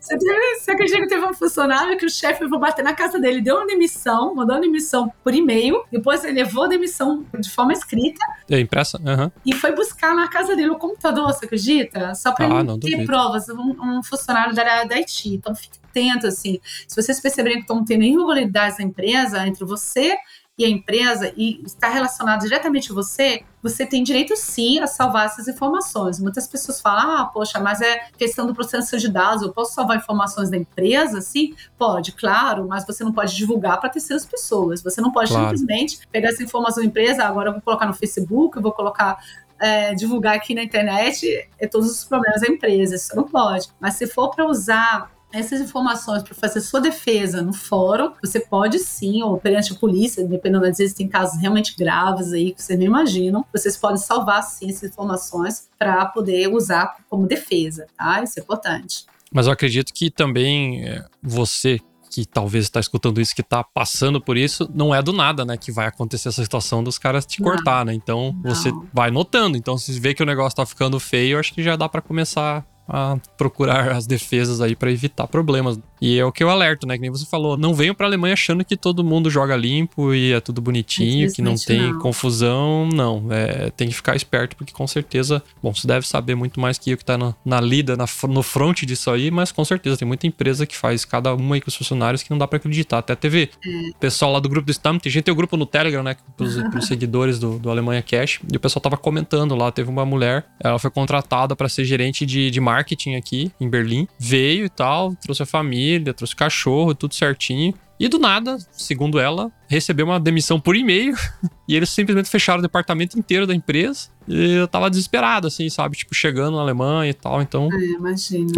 Você, 0.00 0.18
teve, 0.18 0.54
você 0.58 0.70
acredita 0.72 1.00
que 1.00 1.06
teve 1.08 1.24
um 1.24 1.34
funcionário 1.34 1.96
que 1.96 2.04
o 2.06 2.10
chefe 2.10 2.48
foi 2.48 2.58
bater 2.58 2.82
na 2.84 2.94
casa 2.94 3.18
dele, 3.20 3.40
deu 3.40 3.56
uma 3.56 3.66
demissão, 3.66 4.34
mandou 4.34 4.56
uma 4.56 4.60
demissão 4.60 5.12
por 5.22 5.32
e-mail, 5.34 5.82
depois 5.90 6.24
ele 6.24 6.34
levou 6.42 6.64
a 6.64 6.68
demissão 6.68 7.24
de 7.38 7.50
forma 7.50 7.72
escrita 7.72 8.24
É 8.50 8.58
impressa? 8.58 9.00
Aham. 9.06 9.30
e 9.46 9.52
foi 9.54 9.72
buscar 9.72 10.14
na 10.14 10.28
casa 10.28 10.56
dele 10.56 10.70
o 10.70 10.76
computador, 10.78 11.26
você 11.32 11.44
acredita? 11.46 12.14
Só 12.14 12.32
para 12.32 12.46
Ah, 12.46 12.64
não 12.64 12.78
ter 12.78 12.90
duvido. 12.90 13.06
provas, 13.06 13.48
um, 13.48 13.76
um 13.98 14.02
funcionário 14.02 14.54
da 14.54 14.62
área 14.62 14.88
da 14.88 14.96
IT. 14.96 15.28
Então 15.34 15.54
fique 15.54 15.78
atento, 15.88 16.26
assim. 16.26 16.58
Se 16.88 17.00
vocês 17.00 17.20
perceberem 17.20 17.58
que 17.58 17.64
estão 17.64 17.84
tendo 17.84 18.02
irregularidades 18.02 18.78
na 18.78 18.84
empresa, 18.84 19.46
entre 19.46 19.64
você 19.64 20.16
e 20.58 20.64
a 20.66 20.68
empresa, 20.68 21.32
e 21.34 21.62
está 21.64 21.88
relacionado 21.88 22.42
diretamente 22.42 22.92
a 22.92 22.94
você, 22.94 23.42
você 23.62 23.86
tem 23.86 24.02
direito 24.02 24.36
sim 24.36 24.80
a 24.80 24.86
salvar 24.86 25.24
essas 25.26 25.48
informações. 25.48 26.20
Muitas 26.20 26.46
pessoas 26.46 26.78
falam, 26.80 27.16
ah, 27.22 27.24
poxa, 27.26 27.58
mas 27.58 27.80
é 27.80 28.02
questão 28.18 28.46
do 28.46 28.54
processo 28.54 28.98
de 28.98 29.08
dados, 29.08 29.42
eu 29.42 29.52
posso 29.52 29.72
salvar 29.72 29.96
informações 29.96 30.50
da 30.50 30.56
empresa? 30.58 31.22
Sim, 31.22 31.54
pode, 31.78 32.12
claro, 32.12 32.66
mas 32.68 32.86
você 32.86 33.02
não 33.02 33.12
pode 33.12 33.34
divulgar 33.34 33.80
para 33.80 33.88
terceiras 33.88 34.26
pessoas. 34.26 34.82
Você 34.82 35.00
não 35.00 35.10
pode 35.10 35.30
Claro. 35.30 35.44
simplesmente 35.56 36.00
pegar 36.10 36.28
essa 36.28 36.42
informação 36.42 36.82
da 36.82 36.88
empresa, 36.88 37.24
"Ah, 37.24 37.28
agora 37.28 37.48
eu 37.48 37.52
vou 37.54 37.62
colocar 37.62 37.86
no 37.86 37.94
Facebook, 37.94 38.56
eu 38.56 38.62
vou 38.62 38.72
colocar 38.72 39.16
é, 39.64 39.94
divulgar 39.94 40.34
aqui 40.34 40.56
na 40.56 40.62
internet 40.64 41.48
é 41.56 41.68
todos 41.68 41.88
os 41.88 42.04
problemas 42.04 42.40
da 42.40 42.48
empresa. 42.48 42.96
Isso 42.96 43.14
não 43.14 43.22
pode. 43.22 43.68
Mas 43.78 43.94
se 43.94 44.08
for 44.08 44.28
para 44.34 44.44
usar 44.44 45.08
essas 45.32 45.60
informações 45.60 46.22
para 46.22 46.34
fazer 46.34 46.60
sua 46.60 46.80
defesa 46.80 47.42
no 47.42 47.52
fórum, 47.52 48.12
você 48.22 48.40
pode 48.40 48.78
sim, 48.78 49.22
ou 49.22 49.38
perante 49.38 49.72
a 49.72 49.76
polícia, 49.76 50.26
dependendo, 50.26 50.66
às 50.66 50.78
vezes 50.78 50.94
tem 50.94 51.08
casos 51.08 51.40
realmente 51.40 51.74
graves 51.76 52.32
aí 52.32 52.52
que 52.52 52.62
vocês 52.62 52.78
não 52.78 52.86
imaginam, 52.86 53.44
vocês 53.52 53.76
podem 53.76 53.96
salvar 53.96 54.42
sim 54.42 54.68
essas 54.68 54.90
informações 54.90 55.68
para 55.78 56.06
poder 56.06 56.48
usar 56.48 56.96
como 57.08 57.26
defesa, 57.26 57.86
tá? 57.96 58.22
Isso 58.22 58.38
é 58.38 58.42
importante. 58.42 59.06
Mas 59.32 59.46
eu 59.46 59.52
acredito 59.52 59.92
que 59.94 60.10
também 60.10 60.86
é, 60.86 61.04
você 61.22 61.80
que 62.12 62.26
talvez 62.26 62.64
está 62.64 62.78
escutando 62.78 63.22
isso, 63.22 63.34
que 63.34 63.40
está 63.40 63.64
passando 63.64 64.20
por 64.20 64.36
isso, 64.36 64.70
não 64.74 64.94
é 64.94 65.02
do 65.02 65.14
nada, 65.14 65.46
né? 65.46 65.56
Que 65.56 65.72
vai 65.72 65.86
acontecer 65.86 66.28
essa 66.28 66.42
situação 66.42 66.84
dos 66.84 66.98
caras 66.98 67.24
te 67.24 67.40
Não. 67.40 67.50
cortar, 67.50 67.86
né? 67.86 67.94
Então 67.94 68.36
Não. 68.44 68.54
você 68.54 68.70
vai 68.92 69.10
notando. 69.10 69.56
Então, 69.56 69.78
se 69.78 69.98
vê 69.98 70.12
que 70.12 70.22
o 70.22 70.26
negócio 70.26 70.56
tá 70.56 70.66
ficando 70.66 71.00
feio, 71.00 71.36
eu 71.36 71.40
acho 71.40 71.54
que 71.54 71.62
já 71.62 71.74
dá 71.74 71.88
para 71.88 72.02
começar 72.02 72.66
a 72.88 73.16
procurar 73.36 73.92
as 73.92 74.06
defesas 74.06 74.60
aí 74.60 74.74
para 74.74 74.90
evitar 74.90 75.26
problemas. 75.26 75.78
E 76.02 76.18
é 76.18 76.24
o 76.24 76.32
que 76.32 76.42
eu 76.42 76.50
alerto, 76.50 76.84
né? 76.84 76.96
Que 76.96 77.02
nem 77.02 77.10
você 77.12 77.24
falou, 77.24 77.56
não 77.56 77.72
venham 77.72 77.94
pra 77.94 78.08
Alemanha 78.08 78.32
achando 78.32 78.64
que 78.64 78.76
todo 78.76 79.04
mundo 79.04 79.30
joga 79.30 79.54
limpo 79.54 80.12
e 80.12 80.32
é 80.32 80.40
tudo 80.40 80.60
bonitinho, 80.60 81.32
que 81.32 81.40
não 81.40 81.54
tem 81.54 81.92
não. 81.92 82.00
confusão. 82.00 82.88
Não, 82.92 83.28
é, 83.30 83.70
tem 83.70 83.86
que 83.86 83.94
ficar 83.94 84.16
esperto, 84.16 84.56
porque 84.56 84.72
com 84.72 84.84
certeza, 84.84 85.40
bom, 85.62 85.72
você 85.72 85.86
deve 85.86 86.04
saber 86.04 86.34
muito 86.34 86.58
mais 86.58 86.76
que 86.76 86.90
eu 86.90 86.96
que 86.96 87.04
tá 87.04 87.16
na, 87.16 87.32
na 87.44 87.60
lida, 87.60 87.96
na, 87.96 88.06
no 88.28 88.42
front 88.42 88.82
disso 88.82 89.12
aí, 89.12 89.30
mas 89.30 89.52
com 89.52 89.64
certeza 89.64 89.96
tem 89.96 90.08
muita 90.08 90.26
empresa 90.26 90.66
que 90.66 90.76
faz 90.76 91.04
cada 91.04 91.32
uma 91.36 91.54
aí 91.54 91.60
com 91.60 91.68
os 91.68 91.76
funcionários 91.76 92.24
que 92.24 92.30
não 92.32 92.38
dá 92.38 92.48
pra 92.48 92.56
acreditar. 92.56 92.98
Até 92.98 93.14
teve 93.14 93.50
É. 93.64 93.68
pessoal 94.00 94.32
lá 94.32 94.40
do 94.40 94.48
grupo 94.48 94.66
do 94.66 94.72
Stam, 94.72 94.98
tem 94.98 95.12
gente 95.12 95.22
tem 95.22 95.32
o 95.32 95.36
grupo 95.36 95.56
no 95.56 95.66
Telegram, 95.66 96.02
né, 96.02 96.16
pros, 96.36 96.56
pros 96.72 96.88
seguidores 96.88 97.38
do, 97.38 97.60
do 97.60 97.70
Alemanha 97.70 98.02
Cash, 98.02 98.40
e 98.52 98.56
o 98.56 98.60
pessoal 98.60 98.80
tava 98.80 98.96
comentando 98.96 99.54
lá, 99.54 99.70
teve 99.70 99.88
uma 99.88 100.04
mulher, 100.04 100.46
ela 100.58 100.80
foi 100.80 100.90
contratada 100.90 101.54
pra 101.54 101.68
ser 101.68 101.84
gerente 101.84 102.26
de, 102.26 102.50
de 102.50 102.60
marketing 102.60 103.14
aqui 103.14 103.52
em 103.60 103.68
Berlim, 103.68 104.08
veio 104.18 104.64
e 104.64 104.68
tal, 104.68 105.14
trouxe 105.14 105.44
a 105.44 105.46
família, 105.46 105.91
trouxe 106.00 106.34
o 106.34 106.36
cachorro, 106.36 106.94
tudo 106.94 107.14
certinho. 107.14 107.74
E 108.00 108.08
do 108.08 108.18
nada, 108.18 108.58
segundo 108.72 109.20
ela, 109.20 109.52
recebeu 109.68 110.04
uma 110.06 110.18
demissão 110.18 110.58
por 110.58 110.74
e-mail 110.74 111.14
e 111.68 111.76
eles 111.76 111.88
simplesmente 111.90 112.28
fecharam 112.28 112.58
o 112.58 112.62
departamento 112.62 113.16
inteiro 113.16 113.46
da 113.46 113.54
empresa. 113.54 114.08
E 114.26 114.54
eu 114.54 114.66
tava 114.66 114.90
desesperado, 114.90 115.46
assim, 115.46 115.68
sabe? 115.68 115.96
Tipo, 115.96 116.14
chegando 116.14 116.56
na 116.56 116.62
Alemanha 116.62 117.10
e 117.10 117.14
tal. 117.14 117.40
Então, 117.40 117.68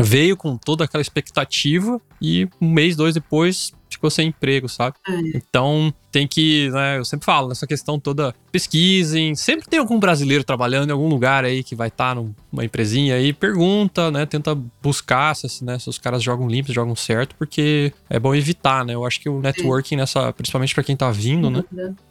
É, 0.01 0.03
veio 0.03 0.37
com 0.37 0.57
toda 0.57 0.85
aquela 0.85 1.03
expectativa 1.03 2.01
e 2.21 2.49
um 2.61 2.71
mês, 2.71 2.97
dois 2.97 3.15
depois, 3.15 3.73
ficou 3.95 4.11
sem 4.11 4.29
emprego, 4.29 4.69
sabe? 4.69 4.97
É. 5.09 5.37
Então, 5.37 5.93
tem 6.11 6.29
que, 6.29 6.71
né, 6.71 6.99
eu 6.99 7.05
sempre 7.05 7.27
falo, 7.27 7.49
nessa 7.49 7.67
questão 7.67 7.99
toda, 7.99 8.33
pesquisem, 8.53 9.35
sempre 9.35 9.67
tem 9.67 9.81
algum 9.81 9.99
brasileiro 9.99 10.45
trabalhando 10.45 10.91
em 10.91 10.93
algum 10.93 11.09
lugar 11.09 11.45
aí 11.45 11.65
que 11.65 11.75
vai 11.75 11.89
estar 11.89 12.15
numa 12.15 12.65
empresinha 12.65 13.17
aí, 13.17 13.33
pergunta, 13.33 14.13
né, 14.13 14.25
tenta 14.25 14.57
buscar 14.81 15.35
se, 15.35 15.65
né, 15.65 15.77
se 15.79 15.89
os 15.89 15.99
caras 15.99 16.23
jogam 16.23 16.47
limpo, 16.47 16.73
jogam 16.73 16.95
certo, 16.95 17.35
porque 17.37 17.93
é 18.09 18.21
bom 18.21 18.35
evitar, 18.35 18.85
né? 18.85 18.95
Eu 18.95 19.05
acho 19.05 19.21
que 19.21 19.29
o 19.29 19.41
networking 19.41 19.97
nessa, 19.97 20.33
principalmente 20.33 20.75
pra 20.75 20.85
quem 20.85 20.97
tá 20.97 21.11
vindo, 21.11 21.51
né? 21.51 21.65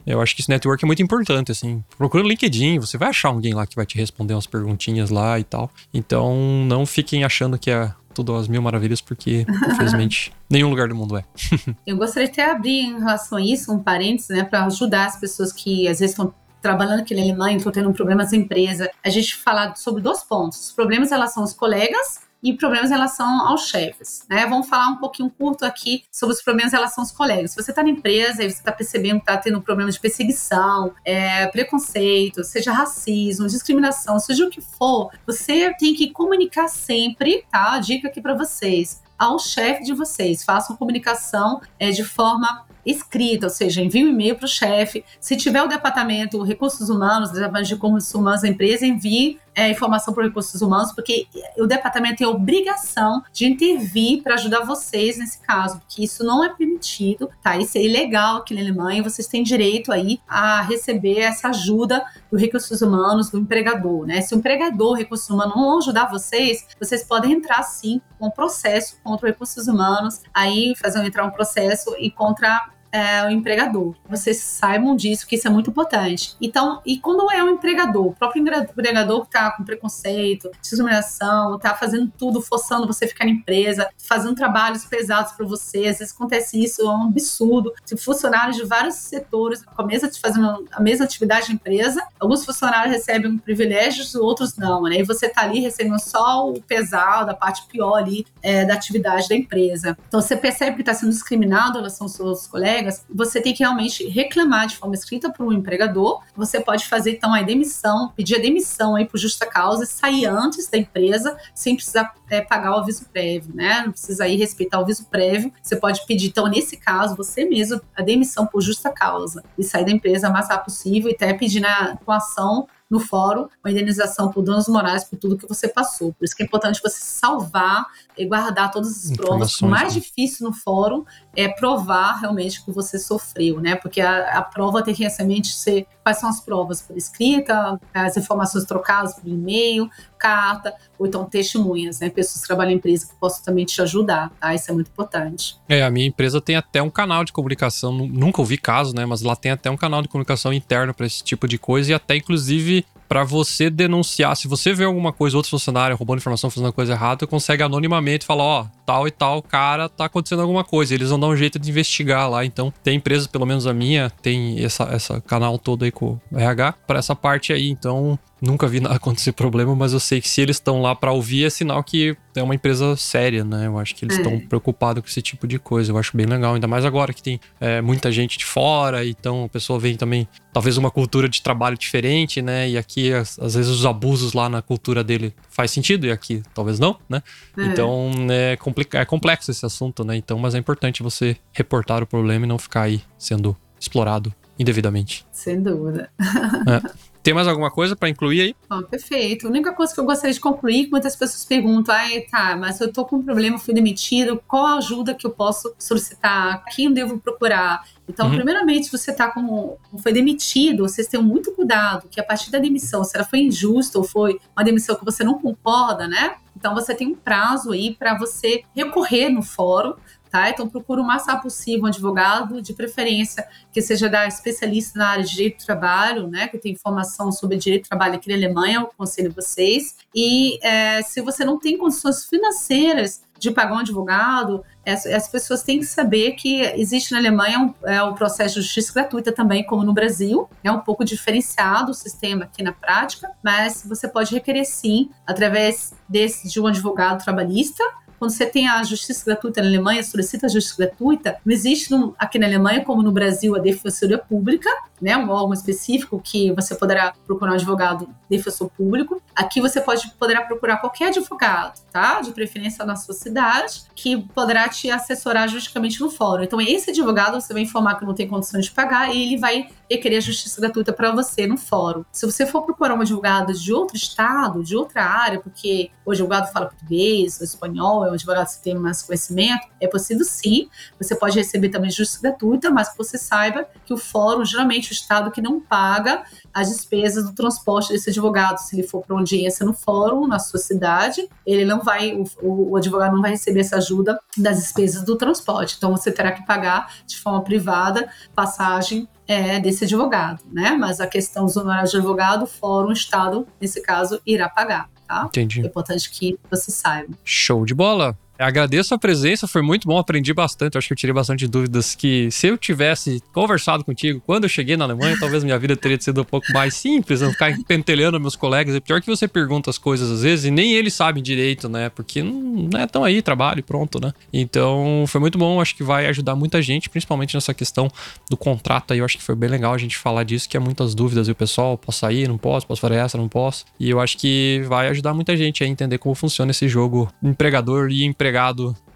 Eu 0.06 0.22
acho 0.22 0.36
que 0.36 0.42
esse 0.42 0.50
network 0.50 0.84
é 0.84 0.88
muito 0.88 1.02
importante, 1.02 1.52
assim. 1.52 1.82
Procura 1.98 2.24
no 2.24 2.30
LinkedIn, 2.30 2.80
você 2.80 2.98
vai 2.98 3.10
achar 3.10 3.30
alguém 3.30 3.54
lá 3.54 3.66
que 3.66 3.76
vai 3.76 3.86
te 3.86 3.98
responder 3.98 4.34
umas 4.34 4.48
perguntinhas 4.48 5.10
lá 5.10 5.40
e 5.40 5.44
tal. 5.44 5.72
Então, 5.94 6.66
não 6.68 6.86
fiquem 6.86 7.24
achando 7.24 7.58
que 7.58 7.72
é 7.72 7.94
tudo 8.14 8.36
às 8.36 8.48
mil 8.48 8.62
maravilhas, 8.62 9.02
porque, 9.02 9.46
infelizmente, 9.72 10.34
nenhum 10.50 10.70
lugar 10.70 10.88
do 10.88 10.96
mundo 10.96 11.18
é. 11.18 11.24
Eu 11.86 11.98
gostaria 11.98 12.30
de 12.30 12.40
até 12.40 12.52
abrir 12.52 12.80
em 12.82 13.00
relação 13.00 13.38
a 13.38 13.42
isso 13.42 13.74
um 13.74 13.80
parênteses, 13.80 14.30
né, 14.30 14.44
para 14.44 14.66
ajudar 14.66 15.06
as 15.06 15.20
pessoas 15.20 15.52
que 15.52 15.88
às 15.88 16.00
vezes 16.00 16.12
estão 16.12 16.34
trabalhando 16.62 17.02
aqui 17.02 17.14
na 17.14 17.22
Alemanha, 17.22 17.58
estão 17.58 17.72
tendo 17.72 17.92
problemas 17.92 18.32
na 18.32 18.38
empresa. 18.38 18.90
A 19.04 19.10
gente 19.10 19.36
falar 19.36 19.76
sobre 19.76 20.02
dois 20.02 20.24
pontos: 20.24 20.68
os 20.68 20.72
problemas 20.72 21.10
em 21.10 21.14
relação 21.14 21.44
aos 21.44 21.54
colegas 21.54 22.23
e 22.44 22.54
problemas 22.54 22.92
em 22.92 22.94
relação 22.94 23.48
aos 23.48 23.68
chefes. 23.68 24.26
Né? 24.30 24.46
Vamos 24.46 24.68
falar 24.68 24.90
um 24.90 24.98
pouquinho 24.98 25.30
curto 25.30 25.66
aqui 25.66 26.04
sobre 26.12 26.36
os 26.36 26.42
problemas 26.42 26.74
em 26.74 26.76
relação 26.76 27.04
aos 27.04 27.12
colegas. 27.12 27.52
Se 27.52 27.62
você 27.62 27.72
está 27.72 27.82
na 27.82 27.90
empresa 27.90 28.44
e 28.44 28.52
você 28.52 28.58
está 28.58 28.72
percebendo 28.72 29.16
que 29.16 29.32
está 29.32 29.38
tendo 29.38 29.62
problemas 29.62 29.96
de 29.96 30.02
perseguição, 30.02 30.94
é, 31.06 31.48
preconceito, 31.48 32.44
seja 32.44 32.74
racismo, 32.74 33.48
discriminação, 33.48 34.20
seja 34.20 34.46
o 34.46 34.50
que 34.50 34.60
for, 34.60 35.12
você 35.26 35.74
tem 35.76 35.94
que 35.94 36.12
comunicar 36.12 36.68
sempre, 36.68 37.46
tá? 37.50 37.80
Dica 37.80 38.10
aqui 38.10 38.22
para 38.22 38.34
vocês 38.34 39.02
ao 39.18 39.40
chefe 39.40 39.84
de 39.84 39.94
vocês. 39.94 40.44
Façam 40.44 40.76
comunicação 40.76 41.62
é, 41.80 41.92
de 41.92 42.04
forma 42.04 42.66
escrita, 42.86 43.46
ou 43.46 43.50
seja, 43.50 43.82
envie 43.82 44.04
um 44.04 44.10
e-mail 44.10 44.36
para 44.36 44.46
o 44.46 44.50
chefe. 44.50 45.06
Se 45.20 45.38
tiver 45.38 45.64
o 45.64 45.68
departamento 45.68 46.44
recursos 46.44 46.90
humanos, 46.90 47.32
departamento 47.32 47.68
de 47.68 47.74
recursos 47.76 48.14
humanos 48.14 48.42
da 48.42 48.50
empresa, 48.50 48.86
envie 48.86 49.40
é, 49.56 49.70
informação 49.70 50.14
para 50.14 50.26
recursos 50.26 50.62
humanos, 50.62 50.92
porque 50.92 51.28
o 51.58 51.66
departamento 51.66 52.18
tem 52.18 52.28
obrigação 52.28 53.24
de 53.32 53.46
intervir 53.46 54.22
para 54.24 54.36
ajudar 54.36 54.62
vocês 54.62 55.18
nesse 55.18 55.40
caso, 55.40 55.80
porque 55.80 56.04
isso 56.04 56.24
não 56.24 56.44
é 56.44 56.50
permitido, 56.50 57.30
tá? 57.42 57.58
Isso 57.58 57.78
é 57.78 57.84
ilegal 57.84 58.38
aqui 58.38 58.54
na 58.54 58.62
Alemanha. 58.62 59.04
Vocês 59.04 59.28
têm 59.28 59.44
direito 59.44 59.92
aí 59.92 60.20
a 60.28 60.62
receber 60.62 61.20
essa 61.20 61.50
ajuda 61.50 62.04
do 62.32 62.38
recursos 62.38 62.82
humanos, 62.82 63.30
do 63.30 63.40
empregador, 63.40 64.06
né? 64.06 64.22
Se 64.22 64.34
o 64.34 64.38
empregador, 64.38 64.96
recursos 64.96 65.30
humanos, 65.30 65.56
não 65.56 65.78
ajudar 65.78 66.10
vocês, 66.10 66.68
vocês 66.80 67.04
podem 67.04 67.34
entrar 67.34 67.64
sim 67.64 68.02
com 68.18 68.28
um 68.28 68.32
processo 68.32 68.98
contra 69.04 69.30
recursos 69.30 69.68
humanos, 69.68 70.22
aí 70.34 70.74
fazer 70.76 71.04
entrar 71.06 71.26
um 71.26 71.32
processo 71.32 71.96
e 72.00 72.10
contra 72.10 72.73
é, 72.94 73.26
o 73.26 73.30
empregador. 73.32 73.96
Vocês 74.08 74.38
saibam 74.38 74.96
disso, 74.96 75.26
que 75.26 75.36
isso 75.36 75.48
é 75.48 75.52
muito 75.52 75.72
importante. 75.72 76.36
Então, 76.40 76.80
e 76.86 77.00
quando 77.00 77.30
é 77.32 77.44
o 77.44 77.50
empregador, 77.50 78.06
o 78.06 78.14
próprio 78.14 78.40
empregador 78.40 79.22
que 79.22 79.28
está 79.28 79.50
com 79.52 79.64
preconceito, 79.64 80.52
discriminação, 80.62 81.56
está 81.56 81.74
fazendo 81.74 82.12
tudo, 82.16 82.40
forçando 82.40 82.86
você 82.86 83.06
a 83.06 83.08
ficar 83.08 83.26
na 83.26 83.32
empresa, 83.32 83.90
fazendo 83.98 84.36
trabalhos 84.36 84.86
pesados 84.86 85.32
para 85.32 85.46
você, 85.46 85.88
às 85.88 85.98
vezes 85.98 86.14
acontece 86.14 86.64
isso, 86.64 86.82
é 86.82 86.86
um 86.86 87.08
absurdo. 87.08 87.74
Se 87.84 87.98
funcionários 87.98 88.58
de 88.58 88.64
vários 88.64 88.96
setores 88.96 89.64
com 89.66 89.82
a 89.82 89.86
mesma, 89.86 90.10
fazendo 90.22 90.66
a 90.72 90.82
mesma 90.82 91.06
atividade 91.06 91.50
na 91.50 91.56
empresa, 91.56 92.06
alguns 92.20 92.46
funcionários 92.46 92.94
recebem 92.94 93.38
privilégios, 93.40 94.14
outros 94.14 94.56
não, 94.56 94.84
né? 94.84 95.00
E 95.00 95.04
você 95.04 95.26
está 95.26 95.42
ali 95.42 95.60
recebendo 95.60 96.00
só 96.00 96.48
o 96.48 96.62
pesado, 96.62 97.32
a 97.32 97.34
parte 97.34 97.66
pior 97.68 97.96
ali 97.96 98.26
é, 98.42 98.66
da 98.66 98.76
atividade 98.76 99.28
da 99.28 99.36
empresa. 99.36 99.98
Então, 100.08 100.22
você 100.22 100.36
percebe 100.36 100.76
que 100.76 100.82
está 100.82 100.94
sendo 100.94 101.10
discriminado 101.10 101.78
em 101.78 101.82
relação 101.82 102.06
aos 102.06 102.14
seus 102.14 102.48
colegas, 102.48 102.83
você 103.10 103.42
tem 103.42 103.54
que 103.54 103.64
realmente 103.64 104.08
reclamar 104.08 104.68
de 104.68 104.78
forma 104.78 104.96
escrita 104.96 105.32
para 105.32 105.46
o 105.46 105.54
empregador. 105.54 106.22
Você 106.36 106.60
pode 106.60 106.88
fazer, 106.88 107.12
então, 107.12 107.34
a 107.34 107.42
demissão, 107.42 108.12
pedir 108.16 108.36
a 108.36 108.40
demissão 108.40 108.96
aí 108.96 109.06
por 109.06 109.18
justa 109.18 109.46
causa 109.46 109.84
e 109.84 109.88
sair 109.88 110.26
antes 110.26 110.68
da 110.68 110.78
empresa, 110.78 111.38
sem 111.54 111.76
precisar 111.76 112.14
é, 112.30 112.42
pagar 112.42 112.72
o 112.72 112.80
aviso 112.80 113.06
prévio, 113.12 113.54
né? 113.56 113.84
Não 113.86 113.92
precisa 113.92 114.28
ir 114.28 114.38
respeitar 114.38 114.80
o 114.80 114.82
aviso 114.82 115.06
prévio. 115.06 115.52
Você 115.62 115.76
pode 115.76 116.06
pedir, 116.06 116.28
então, 116.28 116.48
nesse 116.48 116.78
caso, 116.78 117.16
você 117.16 117.46
mesmo, 117.46 117.82
a 117.96 118.02
demissão 118.02 118.46
por 118.48 118.62
justa 118.62 118.90
causa 118.90 119.44
e 119.58 119.64
sair 119.64 119.86
da 119.86 119.92
empresa 119.92 120.30
o 120.30 120.34
mais 120.34 120.50
rápido 120.50 120.64
possível 120.64 121.12
e 121.12 121.14
até 121.14 121.34
pedir 121.34 121.60
na, 121.60 121.98
com 121.98 122.12
ação 122.12 122.68
no 122.94 123.00
fórum 123.00 123.48
uma 123.64 123.72
indenização 123.72 124.30
por 124.30 124.44
danos 124.44 124.68
morais 124.68 125.04
por 125.04 125.18
tudo 125.18 125.36
que 125.36 125.48
você 125.48 125.68
passou. 125.68 126.14
Por 126.14 126.24
isso 126.24 126.36
que 126.36 126.44
é 126.44 126.46
importante 126.46 126.80
você 126.80 127.00
salvar 127.00 127.88
e 128.16 128.24
guardar 128.24 128.70
todas 128.70 129.06
as 129.06 129.18
provas. 129.18 129.60
O 129.60 129.68
mais 129.68 129.96
né? 129.96 130.00
difícil 130.00 130.48
no 130.48 130.54
fórum 130.54 131.04
é 131.36 131.48
provar 131.48 132.20
realmente 132.20 132.64
que 132.64 132.72
você 132.72 133.00
sofreu, 133.00 133.60
né? 133.60 133.76
Porque 133.76 134.00
a, 134.00 134.38
a 134.38 134.42
prova 134.44 134.84
tem 134.84 134.94
que 134.94 135.04
realmente 135.04 135.48
ser 135.48 135.88
quais 136.04 136.20
são 136.20 136.30
as 136.30 136.40
provas 136.40 136.82
por 136.82 136.96
escrita, 136.96 137.80
as 137.94 138.16
informações 138.16 138.66
trocadas 138.66 139.16
por 139.16 139.28
e-mail, 139.28 139.90
carta, 140.20 140.74
ou 141.00 141.08
então 141.08 141.26
testemunhas, 141.26 142.00
né? 142.00 142.10
Pessoas 142.10 142.42
que 142.42 142.48
trabalham 142.48 142.72
em 142.72 142.76
empresa 142.76 143.08
que 143.08 143.16
possam 143.16 143.44
também 143.44 143.66
te 143.66 143.82
ajudar, 143.82 144.30
tá? 144.40 144.54
Isso 144.54 144.70
é 144.70 144.74
muito 144.74 144.90
importante. 144.90 145.58
É, 145.68 145.84
a 145.84 145.90
minha 145.90 146.08
empresa 146.08 146.40
tem 146.40 146.56
até 146.56 146.82
um 146.82 146.90
canal 146.90 147.24
de 147.24 147.34
comunicação, 147.34 147.92
nunca 147.92 148.42
ouvi 148.42 148.58
caso, 148.58 148.96
né? 148.96 149.06
Mas 149.06 149.22
lá 149.22 149.36
tem 149.36 149.52
até 149.52 149.72
um 149.72 149.78
canal 149.78 150.02
de 150.02 150.08
comunicação 150.08 150.54
interno 150.54 150.94
para 150.94 151.06
esse 151.06 151.24
tipo 151.24 151.48
de 151.48 151.58
coisa 151.58 151.92
e 151.92 151.94
até 151.94 152.16
inclusive 152.16 152.83
para 153.14 153.24
você 153.24 153.70
denunciar. 153.70 154.36
Se 154.36 154.48
você 154.48 154.74
vê 154.74 154.86
alguma 154.86 155.14
coisa, 155.14 155.38
outro 155.38 155.52
funcionário 155.52 155.96
roubando 155.96 156.18
informação, 156.18 156.50
fazendo 156.50 156.74
coisa 156.74 156.94
errada, 156.94 157.28
consegue 157.28 157.62
anonimamente 157.62 158.26
falar, 158.26 158.44
ó, 158.44 158.62
oh, 158.64 158.68
tal 158.84 159.08
e 159.08 159.12
tal 159.12 159.40
cara 159.44 159.88
tá 159.88 160.06
acontecendo 160.06 160.42
alguma 160.42 160.64
coisa. 160.64 160.96
Eles 160.96 161.12
vão 161.12 161.20
dar 161.20 161.28
um 161.28 161.36
jeito 161.36 161.60
de 161.60 161.70
investigar 161.70 162.28
lá. 162.28 162.44
Então, 162.44 162.74
tem 162.84 162.96
empresas, 162.96 163.28
pelo 163.28 163.46
menos 163.46 163.68
a 163.68 163.74
minha, 163.74 164.10
tem 164.10 164.64
essa, 164.66 164.86
essa 164.86 165.22
canal 165.22 165.60
todo 165.60 165.86
aí 165.86 165.92
com 165.92 166.20
o 166.32 166.40
RH 166.40 166.74
para 166.88 166.98
essa 166.98 167.16
parte 167.16 167.54
aí. 167.54 167.70
Então, 167.70 168.18
nunca 168.44 168.68
vi 168.68 168.82
acontecer 168.90 169.32
problema, 169.32 169.74
mas 169.76 169.94
eu 169.94 170.00
sei 170.00 170.20
que 170.20 170.28
se 170.28 170.42
eles 170.42 170.58
estão 170.58 170.82
lá 170.82 170.94
para 170.94 171.12
ouvir, 171.12 171.46
é 171.46 171.50
sinal 171.50 171.82
que 171.84 172.16
é 172.36 172.44
uma 172.44 172.54
empresa 172.54 172.96
séria, 172.98 173.44
né? 173.44 173.68
Eu 173.68 173.80
acho 173.80 173.96
que 173.96 174.04
eles 174.04 174.18
estão 174.18 174.34
é. 174.34 174.40
preocupados 174.40 175.02
com 175.02 175.08
esse 175.08 175.22
tipo 175.22 175.48
de 175.48 175.58
coisa. 175.58 175.92
Eu 175.92 175.98
acho 175.98 176.16
bem 176.16 176.26
legal, 176.26 176.54
ainda 176.54 176.68
mais 176.68 176.84
agora 176.84 177.14
que 177.14 177.24
tem 177.24 177.40
é, 177.60 177.82
muita 177.82 178.12
gente 178.12 178.38
de 178.38 178.46
fora, 178.46 179.06
então 179.06 179.46
a 179.46 179.50
pessoa 179.50 179.80
vem 179.80 179.96
também, 179.96 180.28
talvez 180.52 180.78
uma 180.78 180.92
cultura 180.92 181.30
de 181.30 181.42
trabalho 181.42 181.78
diferente, 181.78 182.42
né? 182.42 182.70
E 182.70 182.78
aqui, 182.78 183.03
às, 183.12 183.40
às 183.40 183.56
vezes, 183.56 183.72
os 183.72 183.86
abusos 183.86 184.34
lá 184.34 184.48
na 184.48 184.62
cultura 184.62 185.04
dele 185.04 185.34
faz 185.50 185.72
sentido, 185.72 186.06
e 186.06 186.12
aqui 186.12 186.44
talvez 186.54 186.80
não, 186.80 186.98
né? 187.10 187.24
É. 187.58 187.66
Então 187.66 188.12
é, 188.30 188.58
é 188.94 189.06
complexo 189.06 189.50
esse 189.50 189.66
assunto, 189.66 190.04
né? 190.04 190.16
Então, 190.16 190.38
mas 190.38 190.54
é 190.56 190.60
importante 190.60 191.02
você 191.02 191.36
reportar 191.52 192.04
o 192.04 192.08
problema 192.08 192.46
e 192.46 192.48
não 192.48 192.60
ficar 192.60 192.84
aí 192.84 193.02
sendo 193.18 193.58
explorado 193.80 194.34
indevidamente. 194.58 195.26
Sem 195.32 195.62
dúvida. 195.62 196.10
É. 196.66 197.14
Tem 197.24 197.34
mais 197.34 197.48
alguma 197.48 197.72
coisa 197.72 197.96
para 197.96 198.10
incluir 198.10 198.42
aí? 198.42 198.56
Oh, 198.70 198.84
perfeito. 198.84 199.48
A 199.48 199.50
única 199.50 199.72
coisa 199.72 199.94
que 199.94 200.00
eu 200.00 200.04
gostaria 200.04 200.34
de 200.34 200.42
concluir, 200.42 200.90
muitas 200.92 201.16
pessoas 201.16 201.46
perguntam, 201.46 201.96
ah, 201.96 202.08
tá, 202.30 202.58
mas 202.58 202.82
eu 202.82 202.92
tô 202.92 203.06
com 203.06 203.16
um 203.16 203.24
problema, 203.24 203.58
fui 203.58 203.74
demitido, 203.74 204.44
qual 204.46 204.66
a 204.66 204.78
ajuda 204.78 205.16
que 205.16 205.26
eu 205.26 205.32
posso 205.32 205.74
solicitar? 205.80 206.66
Quem 206.76 206.88
eu 206.88 206.94
devo 206.94 207.18
procurar? 207.20 207.88
Então, 208.10 208.28
uhum. 208.28 208.36
primeiramente, 208.36 208.92
você 208.92 209.12
está 209.12 209.32
como 209.32 209.78
foi 210.00 210.12
demitido, 210.12 210.86
vocês 210.86 211.08
tenham 211.08 211.24
muito 211.24 211.54
cuidado 211.54 212.10
que 212.12 212.20
a 212.20 212.24
partir 212.24 212.52
da 212.52 212.60
demissão, 212.60 213.06
se 213.06 213.16
ela 213.16 213.26
foi 213.26 213.40
injusta 213.40 213.98
ou 213.98 214.04
foi 214.04 214.38
uma 214.54 214.64
demissão 214.66 214.94
que 214.98 215.06
você 215.06 215.24
não 215.24 215.40
concorda, 215.40 216.06
né? 216.06 216.36
Então, 216.58 216.74
você 216.74 216.94
tem 216.94 217.08
um 217.08 217.16
prazo 217.16 217.72
aí 217.72 217.96
para 217.96 218.18
você 218.18 218.64
recorrer 218.76 219.30
no 219.30 219.42
fórum 219.42 219.94
tá? 220.34 220.50
Então 220.50 220.68
procura 220.68 221.00
o 221.00 221.06
mais 221.06 221.28
rápido 221.28 221.44
possível 221.44 221.84
um 221.84 221.86
advogado, 221.86 222.60
de 222.60 222.74
preferência 222.74 223.48
que 223.72 223.84
seja 223.84 224.10
da 224.10 224.26
especialista 224.26 224.98
na 224.98 225.10
área 225.10 225.24
de 225.24 225.30
direito 225.30 225.60
do 225.60 225.66
trabalho, 225.66 226.28
né? 226.28 226.48
Que 226.48 226.58
tem 226.58 226.72
informação 226.72 227.32
sobre 227.32 227.56
direito 227.56 227.84
do 227.84 227.90
trabalho 227.90 228.16
aqui 228.16 228.30
na 228.30 228.36
Alemanha, 228.36 228.80
eu 228.80 228.82
aconselho 228.86 229.32
vocês. 229.32 229.96
E 230.14 230.58
é, 230.66 231.04
se 231.04 231.22
você 231.22 231.46
não 231.46 231.60
tem 231.60 231.78
condições 231.78 232.26
financeiras 232.26 233.22
de 233.38 233.52
pagar 233.52 233.76
um 233.76 233.80
advogado, 233.80 234.64
as, 234.88 235.06
as, 235.06 235.28
pessoas 235.28 235.62
têm 235.62 235.80
que 235.80 235.86
saber 235.86 236.32
que 236.32 236.62
existe 236.62 237.12
na 237.12 237.20
Alemanha 237.20 237.60
um, 237.60 237.74
é, 237.88 238.02
um 238.02 238.14
processo 238.14 238.56
de 238.56 238.62
justiça 238.62 238.92
gratuita 238.92 239.32
também, 239.32 239.64
como 239.64 239.84
no 239.84 239.94
Brasil. 239.94 240.50
É 240.64 240.72
um 240.72 240.80
pouco 240.80 241.06
diferenciado 241.06 241.92
o 241.92 241.94
sistema 241.94 242.46
aqui 242.46 242.64
na 242.64 242.72
prática, 242.72 243.30
mas 243.44 243.86
você 243.88 244.08
pode 244.08 244.34
requerer 244.34 244.66
sim, 244.66 245.12
através 245.28 245.94
desse, 246.10 246.50
de 246.50 246.60
um 246.60 246.66
advogado 246.66 247.24
trabalhista, 247.24 247.84
quando 248.24 248.32
você 248.32 248.46
tem 248.46 248.70
a 248.70 248.82
justiça 248.84 249.26
gratuita 249.26 249.62
na 249.62 249.68
Alemanha, 249.68 250.02
solicita 250.02 250.46
a 250.46 250.50
justiça 250.50 250.78
gratuita, 250.78 251.36
não 251.46 251.52
existe 251.52 251.92
no, 251.92 252.16
aqui 252.18 252.40
na 252.40 252.46
Alemanha, 252.48 252.82
como 252.86 253.04
no 253.04 253.12
Brasil, 253.12 253.54
a 253.54 253.60
defensoria 253.60 254.18
pública, 254.18 254.70
né, 255.02 255.18
um 255.18 255.30
órgão 255.30 255.54
específico 255.54 256.22
que 256.24 256.52
você 256.54 256.76
poderá 256.76 257.14
procurar 257.26 257.52
um 257.52 257.56
advogado 257.56 258.08
defensor 258.30 258.70
público. 258.70 259.22
Aqui 259.36 259.60
você 259.60 259.82
pode 259.82 260.10
poderá 260.12 260.42
procurar 260.42 260.78
qualquer 260.78 261.08
advogado, 261.10 261.80
tá? 261.92 262.22
De 262.22 262.32
preferência 262.32 262.86
na 262.86 262.96
sua 262.96 263.14
cidade, 263.14 263.84
que 263.96 264.22
poderá 264.34 264.70
te 264.70 264.90
assessorar 264.90 265.48
juridicamente 265.48 266.00
no 266.00 266.10
fórum. 266.10 266.44
Então, 266.44 266.62
esse 266.62 266.92
advogado 266.92 267.40
você 267.40 267.54
vai 267.54 267.64
informar 267.64 267.96
que 267.96 268.06
não 268.06 268.14
tem 268.14 268.28
condições 268.28 268.66
de 268.66 268.72
pagar 268.72 269.14
e 269.14 269.24
ele 269.24 269.38
vai 269.38 269.70
requerer 269.90 270.18
a 270.18 270.22
justiça 270.22 270.60
gratuita 270.60 270.94
para 270.94 271.12
você 271.12 271.46
no 271.46 271.58
fórum. 271.58 272.04
Se 272.12 272.26
você 272.26 272.46
for 272.46 272.64
procurar 272.64 272.96
um 272.96 273.02
advogado 273.02 273.54
de 273.54 273.74
outro 273.74 273.96
estado, 273.96 274.64
de 274.64 274.76
outra 274.76 275.04
área, 275.04 275.40
porque 275.40 275.92
o 276.06 276.12
advogado 276.12 276.52
fala 276.52 276.68
português, 276.68 277.40
ou 277.40 277.46
espanhol, 277.46 278.06
é 278.06 278.10
um 278.10 278.14
advogado 278.14 278.48
que 278.56 278.64
tem 278.64 278.76
mais 278.76 279.02
conhecimento, 279.02 279.68
é 279.80 279.88
possível 279.88 280.26
sim. 280.26 280.70
Você 281.00 281.16
pode 281.16 281.38
receber 281.38 281.70
também 281.70 281.92
justiça 281.92 282.22
gratuita, 282.22 282.72
mas 282.72 282.90
que 282.90 282.98
você 282.98 283.18
saiba 283.18 283.68
que 283.86 283.94
o 283.94 283.98
fórum, 283.98 284.46
geralmente 284.46 284.83
o 284.92 284.94
estado 284.94 285.32
que 285.32 285.42
não 285.42 285.60
paga 285.60 286.24
as 286.54 286.70
despesas 286.70 287.26
do 287.26 287.34
transporte 287.34 287.92
desse 287.92 288.10
advogado, 288.10 288.58
se 288.58 288.76
ele 288.76 288.88
for 288.88 289.02
para 289.02 289.14
uma 289.14 289.22
audiência 289.22 289.66
no 289.66 289.74
fórum, 289.74 290.28
na 290.28 290.40
sua 290.40 290.60
cidade, 290.60 291.28
ele 291.46 291.66
não 291.66 291.82
vai, 291.82 292.14
o, 292.42 292.72
o 292.72 292.78
advogado 292.78 293.14
não 293.14 293.22
vai 293.22 293.32
receber 293.32 293.62
essa 293.62 293.78
ajuda 293.78 294.20
das 294.38 294.58
despesas 294.58 295.04
do 295.04 295.16
transporte. 295.16 295.76
Então 295.78 295.92
você 295.92 296.12
terá 296.12 296.32
que 296.32 296.46
pagar 296.46 296.94
de 297.06 297.18
forma 297.20 297.42
privada 297.42 298.10
passagem 298.36 299.08
é, 299.28 299.60
desse 299.60 299.86
advogado, 299.86 300.44
né? 300.52 300.72
Mas 300.72 301.00
a 301.00 301.08
questão 301.08 301.46
dos 301.46 301.56
honorários 301.58 301.92
de 301.92 301.98
advogado, 301.98 302.44
o 302.44 302.48
fórum, 302.48 302.90
o 302.90 302.94
Estado, 302.94 303.48
nesse 303.60 303.82
caso, 303.82 304.22
irá 304.26 304.50
pagar, 304.50 304.90
tá? 305.08 305.26
Entendi. 305.28 305.62
É 305.62 305.66
importante 305.66 306.10
que 306.10 306.38
você 306.50 306.72
saiba. 306.72 307.14
Show 307.24 307.66
de 307.66 307.74
bola! 307.74 308.18
Agradeço 308.44 308.94
a 308.94 308.98
presença, 308.98 309.48
foi 309.48 309.62
muito 309.62 309.88
bom, 309.88 309.98
aprendi 309.98 310.34
bastante. 310.34 310.78
Acho 310.78 310.88
que 310.88 310.94
eu 310.94 310.98
tirei 310.98 311.14
bastante 311.14 311.48
dúvidas 311.48 311.96
que 311.96 312.30
se 312.30 312.48
eu 312.48 312.58
tivesse 312.58 313.24
conversado 313.32 313.86
contigo 313.86 314.22
quando 314.26 314.44
eu 314.44 314.50
cheguei 314.50 314.76
na 314.76 314.84
Alemanha, 314.84 315.16
talvez 315.18 315.46
minha 315.46 315.58
vida 315.58 315.78
teria 315.78 316.00
sido 316.00 316.22
um 316.22 316.26
pouco 316.26 316.52
mais 316.52 316.76
simples, 316.76 317.22
não 317.22 317.32
ficar 317.32 317.56
pentelhando 317.66 318.20
meus 318.20 318.36
colegas. 318.36 318.76
É 318.76 318.82
pior 318.82 319.00
que 319.00 319.08
você 319.08 319.30
pergunta 319.30 319.70
as 319.70 319.78
coisas 319.78 320.12
às 320.12 320.24
vezes 320.24 320.44
e 320.44 320.52
nem 320.52 320.74
eles 320.74 320.94
sabem 320.94 321.24
direito, 321.24 321.70
né? 321.70 321.88
Porque 321.88 322.22
não 322.22 322.78
é 322.78 322.86
tão 322.86 323.06
aí, 323.06 323.22
trabalho, 323.22 323.64
pronto, 323.64 323.98
né? 324.02 324.12
Então 324.34 325.06
foi 325.08 325.22
muito 325.22 325.38
bom, 325.38 325.62
acho 325.62 325.76
que 325.76 325.84
vai 325.84 326.08
ajudar 326.08 326.36
muita 326.36 326.62
gente, 326.62 326.90
principalmente 326.90 327.36
nessa 327.36 327.54
questão 327.54 327.90
do 328.30 328.36
contrato 328.36 328.92
aí. 328.92 329.00
Eu 329.00 329.06
acho 329.06 329.18
que 329.18 329.24
foi 329.24 329.36
bem 329.36 329.50
legal 329.50 329.74
a 329.74 329.78
gente 329.78 329.98
falar 329.98 330.24
disso, 330.24 330.50
que 330.50 330.58
é 330.58 330.60
muitas 330.60 330.94
dúvidas 330.94 331.30
e 331.30 331.32
o 331.32 331.36
pessoal, 331.36 331.78
posso 331.78 332.00
sair, 332.00 332.28
não 332.28 332.38
posso, 332.38 332.68
posso 332.68 332.82
fazer 332.82 332.96
essa, 332.96 333.18
não 333.18 333.30
posso. 333.30 333.64
E 333.80 333.90
eu 333.90 334.02
acho 334.02 334.18
que 334.18 334.62
vai 334.68 334.90
ajudar 334.90 335.14
muita 335.14 335.38
gente 335.38 335.64
a 335.64 335.68
entender 335.68 335.98
como 335.98 336.14
funciona 336.14 336.52
esse 336.52 336.68
jogo 336.68 337.10
empregador 337.24 337.90
e 337.90 338.04
empregador 338.04 338.33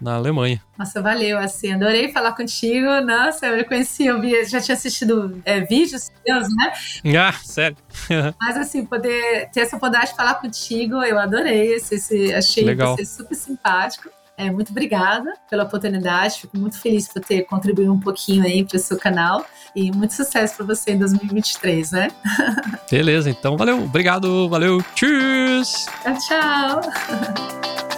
na 0.00 0.16
Alemanha. 0.16 0.62
Nossa, 0.78 1.02
valeu, 1.02 1.38
assim, 1.38 1.72
adorei 1.72 2.12
falar 2.12 2.32
contigo. 2.32 3.00
Nossa, 3.00 3.46
eu 3.46 3.64
conheci, 3.64 4.06
eu 4.06 4.20
vi, 4.20 4.44
já 4.44 4.60
tinha 4.60 4.74
assistido 4.74 5.40
é, 5.44 5.60
vídeos 5.60 6.10
seus, 6.26 6.48
né? 6.54 6.72
Ah, 7.18 7.32
sério. 7.32 7.76
Mas 8.40 8.56
assim, 8.56 8.84
poder 8.84 9.50
ter 9.50 9.60
essa 9.60 9.76
oportunidade 9.76 10.12
de 10.12 10.16
falar 10.16 10.34
contigo, 10.34 11.02
eu 11.02 11.18
adorei. 11.18 11.74
Esse, 11.74 11.96
esse 11.96 12.34
achei 12.34 12.64
Legal. 12.64 12.96
você 12.96 13.04
super 13.04 13.34
simpático. 13.34 14.10
É, 14.38 14.52
muito 14.52 14.70
obrigada 14.70 15.34
pela 15.50 15.64
oportunidade, 15.64 16.42
fico 16.42 16.56
muito 16.56 16.80
feliz 16.80 17.08
por 17.08 17.20
ter 17.20 17.42
contribuído 17.42 17.92
um 17.92 17.98
pouquinho 17.98 18.44
aí 18.44 18.64
para 18.64 18.76
o 18.76 18.78
seu 18.78 18.96
canal 18.96 19.44
e 19.74 19.90
muito 19.90 20.14
sucesso 20.14 20.58
para 20.58 20.66
você 20.66 20.92
em 20.92 20.98
2023, 20.98 21.90
né? 21.90 22.08
Beleza, 22.88 23.28
então 23.28 23.56
valeu, 23.56 23.82
obrigado, 23.82 24.48
valeu, 24.48 24.80
tchau! 24.94 25.64
Tchau, 26.04 26.18
tchau! 26.28 27.97